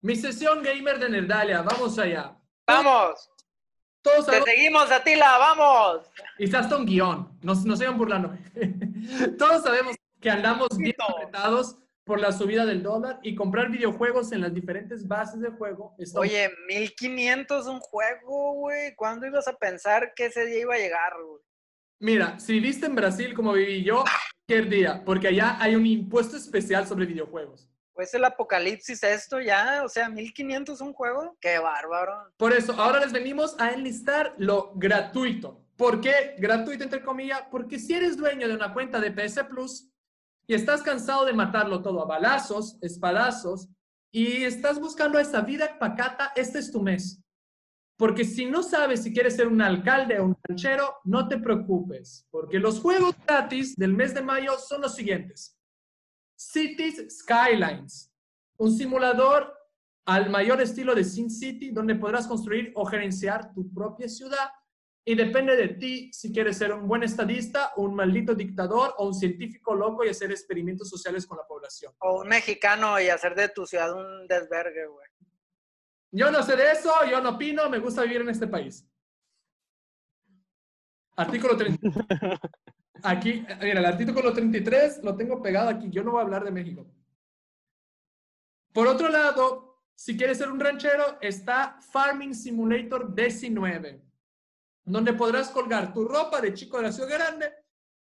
Mi 0.00 0.16
sesión 0.16 0.62
gamer 0.62 0.98
de 0.98 1.08
Nerdalia, 1.10 1.62
vamos 1.62 1.98
allá. 1.98 2.36
¡Vamos! 2.66 3.30
Todos 4.02 4.26
¡Te 4.26 4.42
seguimos, 4.42 4.90
Atila! 4.90 5.38
¡Vamos! 5.38 6.06
y 6.38 6.44
está 6.44 6.58
hasta 6.58 6.76
un 6.76 6.84
guion, 6.84 7.38
no, 7.40 7.54
no 7.54 7.76
sigan 7.76 7.96
burlando. 7.96 8.36
Todos 9.38 9.62
sabemos 9.62 9.96
que 10.20 10.30
andamos 10.30 10.68
bien 10.76 10.96
apretados 10.98 11.76
por 12.04 12.20
la 12.20 12.32
subida 12.32 12.66
del 12.66 12.82
dólar 12.82 13.20
y 13.22 13.34
comprar 13.34 13.70
videojuegos 13.70 14.32
en 14.32 14.40
las 14.40 14.52
diferentes 14.52 15.06
bases 15.06 15.40
de 15.40 15.50
juego. 15.50 15.94
está 15.98 16.18
Oye, 16.18 16.50
1500 16.66 17.66
un 17.66 17.80
juego, 17.80 18.54
güey. 18.54 18.94
¿Cuándo 18.96 19.26
ibas 19.26 19.46
a 19.46 19.56
pensar 19.56 20.12
que 20.14 20.26
ese 20.26 20.46
día 20.46 20.60
iba 20.60 20.74
a 20.74 20.78
llegar, 20.78 21.12
güey? 21.24 21.40
Mira, 22.00 22.40
si 22.40 22.54
viviste 22.54 22.86
en 22.86 22.96
Brasil 22.96 23.32
como 23.34 23.52
viví 23.52 23.84
yo, 23.84 24.02
qué 24.48 24.62
día, 24.62 25.04
porque 25.04 25.28
allá 25.28 25.56
hay 25.60 25.76
un 25.76 25.86
impuesto 25.86 26.36
especial 26.36 26.86
sobre 26.88 27.06
videojuegos. 27.06 27.68
Pues 28.02 28.14
el 28.14 28.24
apocalipsis 28.24 29.00
esto 29.04 29.40
ya, 29.40 29.82
o 29.84 29.88
sea, 29.88 30.08
1500 30.08 30.80
un 30.80 30.92
juego. 30.92 31.36
¡Qué 31.40 31.60
bárbaro! 31.60 32.32
Por 32.36 32.52
eso, 32.52 32.72
ahora 32.72 32.98
les 32.98 33.12
venimos 33.12 33.54
a 33.60 33.70
enlistar 33.70 34.34
lo 34.38 34.72
gratuito. 34.74 35.64
¿Por 35.76 36.00
qué 36.00 36.34
gratuito, 36.36 36.82
entre 36.82 37.04
comillas? 37.04 37.44
Porque 37.48 37.78
si 37.78 37.94
eres 37.94 38.16
dueño 38.16 38.48
de 38.48 38.56
una 38.56 38.74
cuenta 38.74 38.98
de 38.98 39.12
PS 39.12 39.44
Plus 39.44 39.88
y 40.48 40.54
estás 40.54 40.82
cansado 40.82 41.24
de 41.24 41.32
matarlo 41.32 41.80
todo 41.80 42.02
a 42.02 42.06
balazos, 42.06 42.76
espadazos, 42.82 43.68
y 44.10 44.42
estás 44.42 44.80
buscando 44.80 45.20
esa 45.20 45.40
vida 45.42 45.78
pacata, 45.78 46.32
este 46.34 46.58
es 46.58 46.72
tu 46.72 46.82
mes. 46.82 47.22
Porque 47.96 48.24
si 48.24 48.46
no 48.46 48.64
sabes 48.64 49.04
si 49.04 49.12
quieres 49.12 49.36
ser 49.36 49.46
un 49.46 49.62
alcalde 49.62 50.18
o 50.18 50.24
un 50.24 50.36
ranchero, 50.42 50.96
no 51.04 51.28
te 51.28 51.38
preocupes, 51.38 52.26
porque 52.32 52.58
los 52.58 52.80
juegos 52.80 53.14
gratis 53.24 53.76
del 53.76 53.92
mes 53.94 54.12
de 54.12 54.22
mayo 54.22 54.58
son 54.58 54.80
los 54.80 54.96
siguientes. 54.96 55.56
Cities 56.50 57.18
Skylines, 57.18 58.12
un 58.56 58.72
simulador 58.72 59.54
al 60.06 60.30
mayor 60.30 60.60
estilo 60.60 60.94
de 60.94 61.04
Sin 61.04 61.30
City, 61.30 61.70
donde 61.70 61.94
podrás 61.94 62.26
construir 62.26 62.72
o 62.74 62.84
gerenciar 62.84 63.52
tu 63.54 63.72
propia 63.72 64.08
ciudad. 64.08 64.50
Y 65.04 65.14
depende 65.14 65.56
de 65.56 65.68
ti 65.68 66.12
si 66.12 66.32
quieres 66.32 66.58
ser 66.58 66.72
un 66.72 66.86
buen 66.86 67.02
estadista, 67.02 67.72
un 67.76 67.94
maldito 67.94 68.34
dictador 68.34 68.94
o 68.98 69.06
un 69.06 69.14
científico 69.14 69.74
loco 69.74 70.04
y 70.04 70.08
hacer 70.08 70.30
experimentos 70.30 70.88
sociales 70.88 71.26
con 71.26 71.38
la 71.38 71.46
población. 71.46 71.92
O 71.98 72.20
un 72.20 72.28
mexicano 72.28 73.00
y 73.00 73.08
hacer 73.08 73.34
de 73.34 73.48
tu 73.48 73.66
ciudad 73.66 73.92
un 73.94 74.26
desvergue, 74.28 74.86
güey. 74.86 75.06
Yo 76.12 76.30
no 76.30 76.42
sé 76.42 76.56
de 76.56 76.72
eso, 76.72 76.92
yo 77.10 77.20
no 77.20 77.30
opino, 77.30 77.68
me 77.70 77.78
gusta 77.78 78.02
vivir 78.02 78.20
en 78.20 78.28
este 78.28 78.46
país. 78.46 78.86
Artículo 81.16 81.56
30. 81.56 81.80
Aquí, 83.02 83.44
mira, 83.60 83.80
el 83.80 83.86
artículo 83.86 84.32
33 84.32 85.02
lo 85.02 85.16
tengo 85.16 85.42
pegado 85.42 85.68
aquí. 85.68 85.90
Yo 85.90 86.02
no 86.02 86.12
voy 86.12 86.20
a 86.20 86.24
hablar 86.24 86.44
de 86.44 86.50
México. 86.50 86.86
Por 88.72 88.86
otro 88.86 89.08
lado, 89.08 89.82
si 89.94 90.16
quieres 90.16 90.38
ser 90.38 90.50
un 90.50 90.60
ranchero, 90.60 91.18
está 91.20 91.78
Farming 91.92 92.34
Simulator 92.34 93.14
19, 93.14 94.02
donde 94.84 95.12
podrás 95.12 95.50
colgar 95.50 95.92
tu 95.92 96.04
ropa 96.06 96.40
de 96.40 96.54
chico 96.54 96.78
de 96.78 96.84
la 96.84 96.92
ciudad 96.92 97.10
grande 97.10 97.52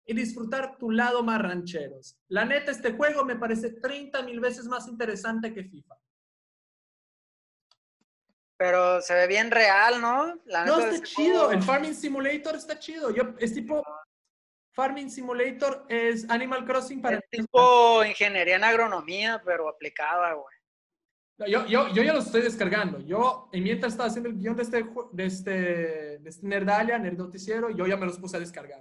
y 0.06 0.14
disfrutar 0.14 0.78
tu 0.78 0.92
lado 0.92 1.24
más 1.24 1.42
rancheros. 1.42 2.18
La 2.28 2.46
neta, 2.46 2.72
este 2.72 2.94
juego 2.94 3.26
me 3.26 3.36
parece 3.36 3.72
30 3.72 4.22
mil 4.24 4.40
veces 4.40 4.66
más 4.66 4.88
interesante 4.88 5.54
que 5.54 5.64
FIFA. 5.64 5.96
Pero 8.58 9.02
se 9.02 9.16
ve 9.16 9.26
bien 9.26 9.50
real, 9.50 10.00
¿no? 10.00 10.40
La 10.46 10.66
No, 10.66 10.80
está 10.80 11.04
chido. 11.04 11.52
El 11.52 11.64
Farming 11.64 11.96
Simulator 11.96 12.56
está 12.56 12.78
chido. 12.78 13.10
Yo, 13.10 13.34
es 13.40 13.54
tipo. 13.54 13.84
Farming 14.74 15.10
Simulator 15.10 15.86
es 15.90 16.30
Animal 16.30 16.66
Crossing 16.66 17.02
para. 17.02 17.18
Es 17.18 17.24
tipo 17.30 18.04
ingeniería 18.06 18.56
en 18.56 18.64
agronomía, 18.64 19.42
pero 19.46 19.68
aplicada, 19.68 20.34
güey. 20.34 20.56
No, 21.38 21.48
Yo, 21.48 21.66
yo, 21.66 21.88
yo 21.94 22.04
ya 22.04 22.14
lo 22.14 22.20
estoy 22.20 22.42
descargando. 22.42 23.00
Yo, 23.00 23.50
y 23.52 23.62
mientras 23.62 23.94
estaba 23.94 24.08
haciendo 24.10 24.30
el 24.30 24.38
guion 24.38 24.56
de 24.56 24.64
este, 24.64 24.86
de 25.12 25.26
este, 25.26 25.52
de 26.20 26.30
este 26.30 26.48
Nerdalia, 26.48 26.98
Nerd 27.00 27.18
Noticiero, 27.18 27.70
yo 27.70 27.86
ya 27.88 27.98
me 27.98 28.06
los 28.06 28.18
puse 28.20 28.38
a 28.38 28.40
descargar. 28.40 28.80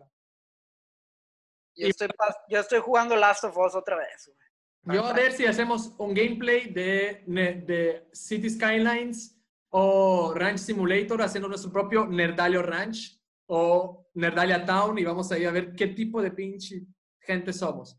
Yo 1.74 1.86
Y- 1.86 1.90
estoy, 1.90 2.08
yo 2.48 2.60
estoy 2.60 2.80
jugando 2.80 3.16
Last 3.16 3.44
of 3.44 3.56
Us 3.56 3.74
otra 3.74 3.96
vez, 3.96 4.26
güey. 4.26 4.96
Yo 4.96 5.04
a 5.04 5.12
ver 5.12 5.32
si 5.32 5.44
hacemos 5.44 5.94
un 5.98 6.14
gameplay 6.14 6.72
de, 6.72 7.22
de 7.26 8.08
City 8.12 8.48
Skylines 8.48 9.38
o 9.68 10.32
Ranch 10.34 10.58
Simulator, 10.58 11.20
haciendo 11.22 11.48
nuestro 11.48 11.70
propio 11.70 12.06
Nerdalia 12.06 12.62
Ranch 12.62 13.20
o 13.46 13.99
Nerdalia 14.14 14.64
Town 14.64 14.98
y 14.98 15.04
vamos 15.04 15.30
ahí 15.32 15.44
a 15.44 15.52
ver 15.52 15.74
qué 15.74 15.88
tipo 15.88 16.20
de 16.22 16.32
pinche 16.32 16.86
gente 17.20 17.52
somos. 17.52 17.98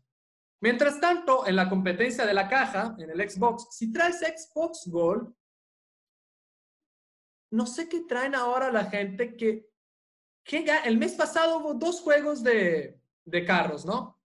Mientras 0.60 1.00
tanto, 1.00 1.46
en 1.46 1.56
la 1.56 1.68
competencia 1.68 2.24
de 2.24 2.34
la 2.34 2.48
caja, 2.48 2.94
en 2.98 3.10
el 3.10 3.28
Xbox, 3.28 3.68
si 3.76 3.92
traes 3.92 4.20
Xbox 4.20 4.86
Gold, 4.86 5.34
no 7.50 7.66
sé 7.66 7.88
qué 7.88 8.02
traen 8.02 8.34
ahora 8.34 8.70
la 8.70 8.84
gente 8.84 9.36
que, 9.36 9.68
que 10.44 10.64
el 10.84 10.98
mes 10.98 11.14
pasado 11.14 11.58
hubo 11.58 11.74
dos 11.74 12.00
juegos 12.00 12.42
de, 12.42 13.00
de 13.24 13.44
carros, 13.44 13.84
¿no? 13.84 14.20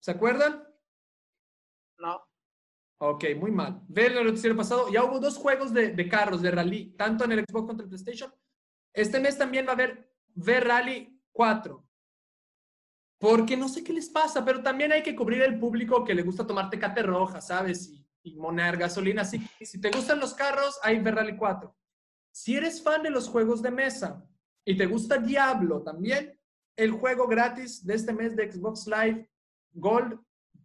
¿Se 0.00 0.10
acuerdan? 0.10 0.66
No. 1.98 2.24
Ok, 3.00 3.24
muy 3.36 3.50
mal. 3.50 3.82
Ver 3.88 4.12
el 4.12 4.24
noticiero 4.24 4.56
pasado, 4.56 4.90
ya 4.90 5.04
hubo 5.04 5.20
dos 5.20 5.36
juegos 5.36 5.72
de, 5.72 5.90
de 5.90 6.08
carros, 6.08 6.42
de 6.42 6.50
rally, 6.50 6.96
tanto 6.96 7.24
en 7.24 7.32
el 7.32 7.44
Xbox 7.44 7.66
contra 7.66 7.84
el 7.84 7.90
PlayStation. 7.90 8.32
Este 8.92 9.20
mes 9.20 9.36
también 9.36 9.66
va 9.66 9.70
a 9.70 9.74
haber 9.74 10.10
V-Rally 10.38 11.20
4. 11.32 11.84
Porque 13.18 13.56
no 13.56 13.68
sé 13.68 13.82
qué 13.82 13.92
les 13.92 14.08
pasa, 14.08 14.44
pero 14.44 14.62
también 14.62 14.92
hay 14.92 15.02
que 15.02 15.16
cubrir 15.16 15.42
el 15.42 15.58
público 15.58 16.04
que 16.04 16.14
le 16.14 16.22
gusta 16.22 16.46
tomar 16.46 16.70
tecate 16.70 17.02
roja, 17.02 17.40
¿sabes? 17.40 17.88
Y, 17.88 18.06
y 18.22 18.36
monear 18.36 18.76
gasolina. 18.76 19.22
Así 19.22 19.40
que 19.58 19.66
si 19.66 19.80
te 19.80 19.90
gustan 19.90 20.20
los 20.20 20.34
carros, 20.34 20.78
hay 20.82 20.98
V-Rally 21.00 21.36
4. 21.36 21.74
Si 22.30 22.56
eres 22.56 22.82
fan 22.82 23.02
de 23.02 23.10
los 23.10 23.28
juegos 23.28 23.62
de 23.62 23.70
mesa 23.70 24.24
y 24.64 24.76
te 24.76 24.86
gusta 24.86 25.18
Diablo 25.18 25.82
también, 25.82 26.38
el 26.76 26.92
juego 26.92 27.26
gratis 27.26 27.84
de 27.84 27.94
este 27.94 28.12
mes 28.12 28.36
de 28.36 28.52
Xbox 28.52 28.86
Live 28.86 29.28
Gold 29.72 30.20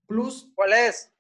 Plus 0.05 0.51
¿Cuál 0.53 0.73
es? 0.73 1.11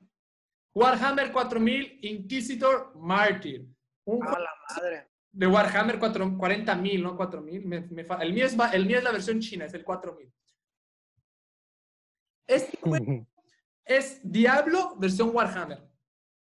Warhammer 0.75 1.31
4000 1.31 1.99
Inquisitor 2.01 2.95
Martyr. 2.95 3.65
Un 4.05 4.23
A 4.27 4.39
la 4.39 4.51
madre. 4.69 5.09
De 5.33 5.47
Warhammer 5.47 5.99
4 5.99 6.25
40.000, 6.37 7.01
no 7.03 7.17
4000. 7.17 7.65
Me, 7.65 7.81
me 7.81 8.05
fa- 8.05 8.21
el, 8.21 8.33
mío 8.33 8.45
es, 8.45 8.55
el 8.73 8.85
mío 8.85 8.97
es 8.99 9.03
la 9.03 9.11
versión 9.11 9.39
china, 9.39 9.65
es 9.65 9.73
el 9.73 9.83
4000. 9.83 10.31
Este 12.47 12.77
juego 12.81 13.25
es 13.85 14.19
Diablo 14.23 14.95
versión 14.97 15.31
Warhammer. 15.33 15.81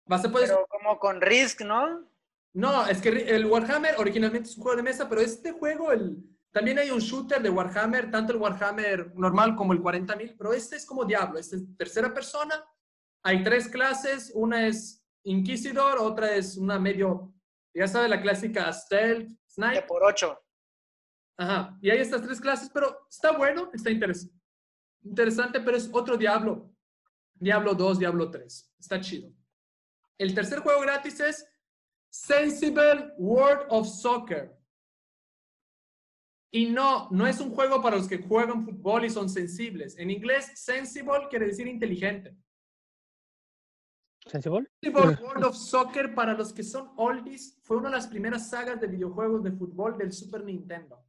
Vas 0.06 0.26
a 0.26 0.32
poder- 0.32 0.50
Pero 0.50 0.68
como 0.70 1.00
con 1.00 1.22
Risk, 1.22 1.62
¿no? 1.62 2.10
No, 2.54 2.86
es 2.88 3.02
que 3.02 3.10
el 3.10 3.46
Warhammer 3.46 3.96
originalmente 3.98 4.50
es 4.50 4.58
un 4.58 4.64
juego 4.64 4.78
de 4.78 4.84
mesa, 4.84 5.10
pero 5.10 5.22
este 5.22 5.54
juego, 5.54 5.92
el, 5.92 6.18
también 6.52 6.78
hay 6.78 6.92
un 6.92 7.00
shooter 7.00 7.42
de 7.42 7.50
Warhammer, 7.50 8.12
tanto 8.12 8.34
el 8.34 8.40
Warhammer 8.40 9.16
normal 9.16 9.56
como 9.56 9.74
el 9.74 9.82
40.000, 9.82 10.36
pero 10.38 10.54
este 10.54 10.76
es 10.76 10.86
como 10.86 11.06
Diablo, 11.06 11.40
este 11.40 11.56
es 11.56 11.64
tercera 11.78 12.14
persona. 12.14 12.64
Hay 13.24 13.44
tres 13.44 13.70
clases, 13.70 14.32
una 14.36 14.68
es 14.68 15.00
Inquisidor, 15.24 15.98
otra 16.00 16.36
es 16.36 16.58
una 16.58 16.78
medio, 16.78 17.33
ya 17.74 17.88
sabe, 17.88 18.08
la 18.10 18.22
clásica 18.22 18.72
Stealth, 18.72 19.28
De 19.30 19.38
Snipe. 19.48 19.82
por 19.84 20.04
ocho. 20.04 20.40
Ajá, 21.38 21.78
y 21.82 21.90
hay 21.90 22.00
estas 22.00 22.22
tres 22.22 22.40
clases, 22.40 22.70
pero 22.72 23.08
está 23.10 23.32
bueno, 23.32 23.72
está 23.74 23.90
interes- 23.90 24.30
interesante, 25.04 25.60
pero 25.62 25.78
es 25.78 25.90
otro 25.92 26.16
Diablo. 26.18 26.72
Diablo 27.34 27.74
2, 27.74 28.00
Diablo 28.00 28.30
3. 28.30 28.76
Está 28.80 29.02
chido. 29.02 29.32
El 30.18 30.34
tercer 30.36 30.60
juego 30.60 30.82
gratis 30.82 31.20
es 31.20 31.46
Sensible 32.10 33.14
World 33.18 33.66
of 33.70 33.88
Soccer. 33.88 34.56
Y 36.52 36.68
no, 36.70 37.10
no 37.10 37.26
es 37.26 37.40
un 37.40 37.50
juego 37.50 37.82
para 37.82 37.98
los 37.98 38.08
que 38.08 38.20
juegan 38.20 38.64
fútbol 38.64 39.06
y 39.06 39.10
son 39.10 39.28
sensibles. 39.28 39.98
En 39.98 40.12
inglés, 40.12 40.52
sensible 40.54 41.28
quiere 41.30 41.48
decir 41.48 41.66
inteligente. 41.68 42.38
¿Sensible? 44.26 44.70
World 44.84 45.44
of 45.44 45.56
Soccer, 45.56 46.16
para 46.16 46.34
los 46.34 46.54
que 46.54 46.64
son 46.64 46.92
oldies, 46.96 47.60
fue 47.64 47.78
una 47.78 47.90
de 47.90 47.96
las 47.96 48.08
primeras 48.08 48.50
sagas 48.50 48.80
de 48.80 48.88
videojuegos 48.88 49.44
de 49.44 49.52
fútbol 49.52 49.98
del 49.98 50.14
Super 50.14 50.44
Nintendo. 50.44 51.04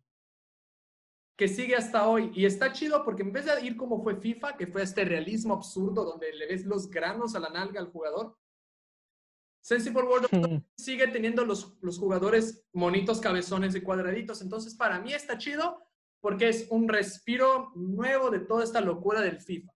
Que 1.36 1.48
sigue 1.48 1.74
hasta 1.74 2.08
hoy. 2.08 2.30
Y 2.34 2.44
está 2.44 2.72
chido 2.72 3.04
porque 3.04 3.22
en 3.22 3.32
vez 3.32 3.44
de 3.46 3.64
ir 3.64 3.76
como 3.76 4.02
fue 4.02 4.16
FIFA, 4.16 4.56
que 4.56 4.66
fue 4.66 4.82
este 4.82 5.04
realismo 5.04 5.54
absurdo 5.54 6.04
donde 6.04 6.32
le 6.32 6.46
ves 6.46 6.64
los 6.64 6.88
granos 6.90 7.34
a 7.34 7.40
la 7.40 7.50
nalga 7.50 7.80
al 7.80 7.90
jugador, 7.90 8.36
Sensible 9.60 10.02
World 10.02 10.26
of 10.26 10.30
Soccer 10.30 10.62
sigue 10.76 11.08
teniendo 11.08 11.44
los, 11.44 11.76
los 11.80 11.98
jugadores 11.98 12.66
monitos, 12.72 13.20
cabezones 13.20 13.74
y 13.74 13.80
cuadraditos. 13.80 14.42
Entonces, 14.42 14.74
para 14.74 15.00
mí 15.00 15.12
está 15.12 15.38
chido 15.38 15.80
porque 16.20 16.48
es 16.48 16.66
un 16.70 16.88
respiro 16.88 17.72
nuevo 17.74 18.30
de 18.30 18.40
toda 18.40 18.64
esta 18.64 18.80
locura 18.80 19.20
del 19.20 19.40
FIFA. 19.40 19.73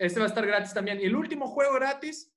Este 0.00 0.18
va 0.18 0.24
a 0.24 0.28
estar 0.28 0.46
gratis 0.46 0.72
también. 0.72 0.98
Y 0.98 1.04
el 1.04 1.14
último 1.14 1.46
juego 1.46 1.74
gratis, 1.74 2.34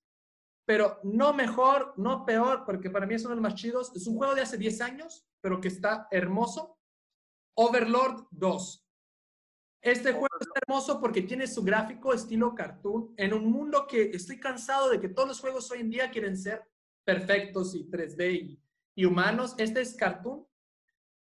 pero 0.66 1.00
no 1.04 1.34
mejor, 1.34 1.94
no 1.96 2.26
peor, 2.26 2.66
porque 2.66 2.90
para 2.90 3.06
mí 3.06 3.16
es 3.16 3.22
uno 3.22 3.30
de 3.30 3.36
los 3.38 3.52
más 3.52 3.56
chidos. 3.56 3.96
Es 3.96 4.06
un 4.06 4.18
juego 4.18 4.36
de 4.36 4.42
hace 4.42 4.58
10 4.58 4.82
años, 4.82 5.26
pero 5.40 5.62
que 5.62 5.70
está 5.70 6.10
hermoso. 6.12 6.78
Overlord 7.56 8.28
2. 8.32 8.86
Este 9.82 10.12
juego 10.12 10.36
está 10.42 10.60
hermoso 10.62 11.00
porque 11.00 11.22
tiene 11.22 11.48
su 11.48 11.64
gráfico 11.64 12.14
estilo 12.14 12.54
cartoon 12.54 13.14
en 13.16 13.34
un 13.34 13.46
mundo 13.46 13.88
que 13.88 14.12
estoy 14.12 14.42
cansado 14.42 14.90
de 14.90 15.00
que 15.00 15.10
todos 15.10 15.30
los 15.30 15.40
juegos 15.40 15.72
hoy 15.72 15.80
en 15.80 15.90
día 15.90 16.12
quieren 16.12 16.38
ser 16.38 16.70
perfectos 17.06 17.76
y 17.76 17.90
3D 17.90 18.34
y, 18.34 18.62
y 18.94 19.06
humanos. 19.06 19.56
Este 19.58 19.80
es 19.80 19.96
cartoon 19.96 20.46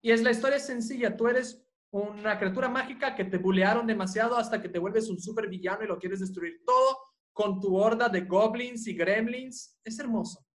y 0.02 0.10
es 0.10 0.24
la 0.24 0.32
historia 0.32 0.60
sencilla. 0.60 1.16
Tú 1.16 1.28
eres 1.28 1.64
una 1.92 2.40
criatura 2.40 2.70
mágica 2.70 3.16
que 3.16 3.26
te 3.26 3.38
bulearon 3.38 3.86
demasiado 3.86 4.38
hasta 4.38 4.62
que 4.62 4.70
te 4.70 4.80
vuelves 4.80 5.10
un 5.10 5.20
super 5.20 5.48
villano 5.50 5.84
y 5.84 5.88
lo 5.88 6.00
quieres 6.00 6.22
destruir 6.22 6.62
todo 6.66 6.98
con 7.34 7.60
tu 7.60 7.76
horda 7.76 8.08
de 8.08 8.22
goblins 8.22 8.88
y 8.88 8.94
gremlins. 8.94 9.78
Es 9.84 10.00
hermoso. 10.00 10.46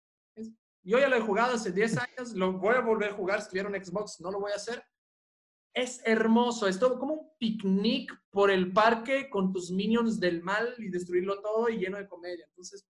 Yo 0.83 0.99
ya 0.99 1.09
lo 1.09 1.17
he 1.17 1.21
jugado 1.21 1.55
hace 1.55 1.73
10 1.73 1.99
años, 1.99 2.33
lo 2.35 2.53
voy 2.53 2.77
a 2.77 2.81
volver 2.81 3.11
a 3.11 3.15
jugar 3.15 3.43
si 3.43 3.49
tuviera 3.49 3.69
un 3.69 3.75
Xbox, 3.75 4.21
no 4.21 4.31
lo 4.31 4.39
voy 4.39 4.53
a 4.53 4.57
hacer. 4.57 4.83
Es 5.75 6.01
hermoso, 6.07 6.69
es 6.69 6.79
todo 6.79 6.99
como 6.99 7.15
un 7.15 7.31
picnic 7.39 8.13
por 8.31 8.51
el 8.51 8.73
parque 8.73 9.29
con 9.29 9.53
tus 9.53 9.71
minions 9.71 10.21
del 10.21 10.43
mal 10.43 10.75
y 10.79 10.89
destruirlo 10.89 11.43
todo 11.43 11.69
y 11.69 11.79
lleno 11.79 11.99
de 11.99 12.07
comedia. 12.07 12.47
Entonces, 12.47 12.87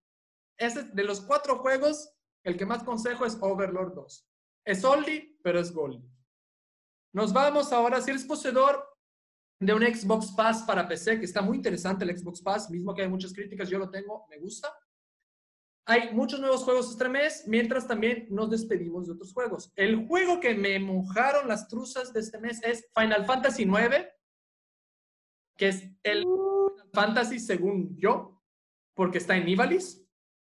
ese, 0.58 0.84
de 0.84 1.04
los 1.04 1.22
cuatro 1.22 1.58
juegos, 1.58 2.12
el 2.44 2.56
que 2.56 2.66
más 2.66 2.84
consejo 2.84 3.24
es 3.24 3.38
Overlord 3.40 3.94
2. 3.94 4.28
Es 4.66 4.84
oldie, 4.84 5.38
pero 5.42 5.58
es 5.58 5.72
goldie. 5.72 6.15
Nos 7.16 7.32
vamos 7.32 7.72
ahora, 7.72 7.98
si 8.02 8.10
eres 8.10 8.24
poseedor 8.24 8.86
de 9.58 9.72
un 9.72 9.80
Xbox 9.80 10.32
Pass 10.32 10.64
para 10.64 10.86
PC, 10.86 11.18
que 11.18 11.24
está 11.24 11.40
muy 11.40 11.56
interesante 11.56 12.04
el 12.04 12.14
Xbox 12.14 12.42
Pass, 12.42 12.68
mismo 12.68 12.94
que 12.94 13.00
hay 13.00 13.08
muchas 13.08 13.32
críticas, 13.32 13.70
yo 13.70 13.78
lo 13.78 13.88
tengo, 13.88 14.26
me 14.28 14.36
gusta. 14.36 14.70
Hay 15.86 16.12
muchos 16.12 16.40
nuevos 16.40 16.62
juegos 16.62 16.90
este 16.90 17.08
mes, 17.08 17.44
mientras 17.46 17.88
también 17.88 18.26
nos 18.28 18.50
despedimos 18.50 19.06
de 19.06 19.14
otros 19.14 19.32
juegos. 19.32 19.72
El 19.76 20.06
juego 20.06 20.40
que 20.40 20.54
me 20.54 20.78
mojaron 20.78 21.48
las 21.48 21.68
truzas 21.68 22.12
de 22.12 22.20
este 22.20 22.38
mes 22.38 22.62
es 22.62 22.86
Final 22.94 23.24
Fantasy 23.24 23.62
IX, 23.62 24.08
que 25.56 25.68
es 25.68 25.84
el 26.02 26.20
Final 26.20 26.90
Fantasy 26.92 27.38
según 27.38 27.96
yo, 27.96 28.42
porque 28.94 29.16
está 29.16 29.38
en 29.38 29.48
Ivalice. 29.48 30.06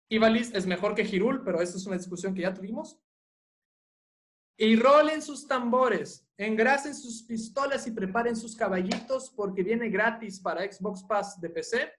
Ivalice 0.10 0.58
es 0.58 0.66
mejor 0.66 0.96
que 0.96 1.04
Hirul, 1.04 1.44
pero 1.44 1.62
esa 1.62 1.78
es 1.78 1.86
una 1.86 1.98
discusión 1.98 2.34
que 2.34 2.42
ya 2.42 2.56
tuvimos. 2.56 3.00
Y 4.58 4.76
rolen 4.78 5.22
sus 5.22 5.48
tambores, 5.48 6.26
engrasen 6.38 6.96
sus 6.96 7.24
pistolas 7.24 7.86
y 7.88 7.92
preparen 7.92 8.36
sus 8.36 8.56
caballitos 8.56 9.30
porque 9.36 9.64
viene 9.64 9.90
gratis 9.90 10.40
para 10.40 10.62
Xbox 10.72 11.04
Pass 11.04 11.40
de 11.42 11.50
PC. 11.50 11.94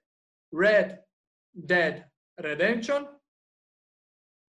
Red 0.53 1.01
Dead 1.53 2.11
Redemption 2.39 3.09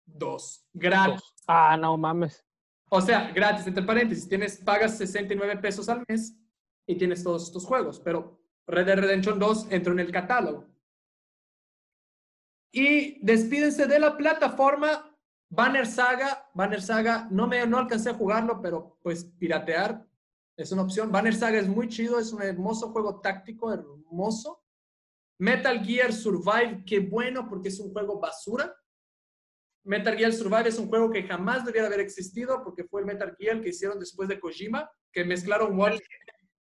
2. 0.05 0.67
Gratis. 0.73 1.21
Ah, 1.47 1.77
no 1.77 1.97
mames. 1.97 2.43
O 2.89 3.01
sea, 3.01 3.31
gratis, 3.31 3.65
entre 3.67 3.84
paréntesis, 3.84 4.27
tienes, 4.27 4.57
pagas 4.57 4.97
69 4.97 5.57
pesos 5.57 5.89
al 5.89 6.03
mes 6.07 6.38
y 6.88 6.95
tienes 6.95 7.23
todos 7.23 7.43
estos 7.43 7.65
juegos, 7.65 7.99
pero 7.99 8.39
Red 8.67 8.85
Dead 8.85 8.99
Redemption 8.99 9.39
2 9.39 9.67
entró 9.71 9.93
en 9.93 9.99
el 9.99 10.11
catálogo. 10.11 10.67
Y 12.71 13.23
despídense 13.25 13.88
de 13.88 13.99
la 13.99 14.17
plataforma 14.17 15.12
Banner 15.55 15.85
Saga. 15.85 16.49
Banner 16.53 16.81
Saga, 16.81 17.27
no, 17.31 17.47
me, 17.47 17.65
no 17.67 17.77
alcancé 17.77 18.09
a 18.09 18.13
jugarlo, 18.13 18.61
pero 18.61 18.97
pues 19.03 19.25
piratear 19.25 20.05
es 20.57 20.71
una 20.71 20.84
opción. 20.84 21.11
Banner 21.11 21.35
Saga 21.35 21.59
es 21.59 21.67
muy 21.67 21.88
chido, 21.89 22.19
es 22.19 22.31
un 22.34 22.41
hermoso 22.41 22.89
juego 22.91 23.21
táctico, 23.21 23.71
hermoso. 23.73 24.63
Metal 25.39 25.84
Gear 25.84 26.13
Survive, 26.13 26.84
qué 26.85 26.99
bueno 26.99 27.47
porque 27.49 27.69
es 27.69 27.80
un 27.80 27.91
juego 27.91 28.19
basura. 28.19 28.75
Metal 29.85 30.15
Gear 30.17 30.31
Survive 30.31 30.69
es 30.69 30.80
un 30.80 30.88
juego 30.88 31.11
que 31.11 31.23
jamás 31.23 31.65
debiera 31.65 31.88
haber 31.88 31.99
existido 31.99 32.63
porque 32.63 32.85
fue 32.85 33.01
el 33.01 33.07
Metal 33.07 33.35
Gear 33.38 33.61
que 33.61 33.69
hicieron 33.69 33.99
después 33.99 34.30
de 34.30 34.39
Kojima, 34.39 34.89
que 35.11 35.25
mezclaron 35.25 35.77
War- 35.77 35.99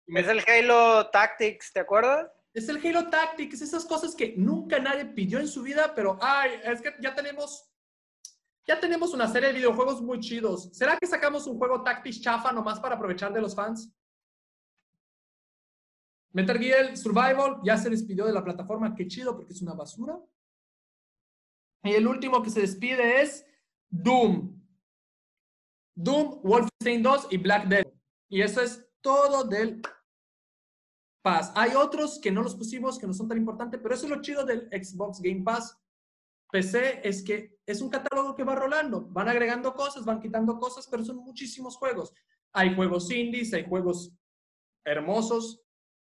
Es 0.06 0.28
el 0.28 0.40
Halo 0.46 1.10
Tactics, 1.10 1.72
¿te 1.72 1.80
acuerdas? 1.80 2.30
Es 2.54 2.68
el 2.68 2.78
Halo 2.86 3.10
Tactics, 3.10 3.60
esas 3.60 3.84
cosas 3.84 4.14
que 4.14 4.34
nunca 4.36 4.78
nadie 4.78 5.04
pidió 5.06 5.38
en 5.40 5.48
su 5.48 5.62
vida, 5.62 5.92
pero 5.94 6.16
ay, 6.20 6.52
es 6.64 6.80
que 6.80 6.94
ya 7.00 7.14
tenemos 7.14 7.68
ya 8.68 8.78
tenemos 8.78 9.14
una 9.14 9.26
serie 9.26 9.48
de 9.48 9.54
videojuegos 9.54 10.02
muy 10.02 10.20
chidos. 10.20 10.68
¿Será 10.72 10.98
que 10.98 11.06
sacamos 11.06 11.46
un 11.46 11.56
juego 11.56 11.82
Tactics 11.82 12.20
chafa 12.20 12.52
nomás 12.52 12.78
para 12.78 12.96
aprovechar 12.96 13.32
de 13.32 13.40
los 13.40 13.54
fans? 13.54 13.90
Metal 16.32 16.58
Gear 16.58 16.94
Survival 16.94 17.60
ya 17.64 17.78
se 17.78 17.88
despidió 17.88 18.26
de 18.26 18.34
la 18.34 18.44
plataforma, 18.44 18.94
qué 18.94 19.06
chido 19.08 19.34
porque 19.34 19.54
es 19.54 19.62
una 19.62 19.72
basura. 19.72 20.20
Y 21.82 21.94
el 21.94 22.06
último 22.06 22.42
que 22.42 22.50
se 22.50 22.60
despide 22.60 23.22
es 23.22 23.46
Doom. 23.88 24.62
Doom, 25.94 26.42
Wolfenstein 26.42 27.02
2 27.02 27.28
y 27.30 27.38
Black 27.38 27.68
Dead. 27.68 27.86
Y 28.28 28.42
eso 28.42 28.60
es 28.60 28.86
todo 29.00 29.44
del 29.44 29.80
Pass. 31.22 31.52
Hay 31.54 31.74
otros 31.74 32.20
que 32.20 32.30
no 32.30 32.42
los 32.42 32.54
pusimos, 32.54 32.98
que 32.98 33.06
no 33.06 33.14
son 33.14 33.28
tan 33.28 33.38
importantes, 33.38 33.80
pero 33.82 33.94
eso 33.94 34.04
es 34.04 34.10
lo 34.10 34.20
chido 34.20 34.44
del 34.44 34.68
Xbox 34.70 35.22
Game 35.22 35.42
Pass. 35.42 35.74
PC 36.50 37.00
es 37.06 37.22
que 37.22 37.58
es 37.66 37.80
un 37.80 37.90
catálogo 37.90 38.34
que 38.34 38.44
va 38.44 38.54
rolando. 38.54 39.02
Van 39.10 39.28
agregando 39.28 39.74
cosas, 39.74 40.04
van 40.04 40.20
quitando 40.20 40.58
cosas, 40.58 40.86
pero 40.90 41.04
son 41.04 41.16
muchísimos 41.16 41.76
juegos. 41.76 42.12
Hay 42.52 42.74
juegos 42.74 43.10
indies, 43.10 43.52
hay 43.52 43.64
juegos 43.68 44.12
hermosos, 44.84 45.60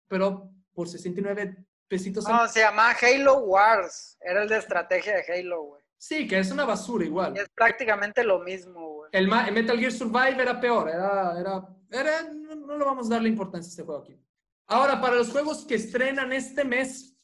pero 0.09 0.51
por 0.73 0.89
69 0.89 1.65
pesitos. 1.89 2.27
al- 2.27 2.33
No, 2.37 2.49
se 2.49 2.61
llama 2.61 2.91
Halo 2.91 3.39
Wars. 3.41 4.17
Era 4.21 4.43
el 4.43 4.49
de 4.49 4.59
estrategia 4.59 5.17
de 5.17 5.25
Halo, 5.41 5.63
güey. 5.63 5.83
Sí, 5.97 6.29
que 6.29 6.39
es 6.39 6.51
una 6.53 6.65
basura 6.65 7.05
igual. 7.05 7.35
Y 7.37 7.41
es 7.41 7.49
prácticamente 7.49 8.23
lo 8.23 8.39
mismo, 8.41 8.89
güey. 8.95 9.11
El, 9.13 9.33
el 9.33 9.53
Metal 9.53 9.79
Gear 9.79 9.91
Survive 9.93 10.41
era 10.43 10.61
peor, 10.61 10.89
era, 10.89 11.41
era, 11.41 11.69
era- 11.91 12.23
no, 12.33 12.55
no 12.55 12.77
le 12.79 12.85
vamos 12.85 13.07
a 13.11 13.15
darle 13.15 13.29
importancia 13.31 13.69
a 13.69 13.71
este 13.71 13.83
juego 13.83 14.03
aquí. 14.03 14.23
Ahora, 14.69 15.01
para 15.01 15.17
los 15.17 15.31
juegos 15.33 15.65
que 15.65 15.75
estrenan 15.77 16.33
este 16.33 16.63
mes, 16.65 17.17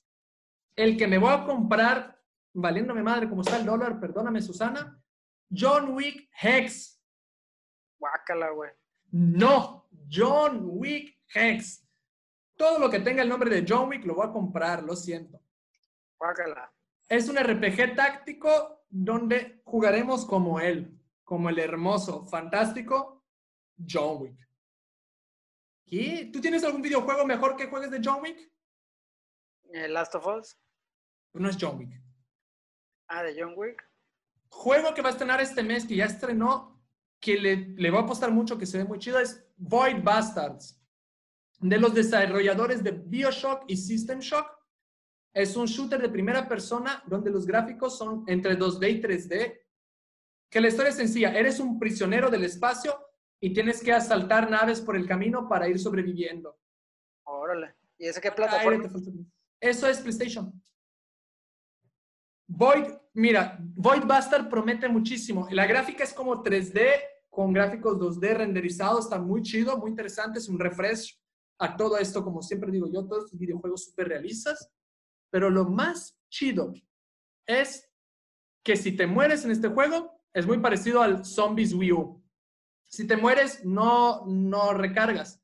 el 0.77 0.97
que 0.97 1.07
me 1.07 1.19
voy 1.19 1.31
a 1.33 1.45
comprar, 1.45 2.14
valiéndome 2.55 3.03
madre 3.03 3.29
como 3.29 3.43
está 3.43 3.57
el 3.59 3.67
dólar, 3.67 4.01
perdóname 4.01 4.41
Susana, 4.41 5.01
John 5.51 5.95
Wick 5.95 6.29
Hex. 6.41 7.01
Guácala, 7.99 8.51
güey. 8.51 8.71
No, 9.11 9.89
John 10.11 10.61
Wick 10.65 11.19
Hex. 11.35 11.87
Todo 12.57 12.79
lo 12.79 12.89
que 12.89 13.01
tenga 13.01 13.23
el 13.23 13.29
nombre 13.29 13.51
de 13.51 13.65
John 13.69 13.89
Wick 13.89 14.05
lo 14.05 14.15
voy 14.15 14.27
a 14.27 14.33
comprar, 14.33 14.83
lo 14.83 14.97
siento. 14.97 15.41
Guácala. 16.19 16.73
Es 17.09 17.29
un 17.29 17.37
RPG 17.37 17.95
táctico 17.95 18.87
donde 18.89 19.61
jugaremos 19.65 20.25
como 20.25 20.61
él, 20.61 20.99
como 21.25 21.49
el 21.49 21.59
hermoso, 21.59 22.25
fantástico 22.25 23.25
John 23.89 24.23
Wick. 24.23 24.49
¿Qué? 25.85 26.31
¿Tú 26.33 26.41
tienes 26.41 26.65
algún 26.65 26.81
videojuego 26.81 27.27
mejor 27.27 27.57
que 27.57 27.67
juegues 27.67 27.91
de 27.91 28.01
John 28.03 28.23
Wick? 28.23 28.51
Eh, 29.73 29.89
Last 29.89 30.15
of 30.15 30.27
Us. 30.27 30.59
No 31.35 31.49
es 31.49 31.57
John 31.61 31.79
Wick. 31.79 32.04
Ah, 33.15 33.23
de 33.23 33.41
John 33.41 33.55
Wick. 33.57 33.81
Juego 34.49 34.93
que 34.93 35.01
va 35.01 35.11
a 35.11 35.13
estrenar 35.13 35.41
este 35.41 35.63
mes, 35.63 35.87
que 35.87 35.95
ya 35.95 36.07
estrenó, 36.07 36.83
que 37.21 37.37
le, 37.37 37.57
le 37.77 37.91
va 37.93 38.01
a 38.01 38.03
apostar 38.03 38.33
mucho, 38.33 38.59
que 38.59 38.67
se 38.67 38.79
ve 38.79 38.85
muy 38.85 38.99
chido, 38.99 39.21
es 39.21 39.47
Void 39.57 40.03
Bastards. 40.03 40.83
De 41.61 41.79
los 41.79 41.95
desarrolladores 41.95 42.83
de 42.83 42.91
Bioshock 42.91 43.67
y 43.69 43.77
System 43.77 44.19
Shock. 44.19 44.51
Es 45.33 45.57
un 45.57 45.67
shooter 45.67 46.03
de 46.03 46.09
primera 46.09 46.49
persona 46.49 47.05
donde 47.07 47.31
los 47.31 47.47
gráficos 47.47 47.97
son 47.97 48.25
entre 48.27 48.59
2D 48.59 48.91
y 48.91 49.01
3D. 49.01 49.61
Que 50.51 50.61
la 50.61 50.69
historia 50.69 50.91
es 50.91 50.97
sencilla. 50.97 51.33
Eres 51.39 51.61
un 51.61 51.79
prisionero 51.79 52.31
del 52.31 52.43
espacio 52.43 52.99
y 53.41 53.53
tienes 53.53 53.81
que 53.81 53.93
asaltar 53.93 54.51
naves 54.51 54.81
por 54.81 54.97
el 54.97 55.07
camino 55.07 55.49
para 55.49 55.69
ir 55.69 55.79
sobreviviendo. 55.79 56.59
Órale. 57.23 57.77
¿Y 57.97 58.07
ese 58.07 58.21
qué 58.21 58.33
plataforma? 58.33 58.89
Eso 59.61 59.87
es 59.87 60.01
PlayStation. 60.01 60.53
Void 62.47 63.04
mira, 63.15 63.59
Void 63.61 64.05
Bastard 64.05 64.49
promete 64.49 64.89
muchísimo. 64.89 65.49
La 65.51 65.67
gráfica 65.67 66.05
es 66.05 66.13
como 66.13 66.43
3D 66.43 66.87
con 67.31 67.53
gráficos 67.53 67.99
2D 67.99 68.37
renderizados, 68.37 69.07
está 69.07 69.19
muy 69.19 69.43
chido, 69.43 69.77
muy 69.77 69.91
interesante, 69.91 70.39
es 70.39 70.49
un 70.49 70.59
refresh 70.59 71.21
a 71.59 71.77
todo 71.77 71.99
esto, 71.99 72.23
como 72.23 72.43
siempre 72.43 72.71
digo 72.71 72.87
yo, 72.93 73.07
todos 73.07 73.25
estos 73.25 73.39
videojuegos 73.39 73.85
súper 73.85 74.09
realistas. 74.09 74.71
Pero 75.31 75.51
lo 75.51 75.65
más 75.65 76.17
chido 76.29 76.73
es 77.47 77.91
que 78.63 78.77
si 78.77 78.93
te 78.93 79.07
mueres 79.07 79.45
en 79.45 79.51
este 79.51 79.69
juego, 79.69 80.21
es 80.33 80.47
muy 80.47 80.59
parecido 80.59 81.03
al 81.03 81.25
Zombies 81.25 81.75
Wii 81.75 81.93
U. 81.93 82.23
Si 82.87 83.07
te 83.07 83.17
mueres, 83.17 83.65
no, 83.65 84.25
no 84.27 84.73
recargas. 84.73 85.43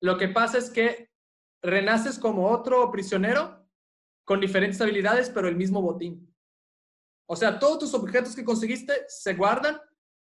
Lo 0.00 0.16
que 0.18 0.28
pasa 0.28 0.58
es 0.58 0.70
que 0.70 1.10
renaces 1.62 2.18
como 2.18 2.48
otro 2.48 2.90
prisionero 2.90 3.66
con 4.24 4.40
diferentes 4.40 4.80
habilidades, 4.80 5.30
pero 5.30 5.48
el 5.48 5.56
mismo 5.56 5.82
botín. 5.82 6.34
O 7.28 7.36
sea, 7.36 7.58
todos 7.58 7.78
tus 7.80 7.94
objetos 7.94 8.34
que 8.34 8.44
conseguiste 8.44 9.04
se 9.08 9.34
guardan, 9.34 9.80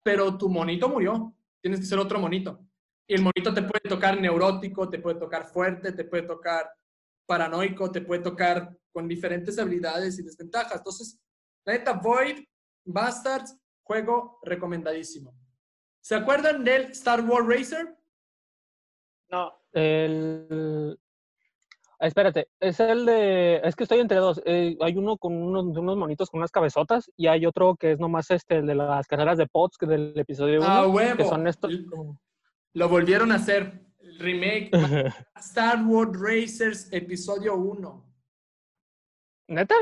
pero 0.03 0.37
tu 0.39 0.49
monito 0.49 0.89
murió. 0.89 1.35
Tienes 1.61 1.81
que 1.81 1.87
ser 1.87 1.99
otro 1.99 2.19
monito. 2.19 2.61
Y 3.09 3.15
el 3.15 3.23
monito 3.23 3.53
te 3.53 3.63
puede 3.63 3.89
tocar 3.89 4.21
neurótico, 4.21 4.89
te 4.89 4.99
puede 4.99 5.19
tocar 5.19 5.47
fuerte, 5.47 5.93
te 5.93 6.05
puede 6.05 6.23
tocar 6.23 6.71
paranoico, 7.27 7.91
te 7.91 8.01
puede 8.01 8.23
tocar 8.23 8.77
con 8.93 9.09
diferentes 9.09 9.59
habilidades 9.59 10.19
y 10.19 10.23
desventajas. 10.23 10.79
Entonces, 10.79 11.19
la 11.65 11.75
neta, 11.75 11.95
Void, 11.95 12.45
Bastards, 12.85 13.57
juego 13.83 14.39
recomendadísimo. 14.43 15.35
¿Se 16.01 16.15
acuerdan 16.15 16.65
del 16.65 16.83
Star 16.93 17.23
Wars 17.23 17.47
Racer? 17.47 17.97
No. 19.31 19.53
El... 19.73 20.99
Espérate, 22.01 22.49
es 22.61 22.81
el 22.81 23.07
de. 23.07 23.61
Es 23.65 23.77
que 23.77 23.85
estoy 23.85 24.01
entre 24.01 24.19
dos. 24.19 24.43
Eh, 24.45 24.77
hay 24.81 24.97
uno 24.97 25.17
con 25.17 25.35
unos, 25.35 25.77
unos 25.77 25.97
monitos 25.97 26.31
con 26.31 26.39
unas 26.39 26.51
cabezotas 26.51 27.11
y 27.17 27.29
hay 27.29 27.47
otro 27.47 27.77
que 27.77 27.93
es 27.93 27.99
nomás 27.99 28.31
este, 28.31 28.57
el 28.57 28.67
de 28.67 28.75
las 28.75 29.07
carreras 29.07 29.39
de 29.39 29.47
pods 29.47 29.77
que 29.79 29.87
del 29.87 30.13
episodio 30.17 30.61
1. 30.61 30.69
Ah, 30.69 30.87
huevo. 30.87 31.17
Que 31.17 31.25
son 31.25 31.47
estos. 31.47 31.73
Lo 32.75 32.89
volvieron 32.89 33.33
a 33.33 33.37
hacer. 33.37 33.81
El 33.99 34.19
remake. 34.19 34.71
Star 35.37 35.85
Wars 35.87 36.11
Racers 36.13 36.93
Episodio 36.93 37.57
1. 37.57 38.05
¿Neta? 39.49 39.75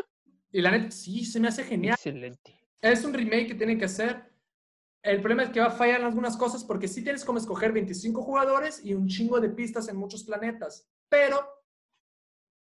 Y 0.53 0.61
la 0.61 0.71
neta, 0.71 0.91
sí, 0.91 1.25
se 1.25 1.41
me 1.41 1.49
hace 1.49 1.65
genial. 1.65 1.95
Excelente. 1.95 2.61
Es 2.81 3.05
un 3.05 3.15
remake 3.15 3.49
que 3.49 3.55
tienen 3.55 3.79
que 3.79 3.87
hacer. 3.87 4.31
El 5.03 5.21
problema 5.21 5.45
es 5.45 5.51
que 5.51 5.61
va 5.61 5.67
a 5.67 5.71
fallar 5.71 6.01
en 6.01 6.07
algunas 6.07 6.37
cosas 6.37 6.63
porque 6.63 6.87
sí 6.87 7.03
tienes 7.03 7.25
como 7.25 7.39
escoger 7.39 7.73
25 7.73 8.23
jugadores 8.23 8.85
y 8.85 8.95
un 8.95 9.09
chingo 9.09 9.41
de 9.41 9.49
pistas 9.49 9.89
en 9.89 9.97
muchos 9.97 10.23
planetas. 10.25 10.89
Pero, 11.09 11.45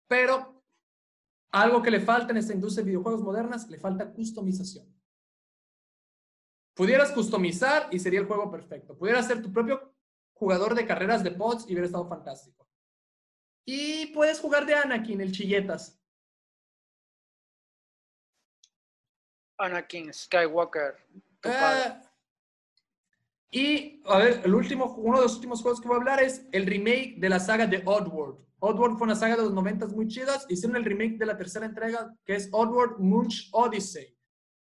pero, 0.08 0.64
algo 1.52 1.82
que 1.82 1.92
le 1.92 2.02
falta 2.02 2.32
en 2.32 2.38
esta 2.38 2.54
industria 2.54 2.84
de 2.84 2.92
videojuegos 2.92 3.22
modernas, 3.22 3.70
le 3.70 3.80
falta 3.80 4.12
customización. 4.12 4.94
Pudieras 6.76 7.12
customizar 7.12 7.88
y 7.92 8.00
sería 8.00 8.20
el 8.20 8.28
juego 8.28 8.52
perfecto. 8.52 8.98
Pudieras 8.98 9.28
ser 9.28 9.42
tu 9.42 9.52
propio 9.52 9.96
jugador 10.34 10.76
de 10.76 10.86
carreras 10.86 11.24
de 11.24 11.32
pods 11.32 11.64
y 11.64 11.72
hubiera 11.72 11.86
estado 11.86 12.08
fantástico. 12.08 12.68
Y 13.66 14.08
puedes 14.08 14.40
jugar 14.40 14.66
de 14.66 14.76
Anakin, 14.76 15.22
el 15.22 15.32
chilletas. 15.32 16.00
Anakin 19.58 20.14
Skywalker. 20.14 20.98
tu 21.40 21.50
padre. 21.50 22.05
Y, 23.56 24.02
a 24.04 24.18
ver, 24.18 24.42
el 24.44 24.54
último, 24.54 24.94
uno 24.98 25.16
de 25.16 25.24
los 25.24 25.36
últimos 25.36 25.62
juegos 25.62 25.80
que 25.80 25.88
voy 25.88 25.96
a 25.96 26.00
hablar 26.00 26.22
es 26.22 26.46
el 26.52 26.66
remake 26.66 27.16
de 27.20 27.30
la 27.30 27.40
saga 27.40 27.66
de 27.66 27.82
Oddworld. 27.86 28.46
Oddworld 28.60 28.98
fue 28.98 29.06
una 29.06 29.16
saga 29.16 29.38
de 29.38 29.44
los 29.44 29.54
90 29.54 29.88
muy 29.88 30.10
chidas. 30.10 30.46
Hicieron 30.50 30.76
el 30.76 30.84
remake 30.84 31.18
de 31.18 31.26
la 31.26 31.38
tercera 31.38 31.66
entrega, 31.66 32.14
que 32.26 32.36
es 32.36 32.50
Oddworld 32.52 33.00
Munch 33.00 33.48
Odyssey, 33.54 34.14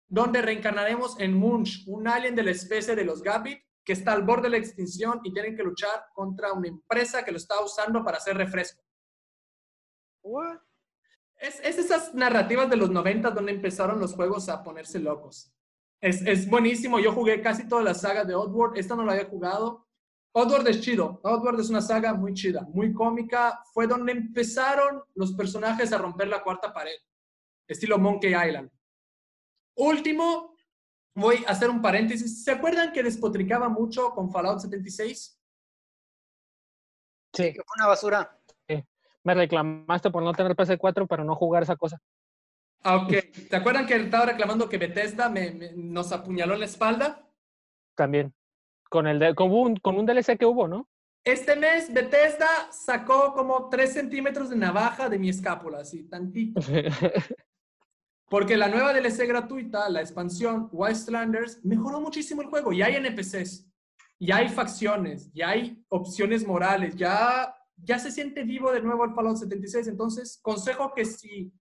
donde 0.08 0.42
reencarnaremos 0.42 1.20
en 1.20 1.36
Munch, 1.36 1.84
un 1.86 2.08
alien 2.08 2.34
de 2.34 2.42
la 2.42 2.50
especie 2.50 2.96
de 2.96 3.06
los 3.06 3.22
Gambit, 3.22 3.60
que 3.86 3.94
está 3.94 4.14
al 4.14 4.24
borde 4.24 4.46
de 4.46 4.50
la 4.50 4.58
extinción 4.58 5.22
y 5.24 5.32
tienen 5.34 5.56
que 5.56 5.62
luchar 5.62 6.06
contra 6.12 6.52
una 6.54 6.70
empresa 6.70 7.24
que 7.24 7.32
lo 7.32 7.38
está 7.38 7.64
usando 7.64 8.04
para 8.04 8.18
hacer 8.18 8.38
refresco. 8.38 8.84
What? 10.24 10.62
Es, 11.38 11.60
es 11.60 11.78
esas 11.78 12.16
narrativas 12.16 12.68
de 12.72 12.78
los 12.78 12.90
90 12.90 13.30
donde 13.30 13.52
empezaron 13.52 14.00
los 14.00 14.16
juegos 14.16 14.50
a 14.50 14.64
ponerse 14.64 14.98
locos. 14.98 15.54
Es, 16.02 16.22
es 16.22 16.50
buenísimo. 16.50 17.00
Yo 17.00 17.12
jugué 17.12 17.42
casi 17.42 17.68
todas 17.68 17.84
las 17.84 18.02
sagas 18.02 18.28
de 18.28 18.36
Oddworld. 18.36 18.78
Esta 18.78 18.96
no 18.96 19.04
la 19.04 19.14
había 19.14 19.26
jugado. 19.26 19.88
Oddworld 20.32 20.68
es 20.68 20.82
chido. 20.82 21.20
Oddworld 21.24 21.60
es 21.60 21.70
una 21.70 21.82
saga 21.82 22.14
muy 22.14 22.34
chida, 22.34 22.62
muy 22.74 22.94
cómica. 22.94 23.62
Fue 23.74 23.88
donde 23.88 24.12
empezaron 24.12 25.04
los 25.16 25.34
personajes 25.34 25.92
a 25.92 25.98
romper 25.98 26.28
la 26.28 26.44
cuarta 26.44 26.74
pared. 26.74 26.98
Estilo 27.68 27.98
Monkey 27.98 28.32
Island. 28.34 28.70
Último, 29.76 30.56
voy 31.16 31.44
a 31.48 31.52
hacer 31.52 31.70
un 31.70 31.82
paréntesis. 31.82 32.44
¿Se 32.44 32.52
acuerdan 32.52 32.92
que 32.92 33.04
despotricaba 33.04 33.70
mucho 33.70 34.12
con 34.12 34.32
Fallout 34.32 34.60
76? 34.60 35.40
Sí. 37.34 37.44
Que 37.54 37.62
fue 37.64 37.76
una 37.78 37.88
basura. 37.88 38.40
Me 39.24 39.34
reclamaste 39.34 40.10
por 40.12 40.24
no 40.24 40.34
tener 40.34 40.56
PC4 40.56 41.08
para 41.08 41.24
no 41.24 41.36
jugar 41.36 41.64
esa 41.64 41.76
cosa. 41.76 42.02
Ah, 42.84 42.98
ok. 42.98 43.14
¿Se 43.50 43.56
acuerdan 43.56 43.86
que 43.86 43.96
estaba 43.96 44.26
reclamando 44.28 44.70
que 44.70 44.78
Bethesda 44.78 45.30
me- 45.30 45.52
me- 45.52 45.72
nos 45.76 46.12
apuñaló 46.12 46.54
en 46.54 46.62
la 46.62 46.66
espalda? 46.66 47.28
También. 47.96 48.34
Con, 48.90 49.06
el 49.08 49.20
de, 49.20 49.36
con, 49.36 49.52
un, 49.52 49.76
con 49.78 49.98
un 49.98 50.06
DLC 50.06 50.38
que 50.38 50.46
hubo, 50.46 50.68
¿no? 50.68 50.88
Este 51.24 51.56
mes 51.56 51.94
Bethesda 51.94 52.48
sacó 52.72 53.34
como 53.34 53.68
3 53.70 53.92
centímetros 53.94 54.50
de 54.50 54.56
navaja 54.56 55.10
de 55.10 55.20
mi 55.20 55.30
escápula, 55.30 55.80
así, 55.80 56.04
tantito. 56.04 56.60
Porque 58.30 58.58
la 58.58 58.68
nueva 58.68 58.94
DLC 58.94 59.28
gratuita, 59.28 59.90
la 59.90 60.02
expansión 60.02 60.70
Wastelanders, 60.72 61.64
mejoró 61.66 62.00
muchísimo 62.00 62.42
el 62.42 62.48
juego. 62.48 62.72
Ya 62.72 62.86
hay 62.86 62.96
NPCs, 62.96 63.68
ya 64.20 64.38
hay 64.38 64.50
facciones, 64.50 65.32
ya 65.34 65.50
hay 65.50 65.84
opciones 65.90 66.46
morales, 66.46 66.96
ya, 66.96 67.56
ya 67.78 67.98
se 68.00 68.12
siente 68.12 68.44
vivo 68.44 68.72
de 68.72 68.82
nuevo 68.82 69.04
el 69.04 69.14
Fallout 69.14 69.38
76. 69.38 69.88
Entonces, 69.88 70.40
consejo 70.42 70.94
que 70.94 71.06
si 71.06 71.52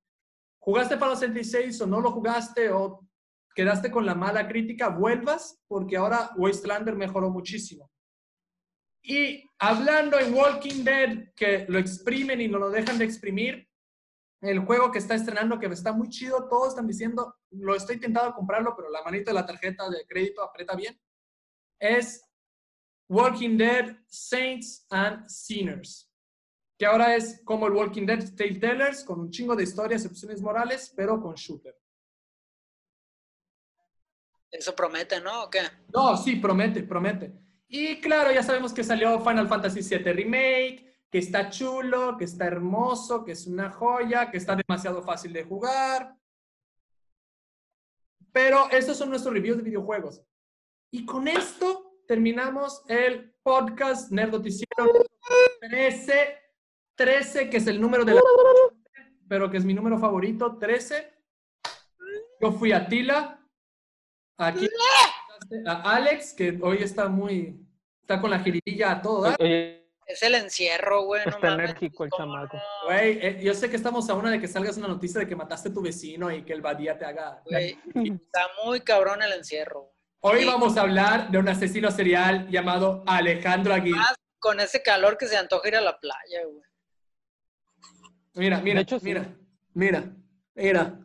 jugaste 0.59 0.99
Fallout 0.99 1.19
76 1.19 1.81
o 1.83 1.87
no 1.87 2.01
lo 2.01 2.11
jugaste 2.11 2.71
o 2.71 3.07
quedaste 3.55 3.91
con 3.91 4.07
la 4.07 4.15
mala 4.15 4.47
crítica, 4.47 4.89
vuelvas 4.89 5.61
porque 5.67 5.97
ahora 5.97 6.31
Wastelander 6.37 6.95
mejoró 6.95 7.31
muchísimo. 7.31 7.91
Y 9.03 9.43
hablando 9.59 10.19
en 10.19 10.35
Walking 10.35 10.85
Dead, 10.85 11.33
que 11.35 11.67
lo 11.69 11.79
exprimen 11.79 12.41
y 12.41 12.49
no 12.49 12.59
lo 12.59 12.71
dejan 12.71 12.99
de 12.99 13.05
exprimir, 13.05 13.69
el 14.41 14.61
juego 14.61 14.93
que 14.93 14.99
está 14.99 15.15
estrenando, 15.15 15.59
que 15.59 15.67
está 15.67 15.93
muy 15.93 16.09
chido, 16.09 16.49
todos 16.49 16.69
están 16.69 16.87
diciendo, 16.87 17.35
lo 17.51 17.75
estoy 17.75 17.99
tentado 17.99 18.29
a 18.29 18.35
comprarlo, 18.35 18.75
pero 18.77 18.91
la 18.91 19.03
manita 19.03 19.31
de 19.31 19.35
la 19.35 19.47
tarjeta 19.47 19.89
de 19.91 20.07
crédito 20.07 20.43
aprieta 20.43 20.77
bien, 20.77 20.97
es 21.81 22.25
Walking 23.09 23.57
Dead 23.57 23.97
Saints 24.07 24.87
and 24.91 25.27
Sinners, 25.29 26.08
que 26.79 26.87
ahora 26.87 27.17
es 27.17 27.43
como 27.45 27.67
el 27.67 27.73
Walking 27.73 28.07
Dead 28.07 28.35
Telltellers, 28.37 29.03
con 29.03 29.19
un 29.19 29.31
chingo 29.31 29.57
de 29.57 29.65
historias 29.65 30.07
opciones 30.07 30.41
morales, 30.41 30.93
pero 30.95 31.21
con 31.21 31.35
shooter. 31.35 31.77
Eso 34.51 34.75
promete, 34.75 35.21
¿no? 35.21 35.45
¿O 35.45 35.51
qué? 35.51 35.61
No, 35.93 36.17
sí, 36.17 36.37
promete, 36.37 36.85
promete. 36.85 37.33
Y 37.67 38.01
claro, 38.01 38.31
ya 38.33 38.45
sabemos 38.45 38.73
que 38.73 38.85
salió 38.85 39.21
Final 39.21 39.49
Fantasy 39.49 39.81
VII 39.81 40.13
Remake, 40.13 40.89
que 41.11 41.19
está 41.19 41.51
chulo, 41.51 42.17
que 42.17 42.25
está 42.25 42.47
hermoso, 42.47 43.25
que 43.25 43.33
es 43.33 43.47
una 43.47 43.71
joya, 43.71 44.31
que 44.31 44.37
está 44.39 44.57
demasiado 44.57 45.03
fácil 45.03 45.33
de 45.33 45.45
jugar. 45.45 46.17
Pero 48.33 48.71
estos 48.71 48.97
son 48.97 49.11
nuestros 49.11 49.35
reviews 49.35 49.59
de 49.59 49.65
videojuegos. 49.65 50.23
Y 50.93 51.05
con 51.05 51.27
esto 51.27 51.99
terminamos 52.07 52.83
el 52.89 53.35
podcast 53.43 54.13
Nerdoticiero 54.13 55.07
13, 55.61 56.48
13, 56.99 57.49
que 57.49 57.57
es 57.59 57.67
el 57.69 57.81
número 57.81 58.05
de 58.05 58.15
la... 58.15 58.21
pero 59.29 59.51
que 59.51 59.57
es 59.57 59.65
mi 59.65 59.73
número 59.73 59.99
favorito, 59.99 60.59
13. 60.59 61.13
Yo 62.41 62.53
fui 62.53 62.73
a 62.73 62.87
Tila. 62.89 63.41
Aquí 64.37 64.69
a 65.67 65.95
Alex, 65.95 66.35
que 66.35 66.59
hoy 66.63 66.79
está 66.83 67.09
muy, 67.09 67.65
está 68.01 68.21
con 68.21 68.31
la 68.31 68.41
jiribilla 68.41 68.93
a 68.93 69.03
todo 69.03 69.35
Es 69.39 70.23
el 70.23 70.35
encierro, 70.35 71.03
güey. 71.05 71.23
no 71.25 71.31
Está 71.31 71.51
mames, 71.51 71.71
enérgico 71.71 72.05
el 72.05 72.11
¿cómo 72.11 72.25
chamaco. 72.25 72.59
Güey, 72.87 73.19
eh, 73.25 73.41
yo 73.43 73.55
sé 73.55 73.71
que 73.71 73.77
estamos 73.77 74.09
a 74.11 74.15
una 74.15 74.31
de 74.31 74.41
que 74.41 74.49
salgas 74.49 74.77
una 74.77 74.89
noticia 74.89 75.21
de 75.21 75.29
que 75.29 75.37
mataste 75.37 75.69
a 75.69 75.73
tu 75.73 75.81
vecino 75.83 76.31
y 76.33 76.43
que 76.45 76.53
el 76.53 76.61
badía 76.63 76.99
te 76.99 77.05
haga. 77.05 77.41
Güey, 77.45 77.79
Está 77.95 78.49
muy 78.65 78.81
cabrón 78.81 79.23
el 79.23 79.33
encierro. 79.33 79.93
Hoy 80.21 80.41
Sí. 80.41 80.47
vamos 80.47 80.77
a 80.77 80.81
hablar 80.83 81.31
de 81.31 81.39
un 81.39 81.49
asesino 81.49 81.91
serial 81.93 82.49
llamado 82.49 83.05
Alejandro 83.07 83.73
Aguirre. 83.75 83.99
Más 83.99 84.15
con 84.41 84.59
ese 84.61 84.83
calor 84.83 85.17
que 85.19 85.27
se 85.29 85.37
antoja 85.37 85.69
ir 85.69 85.77
a 85.77 85.81
la 85.81 85.99
playa, 85.99 86.45
güey. 86.45 86.63
Mira, 88.39 88.61
mira, 88.61 88.81
hecho, 88.81 88.99
sí. 89.01 89.07
mira, 89.07 89.37
mira, 89.75 90.17
mira. 90.55 91.05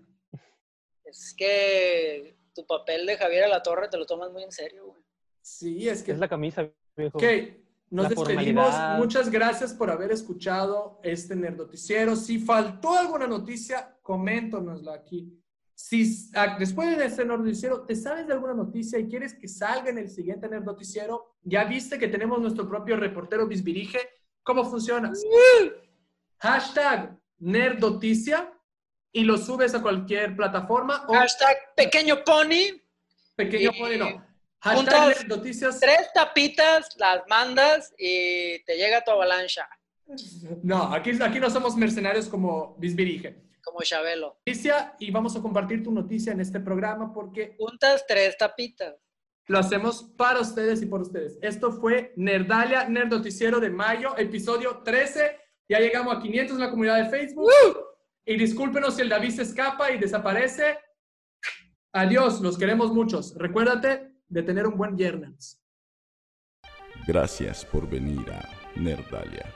Es 1.03 1.33
que 1.35 2.37
tu 2.53 2.65
papel 2.65 3.05
de 3.05 3.17
Javier 3.17 3.45
a 3.45 3.47
la 3.47 3.63
Torre 3.63 3.87
te 3.89 3.97
lo 3.97 4.05
tomas 4.05 4.31
muy 4.31 4.43
en 4.43 4.51
serio, 4.51 4.85
güey. 4.85 5.01
Sí, 5.41 5.89
es 5.89 6.03
que. 6.03 6.11
Es 6.11 6.19
la 6.19 6.27
camisa, 6.29 6.69
viejo. 6.95 7.17
Ok, 7.17 7.23
nos 7.89 8.03
La 8.03 8.09
despedimos. 8.09 8.65
formalidad. 8.65 8.97
Muchas 8.97 9.29
gracias 9.29 9.73
por 9.73 9.89
haber 9.89 10.11
escuchado 10.11 10.99
este 11.03 11.35
Nerdoticiero. 11.35 12.15
Si 12.15 12.39
faltó 12.39 12.93
alguna 12.97 13.27
noticia, 13.27 13.97
coméntanosla 14.01 14.93
aquí 14.93 15.39
Si 15.75 16.29
ah, 16.35 16.55
después 16.59 16.97
de 16.97 17.05
este 17.05 17.25
noticiero, 17.25 17.81
¿te 17.85 17.95
sabes 17.95 18.27
de 18.27 18.33
alguna 18.33 18.53
noticia 18.53 18.99
y 18.99 19.07
quieres 19.07 19.33
que 19.33 19.47
salga 19.47 19.89
en 19.89 19.97
el 19.97 20.09
siguiente 20.09 20.47
Nerd 20.47 20.63
Noticiero? 20.65 21.35
Ya 21.41 21.65
viste 21.65 21.97
que 21.97 22.07
tenemos 22.07 22.39
nuestro 22.39 22.69
propio 22.69 22.95
reportero 22.95 23.47
Bisbirige. 23.47 23.99
¿Cómo 24.43 24.63
funciona? 24.65 25.11
Hashtag 26.39 27.17
Nerd 27.43 27.79
Noticia 27.79 28.51
y 29.11 29.23
lo 29.25 29.37
subes 29.37 29.75
a 29.75 29.81
cualquier 29.81 30.35
plataforma 30.35 31.05
o 31.07 31.13
Hashtag 31.13 31.57
pequeño 31.75 32.23
pony. 32.23 32.79
pequeño 33.35 33.71
y 33.75 33.79
pone, 33.79 33.97
no. 33.97 34.25
Hashtag 34.61 34.75
juntas 34.77 35.07
Nerd 35.07 35.27
Noticias. 35.27 35.79
Tres 35.79 36.07
tapitas, 36.13 36.87
las 36.97 37.23
mandas 37.27 37.93
y 37.97 38.63
te 38.63 38.77
llega 38.77 39.03
tu 39.03 39.11
avalancha, 39.11 39.67
No, 40.63 40.93
aquí, 40.93 41.11
aquí 41.21 41.39
no 41.39 41.49
somos 41.49 41.75
mercenarios 41.75 42.27
como 42.29 42.75
Bisbirige. 42.77 43.35
como 43.61 43.81
Chabelo. 43.81 44.37
Noticia 44.45 44.95
y 44.99 45.11
vamos 45.11 45.35
a 45.35 45.41
compartir 45.41 45.83
tu 45.83 45.91
noticia 45.91 46.31
en 46.31 46.39
este 46.39 46.59
programa 46.61 47.13
porque 47.13 47.55
Juntas 47.59 48.05
tres 48.07 48.37
tapitas. 48.37 48.95
lo 49.47 49.59
hacemos 49.59 50.03
para 50.17 50.39
ustedes 50.39 50.81
y 50.81 50.85
por 50.85 51.01
ustedes. 51.01 51.37
Esto 51.41 51.73
fue 51.73 52.13
Nerdalia, 52.15 52.87
Nerd 52.87 53.09
Noticiero 53.09 53.59
de 53.59 53.69
mayo, 53.69 54.17
episodio 54.17 54.81
13. 54.83 55.39
Ya 55.69 55.79
llegamos 55.79 56.15
a 56.15 56.19
500 56.19 56.55
en 56.55 56.61
la 56.61 56.69
comunidad 56.69 57.03
de 57.03 57.09
Facebook. 57.09 57.49
Y 58.25 58.37
discúlpenos 58.37 58.95
si 58.95 59.01
el 59.01 59.09
David 59.09 59.31
se 59.31 59.43
escapa 59.43 59.91
y 59.91 59.97
desaparece. 59.97 60.77
Adiós, 61.93 62.41
los 62.41 62.57
queremos 62.57 62.91
muchos. 62.91 63.35
Recuérdate 63.37 64.11
de 64.27 64.43
tener 64.43 64.65
un 64.65 64.77
buen 64.77 64.95
viernes. 64.95 65.61
Gracias 67.05 67.65
por 67.65 67.89
venir 67.89 68.31
a 68.31 68.49
Nerdalia. 68.75 69.53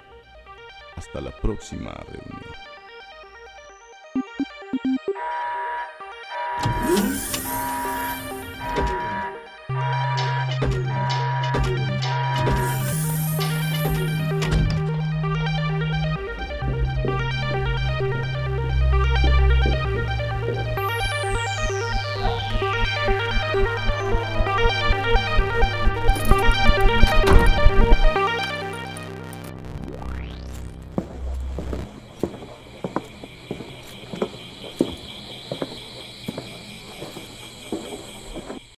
Hasta 0.96 1.22
la 1.22 1.32
próxima 1.32 1.94
reunión. 1.94 2.68